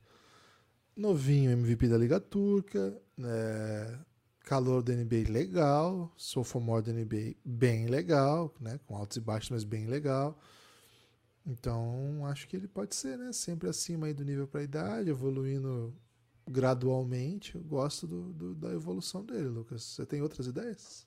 Novinho 0.97 1.51
MVP 1.51 1.88
da 1.88 1.99
Liga 1.99 2.20
Turca, 2.20 2.97
né? 3.16 3.99
calor 4.45 4.82
da 4.82 4.92
NBA 4.92 5.30
legal, 5.30 6.12
sophomore 6.16 6.84
da 6.84 6.92
NBA 6.92 7.34
bem 7.45 7.86
legal, 7.86 8.55
né? 8.61 8.78
com 8.86 8.97
altos 8.97 9.16
e 9.16 9.20
baixos, 9.20 9.51
mas 9.51 9.64
bem 9.64 9.86
legal. 9.86 10.38
Então, 11.47 12.24
acho 12.26 12.47
que 12.47 12.57
ele 12.57 12.68
pode 12.68 12.95
ser, 12.95 13.18
né? 13.18 13.32
Sempre 13.32 13.68
acima 13.68 14.07
aí 14.07 14.14
do 14.14 14.24
nível 14.24 14.47
para 14.47 14.61
a 14.61 14.64
idade, 14.64 15.11
evoluindo 15.11 15.95
gradualmente. 16.49 17.55
Eu 17.55 17.62
gosto 17.62 18.07
do, 18.07 18.32
do- 18.32 18.55
da 18.55 18.72
evolução 18.72 19.24
dele, 19.24 19.49
Lucas. 19.49 19.82
Você 19.82 20.07
tem 20.07 20.22
outras 20.22 20.47
ideias? 20.47 21.07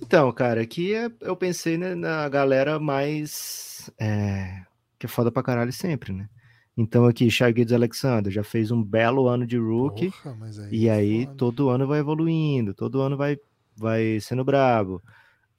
Então, 0.00 0.30
cara, 0.32 0.60
aqui 0.62 0.94
é- 0.94 1.10
eu 1.20 1.36
pensei 1.36 1.76
né, 1.76 1.94
na 1.94 2.28
galera 2.28 2.78
mais. 2.78 3.90
é, 3.98 4.64
que 4.98 5.06
é 5.06 5.08
foda 5.08 5.30
pra 5.30 5.42
caralho 5.42 5.72
sempre, 5.72 6.12
né? 6.12 6.28
Então 6.76 7.06
aqui, 7.06 7.28
Shai 7.28 7.50
Gilgeous 7.50 7.72
Alexander 7.72 8.32
já 8.32 8.44
fez 8.44 8.70
um 8.70 8.82
belo 8.82 9.26
ano 9.28 9.44
de 9.44 9.56
rookie. 9.58 10.10
Porra, 10.12 10.36
aí 10.64 10.76
E 10.76 10.88
é 10.88 10.92
aí 10.92 11.24
foda. 11.24 11.36
todo 11.36 11.68
ano 11.70 11.86
vai 11.88 11.98
evoluindo, 11.98 12.72
todo 12.72 13.00
ano 13.00 13.16
vai, 13.16 13.36
vai 13.76 14.20
sendo 14.20 14.44
brabo. 14.44 15.02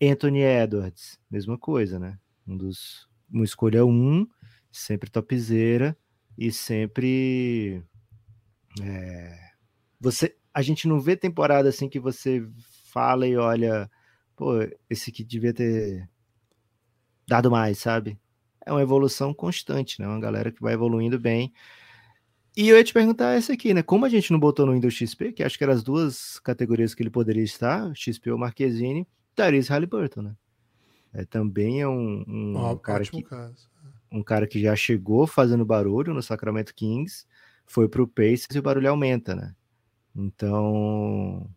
Anthony 0.02 0.40
Edwards, 0.42 1.20
mesma 1.30 1.58
coisa, 1.58 2.00
né? 2.00 2.18
Um 2.48 2.56
dos, 2.56 3.06
uma 3.30 3.44
escolha 3.44 3.86
um, 3.86 4.26
sempre 4.72 5.10
topzera 5.10 5.98
e 6.38 6.54
sempre 6.54 7.84
é, 8.82 9.38
você, 10.00 10.36
a 10.54 10.62
gente 10.62 10.88
não 10.88 11.00
vê 11.00 11.16
temporada 11.16 11.70
assim 11.70 11.90
que 11.90 12.00
você 12.00 12.48
fala 12.86 13.28
e 13.28 13.38
olha, 13.38 13.90
pô, 14.36 14.54
esse 14.90 15.10
aqui 15.10 15.24
devia 15.24 15.54
ter 15.54 16.10
dado 17.28 17.52
mais, 17.52 17.78
sabe? 17.78 18.20
É 18.66 18.72
uma 18.72 18.82
evolução 18.82 19.34
constante, 19.34 20.02
né? 20.02 20.08
Uma 20.08 20.20
galera 20.20 20.52
que 20.52 20.62
vai 20.62 20.74
evoluindo 20.74 21.20
bem. 21.20 21.54
E 22.58 22.68
eu 22.68 22.78
ia 22.78 22.84
te 22.84 22.94
perguntar 22.94 23.38
essa 23.38 23.54
aqui, 23.54 23.74
né? 23.74 23.84
Como 23.84 24.06
a 24.06 24.10
gente 24.10 24.32
não 24.32 24.40
botou 24.40 24.66
no 24.66 24.74
Windows 24.74 24.94
XP, 24.94 25.34
que 25.34 25.44
acho 25.44 25.58
que 25.58 25.64
eram 25.64 25.74
as 25.74 25.84
duas 25.84 26.40
categorias 26.40 26.94
que 26.94 27.02
ele 27.02 27.10
poderia 27.10 27.44
estar, 27.44 27.92
XP 27.96 28.32
ou 28.32 28.38
Marquezine, 28.38 29.08
Tyrese 29.36 29.70
Halliburton, 29.70 30.22
né? 30.24 30.36
É, 31.14 31.26
também 31.26 31.82
é 31.82 31.88
um, 31.88 32.24
um 32.28 32.56
Ó, 32.58 32.76
cara 32.76 33.04
que, 33.04 33.24
caso. 33.24 33.70
um 34.12 34.22
cara 34.22 34.46
que 34.46 34.60
já 34.62 34.76
chegou 34.76 35.26
fazendo 35.26 35.66
barulho 35.66 36.14
no 36.14 36.22
Sacramento 36.22 36.74
Kings, 36.76 37.26
foi 37.70 37.88
pro 37.88 38.08
Pacers 38.08 38.56
e 38.56 38.60
o 38.60 38.64
barulho 38.64 38.90
aumenta, 38.90 39.36
né? 39.36 39.56
Então, 40.16 41.48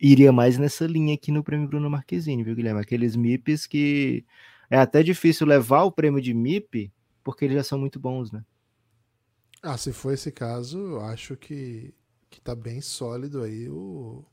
iria 0.00 0.32
mais 0.32 0.56
nessa 0.56 0.86
linha 0.86 1.12
aqui 1.12 1.32
no 1.32 1.42
prêmio 1.42 1.68
Bruno 1.68 1.90
Marquezine, 1.90 2.44
viu, 2.44 2.54
Guilherme? 2.54 2.80
Aqueles 2.80 3.16
MIPs 3.16 3.66
que 3.66 4.24
é 4.70 4.78
até 4.78 5.02
difícil 5.02 5.44
levar 5.48 5.82
o 5.82 5.90
prêmio 5.90 6.22
de 6.22 6.32
MIP, 6.32 6.92
porque 7.24 7.44
eles 7.44 7.56
já 7.56 7.64
são 7.64 7.78
muito 7.80 7.98
bons, 7.98 8.30
né? 8.30 8.44
Ah, 9.60 9.76
se 9.76 9.92
for 9.92 10.12
esse 10.12 10.30
caso, 10.30 11.00
acho 11.00 11.36
que, 11.36 11.92
que 12.30 12.40
tá 12.40 12.54
bem 12.54 12.80
sólido 12.80 13.42
aí 13.42 13.68
o. 13.68 14.24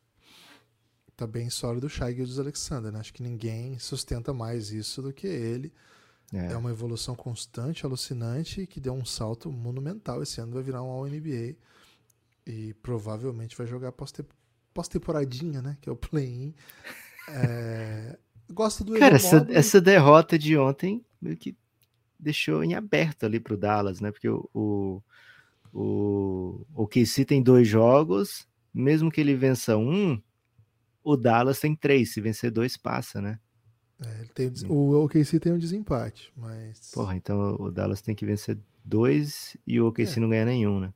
Tá 1.15 1.25
bem 1.25 1.49
sólido 1.49 1.87
o 1.87 1.89
Shai 1.89 2.13
Gilgeous 2.13 2.37
Alexander, 2.37 2.91
né? 2.91 2.99
Acho 2.99 3.11
que 3.11 3.23
ninguém 3.23 3.79
sustenta 3.79 4.31
mais 4.35 4.69
isso 4.71 5.01
do 5.01 5.11
que 5.11 5.25
ele. 5.25 5.73
É. 6.33 6.53
É 6.53 6.57
uma 6.57 6.69
evolução 6.71 7.15
constante, 7.15 7.85
alucinante, 7.85 8.67
que 8.67 8.79
deu 8.79 8.93
um 8.93 9.05
salto 9.05 9.51
monumental. 9.51 10.21
Esse 10.21 10.41
ano 10.41 10.53
vai 10.53 10.63
virar 10.63 10.83
um 10.83 10.89
All-NBA. 10.89 11.55
E 12.45 12.73
provavelmente 12.81 13.57
vai 13.57 13.67
jogar 13.67 13.91
pós-te- 13.91 14.25
pós-temporadinha, 14.73 15.61
né? 15.61 15.77
Que 15.81 15.89
é 15.89 15.91
o 15.91 15.95
play-in. 15.95 16.53
É, 17.29 18.17
Gosto 18.49 18.83
do 18.83 18.97
Cara, 18.97 19.15
essa, 19.15 19.45
essa 19.49 19.81
derrota 19.81 20.37
de 20.39 20.57
ontem 20.57 21.05
meio 21.21 21.35
que 21.35 21.57
deixou 22.17 22.63
em 22.63 22.73
aberto 22.73 23.25
ali 23.25 23.39
pro 23.39 23.57
Dallas, 23.57 23.99
né? 23.99 24.11
Porque 24.11 24.29
o, 24.29 24.49
o, 24.53 25.01
o, 25.73 26.65
o 26.73 26.87
KC 26.87 27.25
tem 27.25 27.43
dois 27.43 27.67
jogos, 27.67 28.47
mesmo 28.73 29.11
que 29.11 29.19
ele 29.19 29.35
vença 29.35 29.77
um, 29.77 30.21
o 31.03 31.17
Dallas 31.17 31.59
tem 31.59 31.75
três. 31.75 32.13
Se 32.13 32.21
vencer 32.21 32.49
dois, 32.49 32.77
passa, 32.77 33.21
né? 33.21 33.39
É, 33.99 34.19
ele 34.19 34.29
tem 34.29 34.47
o 34.47 34.51
des- 34.51 34.63
o 34.63 35.03
OKC 35.05 35.39
tem 35.39 35.51
um 35.53 35.57
desempate, 35.57 36.31
mas. 36.35 36.91
Porra, 36.91 37.15
então 37.15 37.55
o 37.59 37.71
Dallas 37.71 38.01
tem 38.01 38.13
que 38.15 38.25
vencer 38.25 38.57
dois 38.85 39.57
e 39.65 39.79
o 39.81 39.87
OKC 39.87 40.17
É. 40.17 40.21
não 40.21 40.29
ganha 40.29 40.45
nenhum, 40.45 40.79
né? 40.79 40.93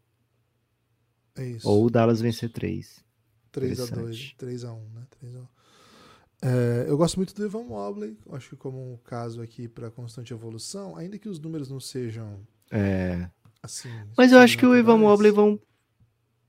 é 1.35 1.45
isso. 1.47 1.67
Ou 1.67 1.85
o 1.85 1.89
Dallas 1.89 2.19
vencer 2.21 2.51
três. 2.51 3.03
3x2, 3.51 3.71
Interessante. 3.89 4.35
3x1, 4.37 4.79
né? 4.93 5.07
3x1. 5.19 5.47
É, 6.43 6.85
eu 6.87 6.97
gosto 6.97 7.17
muito 7.17 7.33
do 7.35 7.43
Evan 7.45 7.63
Mobley, 7.63 8.17
acho 8.31 8.49
que 8.49 8.55
como 8.55 8.93
um 8.93 8.97
caso 8.97 9.41
aqui 9.41 9.67
para 9.67 9.89
constante 9.91 10.33
evolução, 10.33 10.95
ainda 10.95 11.17
que 11.19 11.29
os 11.29 11.39
números 11.39 11.69
não 11.69 11.79
sejam 11.79 12.39
É. 12.71 13.29
assim. 13.61 13.89
Mas 14.17 14.31
eu 14.31 14.39
acho 14.39 14.57
que 14.57 14.65
o 14.65 14.75
Ivan 14.75 14.93
sobrenaturais. 14.97 15.11
Mobley 15.11 15.31
vão, 15.31 15.59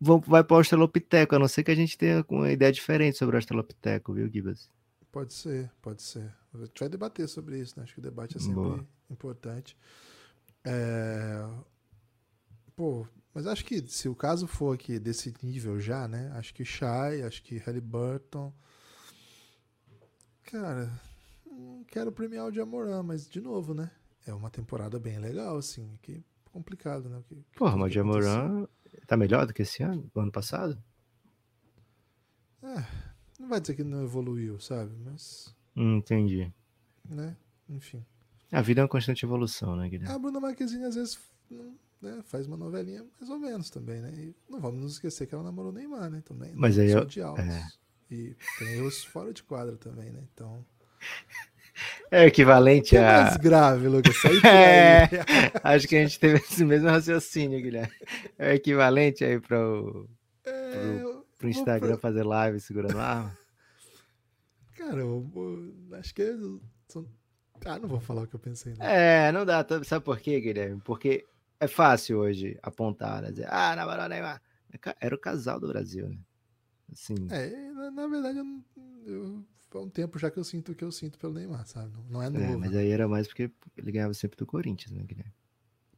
vão, 0.00 0.20
vai 0.20 0.42
para 0.44 0.54
o 0.54 0.58
Australopiteco, 0.58 1.34
a 1.34 1.38
não 1.38 1.48
ser 1.48 1.62
que 1.62 1.70
a 1.70 1.74
gente 1.74 1.96
tenha 1.98 2.24
uma 2.28 2.50
ideia 2.50 2.72
diferente 2.72 3.18
sobre 3.18 3.36
o 3.36 3.38
Australopiteco, 3.38 4.12
viu, 4.14 4.28
Gibas? 4.28 4.68
Pode 5.10 5.32
ser, 5.34 5.70
pode 5.82 6.02
ser. 6.02 6.32
A 6.54 6.58
gente 6.58 6.78
vai 6.78 6.88
debater 6.88 7.28
sobre 7.28 7.58
isso, 7.58 7.74
né? 7.76 7.84
Acho 7.84 7.94
que 7.94 8.00
o 8.00 8.02
debate 8.02 8.36
é 8.36 8.40
sempre 8.40 8.54
Boa. 8.54 8.86
importante. 9.10 9.76
É, 10.64 11.44
Pô, 12.76 13.06
mas 13.34 13.46
acho 13.46 13.64
que 13.64 13.86
se 13.86 14.08
o 14.08 14.14
caso 14.14 14.46
for 14.46 14.74
aqui 14.74 14.98
desse 14.98 15.34
nível 15.42 15.78
já, 15.78 16.08
né? 16.08 16.30
Acho 16.34 16.54
que 16.54 16.64
Shai, 16.64 17.22
acho 17.22 17.42
que 17.42 17.58
Halliburton. 17.58 18.52
Cara, 20.44 21.00
não 21.46 21.84
quero 21.84 22.10
premiar 22.12 22.46
o 22.46 22.52
Jamoran, 22.52 23.02
mas 23.02 23.28
de 23.28 23.40
novo, 23.40 23.74
né? 23.74 23.90
É 24.26 24.32
uma 24.34 24.50
temporada 24.50 24.98
bem 24.98 25.18
legal, 25.18 25.56
assim. 25.56 25.96
Que 26.02 26.24
complicado, 26.44 27.08
né? 27.08 27.22
Que, 27.28 27.36
Porra, 27.56 27.76
mas 27.76 27.90
o. 27.90 27.94
Jamoran 27.94 28.66
tá 29.06 29.16
melhor 29.16 29.46
do 29.46 29.52
que 29.54 29.62
esse 29.62 29.82
ano, 29.82 30.10
do 30.12 30.20
ano 30.20 30.32
passado? 30.32 30.82
Não 33.38 33.48
vai 33.48 33.60
dizer 33.60 33.74
que 33.74 33.84
não 33.84 34.02
evoluiu, 34.02 34.58
sabe? 34.60 34.94
Mas, 34.96 35.48
Hum, 35.48 35.61
entendi. 35.76 36.52
né? 37.08 37.36
Enfim. 37.68 38.04
A 38.50 38.60
vida 38.60 38.80
é 38.80 38.82
uma 38.82 38.88
constante 38.88 39.24
evolução, 39.24 39.74
né, 39.76 39.88
Guilherme? 39.88 40.14
A 40.14 40.18
Bruna 40.18 40.38
Marquezine 40.40 40.84
às 40.84 40.94
vezes 40.94 41.18
né, 42.00 42.20
faz 42.24 42.46
uma 42.46 42.56
novelinha 42.56 43.04
mais 43.18 43.30
ou 43.30 43.38
menos 43.38 43.70
também, 43.70 44.00
né? 44.00 44.12
E 44.14 44.34
não 44.50 44.60
vamos 44.60 44.80
nos 44.82 44.92
esquecer 44.94 45.26
que 45.26 45.34
ela 45.34 45.42
namorou 45.44 45.72
Neymar, 45.72 46.10
né? 46.10 46.22
Também. 46.24 46.52
Mas 46.54 46.76
não 46.76 46.84
aí 46.84 46.90
eu- 46.90 47.04
de 47.04 47.22
altos. 47.22 47.44
é. 47.44 47.66
E 48.10 48.36
tem 48.58 48.68
erros 48.74 49.02
fora 49.04 49.32
de 49.32 49.42
quadra 49.42 49.76
também, 49.76 50.10
né? 50.10 50.20
Então. 50.34 50.62
É 52.10 52.24
o 52.24 52.26
equivalente 52.28 52.90
Que 52.90 52.96
é 52.98 53.00
mais 53.00 53.34
a. 53.34 53.38
grave, 53.38 53.88
Lucas. 53.88 54.14
É. 54.44 55.08
Acho 55.64 55.88
que 55.88 55.96
a 55.96 56.02
gente 56.02 56.20
teve 56.20 56.36
esse 56.38 56.62
mesmo 56.64 56.88
raciocínio, 56.90 57.60
Guilherme. 57.62 57.92
É 58.38 58.50
o 58.50 58.54
equivalente 58.54 59.24
aí 59.24 59.40
para 59.40 59.58
o 59.58 60.06
É, 60.44 60.98
pro 60.98 61.24
vou 61.40 61.50
Instagram 61.50 61.92
pra- 61.92 61.98
fazer 61.98 62.22
live 62.22 62.60
segurando 62.60 62.98
arma. 63.00 63.38
Cara, 64.86 65.00
eu, 65.00 65.30
eu 65.34 65.96
acho 65.96 66.14
que. 66.14 66.22
é- 66.22 66.36
são- 66.88 67.06
Ah, 67.64 67.78
não 67.78 67.88
vou 67.88 68.00
falar 68.00 68.22
o 68.22 68.26
que 68.26 68.34
eu 68.34 68.40
pensei. 68.40 68.74
Não. 68.74 68.84
É, 68.84 69.30
não 69.32 69.44
dá. 69.46 69.62
tá- 69.62 69.82
Sabe 69.84 70.04
por 70.04 70.18
quê, 70.18 70.40
Guilherme? 70.40 70.80
Porque 70.84 71.24
é 71.60 71.68
fácil 71.68 72.18
hoje 72.18 72.58
apontar, 72.62 73.22
né? 73.22 73.30
Dizer, 73.30 73.46
ah, 73.48 73.76
namorou 73.76 74.08
Neymar. 74.08 74.42
É 74.72 74.96
Era 75.00 75.14
o 75.14 75.18
casal 75.18 75.60
do 75.60 75.68
Brasil, 75.68 76.08
né? 76.08 76.18
Assim, 76.90 77.14
É, 77.30 77.72
na, 77.72 77.90
na 77.90 78.06
verdade, 78.08 78.38
eu, 78.38 78.64
eu, 79.06 79.44
faz 79.70 79.84
um 79.84 79.88
tempo 79.88 80.18
já 80.18 80.30
que 80.30 80.38
eu 80.38 80.44
sinto 80.44 80.72
o 80.72 80.74
que 80.74 80.84
eu 80.84 80.90
sinto 80.92 81.18
pelo 81.18 81.32
Neymar, 81.34 81.66
sabe? 81.66 81.92
Não, 81.94 82.04
não 82.04 82.22
é 82.22 82.26
é, 82.26 82.30
novo. 82.30 82.58
mas 82.58 82.72
né? 82.72 82.80
aí 82.80 82.90
era 82.90 83.06
mais 83.08 83.26
porque 83.28 83.50
ele 83.76 83.92
ganhava 83.92 84.12
sempre 84.14 84.36
do 84.36 84.44
Corinthians, 84.44 84.90
né, 84.92 85.02
Guilherme? 85.04 85.32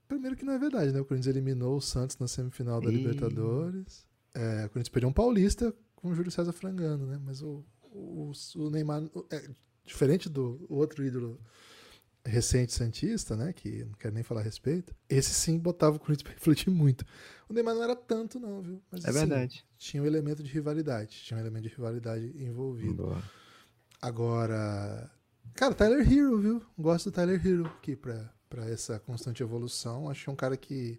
Primeiro 0.06 0.36
que 0.36 0.44
não 0.44 0.52
é 0.52 0.58
verdade, 0.58 0.92
né? 0.92 1.00
O 1.00 1.04
Corinthians 1.04 1.34
eliminou 1.34 1.76
o 1.76 1.80
Santos 1.80 2.18
na 2.18 2.28
semifinal 2.28 2.80
da 2.80 2.90
Ih. 2.90 2.96
Libertadores. 2.96 4.06
É, 4.34 4.66
o 4.66 4.68
Corinthians 4.68 4.88
perdeu 4.90 5.08
um 5.08 5.12
paulista 5.12 5.74
com 5.96 6.08
o 6.10 6.14
Júlio 6.14 6.30
César 6.30 6.52
frangando, 6.52 7.06
né? 7.06 7.18
Mas 7.24 7.40
o, 7.42 7.64
o, 7.94 8.32
o 8.56 8.70
Neymar, 8.70 9.02
é, 9.30 9.50
diferente 9.84 10.28
do 10.28 10.66
outro 10.68 11.04
ídolo 11.04 11.40
recente 12.26 12.72
Santista, 12.72 13.36
né? 13.36 13.52
Que 13.52 13.84
não 13.84 13.92
quero 13.92 14.14
nem 14.14 14.22
falar 14.22 14.40
a 14.40 14.44
respeito. 14.44 14.94
Esse 15.08 15.30
sim 15.30 15.58
botava 15.58 15.96
o 15.96 15.98
Corinthians 16.00 16.22
pra 16.24 16.32
refletir 16.32 16.70
muito. 16.70 17.04
O 17.48 17.52
Neymar 17.52 17.74
não 17.74 17.82
era 17.82 17.94
tanto, 17.94 18.40
não, 18.40 18.62
viu? 18.62 18.82
Mas, 18.90 19.04
É 19.04 19.10
assim, 19.10 19.18
verdade. 19.20 19.64
Tinha 19.76 20.02
um 20.02 20.06
elemento 20.06 20.42
de 20.42 20.50
rivalidade. 20.50 21.22
Tinha 21.22 21.36
um 21.36 21.40
elemento 21.40 21.64
de 21.64 21.74
rivalidade 21.74 22.32
envolvido. 22.42 23.04
Boa. 23.04 23.22
Agora. 24.00 25.10
Cara, 25.54 25.74
Tyler 25.74 26.00
Hero, 26.10 26.38
viu? 26.38 26.62
Gosto 26.78 27.10
do 27.10 27.14
Tyler 27.14 27.46
Hero 27.46 27.66
aqui 27.66 27.94
pra, 27.94 28.32
pra 28.48 28.68
essa 28.68 28.98
constante 28.98 29.42
evolução. 29.42 30.08
Acho 30.08 30.24
que 30.24 30.30
é 30.30 30.32
um 30.32 30.36
cara 30.36 30.56
que. 30.56 30.98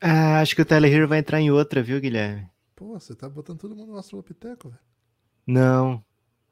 Ah, 0.00 0.40
acho 0.40 0.54
que 0.54 0.62
o 0.62 0.66
Tyler 0.66 0.92
Hero 0.92 1.08
vai 1.08 1.18
entrar 1.18 1.40
em 1.40 1.50
outra, 1.50 1.82
viu, 1.82 2.00
Guilherme? 2.00 2.48
Pô, 2.74 2.98
você 2.98 3.14
tá 3.14 3.28
botando 3.28 3.58
todo 3.58 3.74
mundo 3.74 3.90
no 3.90 3.96
Australopiteco, 3.96 4.68
velho. 4.68 4.87
Não, 5.48 6.04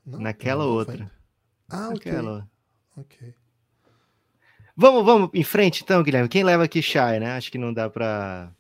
Não? 0.07 0.19
naquela 0.21 0.65
Não, 0.65 0.73
outra. 0.73 0.97
foi- 0.97 1.07
Ah, 1.69 1.89
ok. 1.91 2.11
Aquela. 2.11 2.49
Ok. 2.97 3.35
Vamos, 4.75 5.05
vamos 5.05 5.31
em 5.35 5.45
frente 5.45 5.83
então, 5.83 6.03
Guilherme. 6.03 6.29
Quem 6.29 6.43
leva 6.43 6.65
aqui 6.65 6.81
Shai, 6.81 7.21
né? 7.21 7.33
Acho 7.37 7.53
que 7.53 7.59
não 7.59 7.73
dá 7.75 7.91
pra. 7.91 8.51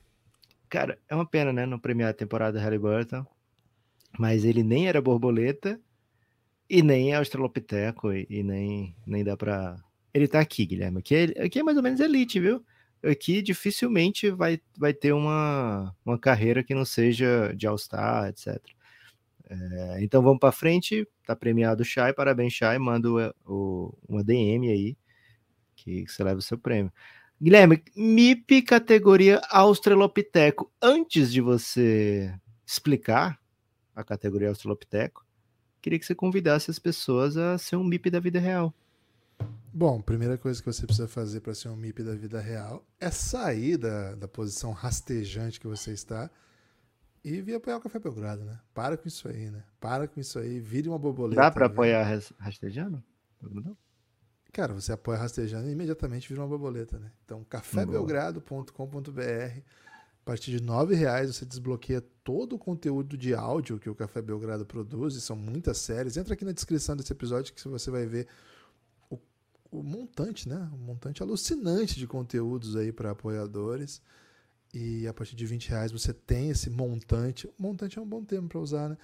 Cara, 0.68 0.98
é 1.08 1.14
uma 1.14 1.26
pena, 1.26 1.52
né? 1.52 1.64
Não 1.64 1.78
premiar 1.78 2.10
a 2.10 2.14
temporada 2.14 2.60
Halliburton. 2.60 3.24
Mas 4.18 4.44
ele 4.44 4.62
nem 4.62 4.88
era 4.88 5.00
borboleta 5.00 5.80
e 6.68 6.82
nem 6.82 7.12
é 7.12 7.16
australopiteco 7.16 8.12
e, 8.12 8.26
e 8.28 8.42
nem, 8.42 8.94
nem 9.06 9.22
dá 9.24 9.36
pra 9.36 9.76
ele 10.12 10.26
tá 10.28 10.40
aqui, 10.40 10.64
Guilherme. 10.66 10.98
Aqui 10.98 11.14
é, 11.14 11.44
aqui 11.44 11.58
é 11.58 11.62
mais 11.62 11.76
ou 11.76 11.82
menos 11.82 12.00
elite, 12.00 12.40
viu? 12.40 12.64
Aqui 13.04 13.42
dificilmente 13.42 14.30
vai, 14.30 14.58
vai 14.78 14.92
ter 14.94 15.12
uma, 15.12 15.94
uma 16.04 16.18
carreira 16.18 16.62
que 16.64 16.74
não 16.74 16.84
seja 16.86 17.52
de 17.54 17.66
All-Star, 17.66 18.28
etc. 18.28 18.58
É, 19.48 19.98
então 20.02 20.22
vamos 20.22 20.40
para 20.40 20.50
frente, 20.52 21.06
tá 21.24 21.36
premiado 21.36 21.82
o 21.82 21.84
Shai, 21.84 22.12
parabéns 22.12 22.52
Shai, 22.52 22.78
manda 22.78 23.08
o, 23.08 23.34
o, 23.46 23.98
uma 24.08 24.24
DM 24.24 24.68
aí, 24.68 24.96
que, 25.76 26.04
que 26.04 26.12
você 26.12 26.24
leva 26.24 26.38
o 26.38 26.42
seu 26.42 26.58
prêmio. 26.58 26.92
Guilherme, 27.40 27.82
MIP 27.94 28.62
categoria 28.62 29.40
Australopiteco. 29.50 30.72
Antes 30.80 31.30
de 31.30 31.40
você 31.40 32.34
explicar 32.66 33.38
a 33.94 34.02
categoria 34.02 34.48
Australopiteco, 34.48 35.24
queria 35.80 35.98
que 35.98 36.06
você 36.06 36.14
convidasse 36.14 36.70
as 36.70 36.78
pessoas 36.78 37.36
a 37.36 37.58
ser 37.58 37.76
um 37.76 37.84
MIP 37.84 38.10
da 38.10 38.18
vida 38.18 38.40
real. 38.40 38.74
Bom, 39.72 40.00
primeira 40.00 40.38
coisa 40.38 40.62
que 40.62 40.72
você 40.72 40.86
precisa 40.86 41.06
fazer 41.06 41.40
para 41.40 41.54
ser 41.54 41.68
um 41.68 41.76
MIP 41.76 42.02
da 42.02 42.14
vida 42.14 42.40
real 42.40 42.82
é 42.98 43.10
sair 43.10 43.76
da, 43.76 44.14
da 44.14 44.26
posição 44.26 44.72
rastejante 44.72 45.60
que 45.60 45.66
você 45.66 45.92
está 45.92 46.30
e 47.26 47.42
vir 47.42 47.56
apoiar 47.56 47.78
o 47.78 47.80
Café 47.80 47.98
Belgrado, 47.98 48.44
né? 48.44 48.56
Para 48.72 48.96
com 48.96 49.08
isso 49.08 49.26
aí, 49.26 49.50
né? 49.50 49.64
Para 49.80 50.06
com 50.06 50.20
isso 50.20 50.38
aí, 50.38 50.60
vire 50.60 50.88
uma 50.88 50.96
borboleta. 50.96 51.42
Dá 51.42 51.50
para 51.50 51.66
apoiar 51.66 52.04
rastejando? 52.38 53.02
Não? 53.42 53.76
Cara, 54.52 54.72
você 54.72 54.92
apoia 54.92 55.18
rastejando 55.18 55.68
e 55.68 55.72
imediatamente 55.72 56.28
vira 56.28 56.40
uma 56.40 56.46
borboleta, 56.46 57.00
né? 57.00 57.10
Então, 57.24 57.42
cafébelgrado.com.br. 57.42 58.70
A 59.20 60.24
partir 60.24 60.52
de 60.52 60.58
R$ 60.58 60.94
reais 60.94 61.34
você 61.34 61.44
desbloqueia 61.44 62.00
todo 62.22 62.54
o 62.54 62.58
conteúdo 62.60 63.18
de 63.18 63.34
áudio 63.34 63.80
que 63.80 63.90
o 63.90 63.94
Café 63.94 64.22
Belgrado 64.22 64.64
produz, 64.64 65.16
e 65.16 65.20
são 65.20 65.34
muitas 65.34 65.78
séries. 65.78 66.16
Entra 66.16 66.34
aqui 66.34 66.44
na 66.44 66.52
descrição 66.52 66.96
desse 66.96 67.12
episódio 67.12 67.52
que 67.52 67.68
você 67.68 67.90
vai 67.90 68.06
ver 68.06 68.28
o, 69.10 69.18
o 69.72 69.82
montante, 69.82 70.48
né? 70.48 70.70
Um 70.72 70.78
montante 70.78 71.24
alucinante 71.24 71.98
de 71.98 72.06
conteúdos 72.06 72.76
aí 72.76 72.92
para 72.92 73.10
apoiadores. 73.10 74.00
E 74.78 75.08
a 75.08 75.14
partir 75.14 75.34
de 75.34 75.46
20 75.46 75.70
reais 75.70 75.90
você 75.90 76.12
tem 76.12 76.50
esse 76.50 76.68
montante. 76.68 77.48
Montante 77.58 77.98
é 77.98 78.02
um 78.02 78.06
bom 78.06 78.22
termo 78.22 78.46
para 78.46 78.60
usar, 78.60 78.90
né? 78.90 78.98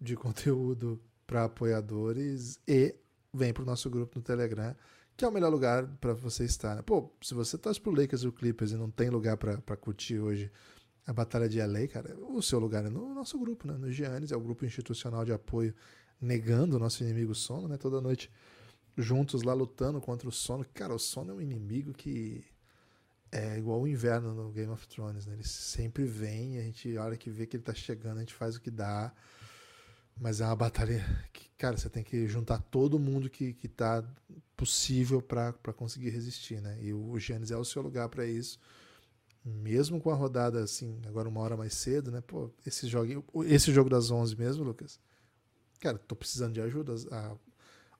De 0.00 0.16
conteúdo 0.16 1.00
para 1.24 1.44
apoiadores 1.44 2.58
e 2.66 2.92
vem 3.32 3.52
para 3.52 3.62
o 3.62 3.66
nosso 3.66 3.88
grupo 3.88 4.18
no 4.18 4.22
Telegram, 4.24 4.74
que 5.16 5.24
é 5.24 5.28
o 5.28 5.30
melhor 5.30 5.48
lugar 5.48 5.86
para 6.00 6.12
você 6.12 6.44
estar. 6.44 6.74
Né? 6.74 6.82
Pô, 6.82 7.08
se 7.22 7.34
você 7.34 7.56
torce 7.56 7.80
pro 7.80 7.94
Lakers 7.94 8.24
e 8.24 8.26
o 8.26 8.32
Clippers 8.32 8.72
e 8.72 8.76
não 8.76 8.90
tem 8.90 9.10
lugar 9.10 9.36
para 9.36 9.76
curtir 9.76 10.18
hoje 10.18 10.50
a 11.06 11.12
Batalha 11.12 11.48
de 11.48 11.64
LA, 11.64 11.86
cara, 11.86 12.16
o 12.16 12.42
seu 12.42 12.58
lugar 12.58 12.84
é 12.84 12.88
no 12.88 13.14
nosso 13.14 13.38
grupo, 13.38 13.68
né? 13.68 13.78
No 13.78 13.92
Giannis, 13.92 14.32
é 14.32 14.36
o 14.36 14.40
grupo 14.40 14.64
institucional 14.64 15.24
de 15.24 15.32
apoio 15.32 15.72
negando 16.20 16.74
o 16.74 16.78
nosso 16.80 17.00
inimigo 17.04 17.32
sono, 17.32 17.68
né? 17.68 17.76
Toda 17.76 18.00
noite 18.00 18.28
juntos 18.98 19.44
lá 19.44 19.54
lutando 19.54 20.00
contra 20.00 20.28
o 20.28 20.32
sono. 20.32 20.66
Cara, 20.74 20.92
o 20.92 20.98
sono 20.98 21.30
é 21.30 21.34
um 21.34 21.40
inimigo 21.40 21.92
que 21.92 22.44
é 23.32 23.56
igual 23.56 23.80
o 23.80 23.88
inverno 23.88 24.34
no 24.34 24.52
Game 24.52 24.70
of 24.70 24.86
Thrones, 24.86 25.26
né? 25.26 25.32
Ele 25.32 25.44
sempre 25.44 26.04
vem, 26.04 26.58
a 26.58 26.62
gente, 26.62 26.96
a 26.98 27.02
hora 27.02 27.16
que 27.16 27.30
vê 27.30 27.46
que 27.46 27.56
ele 27.56 27.64
tá 27.64 27.72
chegando, 27.72 28.18
a 28.18 28.20
gente 28.20 28.34
faz 28.34 28.56
o 28.56 28.60
que 28.60 28.70
dá. 28.70 29.10
Mas 30.20 30.42
é 30.42 30.44
uma 30.44 30.54
batalha 30.54 31.02
que, 31.32 31.48
cara, 31.56 31.78
você 31.78 31.88
tem 31.88 32.04
que 32.04 32.28
juntar 32.28 32.60
todo 32.60 32.98
mundo 32.98 33.30
que, 33.30 33.54
que 33.54 33.66
tá 33.66 34.04
possível 34.54 35.22
para 35.22 35.52
conseguir 35.74 36.10
resistir, 36.10 36.60
né? 36.60 36.78
E 36.82 36.92
o 36.92 37.18
Giannis 37.18 37.50
é 37.50 37.56
o 37.56 37.64
seu 37.64 37.80
lugar 37.80 38.10
para 38.10 38.26
isso. 38.26 38.60
Mesmo 39.42 39.98
com 39.98 40.10
a 40.10 40.14
rodada 40.14 40.62
assim, 40.62 41.00
agora 41.06 41.28
uma 41.28 41.40
hora 41.40 41.56
mais 41.56 41.72
cedo, 41.72 42.10
né? 42.10 42.20
Pô, 42.20 42.50
esse 42.66 42.86
jogo, 42.86 43.24
esse 43.46 43.72
jogo 43.72 43.88
das 43.88 44.10
11 44.10 44.36
mesmo, 44.36 44.62
Lucas. 44.62 45.00
Cara, 45.80 45.98
tô 45.98 46.14
precisando 46.14 46.52
de 46.52 46.60
ajuda. 46.60 46.94
Ah, 47.10 47.34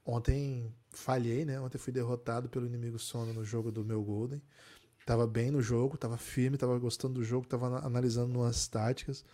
ontem 0.05 0.73
falhei, 0.91 1.47
né? 1.47 1.59
Ontem 1.59 1.79
fui 1.79 1.93
derrotado 1.93 2.51
pelo 2.51 2.67
inimigo 2.67 2.99
sono 2.99 3.33
no 3.33 3.45
jogo 3.45 3.73
do 3.73 3.83
meu 3.83 4.03
Golden. 4.05 4.41
Tava 5.05 5.27
bem 5.27 5.51
no 5.51 5.61
jogo, 5.61 5.97
tava 5.97 6.17
firme, 6.17 6.57
tava 6.57 6.79
gostando 6.79 7.15
do 7.15 7.25
jogo, 7.25 7.47
tava 7.47 7.85
analisando 7.85 8.39
umas 8.39 8.69
táticas. 8.69 9.25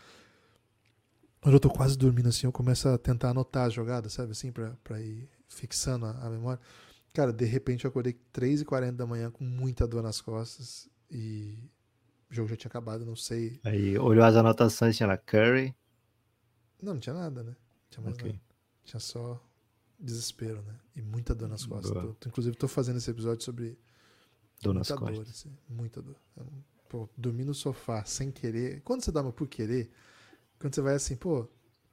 Quando 1.40 1.54
eu 1.54 1.60
tô 1.60 1.70
quase 1.70 1.96
dormindo 1.96 2.28
assim, 2.28 2.46
eu 2.46 2.52
começo 2.52 2.88
a 2.88 2.98
tentar 2.98 3.30
anotar 3.30 3.66
as 3.66 3.72
jogadas, 3.72 4.12
sabe 4.12 4.32
assim, 4.32 4.50
pra, 4.50 4.76
pra 4.82 5.00
ir 5.00 5.28
fixando 5.48 6.06
a, 6.06 6.10
a 6.10 6.30
memória. 6.30 6.60
Cara, 7.12 7.32
de 7.32 7.44
repente 7.44 7.84
eu 7.84 7.88
acordei 7.90 8.18
3h40 8.32 8.92
da 8.92 9.06
manhã 9.06 9.30
com 9.30 9.44
muita 9.44 9.86
dor 9.86 10.02
nas 10.02 10.20
costas 10.20 10.88
e 11.10 11.58
o 12.30 12.34
jogo 12.34 12.48
já 12.48 12.56
tinha 12.56 12.68
acabado, 12.68 13.04
não 13.04 13.16
sei. 13.16 13.60
Aí 13.64 13.98
olhou 13.98 14.24
as 14.24 14.36
anotações, 14.36 14.96
tinha 14.96 15.06
lá 15.06 15.16
Curry. 15.16 15.74
Não, 16.82 16.94
não 16.94 17.00
tinha 17.00 17.14
nada, 17.14 17.42
né? 17.42 17.50
Não 17.50 17.90
tinha 17.90 18.04
mais 18.04 18.16
okay. 18.16 18.32
nada. 18.32 18.42
Tinha 18.84 19.00
só 19.00 19.42
desespero, 19.98 20.62
né? 20.62 20.74
E 20.94 21.02
muita 21.02 21.34
dor 21.34 21.48
nas 21.48 21.64
costas. 21.64 21.90
Tô, 21.90 22.14
tô, 22.14 22.28
inclusive, 22.28 22.56
tô 22.56 22.68
fazendo 22.68 22.98
esse 22.98 23.10
episódio 23.10 23.44
sobre 23.44 23.78
dor 24.60 24.74
nas 24.74 24.88
costas. 24.88 25.16
Dor, 25.16 25.26
assim, 25.28 25.56
muita 25.68 26.02
dor. 26.02 26.16
Pô, 26.88 27.08
dormir 27.16 27.44
no 27.44 27.54
sofá 27.54 28.04
sem 28.04 28.30
querer. 28.30 28.80
Quando 28.82 29.04
você 29.04 29.12
dorme 29.12 29.32
por 29.32 29.46
querer, 29.46 29.90
quando 30.58 30.74
você 30.74 30.80
vai 30.80 30.94
assim, 30.94 31.16
pô, 31.16 31.46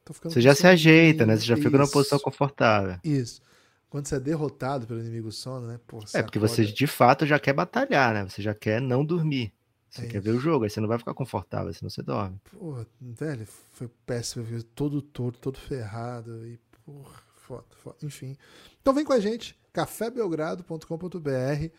tô 0.04 0.14
ficando. 0.14 0.34
Você 0.34 0.42
já 0.42 0.56
se 0.56 0.66
ajeita, 0.66 1.26
né? 1.26 1.36
Você 1.36 1.46
já 1.46 1.58
fica 1.58 1.72
numa 1.72 1.90
posição 1.90 2.20
confortável. 2.20 2.98
Isso. 3.04 3.42
Quando 3.90 4.08
você 4.08 4.16
é 4.16 4.20
derrotado 4.20 4.88
pelo 4.88 5.00
inimigo 5.00 5.32
sono, 5.32 5.68
né? 5.68 5.80
Pô, 5.86 6.00
é, 6.14 6.22
porque 6.22 6.38
acorda... 6.38 6.56
você 6.56 6.66
de 6.66 6.88
fato 6.88 7.26
já 7.26 7.40
quer 7.40 7.54
batalhar, 7.54 8.14
né? 8.14 8.28
Você 8.28 8.42
já 8.42 8.54
quer 8.54 8.82
não 8.82 9.06
dormir. 9.06 9.54
Você 9.90 10.02
é 10.02 10.08
quer 10.08 10.18
isso. 10.18 10.26
ver 10.26 10.32
o 10.32 10.40
jogo, 10.40 10.66
aí 10.66 10.70
você 10.70 10.82
não 10.82 10.88
vai 10.88 10.98
ficar 10.98 11.14
confortável, 11.14 11.74
senão 11.74 11.90
você 11.90 12.04
dorme. 12.04 12.40
Pô, 12.52 12.86
velho, 13.00 13.48
foi 13.72 13.90
péssimo. 14.06 14.46
Eu 14.50 14.64
todo 14.64 15.02
torto, 15.02 15.40
todo 15.40 15.58
ferrado. 15.58 16.46
E, 16.46 16.60
porra, 16.86 17.22
foda, 17.36 17.66
foda. 17.82 17.98
Enfim. 18.04 18.36
Então 18.82 18.94
vem 18.94 19.06
com 19.06 19.14
a 19.14 19.20
gente, 19.20 19.58
cafébelgrado.com.br. 19.72 21.72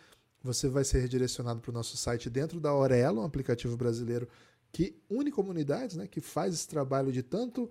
Você 0.43 0.69
vai 0.69 0.85
ser 0.85 1.01
redirecionado 1.01 1.61
para 1.61 1.71
o 1.71 1.75
nosso 1.75 1.97
site 1.97 2.31
dentro 2.31 2.61
da 2.61 2.71
Aurelo, 2.71 3.21
um 3.21 3.25
aplicativo 3.25 3.77
brasileiro 3.77 4.29
que 4.73 5.01
une 5.09 5.31
comunidades, 5.31 5.97
né, 5.97 6.07
que 6.07 6.21
faz 6.21 6.55
esse 6.55 6.69
trabalho 6.69 7.11
de 7.11 7.23
tanto 7.23 7.71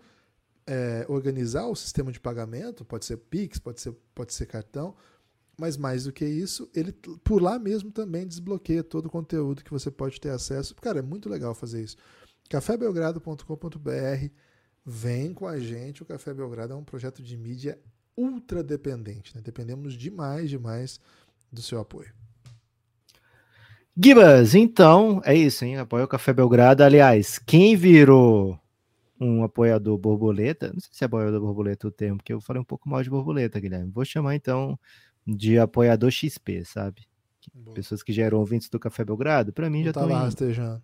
é, 0.66 1.06
organizar 1.08 1.68
o 1.68 1.76
sistema 1.76 2.12
de 2.12 2.20
pagamento, 2.20 2.84
pode 2.84 3.06
ser 3.06 3.18
Pix, 3.18 3.60
pode 3.60 3.80
ser, 3.80 3.94
pode 4.14 4.34
ser 4.34 4.48
cartão, 4.48 4.96
mas 5.58 5.78
mais 5.78 6.06
do 6.06 6.12
que 6.12 6.26
isso, 6.26 6.70
ele 6.74 6.92
por 7.24 7.42
lá 7.42 7.60
mesmo 7.60 7.92
também 7.92 8.28
desbloqueia 8.28 8.84
todo 8.84 9.06
o 9.06 9.10
conteúdo 9.10 9.64
que 9.64 9.72
você 9.72 9.92
pode 9.92 10.20
ter 10.20 10.30
acesso. 10.30 10.76
Cara, 10.76 11.00
é 11.00 11.04
muito 11.04 11.30
legal 11.30 11.54
fazer 11.54 11.84
isso. 11.84 11.96
cafébelgrado.com.br 12.50 14.30
Vem 14.88 15.34
com 15.34 15.48
a 15.48 15.60
gente, 15.60 16.04
o 16.04 16.06
Café 16.06 16.32
Belgrado 16.32 16.74
é 16.74 16.76
um 16.76 16.84
projeto 16.84 17.24
de 17.24 17.36
mídia 17.36 17.82
ultra 18.16 18.62
dependente, 18.62 19.36
né? 19.36 19.42
Dependemos 19.42 19.96
demais, 19.96 20.48
demais 20.48 21.00
do 21.52 21.60
seu 21.60 21.80
apoio. 21.80 22.14
Gibas, 23.98 24.54
então, 24.56 25.22
é 25.24 25.34
isso, 25.34 25.64
hein? 25.64 25.78
Apoia 25.78 26.04
o 26.04 26.08
Café 26.08 26.34
Belgrado. 26.34 26.84
Aliás, 26.84 27.40
quem 27.40 27.78
virou 27.78 28.60
um 29.20 29.44
apoiador 29.44 29.98
borboleta, 29.98 30.72
não 30.74 30.80
sei 30.82 30.90
se 30.92 31.04
é 31.04 31.08
apoiador 31.08 31.40
borboleta 31.40 31.88
o 31.88 31.92
termo, 31.92 32.18
porque 32.18 32.34
eu 32.34 32.42
falei 32.42 32.62
um 32.62 32.66
pouco 32.66 32.90
mal 32.90 33.02
de 33.02 33.10
borboleta, 33.10 33.60
Guilherme. 33.60 33.92
Vou 33.92 34.04
chamar 34.04 34.36
então 34.36 34.78
de 35.26 35.58
apoiador 35.58 36.12
XP, 36.12 36.66
sabe? 36.66 37.08
Boa. 37.54 37.74
Pessoas 37.74 38.04
que 38.04 38.12
geram 38.12 38.40
ouvintes 38.40 38.70
do 38.70 38.80
Café 38.80 39.06
Belgrado, 39.06 39.54
para 39.54 39.70
mim 39.70 39.80
não 39.80 39.86
já 39.86 39.94
tá 39.94 40.06
lá 40.06 40.24
rastejando. 40.24 40.82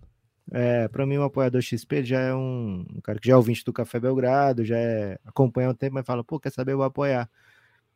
É, 0.52 0.88
para 0.88 1.06
mim 1.06 1.18
um 1.18 1.24
apoiador 1.24 1.62
XP 1.62 2.04
já 2.04 2.20
é 2.20 2.34
um, 2.34 2.86
um, 2.96 3.02
cara 3.02 3.20
que 3.20 3.28
já 3.28 3.34
é 3.34 3.38
ouvinte 3.38 3.64
do 3.64 3.74
Café 3.74 4.00
Belgrado, 4.00 4.64
já 4.64 4.78
é, 4.78 5.20
acompanha 5.26 5.70
o 5.70 5.74
tempo, 5.74 5.96
mas 5.96 6.06
fala, 6.06 6.24
pô, 6.24 6.40
quer 6.40 6.52
saber, 6.52 6.74
eu 6.74 6.78
vou 6.78 6.86
apoiar. 6.86 7.30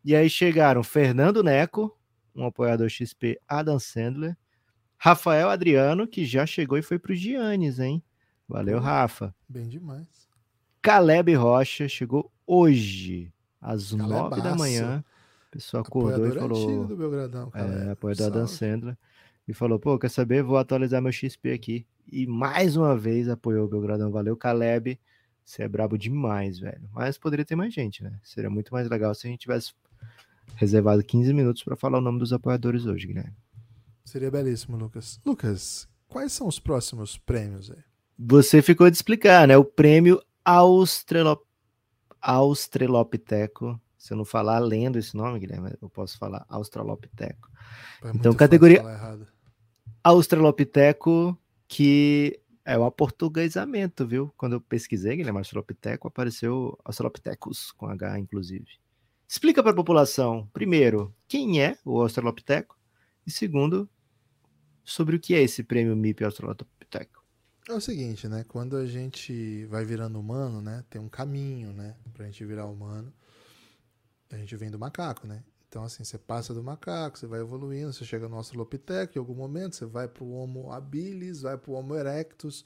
E 0.03 0.15
aí 0.15 0.29
chegaram 0.29 0.83
Fernando 0.83 1.43
Neco, 1.43 1.97
um 2.35 2.45
apoiador 2.45 2.89
XP, 2.89 3.39
Adam 3.47 3.79
Sandler, 3.79 4.37
Rafael 4.97 5.49
Adriano, 5.49 6.07
que 6.07 6.25
já 6.25 6.45
chegou 6.45 6.77
e 6.77 6.81
foi 6.81 6.97
pro 6.97 7.15
Giannis, 7.15 7.79
hein? 7.79 8.03
Valeu, 8.47 8.79
Rafa. 8.79 9.33
Bem 9.47 9.67
demais. 9.67 10.27
Caleb 10.81 11.33
Rocha 11.33 11.87
chegou 11.87 12.31
hoje, 12.45 13.33
às 13.59 13.91
nove 13.91 14.41
da 14.41 14.55
manhã. 14.55 15.03
O 15.47 15.51
pessoal 15.51 15.81
acordou 15.81 16.27
e 16.27 16.31
falou. 16.31 16.85
Do 16.85 16.95
Belgradão, 16.95 17.51
é, 17.55 17.91
apoiador 17.91 18.29
da 18.29 18.39
Dan 18.39 18.47
Sandler. 18.47 18.97
E 19.47 19.53
falou: 19.53 19.79
pô, 19.79 19.97
quer 19.97 20.09
saber? 20.09 20.43
Vou 20.43 20.57
atualizar 20.57 21.01
meu 21.01 21.11
XP 21.11 21.51
aqui. 21.51 21.87
E 22.11 22.27
mais 22.27 22.75
uma 22.75 22.95
vez 22.95 23.27
apoiou 23.27 23.65
o 23.65 23.67
Belgradão. 23.67 24.11
Valeu, 24.11 24.37
Caleb. 24.37 24.99
Você 25.43 25.63
é 25.63 25.67
brabo 25.67 25.97
demais, 25.97 26.59
velho. 26.59 26.89
Mas 26.91 27.17
poderia 27.17 27.45
ter 27.45 27.55
mais 27.55 27.73
gente, 27.73 28.03
né? 28.03 28.19
Seria 28.23 28.49
muito 28.49 28.73
mais 28.73 28.89
legal 28.89 29.13
se 29.13 29.27
a 29.27 29.29
gente 29.29 29.41
tivesse 29.41 29.73
reservado 30.55 31.03
15 31.03 31.33
minutos 31.33 31.63
para 31.63 31.75
falar 31.75 31.99
o 31.99 32.01
nome 32.01 32.19
dos 32.19 32.33
apoiadores 32.33 32.85
hoje, 32.85 33.07
Guilherme. 33.07 33.35
Seria 34.05 34.29
belíssimo, 34.29 34.77
Lucas. 34.77 35.19
Lucas, 35.25 35.89
quais 36.07 36.31
são 36.31 36.47
os 36.47 36.59
próximos 36.59 37.17
prêmios 37.17 37.71
aí? 37.71 37.83
Você 38.17 38.61
ficou 38.61 38.89
de 38.89 38.95
explicar, 38.95 39.47
né? 39.47 39.57
O 39.57 39.65
prêmio 39.65 40.21
Australop... 40.45 41.43
Australopiteco. 42.21 43.79
Se 43.97 44.13
eu 44.13 44.17
não 44.17 44.25
falar 44.25 44.59
lendo 44.59 44.97
esse 44.97 45.17
nome, 45.17 45.39
Guilherme, 45.39 45.75
eu 45.81 45.89
posso 45.89 46.17
falar 46.17 46.45
Australopiteco. 46.47 47.49
É 48.03 48.11
então, 48.11 48.33
categoria 48.33 48.83
Australopiteco, 50.03 51.37
que 51.67 52.39
é 52.63 52.77
o 52.77 52.83
aportuguesamento, 52.83 54.05
viu? 54.05 54.31
Quando 54.37 54.53
eu 54.53 54.61
pesquisei, 54.61 55.15
Guilherme, 55.15 55.39
Australopiteco, 55.39 56.07
apareceu 56.07 56.77
Australopithecus, 56.85 57.71
com 57.71 57.87
H, 57.87 58.19
inclusive. 58.19 58.67
Explica 59.27 59.63
para 59.63 59.71
a 59.71 59.75
população, 59.75 60.47
primeiro, 60.53 61.13
quem 61.27 61.61
é 61.61 61.77
o 61.83 61.99
Australopiteco? 62.01 62.77
E 63.25 63.31
segundo, 63.31 63.89
sobre 64.85 65.15
o 65.15 65.19
que 65.19 65.33
é 65.33 65.41
esse 65.41 65.63
prêmio 65.63 65.95
MIP 65.95 66.23
Australopiteco. 66.23 67.25
É 67.67 67.73
o 67.73 67.81
seguinte, 67.81 68.27
né? 68.27 68.45
Quando 68.47 68.77
a 68.77 68.85
gente 68.85 69.65
vai 69.65 69.83
virando 69.83 70.19
humano, 70.19 70.61
né? 70.61 70.85
Tem 70.87 71.01
um 71.01 71.09
caminho, 71.09 71.73
né? 71.73 71.95
Pra 72.13 72.25
gente 72.25 72.45
virar 72.45 72.67
humano. 72.67 73.11
A 74.31 74.37
gente 74.37 74.55
vem 74.55 74.69
do 74.69 74.77
macaco, 74.77 75.25
né? 75.25 75.43
Então, 75.67 75.83
assim, 75.83 76.03
você 76.03 76.17
passa 76.17 76.53
do 76.53 76.63
macaco, 76.63 77.17
você 77.17 77.25
vai 77.25 77.41
evoluindo, 77.41 77.91
você 77.91 78.05
chega 78.05 78.29
no 78.29 78.35
Australopiteco, 78.37 79.17
em 79.17 79.19
algum 79.19 79.33
momento 79.33 79.75
você 79.75 79.85
vai 79.85 80.07
pro 80.07 80.25
Homo 80.25 80.71
habilis, 80.71 81.41
vai 81.41 81.57
pro 81.57 81.73
Homo 81.73 81.95
erectus, 81.95 82.65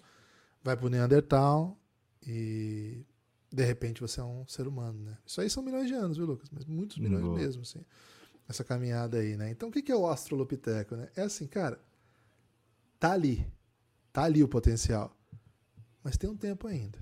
vai 0.61 0.75
pro 0.75 0.89
Neandertal 0.89 1.75
e 2.21 3.03
de 3.51 3.63
repente 3.63 4.01
você 4.01 4.19
é 4.19 4.23
um 4.23 4.45
ser 4.47 4.67
humano, 4.67 5.01
né? 5.01 5.17
Isso 5.25 5.41
aí 5.41 5.49
são 5.49 5.63
milhões 5.63 5.87
de 5.87 5.93
anos, 5.93 6.17
viu, 6.17 6.27
Lucas? 6.27 6.49
Mas 6.51 6.65
muitos 6.65 6.97
milhões 6.97 7.23
Boa. 7.23 7.35
mesmo, 7.35 7.61
assim. 7.61 7.83
Essa 8.47 8.63
caminhada 8.63 9.17
aí, 9.17 9.35
né? 9.37 9.49
Então, 9.49 9.69
o 9.69 9.71
que 9.71 9.81
que 9.81 9.91
é 9.91 9.95
o 9.95 10.05
Australopiteco, 10.05 10.95
né? 10.95 11.09
É 11.15 11.23
assim, 11.23 11.47
cara, 11.47 11.79
tá 12.99 13.13
ali. 13.13 13.45
Tá 14.11 14.23
ali 14.23 14.43
o 14.43 14.47
potencial. 14.47 15.15
Mas 16.03 16.17
tem 16.17 16.29
um 16.29 16.35
tempo 16.35 16.67
ainda. 16.67 16.99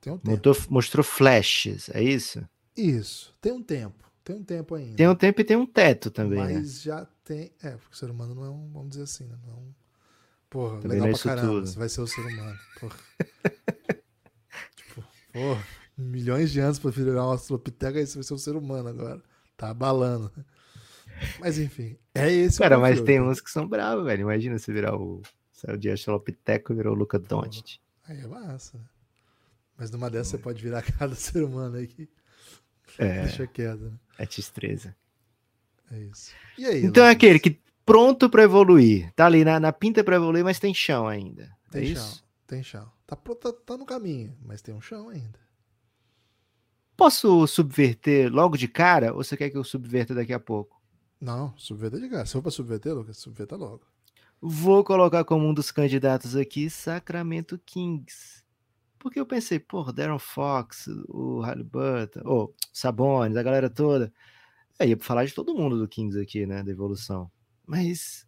Tem 0.00 0.12
um 0.12 0.18
tempo. 0.18 0.48
Mostrou, 0.48 0.70
mostrou 0.70 1.04
flashes, 1.04 1.88
é 1.90 2.02
isso? 2.02 2.46
Isso. 2.76 3.34
Tem 3.40 3.52
um 3.52 3.62
tempo. 3.62 4.08
Tem 4.22 4.36
um 4.36 4.44
tempo 4.44 4.74
ainda. 4.74 4.96
Tem 4.96 5.08
um 5.08 5.14
tempo 5.14 5.40
e 5.40 5.44
tem 5.44 5.56
um 5.56 5.66
teto 5.66 6.10
também, 6.10 6.38
né? 6.38 6.54
mas 6.54 6.82
já 6.82 7.06
tem. 7.24 7.52
É, 7.62 7.70
porque 7.70 7.94
o 7.94 7.96
ser 7.96 8.10
humano 8.10 8.34
não 8.34 8.44
é 8.44 8.50
um, 8.50 8.70
vamos 8.70 8.90
dizer 8.90 9.04
assim, 9.04 9.24
né? 9.24 9.36
Não 9.42 9.52
é 9.52 9.56
um. 9.56 9.74
Porra, 10.50 10.80
Também 10.80 11.00
legal 11.00 11.08
é 11.08 11.12
pra 11.12 11.22
caramba. 11.22 11.48
tudo. 11.48 11.66
Você 11.66 11.78
vai 11.78 11.88
ser 11.88 12.00
o 12.00 12.06
ser 12.06 12.20
humano. 12.20 12.58
Porra. 12.80 12.96
tipo, 14.76 15.04
porra, 15.32 15.66
milhões 15.96 16.50
de 16.50 16.60
anos 16.60 16.78
pra 16.78 16.90
virar 16.90 17.26
um 17.26 17.30
australopiteca, 17.30 17.98
aí 17.98 18.06
você 18.06 18.14
vai 18.14 18.22
ser 18.22 18.34
um 18.34 18.38
ser 18.38 18.56
humano 18.56 18.88
agora. 18.88 19.22
Tá 19.56 19.70
abalando. 19.70 20.32
né? 20.36 20.44
Mas 21.40 21.58
enfim, 21.58 21.98
é 22.18 22.32
esse 22.32 22.56
o 22.56 22.62
Cara, 22.62 22.78
mas 22.78 23.00
tem 23.00 23.20
uns 23.20 23.40
que 23.40 23.50
são 23.50 23.66
bravos, 23.66 24.04
velho. 24.04 24.22
Imagina 24.22 24.58
você 24.58 24.72
virar 24.72 24.96
o. 24.96 25.22
Saiu 25.52 25.76
de 25.76 25.90
Australopiteco 25.90 26.72
e 26.72 26.76
virou 26.76 26.94
o 26.94 26.98
Luca 26.98 27.18
Doncic. 27.18 27.78
Aí 28.06 28.20
é 28.20 28.26
massa, 28.26 28.78
né? 28.78 28.84
Mas 29.76 29.90
numa 29.90 30.08
dessas 30.10 30.28
você 30.28 30.38
pode 30.38 30.62
virar 30.62 30.82
cada 30.82 31.14
ser 31.16 31.42
humano 31.44 31.76
aí 31.76 31.86
que 31.86 32.08
É, 32.96 33.22
deixa 33.22 33.46
quieto, 33.46 33.80
né? 33.80 33.98
é 34.18 34.26
X13. 34.26 34.94
É 35.90 35.98
isso. 36.00 36.32
E 36.56 36.64
aí? 36.66 36.84
Então 36.84 37.04
é 37.04 37.08
Lucas? 37.08 37.16
aquele 37.16 37.38
que 37.40 37.60
pronto 37.84 38.28
pra 38.30 38.42
evoluir. 38.42 39.12
Tá 39.14 39.26
ali 39.26 39.44
na, 39.44 39.58
na 39.58 39.72
pinta 39.72 40.04
pra 40.04 40.16
evoluir, 40.16 40.44
mas 40.44 40.58
tem 40.58 40.72
chão 40.74 41.06
ainda. 41.08 41.50
Tem 41.70 41.82
é 41.82 41.86
chão. 41.86 41.92
isso? 41.94 42.24
Tem 42.46 42.62
chão. 42.62 42.90
Tá, 43.06 43.16
tá, 43.16 43.52
tá 43.52 43.76
no 43.76 43.86
caminho, 43.86 44.36
mas 44.44 44.62
tem 44.62 44.74
um 44.74 44.80
chão 44.80 45.08
ainda. 45.08 45.38
Posso 46.96 47.46
subverter 47.46 48.32
logo 48.32 48.56
de 48.56 48.66
cara 48.68 49.12
ou 49.14 49.22
você 49.22 49.36
quer 49.36 49.50
que 49.50 49.56
eu 49.56 49.64
subverta 49.64 50.14
daqui 50.14 50.32
a 50.32 50.40
pouco? 50.40 50.77
Não, 51.20 51.52
subverter 51.56 52.00
de 52.00 52.08
cara. 52.08 52.26
Se 52.26 52.32
for 52.32 52.42
pra 52.42 52.50
subverter, 52.50 52.94
Lucas, 52.94 53.18
subverta 53.18 53.56
logo. 53.56 53.82
Vou 54.40 54.84
colocar 54.84 55.24
como 55.24 55.46
um 55.46 55.54
dos 55.54 55.70
candidatos 55.70 56.36
aqui 56.36 56.70
Sacramento 56.70 57.58
Kings. 57.66 58.44
Porque 58.98 59.18
eu 59.18 59.26
pensei, 59.26 59.58
pô, 59.58 59.92
Darren 59.92 60.18
Fox, 60.18 60.88
o 61.08 61.40
Halliburton, 61.40 62.20
o 62.24 62.54
Sabonis, 62.72 63.36
a 63.36 63.42
galera 63.42 63.68
toda. 63.68 64.12
Aí 64.78 64.90
ia 64.90 64.98
falar 64.98 65.24
de 65.24 65.34
todo 65.34 65.54
mundo 65.54 65.78
do 65.78 65.88
Kings 65.88 66.20
aqui, 66.20 66.46
né, 66.46 66.62
da 66.62 66.70
evolução. 66.70 67.30
Mas 67.66 68.26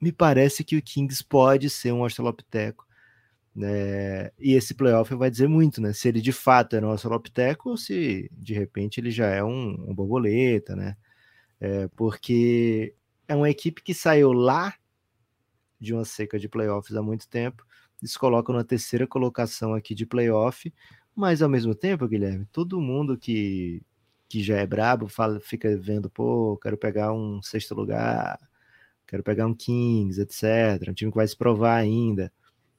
me 0.00 0.10
parece 0.10 0.64
que 0.64 0.76
o 0.76 0.82
Kings 0.82 1.24
pode 1.24 1.70
ser 1.70 1.92
um 1.92 2.02
Australopiteco. 2.02 2.86
Né? 3.54 4.30
E 4.38 4.54
esse 4.54 4.74
playoff 4.74 5.14
vai 5.14 5.30
dizer 5.30 5.48
muito, 5.48 5.80
né? 5.80 5.92
Se 5.92 6.08
ele 6.08 6.20
de 6.20 6.32
fato 6.32 6.74
era 6.74 6.86
um 6.86 6.90
Australopiteco 6.90 7.70
ou 7.70 7.76
se 7.76 8.28
de 8.32 8.54
repente 8.54 8.98
ele 8.98 9.10
já 9.10 9.26
é 9.26 9.44
um, 9.44 9.90
um 9.90 9.94
borboleta, 9.94 10.74
né? 10.74 10.96
É, 11.64 11.86
porque 11.94 12.92
é 13.28 13.36
uma 13.36 13.48
equipe 13.48 13.84
que 13.84 13.94
saiu 13.94 14.32
lá 14.32 14.74
de 15.78 15.94
uma 15.94 16.04
seca 16.04 16.36
de 16.36 16.48
playoffs 16.48 16.96
há 16.96 17.00
muito 17.00 17.28
tempo. 17.28 17.64
Eles 18.02 18.16
colocam 18.16 18.52
na 18.52 18.64
terceira 18.64 19.06
colocação 19.06 19.72
aqui 19.72 19.94
de 19.94 20.04
playoff, 20.04 20.74
mas 21.14 21.40
ao 21.40 21.48
mesmo 21.48 21.72
tempo, 21.72 22.08
Guilherme, 22.08 22.48
todo 22.50 22.80
mundo 22.80 23.16
que, 23.16 23.80
que 24.28 24.42
já 24.42 24.56
é 24.56 24.66
brabo 24.66 25.06
fala, 25.06 25.38
fica 25.38 25.76
vendo, 25.76 26.10
pô, 26.10 26.58
quero 26.60 26.76
pegar 26.76 27.12
um 27.12 27.40
sexto 27.40 27.76
lugar, 27.76 28.40
quero 29.06 29.22
pegar 29.22 29.46
um 29.46 29.54
Kings, 29.54 30.20
etc. 30.20 30.88
Um 30.88 30.94
time 30.94 31.12
que 31.12 31.16
vai 31.16 31.28
se 31.28 31.36
provar 31.36 31.76
ainda. 31.76 32.32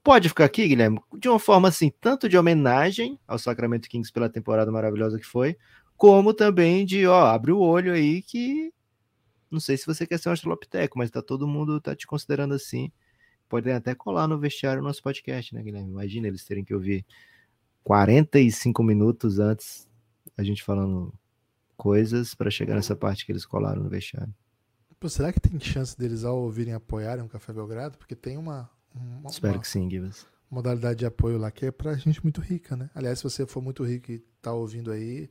Pode 0.04 0.28
ficar 0.28 0.44
aqui, 0.44 0.68
Guilherme, 0.68 1.00
de 1.18 1.30
uma 1.30 1.40
forma 1.40 1.70
assim, 1.70 1.90
tanto 2.02 2.28
de 2.28 2.38
homenagem 2.38 3.18
ao 3.26 3.40
Sacramento 3.40 3.88
Kings 3.88 4.12
pela 4.12 4.30
temporada 4.30 4.70
maravilhosa 4.70 5.18
que 5.18 5.26
foi, 5.26 5.56
como 5.98 6.34
também 6.34 6.86
de, 6.86 7.06
ó, 7.08 7.26
abre 7.28 7.52
o 7.52 7.60
olho 7.60 7.94
aí 7.94 8.22
que 8.22 8.74
não 9.54 9.60
sei 9.60 9.78
se 9.78 9.86
você 9.86 10.08
quer 10.08 10.18
ser 10.18 10.30
um 10.30 10.32
Australopiteco, 10.32 10.98
mas 10.98 11.12
tá 11.12 11.22
todo 11.22 11.48
mundo 11.48 11.80
tá 11.80 11.96
te 11.96 12.08
considerando 12.08 12.56
assim. 12.56 12.92
Podem 13.48 13.74
até 13.74 13.94
colar 13.94 14.28
no 14.28 14.40
vestiário 14.40 14.82
o 14.82 14.84
nosso 14.84 15.04
podcast, 15.04 15.54
né, 15.54 15.62
Guilherme? 15.62 15.92
Imagina 15.92 16.28
eles 16.28 16.44
terem 16.44 16.64
que 16.64 16.74
ouvir 16.74 17.06
45 17.84 18.82
minutos 18.82 19.38
antes 19.38 19.88
a 20.36 20.44
gente 20.44 20.64
falando 20.64 21.14
coisas 21.78 22.34
para 22.34 22.50
chegar 22.50 22.76
nessa 22.76 22.96
parte 22.96 23.26
que 23.26 23.32
eles 23.32 23.46
colaram 23.46 23.84
no 23.84 23.90
vestiário. 23.90 24.34
Pô, 25.00 25.08
será 25.08 25.32
que 25.32 25.40
tem 25.40 25.60
chance 25.60 25.98
deles 25.98 26.24
ao 26.24 26.38
ouvirem 26.38 26.74
apoiarem 26.74 27.24
o 27.24 27.30
Café 27.30 27.54
Belgrado? 27.54 27.98
Porque 27.98 28.16
tem 28.16 28.38
uma, 28.38 28.70
uma, 28.96 29.30
Espero 29.30 29.56
uma 29.56 29.62
que 29.62 29.68
sim, 29.68 29.88
Gibas. 29.90 30.26
modalidade 30.50 31.00
de 31.00 31.06
apoio 31.06 31.38
lá 31.38 31.52
que 31.52 31.68
é 31.68 31.72
pra 31.72 31.94
gente 31.96 32.24
muito 32.24 32.42
rica, 32.42 32.76
né? 32.76 32.90
Aliás, 32.96 33.20
se 33.20 33.24
você 33.24 33.46
for 33.46 33.62
muito 33.62 33.84
rico 33.84 34.12
e 34.12 34.20
tá 34.42 34.54
ouvindo 34.54 34.92
aí, 34.92 35.30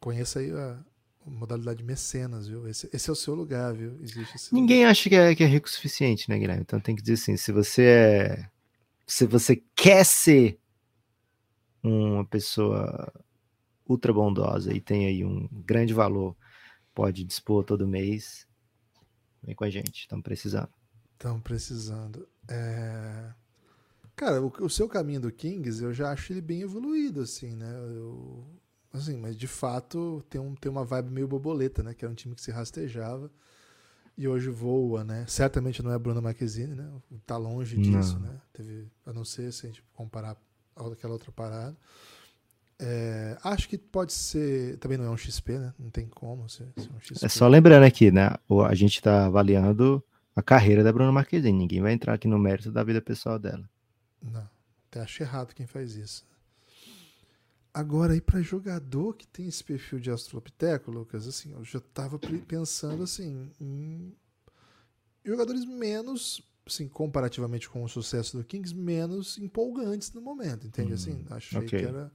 conheça 0.00 0.40
aí 0.40 0.50
a 0.50 0.78
modalidade 1.26 1.84
mecenas, 1.84 2.48
viu? 2.48 2.66
Esse, 2.66 2.88
esse 2.92 3.08
é 3.08 3.12
o 3.12 3.16
seu 3.16 3.34
lugar, 3.34 3.74
viu? 3.74 3.98
Existe 4.02 4.54
Ninguém 4.54 4.84
acha 4.84 5.08
que 5.08 5.14
é, 5.14 5.34
que 5.34 5.44
é 5.44 5.46
rico 5.46 5.68
o 5.68 5.70
suficiente, 5.70 6.28
né, 6.28 6.38
Guilherme? 6.38 6.62
Então 6.62 6.80
tem 6.80 6.96
que 6.96 7.02
dizer 7.02 7.14
assim, 7.14 7.36
se 7.36 7.52
você 7.52 7.82
é 7.82 8.50
se 9.06 9.26
você 9.26 9.60
quer 9.74 10.04
ser 10.04 10.58
uma 11.82 12.24
pessoa 12.24 13.12
ultra 13.88 14.12
bondosa 14.12 14.72
e 14.72 14.80
tem 14.80 15.06
aí 15.06 15.24
um 15.24 15.48
grande 15.50 15.92
valor, 15.92 16.36
pode 16.94 17.24
dispor 17.24 17.64
todo 17.64 17.88
mês, 17.88 18.46
vem 19.42 19.54
com 19.54 19.64
a 19.64 19.70
gente, 19.70 20.02
estamos 20.02 20.22
precisando. 20.22 20.68
Estão 21.12 21.40
precisando. 21.40 22.28
É... 22.48 23.34
Cara, 24.14 24.40
o, 24.40 24.52
o 24.60 24.70
seu 24.70 24.88
caminho 24.88 25.20
do 25.20 25.32
Kings, 25.32 25.82
eu 25.82 25.92
já 25.92 26.12
acho 26.12 26.32
ele 26.32 26.40
bem 26.40 26.62
evoluído, 26.62 27.22
assim, 27.22 27.56
né? 27.56 27.70
Eu- 27.96 28.59
assim, 28.92 29.16
mas 29.16 29.36
de 29.36 29.46
fato 29.46 30.22
tem, 30.28 30.40
um, 30.40 30.54
tem 30.54 30.70
uma 30.70 30.84
vibe 30.84 31.10
meio 31.10 31.28
borboleta, 31.28 31.82
né? 31.82 31.94
Que 31.94 32.04
era 32.04 32.12
um 32.12 32.14
time 32.16 32.34
que 32.34 32.42
se 32.42 32.50
rastejava 32.50 33.30
e 34.16 34.26
hoje 34.28 34.50
voa, 34.50 35.02
né? 35.04 35.24
Certamente 35.28 35.82
não 35.82 35.92
é 35.92 35.98
Bruno 35.98 36.20
Marquezine, 36.20 36.74
né? 36.74 36.90
Tá 37.26 37.36
longe 37.36 37.76
disso, 37.76 38.14
Não. 38.18 38.28
né? 38.28 38.40
Teve, 38.52 38.86
a 39.06 39.12
não 39.12 39.24
ser 39.24 39.52
se 39.52 39.66
a 39.66 39.68
gente 39.70 39.82
comparar 39.94 40.36
aquela 40.76 41.12
outra 41.14 41.30
parada. 41.32 41.76
É, 42.78 43.36
acho 43.44 43.68
que 43.68 43.76
pode 43.76 44.12
ser. 44.12 44.78
Também 44.78 44.96
não 44.96 45.04
é 45.04 45.10
um 45.10 45.16
XP, 45.16 45.58
né? 45.58 45.74
Não 45.78 45.90
tem 45.90 46.06
como 46.06 46.48
ser, 46.48 46.66
ser 46.78 46.90
um 46.94 46.98
XP. 47.00 47.24
É 47.24 47.28
só 47.28 47.46
lembrando 47.46 47.84
aqui, 47.84 48.10
né? 48.10 48.30
o- 48.48 48.62
A 48.62 48.74
gente 48.74 48.96
está 48.96 49.26
avaliando 49.26 50.02
a 50.34 50.42
carreira 50.42 50.82
da 50.82 50.92
Bruna 50.92 51.12
Marquezine. 51.12 51.56
Ninguém 51.56 51.82
vai 51.82 51.92
entrar 51.92 52.14
aqui 52.14 52.26
no 52.26 52.38
mérito 52.38 52.70
da 52.72 52.82
vida 52.82 53.00
pessoal 53.02 53.38
dela. 53.38 53.68
Não, 54.22 54.48
até 54.90 55.00
acho 55.00 55.22
errado 55.22 55.54
quem 55.54 55.66
faz 55.66 55.94
isso. 55.94 56.26
Agora, 57.72 58.12
aí 58.14 58.20
para 58.20 58.42
jogador 58.42 59.14
que 59.16 59.26
tem 59.26 59.46
esse 59.46 59.62
perfil 59.62 60.00
de 60.00 60.10
Australopiteco, 60.10 60.90
Lucas, 60.90 61.26
assim, 61.28 61.52
eu 61.52 61.62
já 61.64 61.80
tava 61.80 62.18
pre- 62.18 62.38
pensando 62.38 63.02
assim 63.04 63.50
em 63.60 64.12
jogadores 65.24 65.64
menos, 65.64 66.42
assim, 66.66 66.88
comparativamente 66.88 67.68
com 67.68 67.82
o 67.84 67.88
sucesso 67.88 68.36
do 68.36 68.44
Kings, 68.44 68.74
menos 68.74 69.38
empolgantes 69.38 70.12
no 70.12 70.20
momento, 70.20 70.66
entende? 70.66 70.92
Hum, 70.92 70.94
assim, 70.94 71.24
achei 71.30 71.60
ok. 71.60 71.78
que 71.78 71.84
era 71.86 72.12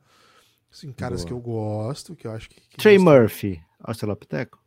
assim, 0.72 0.92
caras 0.92 1.20
Boa. 1.22 1.28
que 1.28 1.34
eu 1.34 1.40
gosto, 1.40 2.16
que 2.16 2.28
eu 2.28 2.32
acho 2.32 2.50
que, 2.50 2.60
que 2.62 2.78
Trey 2.78 2.98
mostram- 2.98 3.22
Murphy, 3.22 3.64
Australopiteco? 3.80 4.62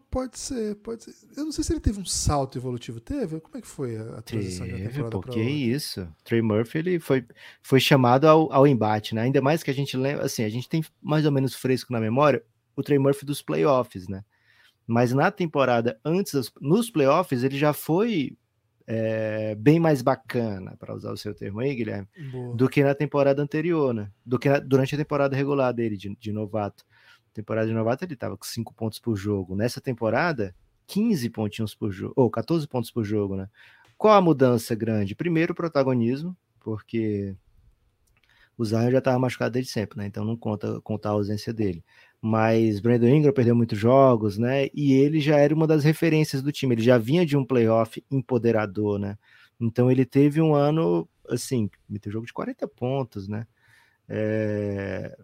Pode 0.00 0.38
ser, 0.38 0.74
pode 0.76 1.04
ser. 1.04 1.14
Eu 1.36 1.44
não 1.44 1.52
sei 1.52 1.62
se 1.64 1.72
ele 1.72 1.80
teve 1.80 2.00
um 2.00 2.04
salto 2.04 2.58
evolutivo, 2.58 3.00
teve? 3.00 3.40
Como 3.40 3.56
é 3.56 3.60
que 3.60 3.66
foi 3.66 3.96
a, 3.96 4.22
transição 4.22 4.66
Teve, 4.66 4.78
temporada 4.88 5.10
pô, 5.10 5.20
para 5.20 5.32
que 5.32 5.38
outra? 5.40 5.52
isso. 5.54 6.08
Trey 6.24 6.42
Murphy, 6.42 6.78
ele 6.78 6.98
foi, 7.00 7.24
foi 7.62 7.80
chamado 7.80 8.26
ao, 8.26 8.52
ao 8.52 8.66
embate, 8.66 9.14
né? 9.14 9.22
Ainda 9.22 9.40
mais 9.40 9.62
que 9.62 9.70
a 9.70 9.74
gente 9.74 9.96
lembra, 9.96 10.24
assim, 10.24 10.44
a 10.44 10.48
gente 10.48 10.68
tem 10.68 10.84
mais 11.02 11.24
ou 11.26 11.32
menos 11.32 11.54
fresco 11.54 11.92
na 11.92 12.00
memória 12.00 12.42
o 12.74 12.82
Trey 12.82 12.98
Murphy 12.98 13.24
dos 13.24 13.40
playoffs, 13.42 14.06
né? 14.08 14.22
Mas 14.86 15.12
na 15.12 15.30
temporada 15.30 15.98
antes, 16.04 16.32
das- 16.34 16.52
nos 16.60 16.90
playoffs, 16.90 17.42
ele 17.42 17.56
já 17.58 17.72
foi 17.72 18.36
é, 18.88 19.56
bem 19.56 19.80
mais 19.80 20.00
bacana, 20.00 20.76
para 20.78 20.94
usar 20.94 21.10
o 21.10 21.16
seu 21.16 21.34
termo 21.34 21.58
aí, 21.58 21.74
Guilherme, 21.74 22.06
Boa. 22.30 22.56
do 22.56 22.68
que 22.68 22.84
na 22.84 22.94
temporada 22.94 23.42
anterior, 23.42 23.92
né? 23.92 24.08
Do 24.24 24.38
que 24.38 24.48
na- 24.48 24.60
durante 24.60 24.94
a 24.94 24.98
temporada 24.98 25.34
regular 25.34 25.72
dele, 25.74 25.96
de, 25.96 26.14
de 26.14 26.30
novato. 26.32 26.84
Temporada 27.36 27.68
de 27.68 27.74
novato 27.74 28.02
ele 28.02 28.16
tava 28.16 28.34
com 28.34 28.46
5 28.46 28.72
pontos 28.72 28.98
por 28.98 29.14
jogo. 29.14 29.54
Nessa 29.54 29.78
temporada, 29.78 30.54
15 30.86 31.28
pontinhos 31.28 31.74
por 31.74 31.92
jogo, 31.92 32.14
ou 32.16 32.30
14 32.30 32.66
pontos 32.66 32.90
por 32.90 33.04
jogo, 33.04 33.36
né? 33.36 33.46
Qual 33.98 34.14
a 34.14 34.22
mudança 34.22 34.74
grande? 34.74 35.14
Primeiro, 35.14 35.52
o 35.52 35.54
protagonismo, 35.54 36.34
porque 36.60 37.36
o 38.56 38.64
Zion 38.64 38.90
já 38.90 38.98
estava 38.98 39.18
machucado 39.18 39.52
desde 39.52 39.70
sempre, 39.70 39.98
né? 39.98 40.06
Então 40.06 40.24
não 40.24 40.34
conta 40.34 40.80
contar 40.80 41.10
a 41.10 41.12
ausência 41.12 41.52
dele. 41.52 41.84
mas 42.22 42.80
Brandon 42.80 43.08
Ingram 43.08 43.32
perdeu 43.34 43.54
muitos 43.54 43.78
jogos, 43.78 44.38
né? 44.38 44.68
E 44.74 44.94
ele 44.94 45.20
já 45.20 45.36
era 45.36 45.54
uma 45.54 45.66
das 45.66 45.84
referências 45.84 46.42
do 46.42 46.50
time, 46.50 46.74
ele 46.74 46.82
já 46.82 46.96
vinha 46.96 47.26
de 47.26 47.36
um 47.36 47.44
playoff 47.44 48.02
empoderador, 48.10 48.98
né? 48.98 49.18
Então 49.60 49.90
ele 49.90 50.06
teve 50.06 50.40
um 50.40 50.54
ano, 50.54 51.06
assim, 51.28 51.70
meteu 51.86 52.10
jogo 52.10 52.26
de 52.26 52.32
40 52.32 52.66
pontos, 52.68 53.28
né? 53.28 53.46
É... 54.08 55.16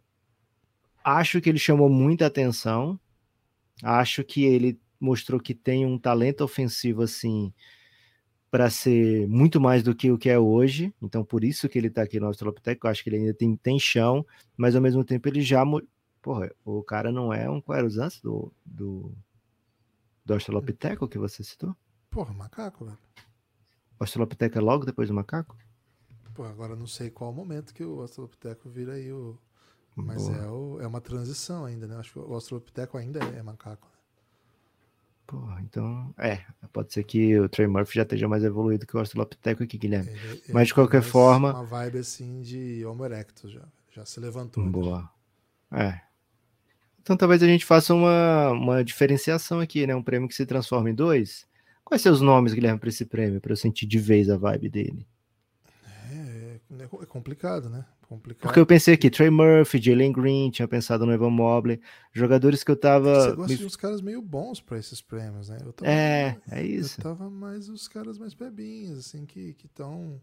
Acho 1.05 1.41
que 1.41 1.49
ele 1.49 1.59
chamou 1.59 1.89
muita 1.89 2.27
atenção, 2.27 2.99
acho 3.83 4.25
que 4.25 4.45
ele 4.45 4.79
mostrou 5.01 5.41
que 5.41 5.55
tem 5.55 5.85
um 5.85 5.99
talento 5.99 6.43
ofensivo, 6.43 7.03
assim, 7.03 7.53
para 8.51 8.71
ser 8.71 9.27
muito 9.29 9.61
mais 9.61 9.83
do 9.83 9.95
que 9.95 10.11
o 10.11 10.19
que 10.19 10.29
é 10.29 10.39
hoje, 10.39 10.95
então 11.01 11.25
por 11.25 11.43
isso 11.43 11.69
que 11.69 11.79
ele 11.79 11.89
está 11.89 12.03
aqui 12.03 12.21
no 12.21 12.27
Australopiteco, 12.27 12.87
eu 12.87 12.91
acho 12.91 13.03
que 13.03 13.09
ele 13.09 13.17
ainda 13.17 13.35
tem, 13.35 13.57
tem 13.57 13.79
chão, 13.79 14.25
mas 14.57 14.77
ao 14.77 14.83
mesmo 14.83 15.03
tempo 15.03 15.29
ele 15.29 15.41
já 15.41 15.65
Porra, 16.23 16.49
o 16.65 16.85
cara 16.85 17.11
não 17.11 17.35
é 17.35 17.51
um. 17.51 17.61
Antes 17.69 18.21
do, 18.21 18.53
do, 18.65 19.13
do 20.25 20.35
Australopiteco 20.35 21.09
que 21.09 21.19
você 21.19 21.43
citou? 21.43 21.75
Porra, 22.09 22.33
macaco, 22.33 22.85
velho. 22.85 22.99
O 23.99 24.05
Australopiteco 24.05 24.57
é 24.57 24.61
logo 24.61 24.87
depois 24.87 25.09
do 25.09 25.15
macaco? 25.15 25.57
Pô, 26.33 26.45
agora 26.45 26.77
não 26.77 26.87
sei 26.87 27.11
qual 27.11 27.33
momento 27.33 27.75
que 27.75 27.85
o 27.85 28.01
Australopiteco 28.01 28.71
vira 28.71 28.93
aí 28.93 29.13
o. 29.13 29.37
Mas 29.95 30.29
é, 30.29 30.47
o, 30.49 30.81
é 30.81 30.87
uma 30.87 31.01
transição 31.01 31.65
ainda, 31.65 31.87
né? 31.87 31.97
Acho 31.97 32.13
que 32.13 32.19
o 32.19 32.35
Australopiteco 32.35 32.97
ainda 32.97 33.21
é 33.21 33.43
macaco. 33.43 33.87
Né? 33.87 33.93
Porra, 35.27 35.61
então. 35.61 36.15
É, 36.19 36.45
pode 36.73 36.93
ser 36.93 37.05
que 37.05 37.39
o 37.39 37.49
Trey 37.49 37.67
Murphy 37.67 37.97
já 37.97 38.03
esteja 38.03 38.29
mais 38.29 38.43
evoluído 38.43 38.87
que 38.87 38.97
o 38.97 39.01
Australopiteco 39.01 39.63
aqui, 39.63 39.79
Guilherme. 39.79 40.11
Ele, 40.11 40.43
Mas 40.53 40.69
de 40.69 40.75
qualquer 40.75 41.03
forma. 41.03 41.53
Uma 41.53 41.65
vibe 41.65 41.99
assim 41.99 42.41
de 42.41 42.85
Homo 42.87 43.05
erectus 43.05 43.53
já. 43.53 43.63
Já 43.95 44.05
se 44.07 44.19
levantou. 44.21 44.65
Boa. 44.65 45.11
Né? 45.71 45.89
É. 45.89 46.13
Então 47.03 47.17
talvez 47.17 47.43
a 47.43 47.47
gente 47.47 47.65
faça 47.65 47.93
uma, 47.93 48.51
uma 48.51 48.85
diferenciação 48.85 49.61
aqui, 49.61 49.87
né? 49.87 49.95
Um 49.95 50.03
prêmio 50.03 50.29
que 50.29 50.35
se 50.35 50.47
transforma 50.47 50.89
em 50.89 50.95
dois. 50.95 51.47
Quais 51.85 52.01
são 52.01 52.13
os 52.13 52.21
nomes, 52.21 52.55
Guilherme, 52.55 52.79
para 52.79 52.89
esse 52.89 53.05
prêmio, 53.05 53.41
para 53.41 53.53
eu 53.53 53.57
sentir 53.57 53.87
de 53.87 53.99
vez 53.99 54.31
a 54.31 54.37
vibe 54.37 54.69
dele? 54.69 55.07
É, 56.11 56.61
é, 56.79 56.85
é 56.85 57.07
complicado, 57.07 57.69
né? 57.69 57.85
Complicado. 58.13 58.43
Porque 58.43 58.61
eu 58.61 58.67
pensei 58.67 58.93
aqui, 58.93 59.09
Trey 59.09 59.31
Murphy, 59.31 59.81
Jalen 59.81 60.13
Green, 60.13 60.51
tinha 60.51 60.69
pensado 60.69 61.07
no 61.07 61.13
Evan 61.13 61.31
Mobley, 61.31 61.81
jogadores 62.13 62.63
que 62.63 62.71
eu 62.71 62.77
tava. 62.77 63.31
Você 63.31 63.37
gosta 63.37 63.57
de 63.57 63.65
uns 63.65 63.77
caras 63.77 64.03
meio 64.03 64.21
bons 64.21 64.61
para 64.61 64.79
esses 64.79 65.01
prêmios, 65.01 65.49
né? 65.49 65.57
Tava, 65.75 65.91
é, 65.91 66.37
é 66.51 66.63
isso. 66.63 67.01
Eu 67.01 67.05
tava 67.05 67.31
mais 67.31 67.71
os 67.71 67.89
caras 67.89 68.19
mais 68.19 68.35
bebinhos, 68.35 68.99
assim, 68.99 69.25
que 69.25 69.57
estão. 69.65 70.21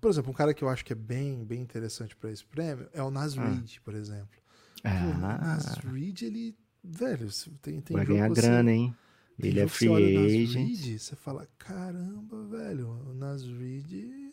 Por 0.00 0.08
exemplo, 0.08 0.30
um 0.30 0.34
cara 0.34 0.54
que 0.54 0.62
eu 0.62 0.68
acho 0.68 0.84
que 0.84 0.92
é 0.92 0.96
bem, 0.96 1.44
bem 1.44 1.60
interessante 1.60 2.14
para 2.14 2.30
esse 2.30 2.44
prêmio 2.44 2.88
é 2.92 3.02
o 3.02 3.10
Nas 3.10 3.36
ah. 3.36 3.44
Reed, 3.44 3.78
por 3.84 3.94
exemplo. 3.94 4.38
Ah. 4.84 5.58
Pô, 5.82 5.90
Reed, 5.90 6.22
ele. 6.22 6.56
Velho, 6.82 7.28
tem, 7.60 7.80
tem 7.80 7.96
Vai 7.96 8.06
ganhar 8.06 8.28
você, 8.28 8.40
grana, 8.40 8.72
hein? 8.72 8.96
Ele 9.36 9.58
é 9.58 9.66
free 9.66 10.16
agent. 10.16 10.68
Reed, 10.68 10.98
você 10.98 11.16
fala, 11.16 11.48
caramba, 11.58 12.44
velho, 12.46 12.88
o 13.10 13.14
Nas 13.14 13.42
Reed. 13.42 14.29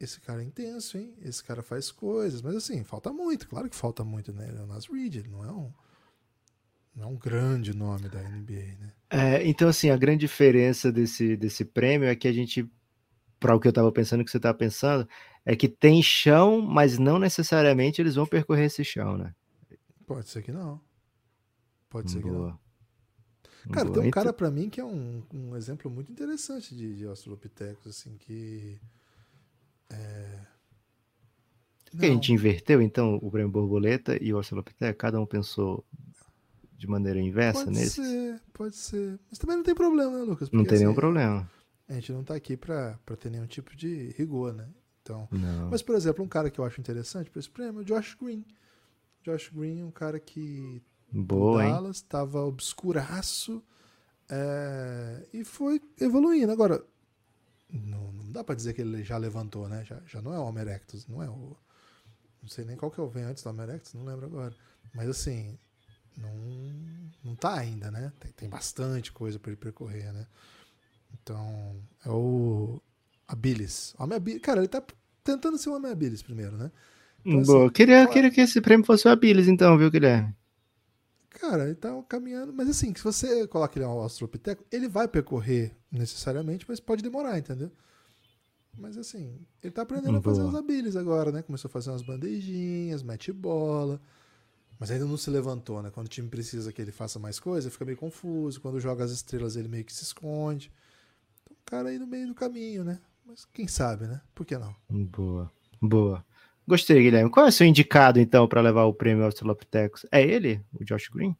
Esse 0.00 0.20
cara 0.20 0.42
é 0.42 0.44
intenso, 0.44 0.96
hein? 0.96 1.14
Esse 1.20 1.44
cara 1.44 1.62
faz 1.62 1.92
coisas. 1.92 2.40
Mas 2.40 2.56
assim, 2.56 2.82
falta 2.84 3.12
muito, 3.12 3.46
claro 3.46 3.68
que 3.68 3.76
falta 3.76 4.02
muito, 4.02 4.32
né? 4.32 4.48
É 4.56 4.62
o 4.62 4.66
Nas 4.66 4.86
Reed, 4.86 5.16
ele 5.16 5.28
não 5.28 5.44
é 5.44 5.52
um. 5.52 5.72
Não 6.96 7.04
é 7.04 7.06
um 7.06 7.16
grande 7.16 7.76
nome 7.76 8.08
da 8.08 8.20
NBA, 8.20 8.76
né? 8.78 8.92
É, 9.10 9.46
então, 9.46 9.68
assim, 9.68 9.90
a 9.90 9.96
grande 9.96 10.20
diferença 10.20 10.90
desse, 10.90 11.36
desse 11.36 11.64
prêmio 11.64 12.08
é 12.08 12.16
que 12.16 12.26
a 12.26 12.32
gente 12.32 12.68
para 13.40 13.56
o 13.56 13.60
que 13.60 13.66
eu 13.66 13.70
estava 13.70 13.90
pensando, 13.90 14.22
que 14.22 14.30
você 14.30 14.36
estava 14.36 14.56
pensando, 14.56 15.08
é 15.46 15.56
que 15.56 15.66
tem 15.66 16.02
chão, 16.02 16.60
mas 16.60 16.98
não 16.98 17.18
necessariamente 17.18 18.00
eles 18.00 18.14
vão 18.14 18.26
percorrer 18.26 18.66
esse 18.66 18.84
chão, 18.84 19.16
né? 19.16 19.34
Pode 20.06 20.28
ser 20.28 20.42
que 20.42 20.52
não. 20.52 20.78
Pode 21.88 22.10
ser 22.10 22.20
Boa. 22.20 22.32
que 22.32 22.38
não. 22.38 23.72
Cara, 23.72 23.86
Boa. 23.86 23.98
tem 24.00 24.08
um 24.08 24.10
cara 24.10 24.32
para 24.32 24.50
mim 24.50 24.68
que 24.68 24.80
é 24.80 24.84
um, 24.84 25.22
um 25.32 25.56
exemplo 25.56 25.90
muito 25.90 26.12
interessante 26.12 26.74
de, 26.74 26.96
de 26.96 27.06
Australopithecus, 27.06 27.86
assim, 27.86 28.16
que. 28.18 28.78
É... 29.90 30.40
Que 31.90 32.06
a 32.06 32.08
gente 32.08 32.32
inverteu, 32.32 32.80
então, 32.80 33.18
o 33.20 33.30
prêmio 33.30 33.50
borboleta 33.50 34.16
e 34.22 34.32
o 34.32 34.36
Australopithecus? 34.36 34.98
Cada 34.98 35.20
um 35.20 35.26
pensou 35.26 35.84
de 36.76 36.86
maneira 36.86 37.20
inversa 37.20 37.64
pode 37.64 37.76
nesse? 37.76 37.96
Pode 37.96 38.08
ser, 38.08 38.40
pode 38.52 38.76
ser. 38.76 39.20
Mas 39.28 39.38
também 39.38 39.56
não 39.56 39.64
tem 39.64 39.74
problema, 39.74 40.18
né, 40.18 40.22
Lucas? 40.22 40.48
Porque, 40.48 40.56
não 40.56 40.64
tem 40.64 40.74
assim, 40.74 40.84
nenhum 40.84 40.94
problema 40.94 41.50
a 41.90 41.94
gente 41.94 42.12
não 42.12 42.20
está 42.20 42.34
aqui 42.34 42.56
para 42.56 42.96
ter 43.18 43.30
nenhum 43.30 43.46
tipo 43.46 43.76
de 43.76 44.14
rigor, 44.16 44.54
né? 44.54 44.68
Então, 45.02 45.28
não. 45.30 45.70
mas 45.70 45.82
por 45.82 45.96
exemplo, 45.96 46.24
um 46.24 46.28
cara 46.28 46.50
que 46.50 46.60
eu 46.60 46.64
acho 46.64 46.80
interessante 46.80 47.30
para 47.30 47.40
esse 47.40 47.50
prêmio 47.50 47.80
é 47.80 47.82
o 47.82 47.84
Josh 47.84 48.16
Green. 48.20 48.44
Josh 49.24 49.50
Green, 49.52 49.82
um 49.82 49.90
cara 49.90 50.20
que 50.20 50.80
Boa, 51.10 51.64
Dallas 51.64 51.96
estava 51.96 52.44
obscuraço 52.44 53.62
é, 54.28 55.26
e 55.32 55.42
foi 55.42 55.80
evoluindo. 56.00 56.52
Agora, 56.52 56.82
não, 58.30 58.32
dá 58.32 58.44
para 58.44 58.54
dizer 58.54 58.72
que 58.72 58.80
ele 58.80 59.02
já 59.02 59.16
levantou, 59.18 59.68
né? 59.68 59.84
Já, 59.84 60.00
já 60.06 60.22
não 60.22 60.32
é 60.32 60.38
o 60.38 60.44
Homer 60.44 60.66
Erectus, 60.66 61.06
não 61.06 61.22
é 61.22 61.28
o 61.28 61.56
não 62.42 62.48
sei 62.48 62.64
nem 62.64 62.76
qual 62.76 62.90
que 62.90 62.98
é 62.98 63.02
o 63.02 63.08
vem 63.08 63.24
antes 63.24 63.42
do 63.42 63.50
Homer 63.50 63.68
Erectus, 63.68 63.94
não 63.94 64.04
lembro 64.04 64.26
agora. 64.26 64.54
Mas 64.94 65.08
assim, 65.08 65.58
não 66.16 66.32
não 67.24 67.34
tá 67.34 67.54
ainda, 67.54 67.90
né? 67.90 68.12
Tem, 68.20 68.32
tem 68.32 68.48
bastante 68.48 69.12
coisa 69.12 69.38
para 69.38 69.50
ele 69.50 69.60
percorrer, 69.60 70.12
né? 70.12 70.26
Então, 71.12 71.76
é 72.04 72.08
o 72.08 72.80
Abilis. 73.26 73.94
Homem 73.98 74.16
Abilis. 74.16 74.40
Cara, 74.40 74.60
ele 74.60 74.68
tá 74.68 74.82
tentando 75.24 75.58
ser 75.58 75.68
o 75.70 75.74
Homem 75.74 75.90
Abilis 75.90 76.22
primeiro, 76.22 76.56
né? 76.56 76.70
Então, 77.24 77.42
Boa. 77.42 77.64
Assim, 77.64 77.72
queria, 77.72 77.96
claro, 77.96 78.12
queria 78.12 78.30
que 78.30 78.40
esse 78.40 78.60
prêmio 78.60 78.86
fosse 78.86 79.06
o 79.06 79.10
Abilis, 79.10 79.48
então, 79.48 79.76
viu, 79.76 79.90
Guilherme? 79.90 80.34
Cara, 81.30 81.64
ele 81.64 81.74
tá 81.74 81.90
caminhando. 82.08 82.52
Mas 82.52 82.68
assim, 82.68 82.94
se 82.94 83.02
você 83.02 83.46
coloca 83.46 83.78
ele 83.78 83.86
no 83.86 83.92
Australopiteco, 83.92 84.64
ele 84.70 84.88
vai 84.88 85.08
percorrer 85.08 85.74
necessariamente, 85.90 86.64
mas 86.68 86.80
pode 86.80 87.02
demorar, 87.02 87.38
entendeu? 87.38 87.70
Mas 88.76 88.96
assim, 88.96 89.38
ele 89.62 89.72
tá 89.72 89.82
aprendendo 89.82 90.08
Boa. 90.08 90.20
a 90.20 90.22
fazer 90.22 90.42
os 90.42 90.54
habilis 90.54 90.96
agora, 90.96 91.30
né? 91.32 91.42
Começou 91.42 91.68
a 91.68 91.72
fazer 91.72 91.90
umas 91.90 92.02
bandejinhas, 92.02 93.02
mete 93.02 93.32
bola. 93.32 94.00
Mas 94.78 94.90
ainda 94.90 95.04
não 95.04 95.16
se 95.16 95.28
levantou, 95.28 95.82
né? 95.82 95.90
Quando 95.90 96.06
o 96.06 96.10
time 96.10 96.28
precisa 96.28 96.72
que 96.72 96.80
ele 96.80 96.92
faça 96.92 97.18
mais 97.18 97.38
coisa, 97.38 97.70
fica 97.70 97.84
meio 97.84 97.98
confuso. 97.98 98.60
Quando 98.60 98.80
joga 98.80 99.04
as 99.04 99.10
estrelas, 99.10 99.56
ele 99.56 99.68
meio 99.68 99.84
que 99.84 99.92
se 99.92 100.04
esconde 100.04 100.72
cara 101.70 101.90
aí 101.90 101.98
no 102.00 102.06
meio 102.06 102.26
do 102.26 102.34
caminho, 102.34 102.82
né? 102.82 102.98
Mas 103.24 103.44
quem 103.44 103.68
sabe, 103.68 104.08
né? 104.08 104.20
Por 104.34 104.44
que 104.44 104.58
não? 104.58 104.74
Boa, 104.88 105.48
boa. 105.80 106.24
Gostei, 106.66 107.00
Guilherme. 107.00 107.30
Qual 107.30 107.46
é 107.46 107.48
o 107.48 107.52
seu 107.52 107.66
indicado, 107.66 108.18
então, 108.18 108.48
para 108.48 108.60
levar 108.60 108.84
o 108.84 108.94
prêmio 108.94 109.24
Australopithecus? 109.24 110.04
É 110.10 110.20
ele, 110.20 110.60
o 110.74 110.84
Josh 110.84 111.08
Green? 111.08 111.36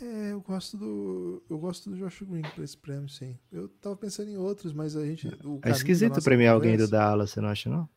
É, 0.00 0.32
eu 0.32 0.40
gosto 0.40 0.76
do. 0.76 1.42
Eu 1.50 1.58
gosto 1.58 1.90
do 1.90 1.96
Josh 1.96 2.22
Green 2.22 2.42
para 2.42 2.64
esse 2.64 2.76
prêmio, 2.76 3.08
sim. 3.08 3.38
Eu 3.52 3.68
tava 3.68 3.96
pensando 3.96 4.30
em 4.30 4.36
outros, 4.36 4.72
mas 4.72 4.96
a 4.96 5.04
gente. 5.04 5.28
é 5.62 5.70
esquisito 5.70 6.22
premiar 6.22 6.54
alguém 6.54 6.76
do 6.76 6.88
Dallas, 6.88 7.30
você 7.30 7.40
não 7.40 7.48
acha, 7.48 7.68
não? 7.68 7.88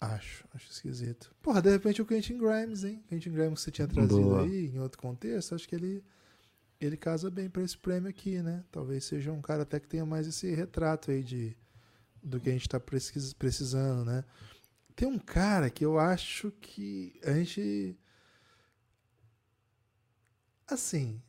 Acho, 0.00 0.44
acho 0.54 0.70
esquisito. 0.70 1.34
Porra, 1.42 1.62
de 1.62 1.70
repente 1.70 2.02
o 2.02 2.06
Quentin 2.06 2.38
Grimes, 2.38 2.84
hein? 2.84 3.02
Quentin 3.08 3.32
Grimes 3.32 3.58
que 3.58 3.64
você 3.64 3.70
tinha 3.70 3.88
trazido 3.88 4.20
Boa. 4.20 4.42
aí 4.42 4.66
em 4.66 4.78
outro 4.78 4.98
contexto, 5.00 5.54
acho 5.54 5.68
que 5.68 5.74
ele 5.74 6.04
ele 6.78 6.96
casa 6.96 7.30
bem 7.30 7.48
para 7.48 7.62
esse 7.62 7.76
prêmio 7.78 8.10
aqui, 8.10 8.42
né? 8.42 8.62
Talvez 8.70 9.04
seja 9.04 9.32
um 9.32 9.40
cara 9.40 9.62
até 9.62 9.80
que 9.80 9.88
tenha 9.88 10.04
mais 10.04 10.26
esse 10.26 10.54
retrato 10.54 11.10
aí 11.10 11.22
de 11.22 11.56
do 12.22 12.38
que 12.38 12.50
a 12.50 12.52
gente 12.52 12.66
está 12.66 12.78
precisando, 12.78 14.04
né? 14.04 14.24
Tem 14.94 15.08
um 15.08 15.18
cara 15.18 15.70
que 15.70 15.84
eu 15.84 15.98
acho 15.98 16.50
que 16.60 17.18
a 17.24 17.32
gente 17.32 17.96
assim 20.66 21.20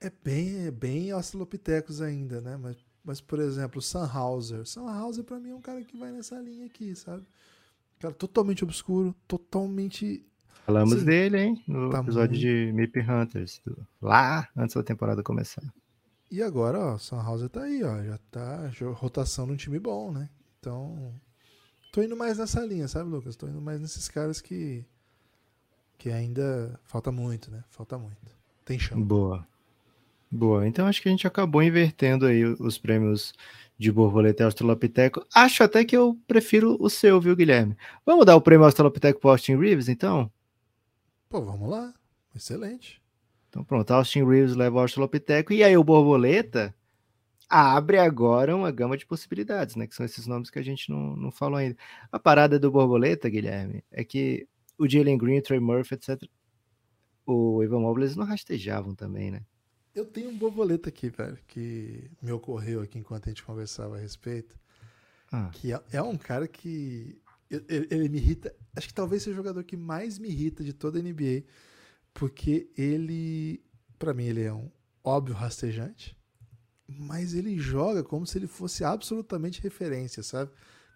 é 0.00 0.10
bem 0.10 0.66
é 0.66 0.70
bem 0.70 1.10
Australopithecus 1.10 2.00
ainda, 2.00 2.40
né? 2.40 2.56
Mas, 2.56 2.76
mas 3.04 3.20
por 3.20 3.38
exemplo, 3.38 3.82
Sunhauser. 3.82 4.66
Sunhauser 4.66 5.24
para 5.24 5.38
mim 5.38 5.50
é 5.50 5.54
um 5.54 5.60
cara 5.60 5.84
que 5.84 5.96
vai 5.96 6.10
nessa 6.10 6.40
linha 6.40 6.66
aqui, 6.66 6.94
sabe? 6.96 7.26
Cara 7.98 8.14
totalmente 8.14 8.64
obscuro, 8.64 9.14
totalmente 9.28 10.24
Falamos 10.64 11.00
Sim. 11.00 11.04
dele, 11.04 11.38
hein? 11.38 11.64
No 11.66 11.90
tá 11.90 12.00
episódio 12.00 12.30
muito... 12.30 12.40
de 12.40 12.72
Mip 12.72 13.00
Hunters, 13.00 13.60
lá 14.00 14.48
antes 14.56 14.76
da 14.76 14.82
temporada 14.82 15.22
começar. 15.22 15.62
E 16.30 16.42
agora, 16.42 16.78
ó, 16.78 16.98
Sunhauser 16.98 17.48
tá 17.48 17.62
aí, 17.62 17.82
ó. 17.82 18.02
Já 18.04 18.18
tá 18.30 18.70
rotação 18.94 19.46
num 19.46 19.56
time 19.56 19.78
bom, 19.78 20.12
né? 20.12 20.30
Então. 20.58 21.12
Tô 21.92 22.02
indo 22.02 22.16
mais 22.16 22.38
nessa 22.38 22.64
linha, 22.64 22.86
sabe, 22.86 23.10
Lucas? 23.10 23.34
Tô 23.34 23.48
indo 23.48 23.60
mais 23.60 23.80
nesses 23.80 24.08
caras 24.08 24.40
que. 24.40 24.84
Que 26.00 26.10
ainda 26.10 26.80
falta 26.82 27.12
muito, 27.12 27.50
né? 27.50 27.62
Falta 27.68 27.98
muito. 27.98 28.16
Tem 28.64 28.78
chão. 28.78 28.98
Boa. 29.02 29.46
Boa. 30.30 30.66
Então 30.66 30.86
acho 30.86 31.02
que 31.02 31.10
a 31.10 31.12
gente 31.12 31.26
acabou 31.26 31.62
invertendo 31.62 32.24
aí 32.24 32.42
os 32.42 32.78
prêmios 32.78 33.34
de 33.76 33.92
borboleta 33.92 34.42
e 34.42 34.46
australopiteco. 34.46 35.26
Acho 35.34 35.62
até 35.62 35.84
que 35.84 35.94
eu 35.94 36.18
prefiro 36.26 36.78
o 36.80 36.88
seu, 36.88 37.20
viu, 37.20 37.36
Guilherme? 37.36 37.76
Vamos 38.06 38.24
dar 38.24 38.34
o 38.34 38.40
prêmio 38.40 38.64
australopiteco 38.64 39.20
pro 39.20 39.28
Austin 39.28 39.56
Reeves, 39.58 39.90
então? 39.90 40.32
Pô, 41.28 41.42
vamos 41.42 41.68
lá. 41.68 41.92
Excelente. 42.34 43.02
Então 43.50 43.62
pronto, 43.62 43.90
Austin 43.90 44.24
Reeves 44.24 44.56
leva 44.56 44.76
o 44.76 44.80
Australopiteco 44.80 45.52
e 45.52 45.62
aí 45.62 45.76
o 45.76 45.84
Borboleta 45.84 46.74
abre 47.46 47.98
agora 47.98 48.56
uma 48.56 48.70
gama 48.70 48.96
de 48.96 49.04
possibilidades, 49.04 49.76
né? 49.76 49.86
Que 49.86 49.94
são 49.94 50.06
esses 50.06 50.26
nomes 50.26 50.48
que 50.48 50.58
a 50.58 50.64
gente 50.64 50.88
não, 50.88 51.14
não 51.14 51.30
falou 51.30 51.58
ainda. 51.58 51.76
A 52.10 52.18
parada 52.18 52.58
do 52.58 52.70
Borboleta, 52.70 53.28
Guilherme, 53.28 53.84
é 53.92 54.02
que 54.02 54.48
o 54.80 54.88
Jalen 54.88 55.18
Green, 55.18 55.38
o 55.38 55.42
Trey 55.42 55.60
Murphy, 55.60 55.94
etc. 55.94 56.22
O 57.26 57.62
Evan 57.62 57.80
Mobley 57.80 58.06
eles 58.06 58.16
não 58.16 58.24
rastejavam 58.24 58.94
também, 58.94 59.30
né? 59.30 59.42
Eu 59.94 60.06
tenho 60.06 60.30
um 60.30 60.38
borboleta 60.38 60.88
aqui, 60.88 61.10
velho, 61.10 61.38
que 61.46 62.10
me 62.22 62.32
ocorreu 62.32 62.80
aqui 62.80 62.98
enquanto 62.98 63.26
a 63.26 63.28
gente 63.28 63.42
conversava 63.42 63.96
a 63.96 64.00
respeito. 64.00 64.58
Ah, 65.30 65.50
Que 65.52 65.72
é, 65.72 65.82
é 65.92 66.02
um 66.02 66.16
cara 66.16 66.48
que. 66.48 67.20
Ele, 67.50 67.88
ele 67.90 68.08
me 68.08 68.18
irrita. 68.18 68.54
Acho 68.74 68.88
que 68.88 68.94
talvez 68.94 69.22
seja 69.22 69.34
o 69.34 69.36
jogador 69.36 69.62
que 69.64 69.76
mais 69.76 70.18
me 70.18 70.28
irrita 70.28 70.64
de 70.64 70.72
toda 70.72 70.98
a 70.98 71.02
NBA. 71.02 71.44
Porque 72.14 72.70
ele. 72.76 73.62
Pra 73.98 74.14
mim, 74.14 74.24
ele 74.24 74.42
é 74.42 74.52
um 74.52 74.70
óbvio 75.04 75.34
rastejante. 75.34 76.16
Mas 76.88 77.34
ele 77.34 77.58
joga 77.58 78.02
como 78.02 78.26
se 78.26 78.38
ele 78.38 78.46
fosse 78.46 78.82
absolutamente 78.82 79.60
referência, 79.60 80.22
sabe? 80.22 80.50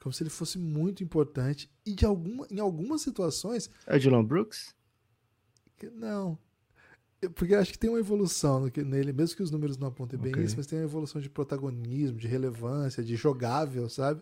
Como 0.04 0.12
se 0.12 0.22
ele 0.22 0.28
fosse 0.28 0.58
muito 0.58 1.02
importante. 1.02 1.70
E 1.86 1.94
de 1.94 2.04
alguma, 2.04 2.46
em 2.50 2.60
algumas 2.60 3.00
situações. 3.00 3.70
é 3.86 3.96
o 3.96 3.98
Dylan 3.98 4.22
Brooks? 4.22 4.74
Não. 5.94 6.38
Porque 7.34 7.54
eu 7.54 7.58
acho 7.58 7.72
que 7.72 7.78
tem 7.78 7.88
uma 7.88 7.98
evolução 7.98 8.70
nele, 8.84 9.14
mesmo 9.14 9.34
que 9.34 9.42
os 9.42 9.50
números 9.50 9.78
não 9.78 9.88
apontem 9.88 10.18
bem 10.18 10.30
Ok. 10.32 10.44
isso, 10.44 10.56
mas 10.58 10.66
tem 10.66 10.78
uma 10.78 10.84
evolução 10.84 11.22
de 11.22 11.30
protagonismo, 11.30 12.18
de 12.18 12.28
relevância, 12.28 13.02
de 13.02 13.16
jogável, 13.16 13.88
sabe? 13.88 14.20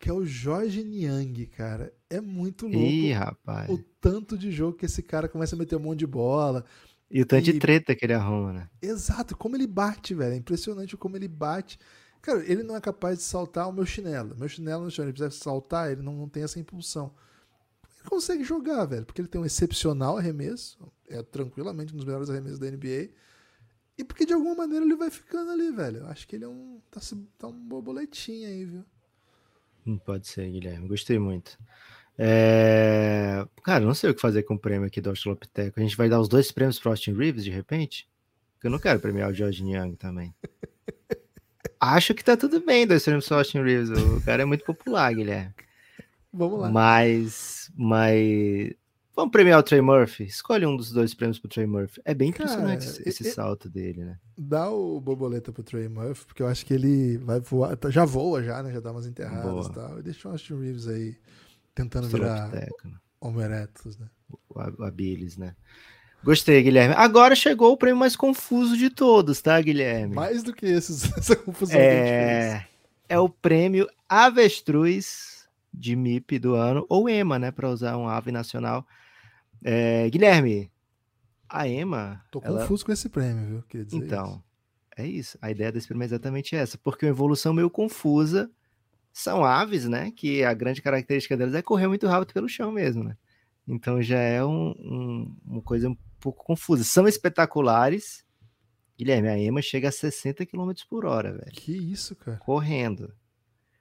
Que 0.00 0.08
é 0.08 0.12
o 0.12 0.24
Jorge 0.24 0.82
Niang, 0.82 1.44
cara. 1.48 1.92
É 2.08 2.18
muito 2.18 2.66
louco 2.66 2.78
Ih, 2.78 3.12
rapaz. 3.12 3.68
o 3.68 3.76
tanto 4.00 4.38
de 4.38 4.50
jogo 4.50 4.74
que 4.78 4.86
esse 4.86 5.02
cara 5.02 5.28
começa 5.28 5.54
a 5.54 5.58
meter 5.58 5.76
um 5.76 5.80
monte 5.80 5.98
de 5.98 6.06
bola. 6.06 6.64
E 7.10 7.20
o 7.20 7.26
tanto 7.26 7.44
de 7.44 7.50
e- 7.50 7.58
treta 7.58 7.94
que 7.94 8.06
ele 8.06 8.14
arruma, 8.14 8.54
né? 8.54 8.70
Exato, 8.80 9.36
como 9.36 9.54
ele 9.54 9.66
bate, 9.66 10.14
velho. 10.14 10.32
É 10.32 10.36
impressionante 10.36 10.96
como 10.96 11.14
ele 11.14 11.28
bate. 11.28 11.78
Cara, 12.20 12.44
ele 12.44 12.62
não 12.62 12.76
é 12.76 12.80
capaz 12.80 13.18
de 13.18 13.24
saltar 13.24 13.68
o 13.68 13.72
meu 13.72 13.86
chinelo. 13.86 14.36
Meu 14.36 14.48
chinelo 14.48 14.84
no 14.84 14.90
chão, 14.90 15.04
ele 15.04 15.12
precisa 15.12 15.30
saltar, 15.30 15.90
ele 15.92 16.02
não, 16.02 16.12
não 16.14 16.28
tem 16.28 16.42
essa 16.42 16.58
impulsão. 16.58 17.14
Ele 18.00 18.08
consegue 18.08 18.44
jogar, 18.44 18.84
velho, 18.86 19.04
porque 19.06 19.20
ele 19.20 19.28
tem 19.28 19.40
um 19.40 19.46
excepcional 19.46 20.16
arremesso. 20.18 20.78
É 21.08 21.22
tranquilamente 21.22 21.92
um 21.92 21.96
dos 21.96 22.04
melhores 22.04 22.28
arremessos 22.28 22.58
da 22.58 22.70
NBA. 22.70 23.10
E 23.96 24.04
porque 24.04 24.24
de 24.26 24.32
alguma 24.32 24.54
maneira 24.54 24.84
ele 24.84 24.94
vai 24.96 25.10
ficando 25.10 25.50
ali, 25.50 25.70
velho. 25.72 26.06
Acho 26.06 26.26
que 26.28 26.36
ele 26.36 26.44
é 26.44 26.48
um. 26.48 26.80
Tá, 26.90 27.00
se- 27.00 27.16
tá 27.38 27.48
um 27.48 27.52
borboletinha 27.52 28.48
aí, 28.48 28.64
viu? 28.64 28.84
Hum, 29.86 29.98
Pode 29.98 30.26
ser, 30.28 30.50
Guilherme. 30.50 30.86
Gostei 30.88 31.18
muito. 31.18 31.58
É... 32.16 33.46
Cara, 33.62 33.84
não 33.84 33.94
sei 33.94 34.10
o 34.10 34.14
que 34.14 34.20
fazer 34.20 34.42
com 34.42 34.54
o 34.54 34.58
prêmio 34.58 34.86
aqui 34.86 35.00
do 35.00 35.10
Australopiteco. 35.10 35.78
A 35.78 35.82
gente 35.82 35.96
vai 35.96 36.08
dar 36.08 36.20
os 36.20 36.28
dois 36.28 36.50
prêmios 36.52 36.78
pro 36.78 36.90
Austin 36.90 37.12
Reeves, 37.14 37.44
de 37.44 37.50
repente? 37.50 38.08
Porque 38.54 38.66
eu 38.66 38.70
não 38.70 38.78
quero 38.78 38.98
premiar 39.00 39.30
o 39.30 39.34
George 39.34 39.64
Young 39.64 39.94
também. 39.96 40.34
Acho 41.80 42.14
que 42.14 42.24
tá 42.24 42.36
tudo 42.36 42.60
bem 42.64 42.86
dois 42.86 43.04
prêmios 43.04 43.26
pro 43.28 43.36
Austin 43.38 43.62
Reeves. 43.62 43.90
O 43.90 44.20
cara 44.22 44.42
é 44.42 44.44
muito 44.44 44.64
popular, 44.64 45.12
Guilherme. 45.14 45.54
Vamos 46.32 46.60
lá. 46.60 46.70
Mas, 46.70 47.70
mas... 47.76 48.72
Vamos 49.14 49.32
premiar 49.32 49.58
o 49.58 49.62
Trey 49.64 49.80
Murphy? 49.80 50.24
Escolhe 50.24 50.64
um 50.64 50.76
dos 50.76 50.92
dois 50.92 51.12
prêmios 51.12 51.38
pro 51.40 51.48
Trey 51.48 51.66
Murphy. 51.66 52.00
É 52.04 52.14
bem 52.14 52.30
Cara, 52.30 52.44
impressionante 52.44 52.86
esse, 52.86 53.08
esse 53.08 53.24
e- 53.24 53.26
e- 53.28 53.32
salto 53.32 53.68
dele, 53.68 54.04
né? 54.04 54.18
Dá 54.36 54.70
o 54.70 55.00
borboleta 55.00 55.50
pro 55.52 55.62
Trey 55.64 55.88
Murphy, 55.88 56.24
porque 56.26 56.40
eu 56.42 56.46
acho 56.46 56.64
que 56.64 56.72
ele 56.72 57.18
vai 57.18 57.40
voar. 57.40 57.76
tá- 57.76 57.90
Já 57.90 58.04
voa, 58.04 58.42
já, 58.44 58.62
né? 58.62 58.72
Já 58.72 58.78
dá 58.78 58.92
umas 58.92 59.06
enterradas 59.06 59.50
Boa. 59.50 59.66
e 59.68 59.72
tal. 59.74 59.98
E 59.98 60.02
deixa 60.02 60.28
o 60.28 60.30
Austin 60.32 60.54
Reeves 60.60 60.86
aí 60.86 61.16
tentando 61.74 62.06
virar 62.08 62.48
né? 62.52 62.66
Homo 63.20 63.40
erectus, 63.40 63.98
né? 63.98 64.06
o 64.48 64.60
Ab- 64.60 64.84
Abilis, 64.84 65.36
né? 65.36 65.56
Gostei, 66.22 66.62
Guilherme. 66.62 66.94
Agora 66.96 67.34
chegou 67.34 67.72
o 67.72 67.76
prêmio 67.76 67.98
mais 67.98 68.16
confuso 68.16 68.76
de 68.76 68.90
todos, 68.90 69.40
tá, 69.40 69.60
Guilherme? 69.60 70.14
Mais 70.14 70.42
do 70.42 70.52
que 70.52 70.66
esses, 70.66 71.04
essa 71.16 71.36
confusão 71.36 71.76
que 71.78 71.82
a 71.86 71.90
gente 71.90 72.00
fez. 72.00 72.44
é... 72.54 72.66
é 73.10 73.18
o 73.18 73.28
prêmio 73.28 73.86
Avestruz 74.08 75.46
de 75.72 75.94
MIP 75.94 76.38
do 76.38 76.54
ano, 76.54 76.84
ou 76.88 77.08
EMA, 77.08 77.38
né, 77.38 77.50
para 77.50 77.68
usar 77.70 77.96
um 77.96 78.08
ave 78.08 78.32
nacional. 78.32 78.86
É, 79.64 80.08
Guilherme, 80.10 80.70
a 81.48 81.68
EMA. 81.68 82.22
Tô 82.30 82.40
ela- 82.42 82.60
confuso 82.62 82.84
com 82.84 82.92
esse 82.92 83.08
prêmio, 83.08 83.46
viu? 83.46 83.62
Queria 83.68 83.86
dizer 83.86 83.96
Então, 83.98 84.26
isso. 84.26 84.42
é 84.96 85.06
isso. 85.06 85.38
A 85.40 85.50
ideia 85.50 85.70
desse 85.70 85.86
prêmio 85.86 86.02
é 86.04 86.06
exatamente 86.06 86.56
essa, 86.56 86.76
porque 86.78 87.06
uma 87.06 87.10
evolução 87.10 87.52
meio 87.54 87.70
confusa. 87.70 88.50
São 89.12 89.44
aves, 89.44 89.88
né? 89.88 90.12
Que 90.14 90.44
a 90.44 90.52
grande 90.54 90.80
característica 90.82 91.36
delas 91.36 91.54
é 91.54 91.62
correr 91.62 91.88
muito 91.88 92.06
rápido 92.06 92.32
pelo 92.32 92.48
chão 92.48 92.70
mesmo, 92.70 93.02
né? 93.02 93.16
Então 93.66 94.00
já 94.00 94.18
é 94.18 94.44
um- 94.44 94.70
um- 94.78 95.36
uma 95.44 95.62
coisa 95.62 95.88
um 95.88 95.96
pouco 96.20 96.44
confusa. 96.44 96.84
São 96.84 97.06
espetaculares. 97.08 98.24
Guilherme, 98.98 99.28
a 99.28 99.38
Ema 99.38 99.62
chega 99.62 99.88
a 99.88 99.92
60 99.92 100.44
km 100.44 100.72
por 100.88 101.04
hora, 101.06 101.32
velho. 101.32 101.52
Que 101.52 101.72
isso, 101.72 102.16
cara? 102.16 102.38
Correndo. 102.38 103.12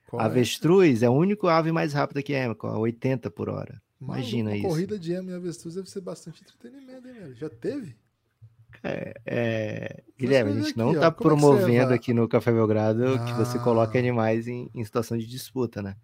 Qual 0.08 0.22
A 0.22 0.26
é? 0.26 0.28
avestruz 0.28 1.02
é 1.04 1.08
a 1.08 1.12
única 1.12 1.52
ave 1.52 1.72
mais 1.72 1.94
rápida 1.94 2.22
que 2.22 2.34
a 2.36 2.44
Ema, 2.46 2.56
com 2.56 2.68
a 2.68 2.78
80 2.78 3.30
por 3.32 3.50
hora. 3.50 3.82
Imagina 4.00 4.52
uma 4.52 4.58
isso. 4.58 4.68
corrida 4.68 5.00
de 5.00 5.12
ema 5.14 5.32
e 5.32 5.34
avestruz 5.34 5.74
deve 5.74 5.90
ser 5.90 6.02
bastante 6.02 6.44
entretenimento, 6.44 7.08
hein, 7.08 7.14
velho? 7.16 7.36
Já 7.36 7.50
teve? 7.50 7.96
É, 8.84 9.14
é, 9.26 10.04
Guilherme, 10.20 10.52
a 10.52 10.62
gente 10.64 10.78
não 10.78 10.94
está 10.94 11.08
é 11.08 11.12
promovendo 11.12 11.88
vai- 11.88 11.96
aqui 11.96 12.14
no 12.14 12.28
Café 12.28 12.52
Belgrado 12.52 13.04
que 13.26 13.34
você 13.34 13.58
coloque 13.58 13.94
Não. 13.96 14.00
animais 14.00 14.48
em, 14.48 14.70
em 14.76 14.84
situação 14.84 15.18
de 15.18 15.26
disputa, 15.26 15.82
né? 15.82 15.96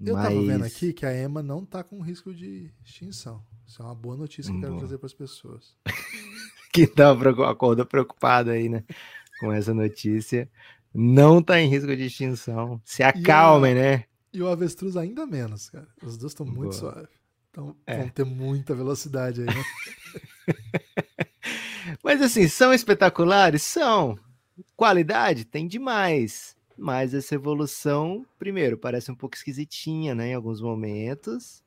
Eu 0.00 0.14
tava 0.14 0.28
vendo 0.30 0.60
Mas- 0.60 0.76
aqui 0.76 0.92
que 0.92 1.04
a 1.04 1.12
ema 1.12 1.42
não 1.42 1.64
tá 1.66 1.82
com 1.82 2.00
risco 2.00 2.32
de 2.32 2.70
extinção. 2.84 3.42
Isso 3.66 3.82
é 3.82 3.84
uma 3.84 3.94
boa 3.94 4.16
notícia 4.16 4.50
que 4.50 4.56
eu 4.56 4.60
quero 4.60 4.72
Boa. 4.72 4.80
trazer 4.80 4.98
para 4.98 5.06
as 5.06 5.14
pessoas. 5.14 5.76
que 6.72 6.86
preocu- 6.86 7.42
acordou 7.44 7.84
preocupado 7.86 8.50
aí, 8.50 8.68
né? 8.68 8.84
Com 9.40 9.52
essa 9.52 9.74
notícia. 9.74 10.48
Não 10.94 11.42
tá 11.42 11.60
em 11.60 11.68
risco 11.68 11.94
de 11.94 12.04
extinção. 12.06 12.80
Se 12.84 13.02
acalmem, 13.02 13.74
né? 13.74 14.04
E 14.32 14.40
o 14.42 14.48
avestruz 14.48 14.96
ainda 14.96 15.26
menos, 15.26 15.68
cara. 15.70 15.88
Os 16.02 16.16
dois 16.16 16.32
estão 16.32 16.46
muito 16.46 16.74
suaves. 16.74 17.08
Então 17.50 17.74
É. 17.86 17.98
vão 17.98 18.08
ter 18.08 18.24
muita 18.24 18.74
velocidade 18.74 19.40
aí, 19.40 19.46
né? 19.46 19.64
Mas 22.02 22.20
assim, 22.20 22.48
são 22.48 22.72
espetaculares? 22.72 23.62
São. 23.62 24.18
Qualidade? 24.76 25.44
Tem 25.44 25.66
demais. 25.66 26.56
Mas 26.76 27.14
essa 27.14 27.34
evolução, 27.34 28.26
primeiro, 28.38 28.76
parece 28.76 29.10
um 29.10 29.14
pouco 29.14 29.36
esquisitinha, 29.36 30.14
né? 30.14 30.28
Em 30.28 30.34
alguns 30.34 30.60
momentos. 30.60 31.62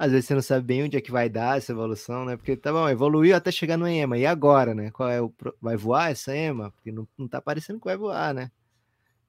Às 0.00 0.12
vezes 0.12 0.28
você 0.28 0.34
não 0.34 0.40
sabe 0.40 0.64
bem 0.64 0.82
onde 0.84 0.96
é 0.96 1.00
que 1.02 1.10
vai 1.10 1.28
dar 1.28 1.58
essa 1.58 1.72
evolução, 1.72 2.24
né? 2.24 2.34
Porque 2.34 2.56
tá 2.56 2.72
bom, 2.72 2.88
evoluiu 2.88 3.36
até 3.36 3.52
chegar 3.52 3.76
no 3.76 3.86
EMA. 3.86 4.16
E 4.16 4.24
agora, 4.24 4.74
né? 4.74 4.90
Qual 4.90 5.10
é 5.10 5.20
o. 5.20 5.30
Vai 5.60 5.76
voar 5.76 6.10
essa 6.10 6.34
EMA? 6.34 6.70
Porque 6.70 6.90
não, 6.90 7.06
não 7.18 7.28
tá 7.28 7.38
parecendo 7.38 7.78
que 7.78 7.84
vai 7.84 7.98
voar, 7.98 8.32
né? 8.32 8.50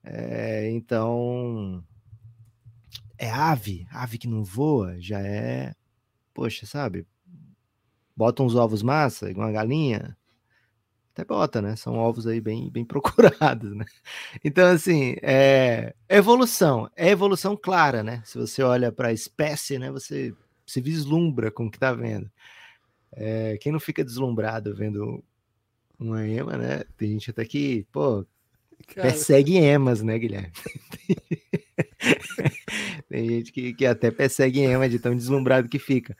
É, 0.01 0.71
então. 0.71 1.83
É 3.17 3.29
ave. 3.29 3.85
Ave 3.91 4.17
que 4.17 4.29
não 4.29 4.45
voa 4.45 4.95
já 4.97 5.19
é. 5.19 5.75
Poxa, 6.33 6.65
sabe? 6.65 7.05
Bota 8.15 8.41
uns 8.41 8.55
ovos 8.55 8.81
massa, 8.81 9.29
igual 9.29 9.47
uma 9.47 9.53
galinha. 9.53 10.17
Até 11.13 11.25
bota, 11.25 11.61
né? 11.61 11.75
São 11.75 11.97
ovos 11.97 12.25
aí 12.25 12.39
bem, 12.39 12.69
bem 12.71 12.85
procurados, 12.87 13.75
né? 13.75 13.83
Então, 14.41 14.69
assim, 14.69 15.15
é 15.21 15.93
evolução. 16.07 16.89
É 16.95 17.09
evolução 17.09 17.57
clara, 17.57 18.01
né? 18.01 18.23
Se 18.25 18.37
você 18.37 18.63
olha 18.63 18.89
para 18.89 19.09
a 19.09 19.13
espécie, 19.13 19.77
né? 19.77 19.91
Você 19.91 20.33
se 20.71 20.81
vislumbra 20.81 21.51
com 21.51 21.65
o 21.65 21.71
que 21.71 21.79
tá 21.79 21.93
vendo. 21.93 22.29
É, 23.13 23.57
quem 23.59 23.71
não 23.71 23.79
fica 23.79 24.03
deslumbrado 24.03 24.75
vendo 24.75 25.23
uma 25.99 26.25
ema, 26.27 26.57
né? 26.57 26.83
Tem 26.97 27.11
gente 27.11 27.29
até 27.31 27.45
que, 27.45 27.85
pô, 27.91 28.25
Cara, 28.87 29.09
persegue 29.11 29.57
emas, 29.57 30.01
né, 30.01 30.17
Guilherme? 30.17 30.51
Tem 33.09 33.27
gente 33.29 33.51
que, 33.51 33.73
que 33.73 33.85
até 33.85 34.09
persegue 34.11 34.61
ema 34.61 34.87
de 34.89 34.99
tão 34.99 35.15
deslumbrado 35.15 35.69
que 35.69 35.79
fica. 35.79 36.15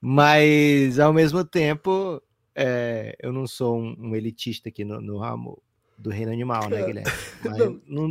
Mas, 0.00 0.98
ao 0.98 1.12
mesmo 1.12 1.44
tempo, 1.44 2.22
é, 2.54 3.14
eu 3.20 3.32
não 3.32 3.46
sou 3.46 3.78
um, 3.78 3.94
um 3.98 4.16
elitista 4.16 4.68
aqui 4.70 4.84
no, 4.84 5.00
no 5.00 5.18
ramo 5.18 5.62
do 5.98 6.10
reino 6.10 6.32
animal, 6.32 6.68
né, 6.70 6.82
Guilherme? 6.82 7.10
Mas 7.44 7.58
não. 7.58 7.80
não- 7.86 8.10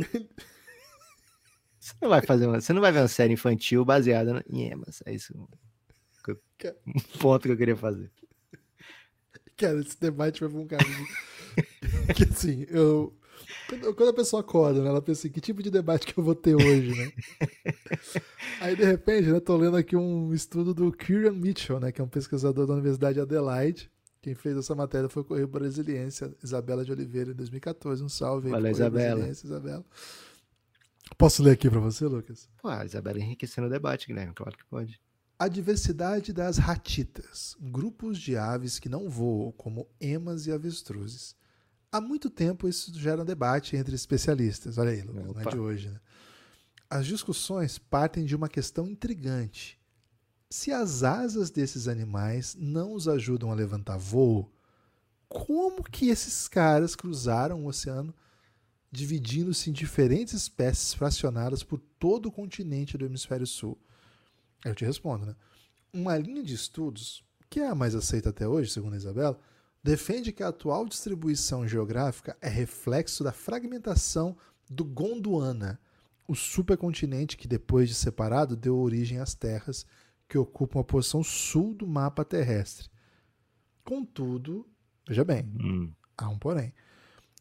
Você 1.78 1.94
não 2.00 2.08
vai 2.10 2.22
fazer 2.22 2.46
uma, 2.46 2.60
você 2.60 2.72
não 2.72 2.80
vai 2.80 2.92
ver 2.92 3.00
uma 3.00 3.08
série 3.08 3.32
infantil 3.32 3.84
baseada 3.84 4.44
em 4.48 4.68
emas. 4.68 5.02
É 5.06 5.12
isso. 5.14 5.34
Um 6.86 7.00
ponto 7.18 7.42
que 7.42 7.52
eu 7.52 7.56
queria 7.56 7.76
fazer. 7.76 8.10
Cara, 9.56 9.80
esse 9.80 9.98
debate 10.00 10.40
vai 10.40 10.48
pra 10.48 10.58
um 10.58 10.66
caminho. 10.66 11.06
que 12.16 12.24
assim, 12.24 12.66
eu. 12.68 13.14
Quando, 13.96 14.08
a 14.08 14.14
pessoa 14.14 14.40
acorda, 14.40 14.82
né? 14.82 14.88
Ela 14.88 15.02
pensa 15.02 15.20
assim, 15.20 15.30
que 15.30 15.40
tipo 15.40 15.62
de 15.62 15.70
debate 15.70 16.06
que 16.06 16.18
eu 16.18 16.24
vou 16.24 16.34
ter 16.34 16.54
hoje, 16.54 16.94
né? 16.94 17.12
Aí, 18.60 18.76
de 18.76 18.84
repente, 18.84 19.28
né, 19.28 19.40
tô 19.40 19.56
lendo 19.56 19.76
aqui 19.76 19.96
um 19.96 20.32
estudo 20.32 20.74
do 20.74 20.92
Kieran 20.92 21.32
Mitchell, 21.32 21.80
né? 21.80 21.92
Que 21.92 22.00
é 22.00 22.04
um 22.04 22.08
pesquisador 22.08 22.66
da 22.66 22.74
Universidade 22.74 23.14
de 23.14 23.20
Adelaide. 23.20 23.90
Quem 24.20 24.34
fez 24.34 24.56
essa 24.56 24.74
matéria 24.74 25.08
foi 25.08 25.22
o 25.22 25.24
Correio 25.24 25.48
Brasiliense, 25.48 26.30
Isabela 26.42 26.84
de 26.84 26.92
Oliveira, 26.92 27.30
em 27.30 27.34
2014. 27.34 28.02
Um 28.02 28.08
salve 28.08 28.48
aí 28.48 28.54
Correio 28.54 28.72
Isabela. 28.72 29.14
Brasiliense, 29.14 29.46
Isabela. 29.46 29.84
Posso 31.16 31.42
ler 31.42 31.52
aqui 31.52 31.70
pra 31.70 31.80
você, 31.80 32.06
Lucas? 32.06 32.48
A 32.62 32.84
Isabela 32.84 33.18
enriquecendo 33.18 33.66
o 33.66 33.70
debate, 33.70 34.06
Guilherme. 34.06 34.34
Claro 34.34 34.56
que 34.56 34.64
pode. 34.66 35.00
A 35.40 35.48
diversidade 35.48 36.34
das 36.34 36.58
ratitas, 36.58 37.56
grupos 37.58 38.18
de 38.18 38.36
aves 38.36 38.78
que 38.78 38.90
não 38.90 39.08
voam, 39.08 39.50
como 39.52 39.88
emas 39.98 40.46
e 40.46 40.52
avestruzes. 40.52 41.34
Há 41.90 41.98
muito 41.98 42.28
tempo 42.28 42.68
isso 42.68 42.92
gera 42.92 43.22
um 43.22 43.24
debate 43.24 43.74
entre 43.74 43.94
especialistas. 43.94 44.76
Olha 44.76 44.90
aí, 44.90 45.00
Lucas, 45.00 45.24
não 45.24 45.40
é 45.40 45.44
de 45.46 45.58
hoje, 45.58 45.88
né? 45.88 45.98
As 46.90 47.06
discussões 47.06 47.78
partem 47.78 48.26
de 48.26 48.36
uma 48.36 48.50
questão 48.50 48.86
intrigante. 48.86 49.80
Se 50.50 50.72
as 50.72 51.02
asas 51.02 51.50
desses 51.50 51.88
animais 51.88 52.54
não 52.54 52.92
os 52.92 53.08
ajudam 53.08 53.50
a 53.50 53.54
levantar 53.54 53.96
voo, 53.96 54.52
como 55.26 55.82
que 55.82 56.10
esses 56.10 56.48
caras 56.48 56.94
cruzaram 56.94 57.64
o 57.64 57.68
oceano 57.68 58.14
dividindo-se 58.92 59.70
em 59.70 59.72
diferentes 59.72 60.34
espécies 60.34 60.92
fracionadas 60.92 61.62
por 61.62 61.80
todo 61.98 62.26
o 62.26 62.30
continente 62.30 62.98
do 62.98 63.06
hemisfério 63.06 63.46
sul? 63.46 63.80
Eu 64.64 64.74
te 64.74 64.84
respondo, 64.84 65.26
né? 65.26 65.34
Uma 65.92 66.16
linha 66.16 66.42
de 66.42 66.54
estudos, 66.54 67.24
que 67.48 67.60
é 67.60 67.68
a 67.68 67.74
mais 67.74 67.94
aceita 67.94 68.28
até 68.30 68.46
hoje, 68.46 68.70
segundo 68.70 68.94
a 68.94 68.96
Isabela, 68.96 69.38
defende 69.82 70.32
que 70.32 70.42
a 70.42 70.48
atual 70.48 70.86
distribuição 70.86 71.66
geográfica 71.66 72.36
é 72.40 72.48
reflexo 72.48 73.24
da 73.24 73.32
fragmentação 73.32 74.36
do 74.68 74.84
Gondwana, 74.84 75.80
o 76.28 76.34
supercontinente 76.34 77.36
que, 77.36 77.48
depois 77.48 77.88
de 77.88 77.94
separado, 77.94 78.54
deu 78.54 78.76
origem 78.78 79.18
às 79.18 79.34
terras 79.34 79.84
que 80.28 80.38
ocupam 80.38 80.80
a 80.80 80.84
posição 80.84 81.24
sul 81.24 81.74
do 81.74 81.86
mapa 81.88 82.24
terrestre. 82.24 82.88
Contudo, 83.84 84.64
veja 85.08 85.24
bem, 85.24 85.44
Hum. 85.60 85.92
há 86.16 86.28
um 86.28 86.38
porém. 86.38 86.72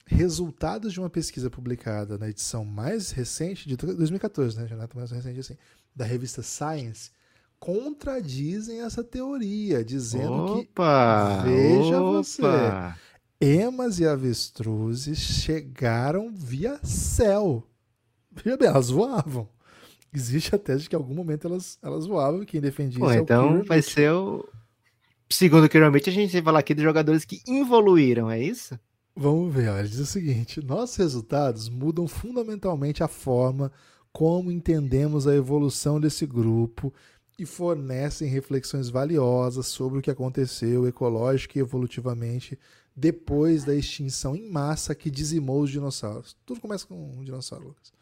Resultados 0.06 0.92
de 0.92 1.00
uma 1.00 1.10
pesquisa 1.10 1.52
publicada 1.52 2.18
na 2.18 2.28
edição 2.30 2.66
mais 2.66 3.12
recente, 3.12 3.68
de 3.68 3.76
2014, 3.78 4.58
né? 4.58 4.68
Já 4.68 4.76
não 4.76 4.84
é 4.86 4.88
tão 4.88 4.98
mais 4.98 5.12
recente 5.12 5.40
assim, 5.40 5.56
da 6.00 6.06
revista 6.06 6.41
Science, 6.41 7.12
contradizem 7.60 8.82
essa 8.82 9.04
teoria, 9.04 9.84
dizendo 9.84 10.54
que 10.54 10.62
Opa! 10.62 11.41
Veja 11.43 12.02
opa. 12.02 12.24
você. 12.24 12.41
emas 13.41 14.00
e 14.00 14.08
avestruzes 14.08 15.20
chegaram 15.20 16.32
via 16.34 16.80
céu. 16.84 17.68
Veja 18.32 18.56
bem, 18.56 18.70
elas 18.70 18.89
voavam. 18.89 19.50
Existe 20.14 20.56
a 20.56 20.58
tese 20.58 20.84
de 20.84 20.89
que 20.89 20.95
em 20.95 21.00
algum 21.00 21.14
momento 21.14 21.47
elas, 21.47 21.78
elas 21.84 22.08
voavam, 22.08 22.45
quem 22.45 22.62
defendia 22.62 23.00
Pô, 23.00 23.08
isso 23.08 23.20
é 23.20 23.22
então 23.22 23.50
Kieran 23.50 23.64
vai 23.66 23.82
ser 23.82 24.12
o. 24.12 24.47
Segundo 25.30 25.66
o 25.66 25.70
Kieran 25.70 25.91
Mitchell, 25.91 26.14
a 26.14 26.16
gente 26.16 26.32
vai 26.32 26.41
falar 26.41 26.60
aqui 26.60 26.74
dos 26.74 26.84
jogadores 26.84 27.26
que 27.26 27.41
evoluíram, 27.45 28.32
é 28.32 28.41
isso? 28.41 28.80
Vamos 29.16 29.54
ver, 29.54 29.70
ó, 29.70 29.78
ele 29.78 29.89
diz 29.89 30.00
o 30.00 30.06
seguinte: 30.06 30.66
nossos 30.66 30.95
resultados 30.95 31.68
mudam 31.70 32.08
fundamentalmente 32.08 33.04
a 33.04 33.08
forma 33.08 33.72
como 34.12 34.51
entendemos 34.51 35.28
a 35.28 35.36
evolução 35.36 35.99
desse 35.99 36.26
grupo 36.26 36.93
e 37.38 37.45
fornecem 37.45 38.28
reflexões 38.28 38.89
valiosas 38.89 39.68
sobre 39.68 39.99
o 39.99 40.01
que 40.01 40.12
aconteceu 40.12 40.88
ecológica 40.88 41.57
e 41.57 41.62
evolutivamente 41.62 42.60
depois 42.95 43.64
da 43.64 43.74
extinção 43.74 44.36
em 44.36 44.49
massa 44.49 44.93
que 44.93 45.10
dizimou 45.10 45.62
os 45.62 45.72
dinossauros. 45.72 46.36
Tudo 46.45 46.60
começa 46.60 46.86
com 46.86 46.95
um 47.18 47.24
dinossauro, 47.24 47.70
Lucas. 47.70 47.93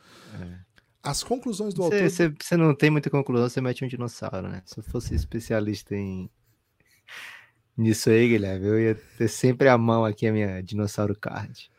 As 1.04 1.24
conclusões 1.24 1.74
do 1.74 1.84
autor. 1.84 2.10
Você 2.10 2.30
você 2.30 2.58
não 2.58 2.74
tem 2.74 2.90
muita 2.90 3.10
conclusão, 3.10 3.48
você 3.48 3.62
mete 3.62 3.86
um 3.86 3.88
dinossauro, 3.88 4.50
né? 4.50 4.64
Se 4.66 4.80
eu 4.80 4.84
fosse 4.84 5.14
especialista 5.14 5.96
em 5.96 6.30
nisso 7.78 8.10
aí, 8.10 8.28
Guilherme, 8.28 8.66
eu 8.66 8.80
ia 8.80 8.96
ter 8.96 9.28
sempre 9.28 9.70
a 9.70 9.78
mão 9.78 10.04
aqui 10.04 10.26
a 10.26 10.34
minha 10.34 10.62
dinossauro 10.62 11.16
card. 11.16 11.70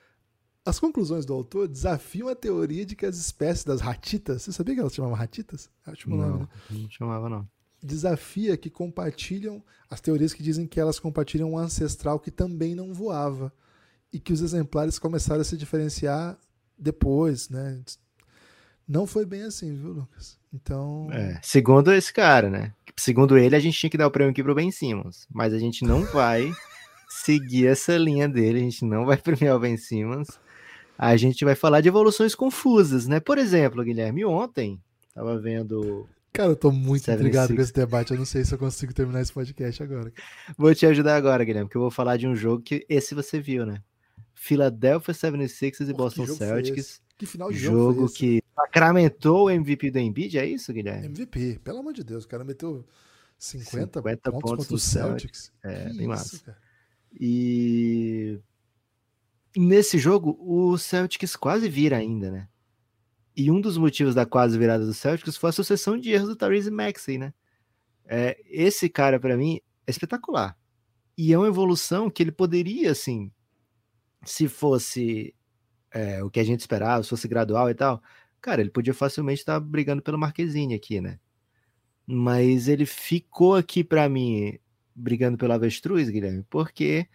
As 0.69 0.79
conclusões 0.79 1.25
do 1.25 1.33
autor 1.33 1.67
desafiam 1.67 2.29
a 2.29 2.35
teoria 2.35 2.85
de 2.85 2.95
que 2.95 3.07
as 3.07 3.17
espécies 3.17 3.65
das 3.65 3.81
ratitas. 3.81 4.43
Você 4.43 4.53
sabia 4.53 4.75
que 4.75 4.81
elas 4.81 4.95
chamavam 4.95 5.17
ratitas? 5.17 5.71
É 5.87 5.91
ótimo 5.91 6.15
nome, 6.15 6.41
né? 6.41 6.49
Não, 6.69 6.79
não 6.81 6.91
chamava, 6.91 7.29
não. 7.31 7.49
desafia 7.83 8.55
que 8.55 8.69
compartilham 8.69 9.63
as 9.89 9.99
teorias 9.99 10.35
que 10.35 10.43
dizem 10.43 10.67
que 10.67 10.79
elas 10.79 10.99
compartilham 11.01 11.53
um 11.53 11.59
ancestral 11.59 12.21
que 12.21 12.31
também 12.31 12.75
não 12.75 12.93
voava 12.93 13.51
e 14.13 14.21
que 14.21 14.31
os 14.31 14.43
exemplares 14.43 14.99
começaram 14.99 15.41
a 15.41 15.45
se 15.45 15.57
diferenciar 15.57 16.37
depois, 16.79 17.49
né? 17.49 17.81
Não 18.87 19.07
foi 19.07 19.25
bem 19.25 19.45
assim, 19.45 19.75
viu, 19.75 19.93
Lucas? 19.93 20.39
Então, 20.53 21.09
É, 21.13 21.41
segundo 21.43 21.93
esse 21.95 22.13
cara, 22.13 22.51
né? 22.51 22.75
Segundo 22.95 23.39
ele, 23.39 23.57
a 23.57 23.61
gente 23.61 23.79
tinha 23.79 23.89
que 23.89 23.97
dar 23.97 24.07
o 24.07 24.11
prêmio 24.11 24.33
aqui 24.33 24.43
pro 24.43 24.55
Ben 24.55 24.71
Simmons, 24.71 25.27
mas 25.31 25.55
a 25.55 25.59
gente 25.59 25.83
não 25.83 26.05
vai 26.05 26.53
seguir 27.09 27.69
essa 27.69 27.97
linha 27.97 28.29
dele, 28.29 28.59
a 28.59 28.63
gente 28.63 28.85
não 28.85 29.07
vai 29.07 29.17
premiar 29.17 29.57
o 29.57 29.61
Ben 29.61 29.79
Simmons. 29.79 30.29
A 30.99 31.17
gente 31.17 31.45
vai 31.45 31.55
falar 31.55 31.81
de 31.81 31.87
evoluções 31.89 32.35
confusas, 32.35 33.07
né? 33.07 33.21
Por 33.21 33.39
exemplo, 33.39 33.85
Guilherme, 33.85 34.25
ontem 34.25 34.83
tava 35.15 35.39
vendo 35.39 36.09
cara, 36.33 36.51
eu 36.51 36.57
tô 36.57 36.71
muito 36.73 37.05
Seven 37.05 37.21
intrigado 37.21 37.47
Six. 37.49 37.57
com 37.57 37.63
esse 37.63 37.73
debate. 37.73 38.11
Eu 38.13 38.19
não 38.19 38.25
sei 38.25 38.45
se 38.45 38.53
eu 38.53 38.59
consigo 38.59 38.93
terminar 38.93 39.21
esse 39.21 39.33
podcast 39.33 39.83
agora. 39.83 40.13
Vou 40.57 40.75
te 40.75 40.85
ajudar 40.87 41.17
agora, 41.17 41.45
Guilherme, 41.45 41.71
que 41.71 41.77
eu 41.77 41.81
vou 41.81 41.91
falar 41.91 42.17
de 42.17 42.27
um 42.27 42.35
jogo 42.35 42.63
que 42.63 42.85
esse 42.89 43.15
você 43.15 43.41
viu, 43.41 43.65
né? 43.65 43.81
Philadelphia 44.35 45.15
76ers 45.15 45.89
e 45.89 45.93
Boston 45.93 46.27
Celtics. 46.27 47.01
Que 47.17 47.27
final 47.27 47.51
de 47.51 47.59
jogo, 47.59 48.03
Jogo 48.03 48.13
que 48.13 48.41
sacramentou 48.55 49.47
o 49.47 49.51
MVP 49.51 49.91
do 49.91 49.99
Embiid, 49.99 50.39
é 50.39 50.47
isso, 50.47 50.73
Guilherme? 50.73 51.07
MVP, 51.07 51.61
pelo 51.65 51.79
amor 51.81 51.93
de 51.93 52.05
Deus, 52.05 52.25
o 52.25 52.29
cara 52.29 52.45
meteu 52.45 52.85
50, 53.37 54.01
50 54.01 54.31
pontos, 54.31 54.51
pontos 54.51 54.51
contra 54.51 54.69
o 54.69 54.73
no 54.75 54.79
Celtics. 54.79 55.53
É, 55.65 55.75
Que 55.75 55.85
bem 55.85 55.95
isso, 55.99 56.09
massa. 56.09 56.39
cara. 56.45 56.59
E 57.21 58.39
nesse 59.59 59.99
jogo, 59.99 60.39
o 60.41 60.79
Celtics 60.79 61.35
quase 61.35 61.69
vira 61.69 61.97
ainda, 61.97 62.31
né? 62.31 62.49
E 63.37 63.51
um 63.51 63.61
dos 63.61 63.77
motivos 63.77 64.15
da 64.15 64.25
quase 64.25 64.57
virada 64.59 64.87
do 64.87 64.95
Celtics 64.95 65.37
foi 65.37 65.51
a 65.51 65.53
sucessão 65.53 65.99
de 65.99 66.11
erros 66.11 66.29
do 66.29 66.37
Tyrese 66.37 66.71
Maxey, 66.71 67.19
né? 67.19 67.35
É, 68.05 68.41
esse 68.47 68.89
cara, 68.89 69.19
pra 69.19 69.37
mim, 69.37 69.61
é 69.87 69.91
espetacular. 69.91 70.57
E 71.17 71.33
é 71.33 71.39
uma 71.39 71.49
evolução 71.49 72.09
que 72.09 72.23
ele 72.23 72.31
poderia, 72.31 72.93
assim, 72.93 73.33
se 74.25 74.49
fosse 74.49 75.35
é, 75.91 76.23
o 76.23 76.31
que 76.31 76.41
a 76.41 76.45
gente 76.45 76.61
esperava, 76.61 77.03
se 77.03 77.11
fosse 77.11 77.27
gradual 77.27 77.69
e 77.69 77.75
tal, 77.75 78.01
cara, 78.41 78.61
ele 78.61 78.71
podia 78.71 78.95
facilmente 78.95 79.41
estar 79.41 79.59
brigando 79.59 80.03
pelo 80.03 80.19
Marquezine 80.19 80.75
aqui, 80.75 81.01
né? 81.01 81.19
Mas 82.07 82.69
ele 82.69 82.87
ficou 82.87 83.57
aqui 83.57 83.83
pra 83.83 84.09
mim 84.09 84.59
brigando 84.95 85.37
pelo 85.37 85.53
Avestruz, 85.53 86.09
Guilherme, 86.09 86.45
porque 86.49 87.09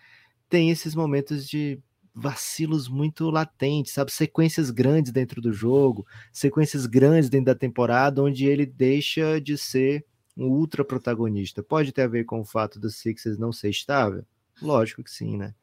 tem 0.50 0.70
esses 0.70 0.94
momentos 0.94 1.48
de 1.48 1.82
vacilos 2.14 2.88
muito 2.88 3.30
latentes, 3.30 3.94
sabe? 3.94 4.12
Sequências 4.12 4.70
grandes 4.70 5.12
dentro 5.12 5.42
do 5.42 5.52
jogo, 5.52 6.06
sequências 6.32 6.86
grandes 6.86 7.30
dentro 7.30 7.48
da 7.48 7.56
temporada, 7.56 8.22
onde 8.22 8.46
ele 8.46 8.66
deixa 8.66 9.42
de 9.42 9.58
ser 9.58 10.06
um 10.38 10.48
ultra 10.48 10.86
protagonista. 10.86 11.64
Pode 11.64 11.92
ter 11.92 12.04
a 12.04 12.08
ver 12.08 12.26
com 12.26 12.40
o 12.40 12.46
fato 12.46 12.80
do 12.80 12.90
Sixers 12.90 13.38
não 13.38 13.52
ser 13.52 13.70
estável? 13.70 14.26
Lógico 14.62 15.04
que 15.04 15.12
sim, 15.12 15.38
né? 15.38 15.56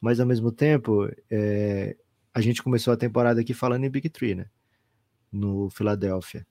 Mas 0.00 0.20
ao 0.20 0.26
mesmo 0.26 0.52
tempo, 0.52 1.08
é, 1.30 1.96
a 2.32 2.40
gente 2.40 2.62
começou 2.62 2.92
a 2.92 2.96
temporada 2.96 3.40
aqui 3.40 3.54
falando 3.54 3.84
em 3.84 3.90
Big 3.90 4.08
Three, 4.08 4.34
né? 4.34 4.46
No 5.32 5.68
Philadelphia. 5.70 6.46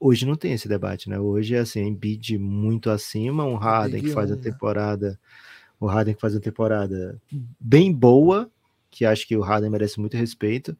Hoje 0.00 0.26
não 0.26 0.34
tem 0.34 0.52
esse 0.52 0.68
debate, 0.68 1.08
né? 1.08 1.18
Hoje 1.18 1.54
é 1.54 1.60
assim, 1.60 1.80
Embiid 1.80 2.38
muito 2.38 2.90
acima, 2.90 3.44
um 3.44 3.54
Harden 3.54 4.02
que 4.02 4.10
faz 4.10 4.32
a 4.32 4.36
né? 4.36 4.42
O 5.86 5.88
Harden 5.88 6.14
que 6.14 6.20
faz 6.20 6.36
a 6.36 6.40
temporada 6.40 7.20
bem 7.58 7.92
boa, 7.92 8.50
que 8.90 9.04
acho 9.04 9.26
que 9.26 9.36
o 9.36 9.40
Harden 9.40 9.70
merece 9.70 9.98
muito 9.98 10.16
respeito, 10.16 10.76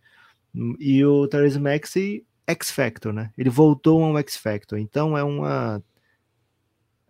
e 0.79 1.05
o 1.05 1.27
Therese 1.27 1.59
Maxey 1.59 2.25
X 2.47 2.71
Factor, 2.71 3.13
né? 3.13 3.33
Ele 3.37 3.51
voltou 3.51 4.03
a 4.03 4.09
um 4.09 4.19
X 4.19 4.37
Factor, 4.37 4.79
então 4.79 5.17
é 5.17 5.25
uma, 5.25 5.83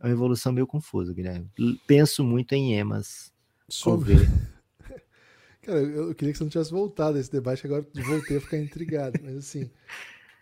é 0.01 0.07
uma 0.07 0.13
evolução 0.13 0.53
meio 0.53 0.67
confusa, 0.67 1.13
Guilherme. 1.13 1.51
Penso 1.87 2.25
muito 2.25 2.53
em 2.53 2.75
emas. 2.75 3.33
Sobre... 3.69 4.15
Cara, 5.63 5.79
eu 5.79 6.15
queria 6.15 6.33
que 6.33 6.39
você 6.39 6.45
não 6.45 6.51
tivesse 6.51 6.73
voltado 6.73 7.17
a 7.17 7.21
esse 7.21 7.31
debate, 7.31 7.67
agora 7.67 7.87
voltei 7.95 8.37
a 8.37 8.41
ficar 8.41 8.59
intrigado. 8.59 9.21
Mas 9.23 9.37
assim, 9.37 9.71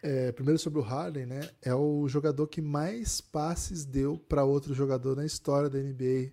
é, 0.02 0.32
primeiro 0.32 0.59
sobre 0.59 0.78
o 0.78 0.82
Harden, 0.82 1.27
né? 1.27 1.51
É 1.60 1.74
o 1.74 2.09
jogador 2.09 2.47
que 2.47 2.62
mais 2.62 3.20
passes 3.20 3.85
deu 3.85 4.16
para 4.16 4.44
outro 4.44 4.72
jogador 4.72 5.14
na 5.16 5.27
história 5.27 5.68
da 5.68 5.78
NBA. 5.78 6.32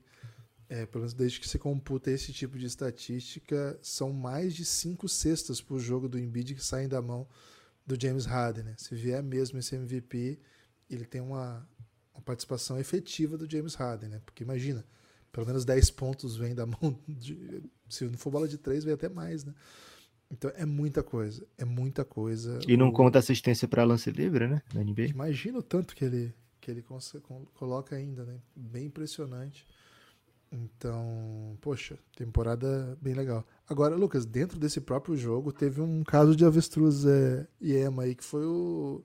É, 0.69 0.85
pelo 0.85 1.03
menos 1.03 1.13
desde 1.13 1.39
que 1.39 1.47
se 1.47 1.57
computa 1.57 2.11
esse 2.11 2.33
tipo 2.33 2.57
de 2.57 2.65
estatística, 2.65 3.79
são 3.81 4.11
mais 4.11 4.53
de 4.53 4.65
cinco 4.65 5.07
cestas 5.07 5.61
por 5.61 5.79
jogo 5.79 6.09
do 6.09 6.19
Embiid 6.19 6.55
que 6.55 6.63
saem 6.63 6.89
da 6.89 7.01
mão 7.01 7.25
do 7.85 7.97
James 7.99 8.25
Harden. 8.25 8.63
Né? 8.65 8.75
Se 8.77 8.93
vier 8.93 9.23
mesmo 9.23 9.57
esse 9.59 9.75
MVP, 9.75 10.37
ele 10.89 11.05
tem 11.05 11.21
uma, 11.21 11.65
uma 12.13 12.21
participação 12.21 12.77
efetiva 12.77 13.37
do 13.37 13.49
James 13.49 13.75
Harden, 13.75 14.09
né? 14.09 14.21
Porque 14.25 14.43
imagina, 14.43 14.85
pelo 15.31 15.47
menos 15.47 15.63
10 15.63 15.89
pontos 15.91 16.35
vem 16.35 16.53
da 16.53 16.65
mão 16.67 16.99
de, 17.07 17.63
se 17.89 18.03
não 18.05 18.17
for 18.17 18.29
bola 18.31 18.47
de 18.47 18.57
3, 18.57 18.83
vem 18.83 18.93
até 18.93 19.07
mais, 19.07 19.45
né? 19.45 19.53
Então 20.29 20.51
é 20.55 20.65
muita 20.65 21.01
coisa, 21.01 21.47
é 21.57 21.63
muita 21.63 22.03
coisa. 22.03 22.59
E 22.67 22.75
não 22.75 22.89
O- 22.89 22.93
conta 22.93 23.19
assistência 23.19 23.67
para 23.69 23.85
lance 23.85 24.11
livre, 24.11 24.47
né? 24.49 24.61
Na 24.73 24.81
NBA. 24.83 25.05
Imagina 25.05 25.59
o 25.59 25.63
tanto 25.63 25.95
que 25.95 26.03
ele, 26.03 26.33
que 26.59 26.69
ele 26.69 26.83
coloca 27.53 27.95
ainda, 27.95 28.25
né? 28.25 28.37
Bem 28.53 28.87
impressionante. 28.87 29.65
Então, 30.51 31.57
poxa, 31.61 31.99
temporada 32.15 32.97
bem 33.01 33.13
legal. 33.13 33.45
Agora, 33.67 33.95
Lucas, 33.95 34.25
dentro 34.25 34.57
desse 34.57 34.79
próprio 34.79 35.15
jogo, 35.15 35.51
teve 35.51 35.81
um 35.81 36.03
caso 36.03 36.35
de 36.35 36.45
avestruz 36.45 37.05
é, 37.05 37.47
e 37.59 37.73
ema 37.73 38.03
aí, 38.03 38.15
que 38.15 38.23
foi 38.23 38.45
o, 38.45 39.03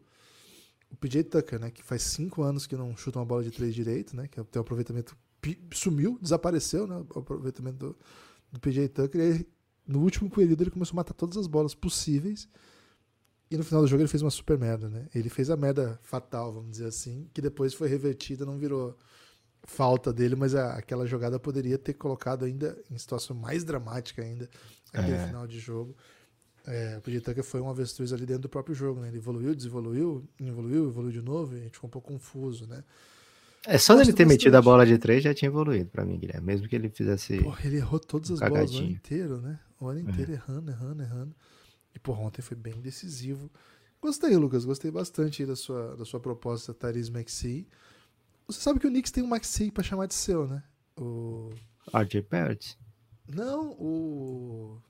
o 0.90 0.96
PJ 0.96 1.24
Tucker, 1.24 1.58
né? 1.58 1.70
Que 1.70 1.82
faz 1.82 2.02
cinco 2.02 2.42
anos 2.42 2.66
que 2.66 2.76
não 2.76 2.96
chuta 2.96 3.18
uma 3.18 3.24
bola 3.24 3.42
de 3.42 3.50
três 3.50 3.74
direito, 3.74 4.14
né? 4.14 4.28
Que 4.28 4.42
tem 4.44 4.60
um 4.60 4.62
aproveitamento. 4.62 5.16
Sumiu, 5.72 6.18
desapareceu, 6.22 6.86
né? 6.86 7.04
O 7.14 7.18
aproveitamento 7.18 7.76
do, 7.78 7.96
do 8.52 8.60
PJ 8.60 8.88
Tucker. 8.88 9.20
E 9.20 9.24
aí, 9.24 9.46
no 9.86 10.00
último 10.00 10.30
período, 10.30 10.62
ele 10.62 10.70
começou 10.70 10.94
a 10.94 10.96
matar 10.96 11.14
todas 11.14 11.36
as 11.36 11.48
bolas 11.48 11.74
possíveis. 11.74 12.48
E 13.50 13.56
no 13.56 13.64
final 13.64 13.82
do 13.82 13.88
jogo 13.88 14.00
ele 14.00 14.08
fez 14.08 14.22
uma 14.22 14.30
super 14.30 14.56
merda, 14.56 14.88
né? 14.88 15.08
Ele 15.14 15.28
fez 15.28 15.50
a 15.50 15.56
merda 15.56 15.98
fatal, 16.02 16.52
vamos 16.52 16.70
dizer 16.70 16.86
assim, 16.86 17.28
que 17.34 17.42
depois 17.42 17.74
foi 17.74 17.88
revertida, 17.88 18.46
não 18.46 18.56
virou 18.56 18.96
falta 19.64 20.12
dele, 20.12 20.34
mas 20.34 20.54
a, 20.54 20.74
aquela 20.74 21.06
jogada 21.06 21.38
poderia 21.38 21.78
ter 21.78 21.94
colocado 21.94 22.44
ainda 22.44 22.76
em 22.90 22.98
situação 22.98 23.36
mais 23.36 23.64
dramática 23.64 24.22
ainda 24.22 24.48
aquele 24.92 25.16
É. 25.16 25.26
final 25.26 25.46
de 25.46 25.58
jogo. 25.60 25.96
É, 26.66 26.98
o 27.04 27.20
Tucker 27.20 27.42
foi 27.42 27.60
um 27.60 27.68
avestruz 27.68 28.12
ali 28.12 28.24
dentro 28.24 28.42
do 28.42 28.48
próprio 28.48 28.74
jogo, 28.74 29.00
né? 29.00 29.08
Ele 29.08 29.18
evoluiu, 29.18 29.54
desevoluiu, 29.54 30.24
evoluiu, 30.40 30.88
evoluiu 30.88 31.12
de 31.12 31.22
novo, 31.22 31.54
e 31.56 31.60
a 31.60 31.62
gente 31.64 31.74
ficou 31.74 31.88
um 31.88 31.90
pouco 31.90 32.12
confuso, 32.12 32.66
né? 32.66 32.84
É 33.66 33.78
só 33.78 33.94
Gosto 33.94 34.06
dele 34.06 34.16
ter 34.16 34.26
metido 34.26 34.54
a 34.54 34.58
bastante. 34.58 34.64
bola 34.72 34.86
de 34.86 34.98
três 34.98 35.22
já 35.22 35.32
tinha 35.34 35.48
evoluído 35.48 35.90
pra 35.90 36.04
mim, 36.04 36.18
Guilherme. 36.18 36.44
Mesmo 36.46 36.68
que 36.68 36.74
ele 36.76 36.88
fizesse. 36.88 37.38
Porra, 37.40 37.60
ele 37.64 37.76
errou 37.76 37.98
todas 38.00 38.30
as 38.32 38.40
bolas 38.40 38.52
o 38.52 38.56
ano 38.56 38.66
Cagadinho. 38.68 38.90
inteiro, 38.92 39.40
né? 39.40 39.58
O 39.80 39.86
ano 39.86 40.00
É. 40.00 40.02
inteiro 40.02 40.32
errando, 40.32 40.70
errando, 40.70 41.02
errando. 41.02 41.34
E, 41.94 41.98
porra, 41.98 42.20
ontem 42.22 42.42
foi 42.42 42.56
bem 42.56 42.80
decisivo. 42.80 43.50
Gostei, 44.00 44.36
Lucas. 44.36 44.64
Gostei 44.64 44.90
bastante 44.90 45.42
aí 45.42 45.48
da 45.48 45.54
sua, 45.56 45.96
da 45.96 46.04
sua 46.04 46.18
proposta, 46.18 46.74
Tyrese 46.74 47.10
Maxey. 47.12 47.66
Você 48.52 48.60
sabe 48.60 48.78
que 48.78 48.86
o 48.86 48.90
Knicks 48.90 49.10
tem 49.10 49.22
um 49.22 49.28
Maxey 49.28 49.70
pra 49.70 49.82
chamar 49.82 50.06
de 50.06 50.14
seu, 50.14 50.46
né? 50.46 50.62
O... 50.96 51.50
RJ 51.94 52.22
Barrett. 52.22 52.78
Não, 53.28 53.70
o... 53.72 54.80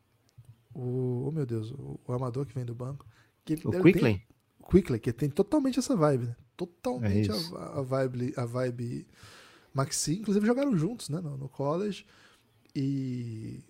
O... 0.74 1.26
Oh, 1.28 1.30
meu 1.30 1.46
Deus. 1.46 1.70
O, 1.72 2.00
o 2.06 2.12
amador 2.12 2.46
que 2.46 2.54
vem 2.54 2.64
do 2.64 2.74
banco. 2.74 3.06
Que 3.44 3.54
ele- 3.54 3.62
O 3.66 3.74
ele 3.74 3.82
Quickly? 3.82 4.02
Tem... 4.02 4.26
Quickly, 4.70 4.98
que 4.98 5.12
tem 5.12 5.28
totalmente 5.28 5.78
essa 5.78 5.96
vibe, 5.96 6.26
né? 6.26 6.36
Totalmente 6.56 7.30
É 7.30 7.34
a, 7.56 7.80
a 7.80 7.82
vibe, 7.82 8.34
a 8.36 8.44
vibe 8.44 9.06
Maxi. 9.74 10.18
Inclusive 10.18 10.46
jogaram 10.46 10.76
juntos, 10.76 11.08
né? 11.08 11.20
No, 11.20 11.36
no 11.36 11.48
college. 11.48 12.06
E 12.74 13.62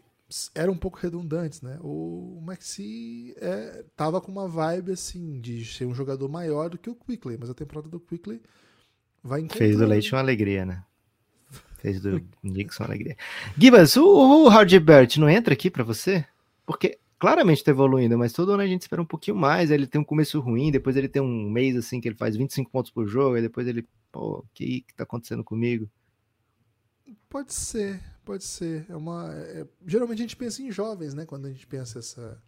eram 0.54 0.72
um 0.74 0.78
pouco 0.78 0.98
redundantes, 0.98 1.60
né? 1.60 1.78
O 1.82 2.40
Maxi 2.42 3.34
é, 3.38 3.84
tava 3.96 4.20
com 4.20 4.30
uma 4.30 4.48
vibe, 4.48 4.92
assim, 4.92 5.40
de 5.40 5.64
ser 5.64 5.86
um 5.86 5.94
jogador 5.94 6.28
maior 6.28 6.70
do 6.70 6.78
que 6.78 6.88
o 6.90 6.94
Quickly. 6.94 7.36
Mas 7.38 7.50
a 7.50 7.54
temporada 7.54 7.88
do 7.88 8.00
Quickly 8.00 8.40
vai. 9.22 9.48
Fez 9.48 9.76
do 9.76 9.86
Leite 9.86 10.12
uma 10.14 10.20
alegria, 10.20 10.64
né? 10.64 10.82
Fez 11.78 12.00
do 12.00 12.22
Nixon 12.42 12.84
uma 12.84 12.90
alegria. 12.90 13.16
Gibas, 13.58 13.96
o, 13.96 14.46
o 14.46 14.80
Barrett 14.80 15.18
não 15.18 15.28
entra 15.28 15.52
aqui 15.52 15.68
pra 15.68 15.82
você? 15.82 16.24
Porque 16.64 16.98
claramente 17.18 17.64
tá 17.64 17.72
evoluindo, 17.72 18.16
mas 18.16 18.32
todo 18.32 18.52
ano 18.52 18.62
a 18.62 18.66
gente 18.66 18.82
espera 18.82 19.02
um 19.02 19.06
pouquinho 19.06 19.36
mais. 19.36 19.70
Ele 19.70 19.86
tem 19.86 20.00
um 20.00 20.04
começo 20.04 20.38
ruim, 20.38 20.70
depois 20.70 20.96
ele 20.96 21.08
tem 21.08 21.20
um 21.20 21.50
mês 21.50 21.76
assim 21.76 22.00
que 22.00 22.06
ele 22.08 22.14
faz 22.14 22.36
25 22.36 22.70
pontos 22.70 22.90
por 22.92 23.06
jogo, 23.08 23.36
e 23.36 23.42
depois 23.42 23.66
ele, 23.66 23.86
pô, 24.12 24.38
o 24.38 24.44
que, 24.54 24.82
que 24.82 24.94
tá 24.94 25.02
acontecendo 25.02 25.42
comigo? 25.42 25.90
Pode 27.28 27.52
ser, 27.52 28.00
pode 28.24 28.44
ser. 28.44 28.86
É 28.88 28.94
uma, 28.94 29.32
é- 29.34 29.66
geralmente 29.84 30.18
a 30.18 30.22
gente 30.22 30.36
pensa 30.36 30.62
em 30.62 30.70
jovens, 30.70 31.14
né? 31.14 31.26
Quando 31.26 31.46
a 31.46 31.50
gente 31.50 31.66
pensa 31.66 31.98
essa, 31.98 32.40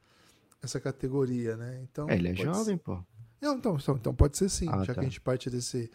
essa 0.63 0.79
categoria, 0.79 1.57
né? 1.57 1.81
Então, 1.83 2.09
É, 2.09 2.15
ele 2.15 2.29
é 2.29 2.35
jovem, 2.35 2.77
pô. 2.77 3.03
Não, 3.41 3.57
então, 3.57 3.77
então, 3.77 3.97
então 3.97 4.15
pode 4.15 4.37
ser 4.39 4.49
sim. 4.49 4.69
Ah, 4.71 4.85
já 4.85 4.87
tá. 4.87 4.95
que 4.95 5.01
a 5.01 5.05
gente 5.05 5.21
parte 5.21 5.51
desse, 5.51 5.91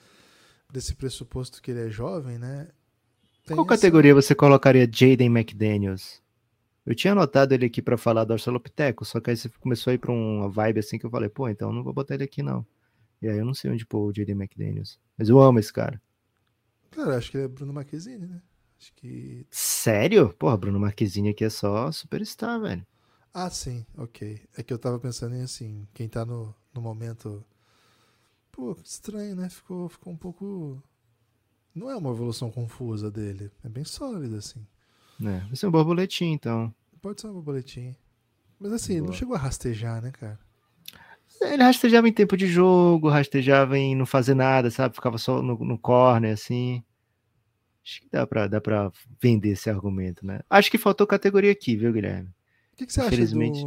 desse 0.71 0.95
pressuposto 0.95 1.61
que 1.61 1.71
ele 1.71 1.87
é 1.87 1.89
jovem, 1.89 2.37
né? 2.39 2.69
Tem 3.45 3.55
Qual 3.55 3.65
essa- 3.65 3.75
categoria 3.77 4.13
você 4.15 4.33
colocaria 4.35 4.89
Jaden 4.91 5.27
McDaniels? 5.29 6.21
Eu 6.85 6.95
tinha 6.95 7.13
anotado 7.13 7.53
ele 7.53 7.65
aqui 7.67 7.81
pra 7.81 7.97
falar 7.97 8.25
do 8.25 8.33
Arcelopiteco, 8.33 9.05
só 9.05 9.19
que 9.21 9.31
aí 9.31 9.37
você 9.37 9.49
começou 9.49 9.91
a 9.91 9.95
ir 9.95 9.99
pra 9.99 10.11
uma 10.13 10.49
vibe 10.49 10.79
assim 10.81 10.99
que 10.99 11.05
eu 11.05 11.11
falei, 11.11 11.29
pô, 11.29 11.49
então 11.49 11.73
não 11.73 11.83
vou 11.83 11.93
botar 11.93 12.15
ele 12.15 12.25
aqui 12.25 12.43
não. 12.43 12.65
E 13.21 13.29
aí 13.29 13.37
eu 13.39 13.45
não 13.45 13.53
sei 13.55 13.71
onde 13.71 13.85
pôr 13.85 14.07
o 14.11 14.13
Jaden 14.15 14.35
McDaniels. 14.35 14.99
Mas 15.17 15.29
eu 15.29 15.39
amo 15.41 15.59
esse 15.59 15.73
cara. 15.73 16.01
Cara, 16.91 17.17
acho 17.17 17.31
que 17.31 17.37
ele 17.37 17.45
é 17.45 17.47
Bruno 17.47 17.73
Marquezine, 17.73 18.27
né? 18.27 18.41
Acho 18.79 18.93
que. 18.95 19.47
Sério? 19.51 20.33
Porra, 20.33 20.57
Bruno 20.57 20.79
Marquezine 20.79 21.29
aqui 21.29 21.43
é 21.43 21.49
só 21.51 21.91
superstar, 21.91 22.59
velho. 22.59 22.83
Ah, 23.33 23.49
sim, 23.49 23.85
ok. 23.97 24.41
É 24.55 24.63
que 24.63 24.73
eu 24.73 24.79
tava 24.79 24.99
pensando 24.99 25.35
em 25.35 25.41
assim, 25.41 25.87
quem 25.93 26.07
tá 26.09 26.25
no, 26.25 26.53
no 26.73 26.81
momento. 26.81 27.43
Pô, 28.59 28.75
estranho, 28.83 29.37
né? 29.37 29.47
Ficou, 29.47 29.87
ficou 29.87 30.11
um 30.11 30.17
pouco. 30.17 30.83
Não 31.73 31.89
é 31.89 31.95
uma 31.95 32.09
evolução 32.09 32.51
confusa 32.51 33.09
dele. 33.09 33.49
É 33.63 33.69
bem 33.69 33.85
sólida, 33.85 34.37
assim. 34.37 34.67
É, 35.21 35.39
vai 35.39 35.55
ser 35.55 35.67
um 35.67 35.71
borboletinho, 35.71 36.33
então. 36.33 36.75
Pode 37.01 37.21
ser 37.21 37.27
uma 37.27 37.35
borboletinha. 37.35 37.95
Mas 38.59 38.73
assim, 38.73 38.93
ele 38.93 39.01
não 39.01 39.07
Boa. 39.07 39.17
chegou 39.17 39.33
a 39.33 39.39
rastejar, 39.39 40.01
né, 40.01 40.11
cara? 40.11 40.37
Ele 41.41 41.63
rastejava 41.63 42.09
em 42.09 42.11
tempo 42.11 42.35
de 42.35 42.47
jogo, 42.47 43.07
rastejava 43.07 43.77
em 43.77 43.95
não 43.95 44.05
fazer 44.05 44.33
nada, 44.33 44.69
sabe? 44.69 44.93
Ficava 44.93 45.17
só 45.17 45.41
no, 45.41 45.57
no 45.57 45.79
corner, 45.79 46.33
assim. 46.33 46.83
Acho 47.81 48.01
que 48.01 48.09
dá 48.11 48.27
pra, 48.27 48.45
dá 48.47 48.59
pra 48.59 48.91
vender 49.21 49.51
esse 49.51 49.69
argumento, 49.69 50.25
né? 50.25 50.41
Acho 50.49 50.69
que 50.69 50.77
faltou 50.77 51.07
categoria 51.07 51.53
aqui, 51.53 51.77
viu, 51.77 51.93
Guilherme? 51.93 52.27
O 52.73 52.75
que, 52.75 52.85
que 52.85 52.91
você 52.91 52.99
acha 52.99 53.07
Infelizmente, 53.07 53.65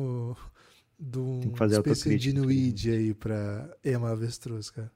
do. 1.02 1.38
Do 1.38 1.40
tem 1.40 1.50
que 1.50 1.58
fazer 1.58 1.74
Space 1.74 1.90
autocrítica, 1.90 2.30
Genuide 2.30 2.90
aí 2.90 3.14
pra 3.14 3.68
Emma 3.84 4.10
Avestruz, 4.10 4.70
cara? 4.70 4.90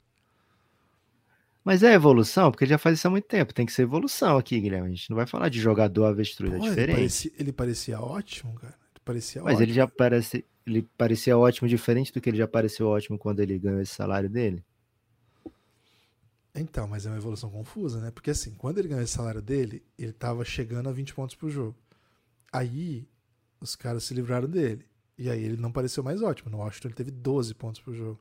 Mas 1.65 1.83
é 1.83 1.93
evolução, 1.95 2.53
porque 2.53 2.63
ele 2.63 2.71
já 2.71 2.79
faz 2.79 2.97
isso 2.97 3.09
há 3.09 3.11
muito 3.11 3.27
tempo. 3.27 3.53
Tem 3.53 3.67
que 3.67 3.73
ser 3.73 3.83
evolução 3.83 4.39
aqui, 4.39 4.61
Guilherme. 4.61 4.87
A 4.87 4.91
gente 4.91 5.11
não 5.11 5.17
vai 5.17 5.27
falar 5.27 5.49
de 5.49 5.61
jogador 5.61 6.05
avestruz, 6.05 6.53
é 6.53 6.59
Pô, 6.59 6.63
ele, 6.63 6.71
diferente. 6.71 6.97
parecia, 6.97 7.33
ele 7.37 7.53
parecia 7.53 8.01
ótimo, 8.01 8.55
cara. 8.55 8.75
Ele 8.95 9.01
parecia 9.05 9.43
Mas 9.43 9.55
ótimo. 9.55 9.65
ele 9.65 9.73
já 9.73 9.89
parece. 9.89 10.45
Ele 10.65 10.89
parecia 10.97 11.37
ótimo, 11.37 11.69
diferente 11.69 12.13
do 12.13 12.21
que 12.21 12.31
ele 12.31 12.37
já 12.39 12.47
pareceu 12.47 12.87
ótimo 12.87 13.19
quando 13.19 13.41
ele 13.41 13.59
ganhou 13.59 13.81
esse 13.81 13.95
salário 13.95 14.31
dele. 14.31 14.65
Então, 16.55 16.87
mas 16.89 17.05
é 17.05 17.11
uma 17.11 17.19
evolução 17.19 17.51
confusa, 17.51 18.01
né? 18.01 18.11
Porque 18.11 18.31
assim, 18.31 18.53
quando 18.55 18.79
ele 18.79 18.89
ganhou 18.89 19.03
esse 19.03 19.13
salário 19.13 19.43
dele, 19.43 19.83
ele 19.99 20.13
tava 20.13 20.45
chegando 20.45 20.89
a 20.89 20.93
20 20.93 21.15
pontos 21.15 21.35
por 21.35 21.51
jogo. 21.51 21.77
Aí, 22.53 23.07
os 23.61 23.77
caras 23.77 24.05
se 24.05 24.15
livraram 24.15 24.49
dele. 24.49 24.87
E 25.19 25.31
aí 25.31 25.43
ele 25.43 25.57
não 25.57 25.73
pareceu 25.73 26.03
mais 26.03 26.23
ótimo. 26.23 26.51
No 26.51 26.59
Washington 26.59 26.89
ele 26.89 26.95
teve 26.95 27.11
12 27.11 27.55
pontos 27.55 27.81
por 27.81 27.95
jogo. 27.95 28.21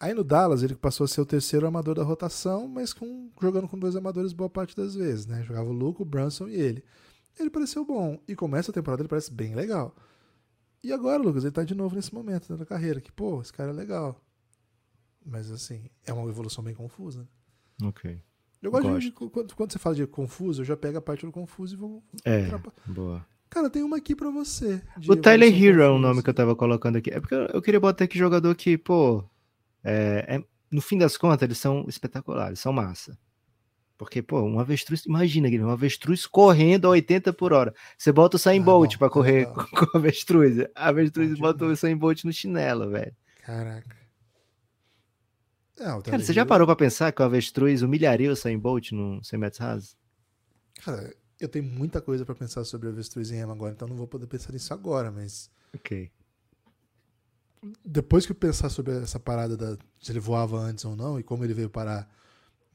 Aí 0.00 0.14
no 0.14 0.24
Dallas 0.24 0.62
ele 0.62 0.74
passou 0.74 1.04
a 1.04 1.08
ser 1.08 1.20
o 1.20 1.26
terceiro 1.26 1.66
armador 1.66 1.94
da 1.94 2.02
rotação, 2.02 2.66
mas 2.66 2.92
com, 2.92 3.30
jogando 3.40 3.68
com 3.68 3.78
dois 3.78 3.94
armadores 3.94 4.32
boa 4.32 4.48
parte 4.48 4.74
das 4.74 4.94
vezes, 4.94 5.26
né? 5.26 5.42
Jogava 5.44 5.68
o 5.68 5.72
Luke, 5.72 6.00
o 6.02 6.04
Brunson 6.04 6.48
e 6.48 6.54
ele. 6.54 6.82
Ele 7.38 7.50
pareceu 7.50 7.84
bom. 7.84 8.18
E 8.26 8.34
começa 8.34 8.70
a 8.70 8.74
temporada 8.74 9.02
ele 9.02 9.08
parece 9.08 9.32
bem 9.32 9.54
legal. 9.54 9.94
E 10.82 10.92
agora, 10.92 11.22
Lucas, 11.22 11.44
ele 11.44 11.52
tá 11.52 11.62
de 11.62 11.74
novo 11.74 11.94
nesse 11.94 12.14
momento 12.14 12.50
né, 12.50 12.58
da 12.58 12.64
carreira, 12.64 13.00
que, 13.00 13.12
pô, 13.12 13.40
esse 13.42 13.52
cara 13.52 13.70
é 13.70 13.74
legal. 13.74 14.18
Mas 15.24 15.50
assim, 15.50 15.84
é 16.06 16.12
uma 16.12 16.28
evolução 16.28 16.64
bem 16.64 16.74
confusa. 16.74 17.20
né? 17.20 17.88
Ok. 17.88 18.22
Eu 18.62 18.70
gosto, 18.70 18.88
Gosto. 18.88 19.00
de. 19.00 19.12
Quando, 19.12 19.54
quando 19.54 19.72
você 19.72 19.78
fala 19.78 19.94
de 19.94 20.06
confuso, 20.06 20.62
eu 20.62 20.64
já 20.66 20.76
pego 20.76 20.98
a 20.98 21.02
parte 21.02 21.24
do 21.24 21.32
confuso 21.32 21.74
e 21.74 21.78
vou. 21.78 22.02
É, 22.24 22.46
boa. 22.86 23.24
Cara, 23.50 23.68
tem 23.68 23.82
uma 23.82 23.96
aqui 23.96 24.14
pra 24.14 24.30
você. 24.30 24.80
O 25.08 25.16
Tyler 25.16 25.52
Hero 25.52 25.82
é 25.82 25.88
o 25.90 25.98
nome 25.98 26.22
que 26.22 26.30
eu 26.30 26.34
tava 26.34 26.54
colocando 26.54 26.96
aqui. 26.96 27.10
É 27.10 27.18
porque 27.20 27.34
eu 27.34 27.60
queria 27.60 27.80
botar 27.80 28.04
aqui 28.04 28.16
jogador 28.16 28.54
que, 28.54 28.78
pô, 28.78 29.24
é, 29.82 30.36
é- 30.36 30.44
no 30.70 30.80
fim 30.80 30.96
das 30.96 31.16
contas, 31.16 31.42
eles 31.42 31.58
são 31.58 31.84
espetaculares, 31.88 32.60
são 32.60 32.72
massa. 32.72 33.18
Porque, 33.98 34.22
pô, 34.22 34.40
um 34.42 34.58
avestruz, 34.60 35.04
imagina, 35.04 35.48
Guilherme, 35.50 35.68
um 35.68 35.74
avestruz 35.74 36.26
correndo 36.26 36.86
a 36.86 36.90
80 36.90 37.32
por 37.32 37.52
hora. 37.52 37.74
Você 37.98 38.10
bota 38.12 38.36
o 38.36 38.38
Sain 38.38 38.60
Ah, 38.60 38.62
Bolt 38.62 38.96
pra 38.96 39.10
correr 39.10 39.46
legal. 39.48 39.54
com, 39.54 39.84
com 39.86 39.96
o 39.96 39.98
avestruz. 40.00 40.58
A 40.74 40.88
avestruz 40.88 41.32
Bom 41.34 41.40
bota 41.40 41.56
o 41.56 41.66
demais. 41.66 41.80
Sain 41.80 41.96
Bolt 41.96 42.24
no 42.24 42.32
chinelo, 42.32 42.88
velho. 42.88 43.12
Caraca. 43.44 43.96
É, 45.78 45.92
o 45.92 46.02
Cara, 46.02 46.18
você 46.22 46.32
já 46.32 46.46
parou 46.46 46.66
pra 46.66 46.76
pensar 46.76 47.10
que 47.12 47.20
o 47.20 47.24
avestruz 47.24 47.82
humilharia 47.82 48.30
o 48.30 48.36
Sain 48.36 48.58
Bolt 48.58 48.92
no 48.92 49.22
100 49.24 49.38
metros 49.38 49.60
rasos? 49.60 49.96
Cara, 50.84 51.12
eu 51.40 51.48
tenho 51.48 51.64
muita 51.64 52.00
coisa 52.00 52.24
pra 52.24 52.34
pensar 52.34 52.64
sobre 52.64 52.88
avestruz 52.88 53.30
em 53.30 53.38
Ema 53.38 53.52
agora, 53.52 53.72
então 53.72 53.88
não 53.88 53.96
vou 53.96 54.06
poder 54.06 54.26
pensar 54.26 54.52
nisso 54.52 54.72
agora, 54.74 55.10
mas. 55.10 55.50
Ok. 55.74 56.10
Depois 57.84 58.24
que 58.24 58.32
eu 58.32 58.36
pensar 58.36 58.68
sobre 58.70 58.96
essa 58.96 59.20
parada 59.20 59.56
da, 59.56 59.76
se 60.00 60.12
ele 60.12 60.20
voava 60.20 60.58
antes 60.58 60.84
ou 60.84 60.96
não 60.96 61.20
e 61.20 61.22
como 61.22 61.44
ele 61.44 61.52
veio 61.52 61.68
parar 61.68 62.08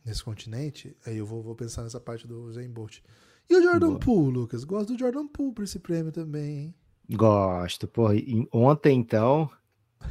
nesse 0.06 0.24
continente, 0.24 0.96
aí 1.06 1.18
eu 1.18 1.26
vou, 1.26 1.42
vou 1.42 1.56
pensar 1.56 1.84
nessa 1.84 2.00
parte 2.00 2.28
do 2.28 2.52
Zen 2.54 2.70
Bolt. 2.70 3.00
E 3.50 3.56
o 3.56 3.62
Jordan 3.62 3.90
Boa. 3.90 4.00
Poole, 4.00 4.38
Lucas? 4.38 4.64
Gosto 4.64 4.94
do 4.94 5.00
Jordan 5.00 5.28
Poole 5.28 5.54
pra 5.54 5.64
esse 5.64 5.80
prêmio 5.80 6.12
também, 6.12 6.58
hein? 6.58 6.76
Gosto, 7.10 7.88
porra. 7.88 8.16
e 8.16 8.48
Ontem, 8.52 8.98
então, 8.98 9.50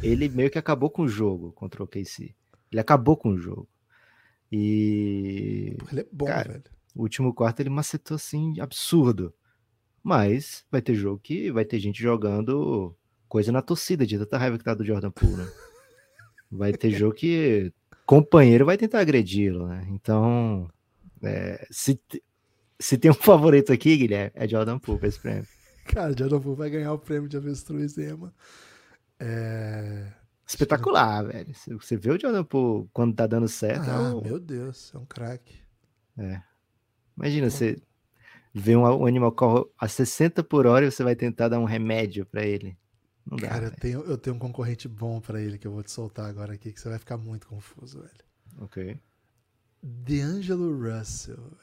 ele 0.03 0.29
meio 0.29 0.51
que 0.51 0.59
acabou 0.59 0.91
com 0.91 1.03
o 1.03 1.09
jogo 1.09 1.53
contra 1.53 1.83
o 1.83 1.87
KC. 1.87 2.35
Ele 2.71 2.81
acabou 2.81 3.17
com 3.17 3.31
o 3.31 3.39
jogo. 3.39 3.69
E 4.51 5.75
Pô, 5.79 5.87
ele 5.91 6.01
é 6.01 6.07
bom, 6.13 6.27
Cara, 6.27 6.53
velho. 6.53 6.65
O 6.95 7.03
último 7.03 7.35
quarto 7.35 7.61
ele 7.61 7.71
macetou 7.71 8.15
assim, 8.15 8.59
absurdo. 8.61 9.33
Mas 10.03 10.65
vai 10.71 10.83
ter 10.83 10.95
jogo 10.95 11.19
que 11.19 11.51
vai 11.51 11.65
ter 11.65 11.79
gente 11.79 12.01
jogando 12.03 12.95
coisa 13.29 13.51
na 13.51 13.63
torcida, 13.63 14.07
de 14.07 14.19
tanta 14.19 14.37
raiva 14.39 14.59
que 14.59 14.65
tá 14.65 14.75
do 14.75 14.85
Jordan 14.85 15.11
Poole, 15.11 15.37
né? 15.37 15.47
Vai 16.51 16.73
ter 16.73 16.91
jogo 16.91 17.15
que 17.15 17.73
companheiro 18.07 18.65
vai 18.65 18.77
tentar 18.77 19.01
agredi-lo, 19.01 19.67
né? 19.67 19.85
Então, 19.91 20.71
é, 21.21 21.67
se, 21.69 22.01
se 22.79 22.97
tem 22.97 23.11
um 23.11 23.15
favorito 23.15 23.73
aqui, 23.73 23.97
Guilherme, 23.97 24.31
é 24.35 24.47
Jordan 24.47 24.79
Poole 24.79 25.01
pra 25.01 25.09
esse 25.09 25.19
prêmio. 25.19 25.49
Cara, 25.87 26.15
Jordan 26.17 26.39
Poole 26.41 26.57
vai 26.57 26.71
ganhar 26.71 26.93
o 26.93 26.99
prêmio 26.99 27.29
de 27.29 27.37
avestruz 27.37 27.99
Ema. 27.99 28.33
É... 29.19 30.13
Espetacular, 30.47 31.23
velho. 31.25 31.53
Você- 31.81 31.97
vê 31.97 32.11
o 32.13 32.21
Jordan 32.21 32.45
Poole 32.45 32.89
quando 32.93 33.17
tá 33.17 33.27
dando 33.27 33.49
certo. 33.49 33.89
é 33.89 33.93
Ah, 33.93 34.15
um- 34.15 34.21
meu 34.23 34.39
Deus, 34.39 34.93
é 34.95 34.99
um 34.99 35.07
craque. 35.07 35.57
Imagina, 37.17 37.51
você 37.51 37.77
vê 38.53 38.77
um, 38.77 38.83
um 38.83 39.07
animal 39.07 39.33
corre 39.33 39.65
a 39.79 39.89
60 39.89 40.43
por 40.45 40.67
hora 40.67 40.87
e 40.87 40.91
você 40.91 41.03
vai 41.03 41.17
tentar 41.17 41.49
dar 41.49 41.59
um 41.59 41.65
remédio 41.65 42.25
pra 42.27 42.45
ele. 42.45 42.77
Não 43.27 43.37
dá. 43.37 43.49
Cara, 43.49 43.67
eu 43.67 43.71
tenho, 43.73 44.01
eu 44.03 44.19
tenho 44.19 44.37
um 44.37 44.39
concorrente 44.39 44.87
bom 44.87 45.21
pra 45.21 45.41
ele 45.41 45.59
que 45.59 45.67
eu 45.67 45.73
vou 45.73 45.83
te 45.83 45.91
soltar 45.91 46.29
agora 46.29 46.53
aqui, 46.53 46.73
que 46.73 46.81
você 46.81 46.89
vai 46.89 46.99
ficar 46.99 47.17
muito 47.17 47.47
confuso, 47.47 48.01
velho. 48.01 48.25
Ok. 48.61 48.99
D'Angelo 49.83 50.79
Russell, 50.79 51.37
velho. 51.37 51.59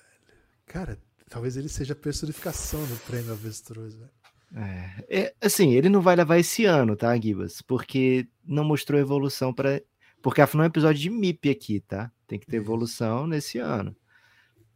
Cara, 0.66 0.98
talvez 1.30 1.58
ele 1.58 1.70
seja 1.70 1.94
a 1.94 1.96
personificação 1.96 2.86
do 2.86 2.96
prêmio 3.06 3.32
Avestruz, 3.32 3.96
velho. 3.96 4.12
É, 4.54 5.06
é, 5.10 5.36
assim, 5.42 5.74
ele 5.74 5.88
não 5.88 6.02
vai 6.02 6.16
levar 6.16 6.38
esse 6.38 6.66
ano, 6.66 6.96
tá, 6.96 7.16
Gibas? 7.18 7.62
Porque 7.62 8.28
não 8.46 8.64
mostrou 8.64 9.00
evolução 9.00 9.54
para. 9.54 9.82
Porque 10.22 10.42
afinal 10.42 10.66
é 10.66 10.68
um 10.68 10.70
episódio 10.70 11.02
de 11.02 11.10
MIP 11.10 11.50
aqui, 11.50 11.80
tá? 11.80 12.12
Tem 12.28 12.38
que 12.38 12.46
ter 12.46 12.58
evolução 12.58 13.26
nesse 13.26 13.58
ano. 13.60 13.96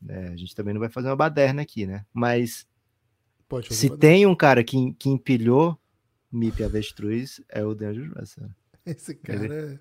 É, 0.08 0.28
a 0.30 0.36
gente 0.36 0.56
também 0.56 0.74
não 0.74 0.80
vai 0.80 0.90
fazer 0.90 1.08
uma 1.08 1.16
baderna 1.16 1.62
aqui, 1.62 1.86
né? 1.86 2.06
Mas 2.14 2.68
se 3.70 3.90
tem 3.98 4.26
um 4.26 4.36
cara 4.36 4.64
que, 4.64 4.94
que 4.94 5.10
empilhou 5.10 5.80
MIP 6.32 6.64
Avestruz, 6.64 7.42
é 7.50 7.64
o 7.64 7.74
D'Angelo 7.74 8.14
Russell. 8.20 8.50
Esse 8.86 9.16
cara 9.16 9.80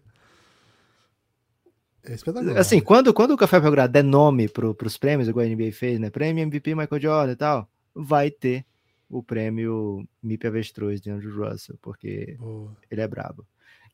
é... 2.05 2.11
é 2.11 2.15
espetacular. 2.15 2.59
Assim, 2.59 2.81
quando, 2.81 3.13
quando 3.13 3.33
o 3.33 3.37
Café 3.37 3.61
Belgrado 3.61 3.93
der 3.93 4.05
nome 4.05 4.49
pro, 4.49 4.75
pros 4.75 4.97
prêmios, 4.97 5.29
igual 5.29 5.45
a 5.45 5.49
NBA 5.49 5.73
fez, 5.73 5.99
né? 5.99 6.11
Prêmio 6.11 6.43
MVP 6.43 6.75
Michael 6.75 7.01
Jordan 7.01 7.33
e 7.33 7.37
tal, 7.37 7.69
vai 7.95 8.31
ter 8.31 8.65
o 9.09 9.23
prêmio 9.23 10.07
MIP 10.23 10.47
Avestruz 10.47 11.01
de 11.01 11.11
Andrew 11.11 11.37
Russell, 11.37 11.79
porque 11.81 12.37
Boa. 12.39 12.77
ele 12.91 13.01
é 13.01 13.09
brabo. 13.09 13.47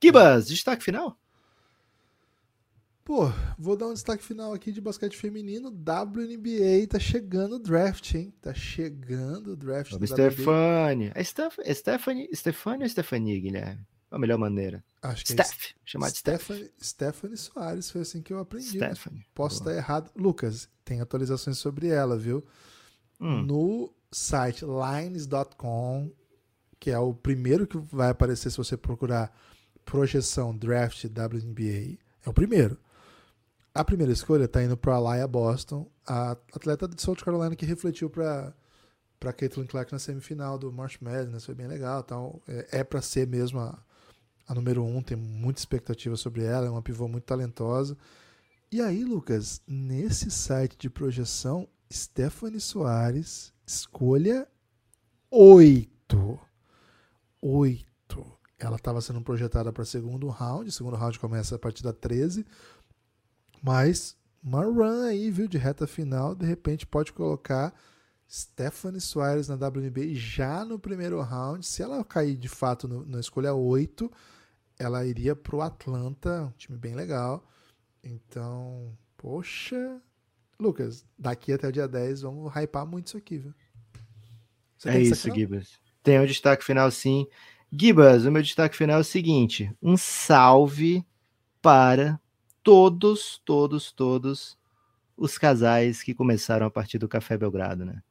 Gibas, 0.02 0.48
destaque 0.48 0.82
final? 0.82 1.18
Pô, 3.04 3.24
vou 3.58 3.76
dar 3.76 3.86
um 3.88 3.94
destaque 3.94 4.22
final 4.22 4.52
aqui 4.52 4.70
de 4.70 4.80
basquete 4.80 5.16
feminino. 5.16 5.68
WNBA 5.70 6.86
tá 6.88 6.98
chegando 6.98 7.56
o 7.56 7.58
draft, 7.58 8.14
hein? 8.14 8.32
Tá 8.40 8.54
chegando 8.54 9.52
o 9.52 9.56
draft. 9.56 9.92
O. 9.92 10.06
Stephanie. 10.06 11.10
É 11.14 11.24
Steph- 11.24 11.58
é 11.64 11.74
Stephanie, 11.74 12.28
Stephanie 12.34 12.82
ou 12.84 12.88
Stephanie, 12.88 13.40
Guilherme? 13.40 13.84
A 14.10 14.18
melhor 14.18 14.38
maneira. 14.38 14.84
Acho 15.02 15.24
que 15.24 15.32
Steph. 15.32 15.70
é 15.70 15.74
Chamar 15.84 16.10
de 16.10 16.18
Steph. 16.18 16.42
Stephanie, 16.42 16.70
Stephanie 16.80 17.36
Soares, 17.36 17.90
foi 17.90 18.02
assim 18.02 18.22
que 18.22 18.32
eu 18.32 18.38
aprendi. 18.38 18.66
Stephanie. 18.78 19.24
Posso 19.34 19.62
Boa. 19.62 19.72
estar 19.72 19.82
errado. 19.82 20.10
Lucas, 20.16 20.68
tem 20.84 21.00
atualizações 21.00 21.58
sobre 21.58 21.88
ela, 21.88 22.16
viu? 22.16 22.44
Hum, 23.20 23.42
No 23.44 23.92
site 24.12 24.64
lines.com, 24.64 26.10
que 26.78 26.90
é 26.90 26.98
o 26.98 27.12
primeiro 27.14 27.66
que 27.66 27.78
vai 27.78 28.10
aparecer 28.10 28.50
se 28.50 28.56
você 28.56 28.76
procurar 28.76 29.34
projeção 29.84 30.56
draft 30.56 31.04
WNBA, 31.06 31.98
é 32.24 32.28
o 32.28 32.32
primeiro. 32.32 32.78
A 33.72 33.84
primeira 33.84 34.12
escolha 34.12 34.44
está 34.44 34.62
indo 34.62 34.76
para 34.76 34.94
a 34.94 34.98
Laia 34.98 35.28
Boston, 35.28 35.88
a 36.06 36.32
atleta 36.52 36.88
de 36.88 37.00
South 37.00 37.16
Carolina 37.16 37.54
que 37.54 37.66
refletiu 37.66 38.10
para 38.10 38.54
para 39.18 39.34
Caitlin 39.34 39.66
Clark 39.66 39.92
na 39.92 39.98
semifinal 39.98 40.56
do 40.56 40.72
March 40.72 40.96
Madness, 41.02 41.44
foi 41.44 41.54
bem 41.54 41.66
legal, 41.66 42.02
tal. 42.02 42.40
É, 42.48 42.78
é 42.78 42.84
para 42.84 43.02
ser 43.02 43.26
mesmo 43.26 43.60
a, 43.60 43.78
a 44.48 44.54
número 44.54 44.82
um, 44.82 45.02
tem 45.02 45.14
muita 45.14 45.60
expectativa 45.60 46.16
sobre 46.16 46.42
ela, 46.42 46.66
é 46.66 46.70
uma 46.70 46.80
pivô 46.80 47.06
muito 47.06 47.24
talentosa. 47.24 47.98
E 48.72 48.80
aí, 48.80 49.04
Lucas, 49.04 49.60
nesse 49.66 50.30
site 50.30 50.78
de 50.78 50.88
projeção, 50.88 51.68
Stephanie 51.92 52.60
Soares, 52.60 53.52
escolha 53.66 54.48
8. 55.30 56.40
8. 57.42 58.38
Ela 58.58 58.76
estava 58.76 59.00
sendo 59.00 59.20
projetada 59.22 59.72
para 59.72 59.84
segundo 59.84 60.28
round. 60.28 60.70
Segundo 60.72 60.96
round 60.96 61.18
começa 61.18 61.56
a 61.56 61.58
partir 61.58 61.82
da 61.82 61.92
13. 61.92 62.46
Mas 63.62 64.16
uma 64.42 64.64
run 64.64 65.04
aí, 65.04 65.30
viu, 65.30 65.46
de 65.48 65.58
reta 65.58 65.86
final. 65.86 66.34
De 66.34 66.46
repente 66.46 66.86
pode 66.86 67.12
colocar 67.12 67.74
Stephanie 68.28 69.00
Soares 69.00 69.48
na 69.48 69.56
WNBA 69.56 70.14
já 70.14 70.64
no 70.64 70.78
primeiro 70.78 71.20
round. 71.20 71.64
Se 71.66 71.82
ela 71.82 72.04
cair 72.04 72.36
de 72.36 72.48
fato 72.48 72.88
no- 72.88 73.04
na 73.04 73.20
escolha 73.20 73.54
8, 73.54 74.10
ela 74.78 75.04
iria 75.04 75.36
para 75.36 75.56
o 75.56 75.62
Atlanta, 75.62 76.44
um 76.44 76.50
time 76.56 76.78
bem 76.78 76.94
legal. 76.94 77.46
Então, 78.02 78.96
poxa. 79.16 80.00
Lucas, 80.58 81.04
daqui 81.18 81.52
até 81.52 81.68
o 81.68 81.72
dia 81.72 81.88
10 81.88 82.22
vamos 82.22 82.52
hypar 82.54 82.86
muito 82.86 83.08
isso 83.08 83.16
aqui, 83.16 83.38
viu? 83.38 83.54
Você 84.78 84.88
é 84.88 85.00
isso? 85.02 85.34
Gibas. 85.34 85.78
Tem 86.02 86.18
um 86.18 86.26
destaque 86.26 86.64
final, 86.64 86.90
sim. 86.90 87.26
Gibas, 87.72 88.24
o 88.24 88.32
meu 88.32 88.42
destaque 88.42 88.76
final 88.76 88.98
é 88.98 89.00
o 89.00 89.04
seguinte: 89.04 89.70
um 89.82 89.96
salve 89.96 91.04
para 91.60 92.18
todos, 92.62 93.40
todos, 93.44 93.92
todos 93.92 94.58
os 95.16 95.36
casais 95.36 96.02
que 96.02 96.14
começaram 96.14 96.66
a 96.66 96.70
partir 96.70 96.98
do 96.98 97.08
Café 97.08 97.36
Belgrado, 97.36 97.84
né? 97.84 98.02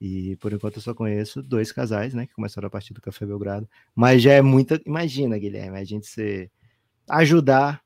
E 0.00 0.36
por 0.36 0.52
enquanto 0.52 0.76
eu 0.76 0.82
só 0.82 0.94
conheço 0.94 1.42
dois 1.42 1.72
casais, 1.72 2.12
né, 2.12 2.26
que 2.26 2.34
começaram 2.34 2.66
a 2.66 2.70
partir 2.70 2.92
do 2.92 3.00
Café 3.00 3.24
Belgrado. 3.24 3.68
Mas 3.94 4.22
já 4.22 4.32
é 4.32 4.42
muita. 4.42 4.80
Imagina, 4.84 5.38
Guilherme, 5.38 5.78
a 5.78 5.84
gente 5.84 6.06
se 6.06 6.50
ajudar 7.08 7.82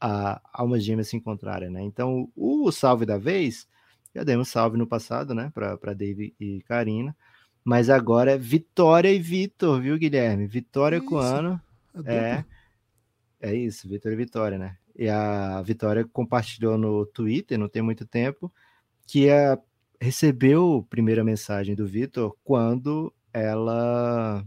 a 0.00 0.40
almas 0.52 0.84
gêmeas 0.84 1.08
se 1.08 1.16
encontrarem, 1.16 1.70
né? 1.70 1.82
Então, 1.82 2.30
o 2.36 2.70
salve 2.70 3.06
da 3.06 3.16
vez, 3.16 3.66
já 4.14 4.22
demos 4.22 4.48
salve 4.48 4.76
no 4.76 4.86
passado, 4.86 5.34
né, 5.34 5.50
para 5.54 5.94
Dave 5.94 6.34
e 6.38 6.60
Karina. 6.62 7.16
Mas 7.64 7.88
agora 7.88 8.32
é 8.32 8.38
Vitória 8.38 9.10
e 9.10 9.18
Vitor, 9.18 9.80
viu, 9.80 9.96
Guilherme? 9.96 10.46
Vitória 10.46 11.00
Que 11.00 11.06
com 11.06 11.16
ano. 11.16 11.58
É. 12.04 12.44
É 13.40 13.54
isso, 13.54 13.88
Vitor 13.88 14.12
e 14.12 14.16
Vitória, 14.16 14.58
né? 14.58 14.76
E 14.96 15.08
a 15.08 15.60
Vitória 15.62 16.04
compartilhou 16.04 16.78
no 16.78 17.04
Twitter, 17.06 17.58
não 17.58 17.68
tem 17.68 17.82
muito 17.82 18.06
tempo, 18.06 18.52
que 19.06 19.30
a, 19.30 19.58
recebeu 20.00 20.84
a 20.86 20.90
primeira 20.90 21.24
mensagem 21.24 21.74
do 21.74 21.86
Vitor 21.86 22.36
quando 22.44 23.12
ela 23.32 24.44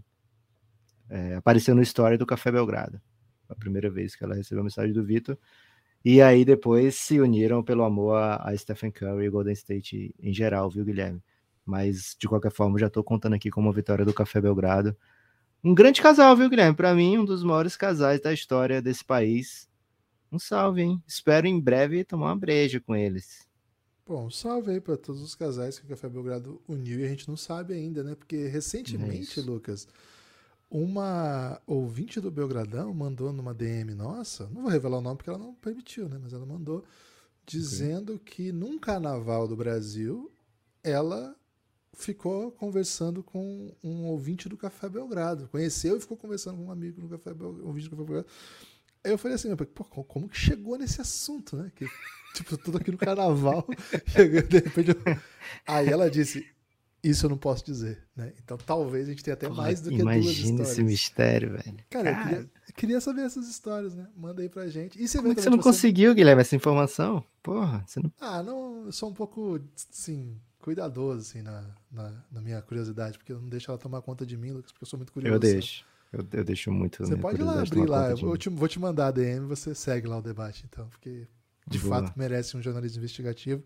é, 1.10 1.36
apareceu 1.36 1.76
no 1.76 1.82
story 1.82 2.18
do 2.18 2.26
Café 2.26 2.52
Belgrado. 2.52 3.02
A 3.50 3.56
primeira 3.56 3.90
vez 3.90 4.16
que 4.16 4.24
ela 4.24 4.36
recebeu 4.36 4.62
a 4.62 4.64
mensagem 4.64 4.94
do 4.94 5.04
Vitor. 5.04 5.38
E 6.04 6.22
aí 6.22 6.46
depois 6.46 6.96
se 6.96 7.20
uniram 7.20 7.64
pelo 7.64 7.84
amor 7.84 8.16
a, 8.16 8.50
a 8.50 8.58
Stephen 8.58 8.92
Curry 8.92 9.26
e 9.26 9.30
Golden 9.30 9.54
State 9.54 10.16
em 10.20 10.34
geral, 10.34 10.70
viu, 10.70 10.86
Guilherme? 10.86 11.22
Mas 11.66 12.16
de 12.20 12.28
qualquer 12.28 12.52
forma, 12.52 12.80
já 12.80 12.90
tô 12.90 13.04
contando 13.04 13.34
aqui 13.34 13.50
como 13.50 13.70
a 13.70 13.74
vitória 13.74 14.06
do 14.06 14.14
Café 14.14 14.40
Belgrado. 14.40 14.96
Um 15.64 15.74
grande 15.74 16.02
casal, 16.02 16.36
viu, 16.36 16.50
Guilherme? 16.50 16.76
Para 16.76 16.94
mim, 16.94 17.18
um 17.18 17.26
dos 17.26 17.44
maiores 17.44 17.76
casais 17.76 18.22
da 18.22 18.32
história 18.32 18.82
desse 18.82 19.04
país. 19.04 19.67
Um 20.32 20.40
salve, 20.40 20.82
hein? 20.82 21.04
Espero 21.08 21.48
em 21.48 21.60
breve 21.60 22.04
tomar 22.04 22.28
uma 22.28 22.36
breja 22.38 22.80
com 22.80 22.96
eles. 22.96 23.48
Bom, 24.06 24.30
salve 24.30 24.72
aí 24.72 24.80
para 24.82 24.96
todos 24.98 25.22
os 25.22 25.36
casais 25.36 25.78
que 25.78 25.86
o 25.86 25.90
Café 25.90 26.08
Belgrado 26.08 26.62
uniu 26.68 27.00
e 27.00 27.04
a 27.04 27.08
gente 27.10 27.28
não 27.28 27.36
sabe 27.36 27.74
ainda, 27.74 28.04
né? 28.04 28.16
Porque 28.16 28.48
recentemente, 28.48 29.40
É. 29.40 29.44
Lucas, 29.44 29.88
uma 30.70 31.62
ouvinte 31.68 32.20
do 32.22 32.32
Belgradão 32.32 32.94
mandou 32.94 33.34
numa 33.34 33.54
DM 33.54 33.94
nossa, 33.94 34.48
não 34.50 34.64
vou 34.64 34.72
revelar 34.72 34.98
o 35.00 35.02
nome 35.02 35.18
porque 35.18 35.30
ela 35.30 35.40
não 35.40 35.54
permitiu, 35.56 36.08
né? 36.08 36.18
Mas 36.22 36.34
ela 36.34 36.46
mandou 36.46 36.84
dizendo 37.46 38.20
que 38.20 38.52
num 38.52 38.78
carnaval 38.80 39.48
do 39.48 39.56
Brasil 39.56 40.32
ela 40.84 41.36
ficou 41.94 42.52
conversando 42.52 43.24
com 43.24 43.74
um 43.84 44.06
ouvinte 44.06 44.48
do 44.48 44.58
Café 44.58 44.88
Belgrado. 44.90 45.48
Conheceu 45.50 45.98
e 45.98 46.02
ficou 46.02 46.18
conversando 46.18 46.58
com 46.58 46.66
um 46.66 46.72
amigo 46.72 47.02
do 47.02 47.10
Café 47.10 47.34
Belgrado, 47.34 47.68
ouvinte 47.68 47.90
do 47.90 47.92
Café 47.92 48.04
Belgrado. 48.06 48.28
Aí 49.08 49.14
eu 49.14 49.18
falei 49.18 49.36
assim, 49.36 49.56
pô, 49.56 49.86
como 49.86 50.28
que 50.28 50.38
chegou 50.38 50.78
nesse 50.78 51.00
assunto, 51.00 51.56
né? 51.56 51.72
Que, 51.74 51.88
tipo, 52.34 52.58
tudo 52.58 52.78
aqui 52.78 52.92
no 52.92 52.98
carnaval. 52.98 53.66
de 54.50 54.60
repente 54.60 54.90
eu... 54.90 55.18
Aí 55.66 55.88
ela 55.88 56.12
disse, 56.12 56.46
isso 57.02 57.26
eu 57.26 57.30
não 57.30 57.38
posso 57.38 57.64
dizer, 57.64 58.06
né? 58.14 58.34
Então 58.44 58.58
talvez 58.58 59.08
a 59.08 59.12
gente 59.12 59.24
tenha 59.24 59.36
até 59.36 59.48
mais 59.48 59.80
do 59.80 59.92
que 59.92 59.98
duas 59.98 60.14
Imagina 60.14 60.50
histórias. 60.50 60.72
esse 60.72 60.84
mistério, 60.84 61.52
velho. 61.52 61.78
Cara, 61.90 62.10
eu 62.10 62.14
Cara, 62.16 62.26
queria, 62.26 62.40
eu 62.42 62.74
queria 62.76 63.02
saber 63.02 63.22
essas 63.22 63.48
histórias, 63.48 63.96
né? 63.96 64.08
Manda 64.14 64.42
aí 64.42 64.50
pra 64.50 64.68
gente. 64.68 65.02
E 65.02 65.08
como 65.18 65.32
é 65.32 65.36
que 65.36 65.42
você 65.42 65.50
não 65.50 65.58
conseguiu, 65.58 66.14
Guilherme, 66.14 66.42
essa 66.42 66.58
informação? 66.58 67.24
Porra, 67.42 67.86
você 67.88 68.02
não. 68.02 68.12
Ah, 68.20 68.44
não, 68.44 68.88
eu 68.88 68.92
sou 68.92 69.10
um 69.10 69.14
pouco, 69.14 69.58
assim, 69.90 70.38
cuidadoso, 70.60 71.22
assim, 71.22 71.42
na, 71.42 71.64
na, 71.90 72.26
na 72.30 72.42
minha 72.42 72.62
curiosidade, 72.62 73.18
porque 73.18 73.32
eu 73.32 73.40
não 73.40 73.48
deixo 73.48 73.72
ela 73.72 73.78
tomar 73.78 74.02
conta 74.02 74.26
de 74.26 74.36
mim, 74.36 74.52
Lucas, 74.52 74.74
porque 74.74 74.84
eu 74.84 74.90
sou 74.90 75.00
muito 75.00 75.14
curioso. 75.14 75.36
Eu 75.36 75.40
sabe? 75.62 75.86
Eu, 76.12 76.26
eu 76.34 76.44
deixo 76.44 76.72
muito. 76.72 77.06
Você 77.06 77.16
pode 77.18 77.42
ir 77.42 77.44
lá 77.44 77.62
abrir 77.62 77.86
lá, 77.86 78.10
eu 78.12 78.38
te, 78.38 78.50
vou 78.50 78.68
te 78.68 78.80
mandar 78.80 79.08
a 79.08 79.12
DM 79.12 79.46
você 79.48 79.76
segue 79.76 80.08
lá 80.08 80.18
o 80.18 80.22
debate, 80.22 80.66
então, 80.68 80.88
porque 80.90 81.28
de 81.68 81.80
Boa. 81.80 82.02
fato 82.04 82.14
merece 82.18 82.56
um 82.56 82.62
jornalismo 82.62 83.00
investigativo. 83.00 83.64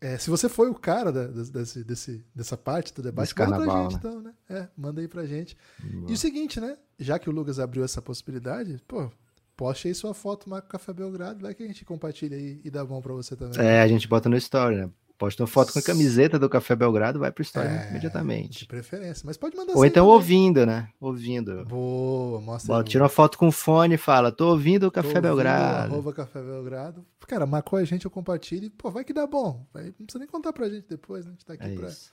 É, 0.00 0.18
se 0.18 0.28
você 0.28 0.48
foi 0.48 0.68
o 0.68 0.74
cara 0.74 1.10
da- 1.12 1.28
desse, 1.28 1.82
desse- 1.84 2.24
dessa 2.34 2.56
parte 2.58 2.92
do 2.92 3.00
debate, 3.02 3.28
Desse 3.34 3.48
manda 3.50 3.64
pra 3.64 3.82
gente, 3.82 3.92
né? 3.92 3.98
então, 3.98 4.20
né? 4.20 4.34
É, 4.50 4.68
manda 4.76 5.00
aí 5.00 5.08
pra 5.08 5.24
gente. 5.24 5.56
Boa. 5.78 6.10
E 6.10 6.14
o 6.14 6.16
seguinte, 6.16 6.60
né? 6.60 6.76
Já 6.98 7.18
que 7.18 7.30
o 7.30 7.32
Lucas 7.32 7.58
abriu 7.58 7.82
essa 7.84 8.02
possibilidade, 8.02 8.82
pô, 8.86 9.10
poste 9.56 9.88
aí 9.88 9.94
sua 9.94 10.12
foto 10.12 10.50
Marco 10.50 10.68
Café 10.68 10.92
Belgrado, 10.92 11.40
vai 11.40 11.54
que 11.54 11.62
a 11.62 11.66
gente 11.66 11.84
compartilha 11.84 12.36
aí 12.36 12.60
e 12.62 12.70
dá 12.70 12.84
bom 12.84 13.00
pra 13.00 13.14
você 13.14 13.34
também. 13.36 13.58
É, 13.64 13.80
a 13.80 13.88
gente 13.88 14.06
bota 14.06 14.28
no 14.28 14.36
story, 14.36 14.76
né? 14.76 14.90
Posta 15.24 15.42
uma 15.42 15.46
foto 15.46 15.72
com 15.72 15.78
a 15.78 15.82
camiseta 15.82 16.38
do 16.38 16.48
Café 16.48 16.76
Belgrado, 16.76 17.18
vai 17.18 17.32
pro 17.32 17.42
story 17.42 17.66
É, 17.68 17.78
De 17.84 17.90
imediatamente. 17.90 18.66
preferência. 18.66 19.22
Mas 19.26 19.36
pode 19.36 19.56
mandar 19.56 19.74
Ou 19.74 19.84
então 19.84 20.04
também. 20.04 20.14
ouvindo, 20.14 20.66
né? 20.66 20.88
Ouvindo. 21.00 21.64
Boa, 21.64 22.40
mostra 22.40 22.74
Bota, 22.74 22.88
tira 22.90 23.02
uma 23.02 23.08
foto 23.08 23.38
com 23.38 23.48
o 23.48 23.52
fone 23.52 23.94
e 23.94 23.98
fala, 23.98 24.30
tô 24.30 24.48
ouvindo 24.50 24.86
o 24.86 24.90
Café 24.90 25.08
ouvindo, 25.08 25.22
Belgrado. 25.22 25.92
Arroba 25.94 26.12
Café 26.12 26.42
Belgrado. 26.42 27.06
Cara, 27.26 27.46
marcou 27.46 27.78
a 27.78 27.84
gente, 27.84 28.04
eu 28.04 28.10
compartilho. 28.10 28.70
Pô, 28.72 28.90
vai 28.90 29.02
que 29.04 29.12
dá 29.12 29.26
bom. 29.26 29.66
Não 29.74 29.82
precisa 29.92 30.18
nem 30.18 30.28
contar 30.28 30.52
pra 30.52 30.68
gente 30.68 30.86
depois, 30.88 31.24
né? 31.24 31.30
A 31.30 31.32
gente 31.32 31.44
tá 31.46 31.54
aqui 31.54 31.64
É 31.66 31.74
pra, 31.74 31.88
isso. 31.88 32.10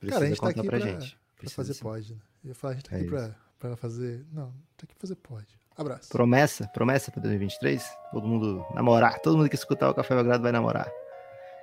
Precisa 0.00 0.14
Cara, 0.14 0.24
a 0.24 0.28
gente 0.28 0.40
tá 0.40 0.48
aqui 0.48 0.62
pra, 0.62 0.78
pra- 0.78 0.88
gente. 0.88 1.10
pra 1.12 1.18
Precisa 1.36 1.54
fazer 1.56 1.74
sim. 1.74 1.80
pod. 1.82 2.12
Né? 2.14 2.20
Eu 2.44 2.48
ia 2.48 2.54
falar, 2.54 2.72
a 2.72 2.76
gente 2.76 2.88
tá 2.90 2.96
É 2.96 3.00
aqui 3.00 3.08
pra, 3.08 3.34
pra 3.58 3.76
fazer. 3.76 4.26
Não, 4.32 4.46
tá 4.76 4.84
aqui 4.84 4.94
pra 4.94 5.00
fazer 5.00 5.14
pode. 5.16 5.58
Abraço. 5.76 6.08
Promessa, 6.08 6.66
promessa 6.74 7.12
pra 7.12 7.20
2023? 7.22 7.88
Todo 8.10 8.26
mundo 8.26 8.64
namorar, 8.74 9.20
todo 9.20 9.36
mundo 9.36 9.48
que 9.48 9.54
escutar 9.54 9.88
o 9.90 9.94
Café 9.94 10.16
Belgrado 10.16 10.42
vai 10.42 10.50
namorar. 10.50 10.88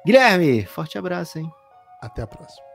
Guilherme, 0.06 0.64
forte 0.65 0.98
abraço, 0.98 1.40
hein? 1.40 1.52
Até 1.99 2.22
a 2.22 2.27
próxima. 2.27 2.74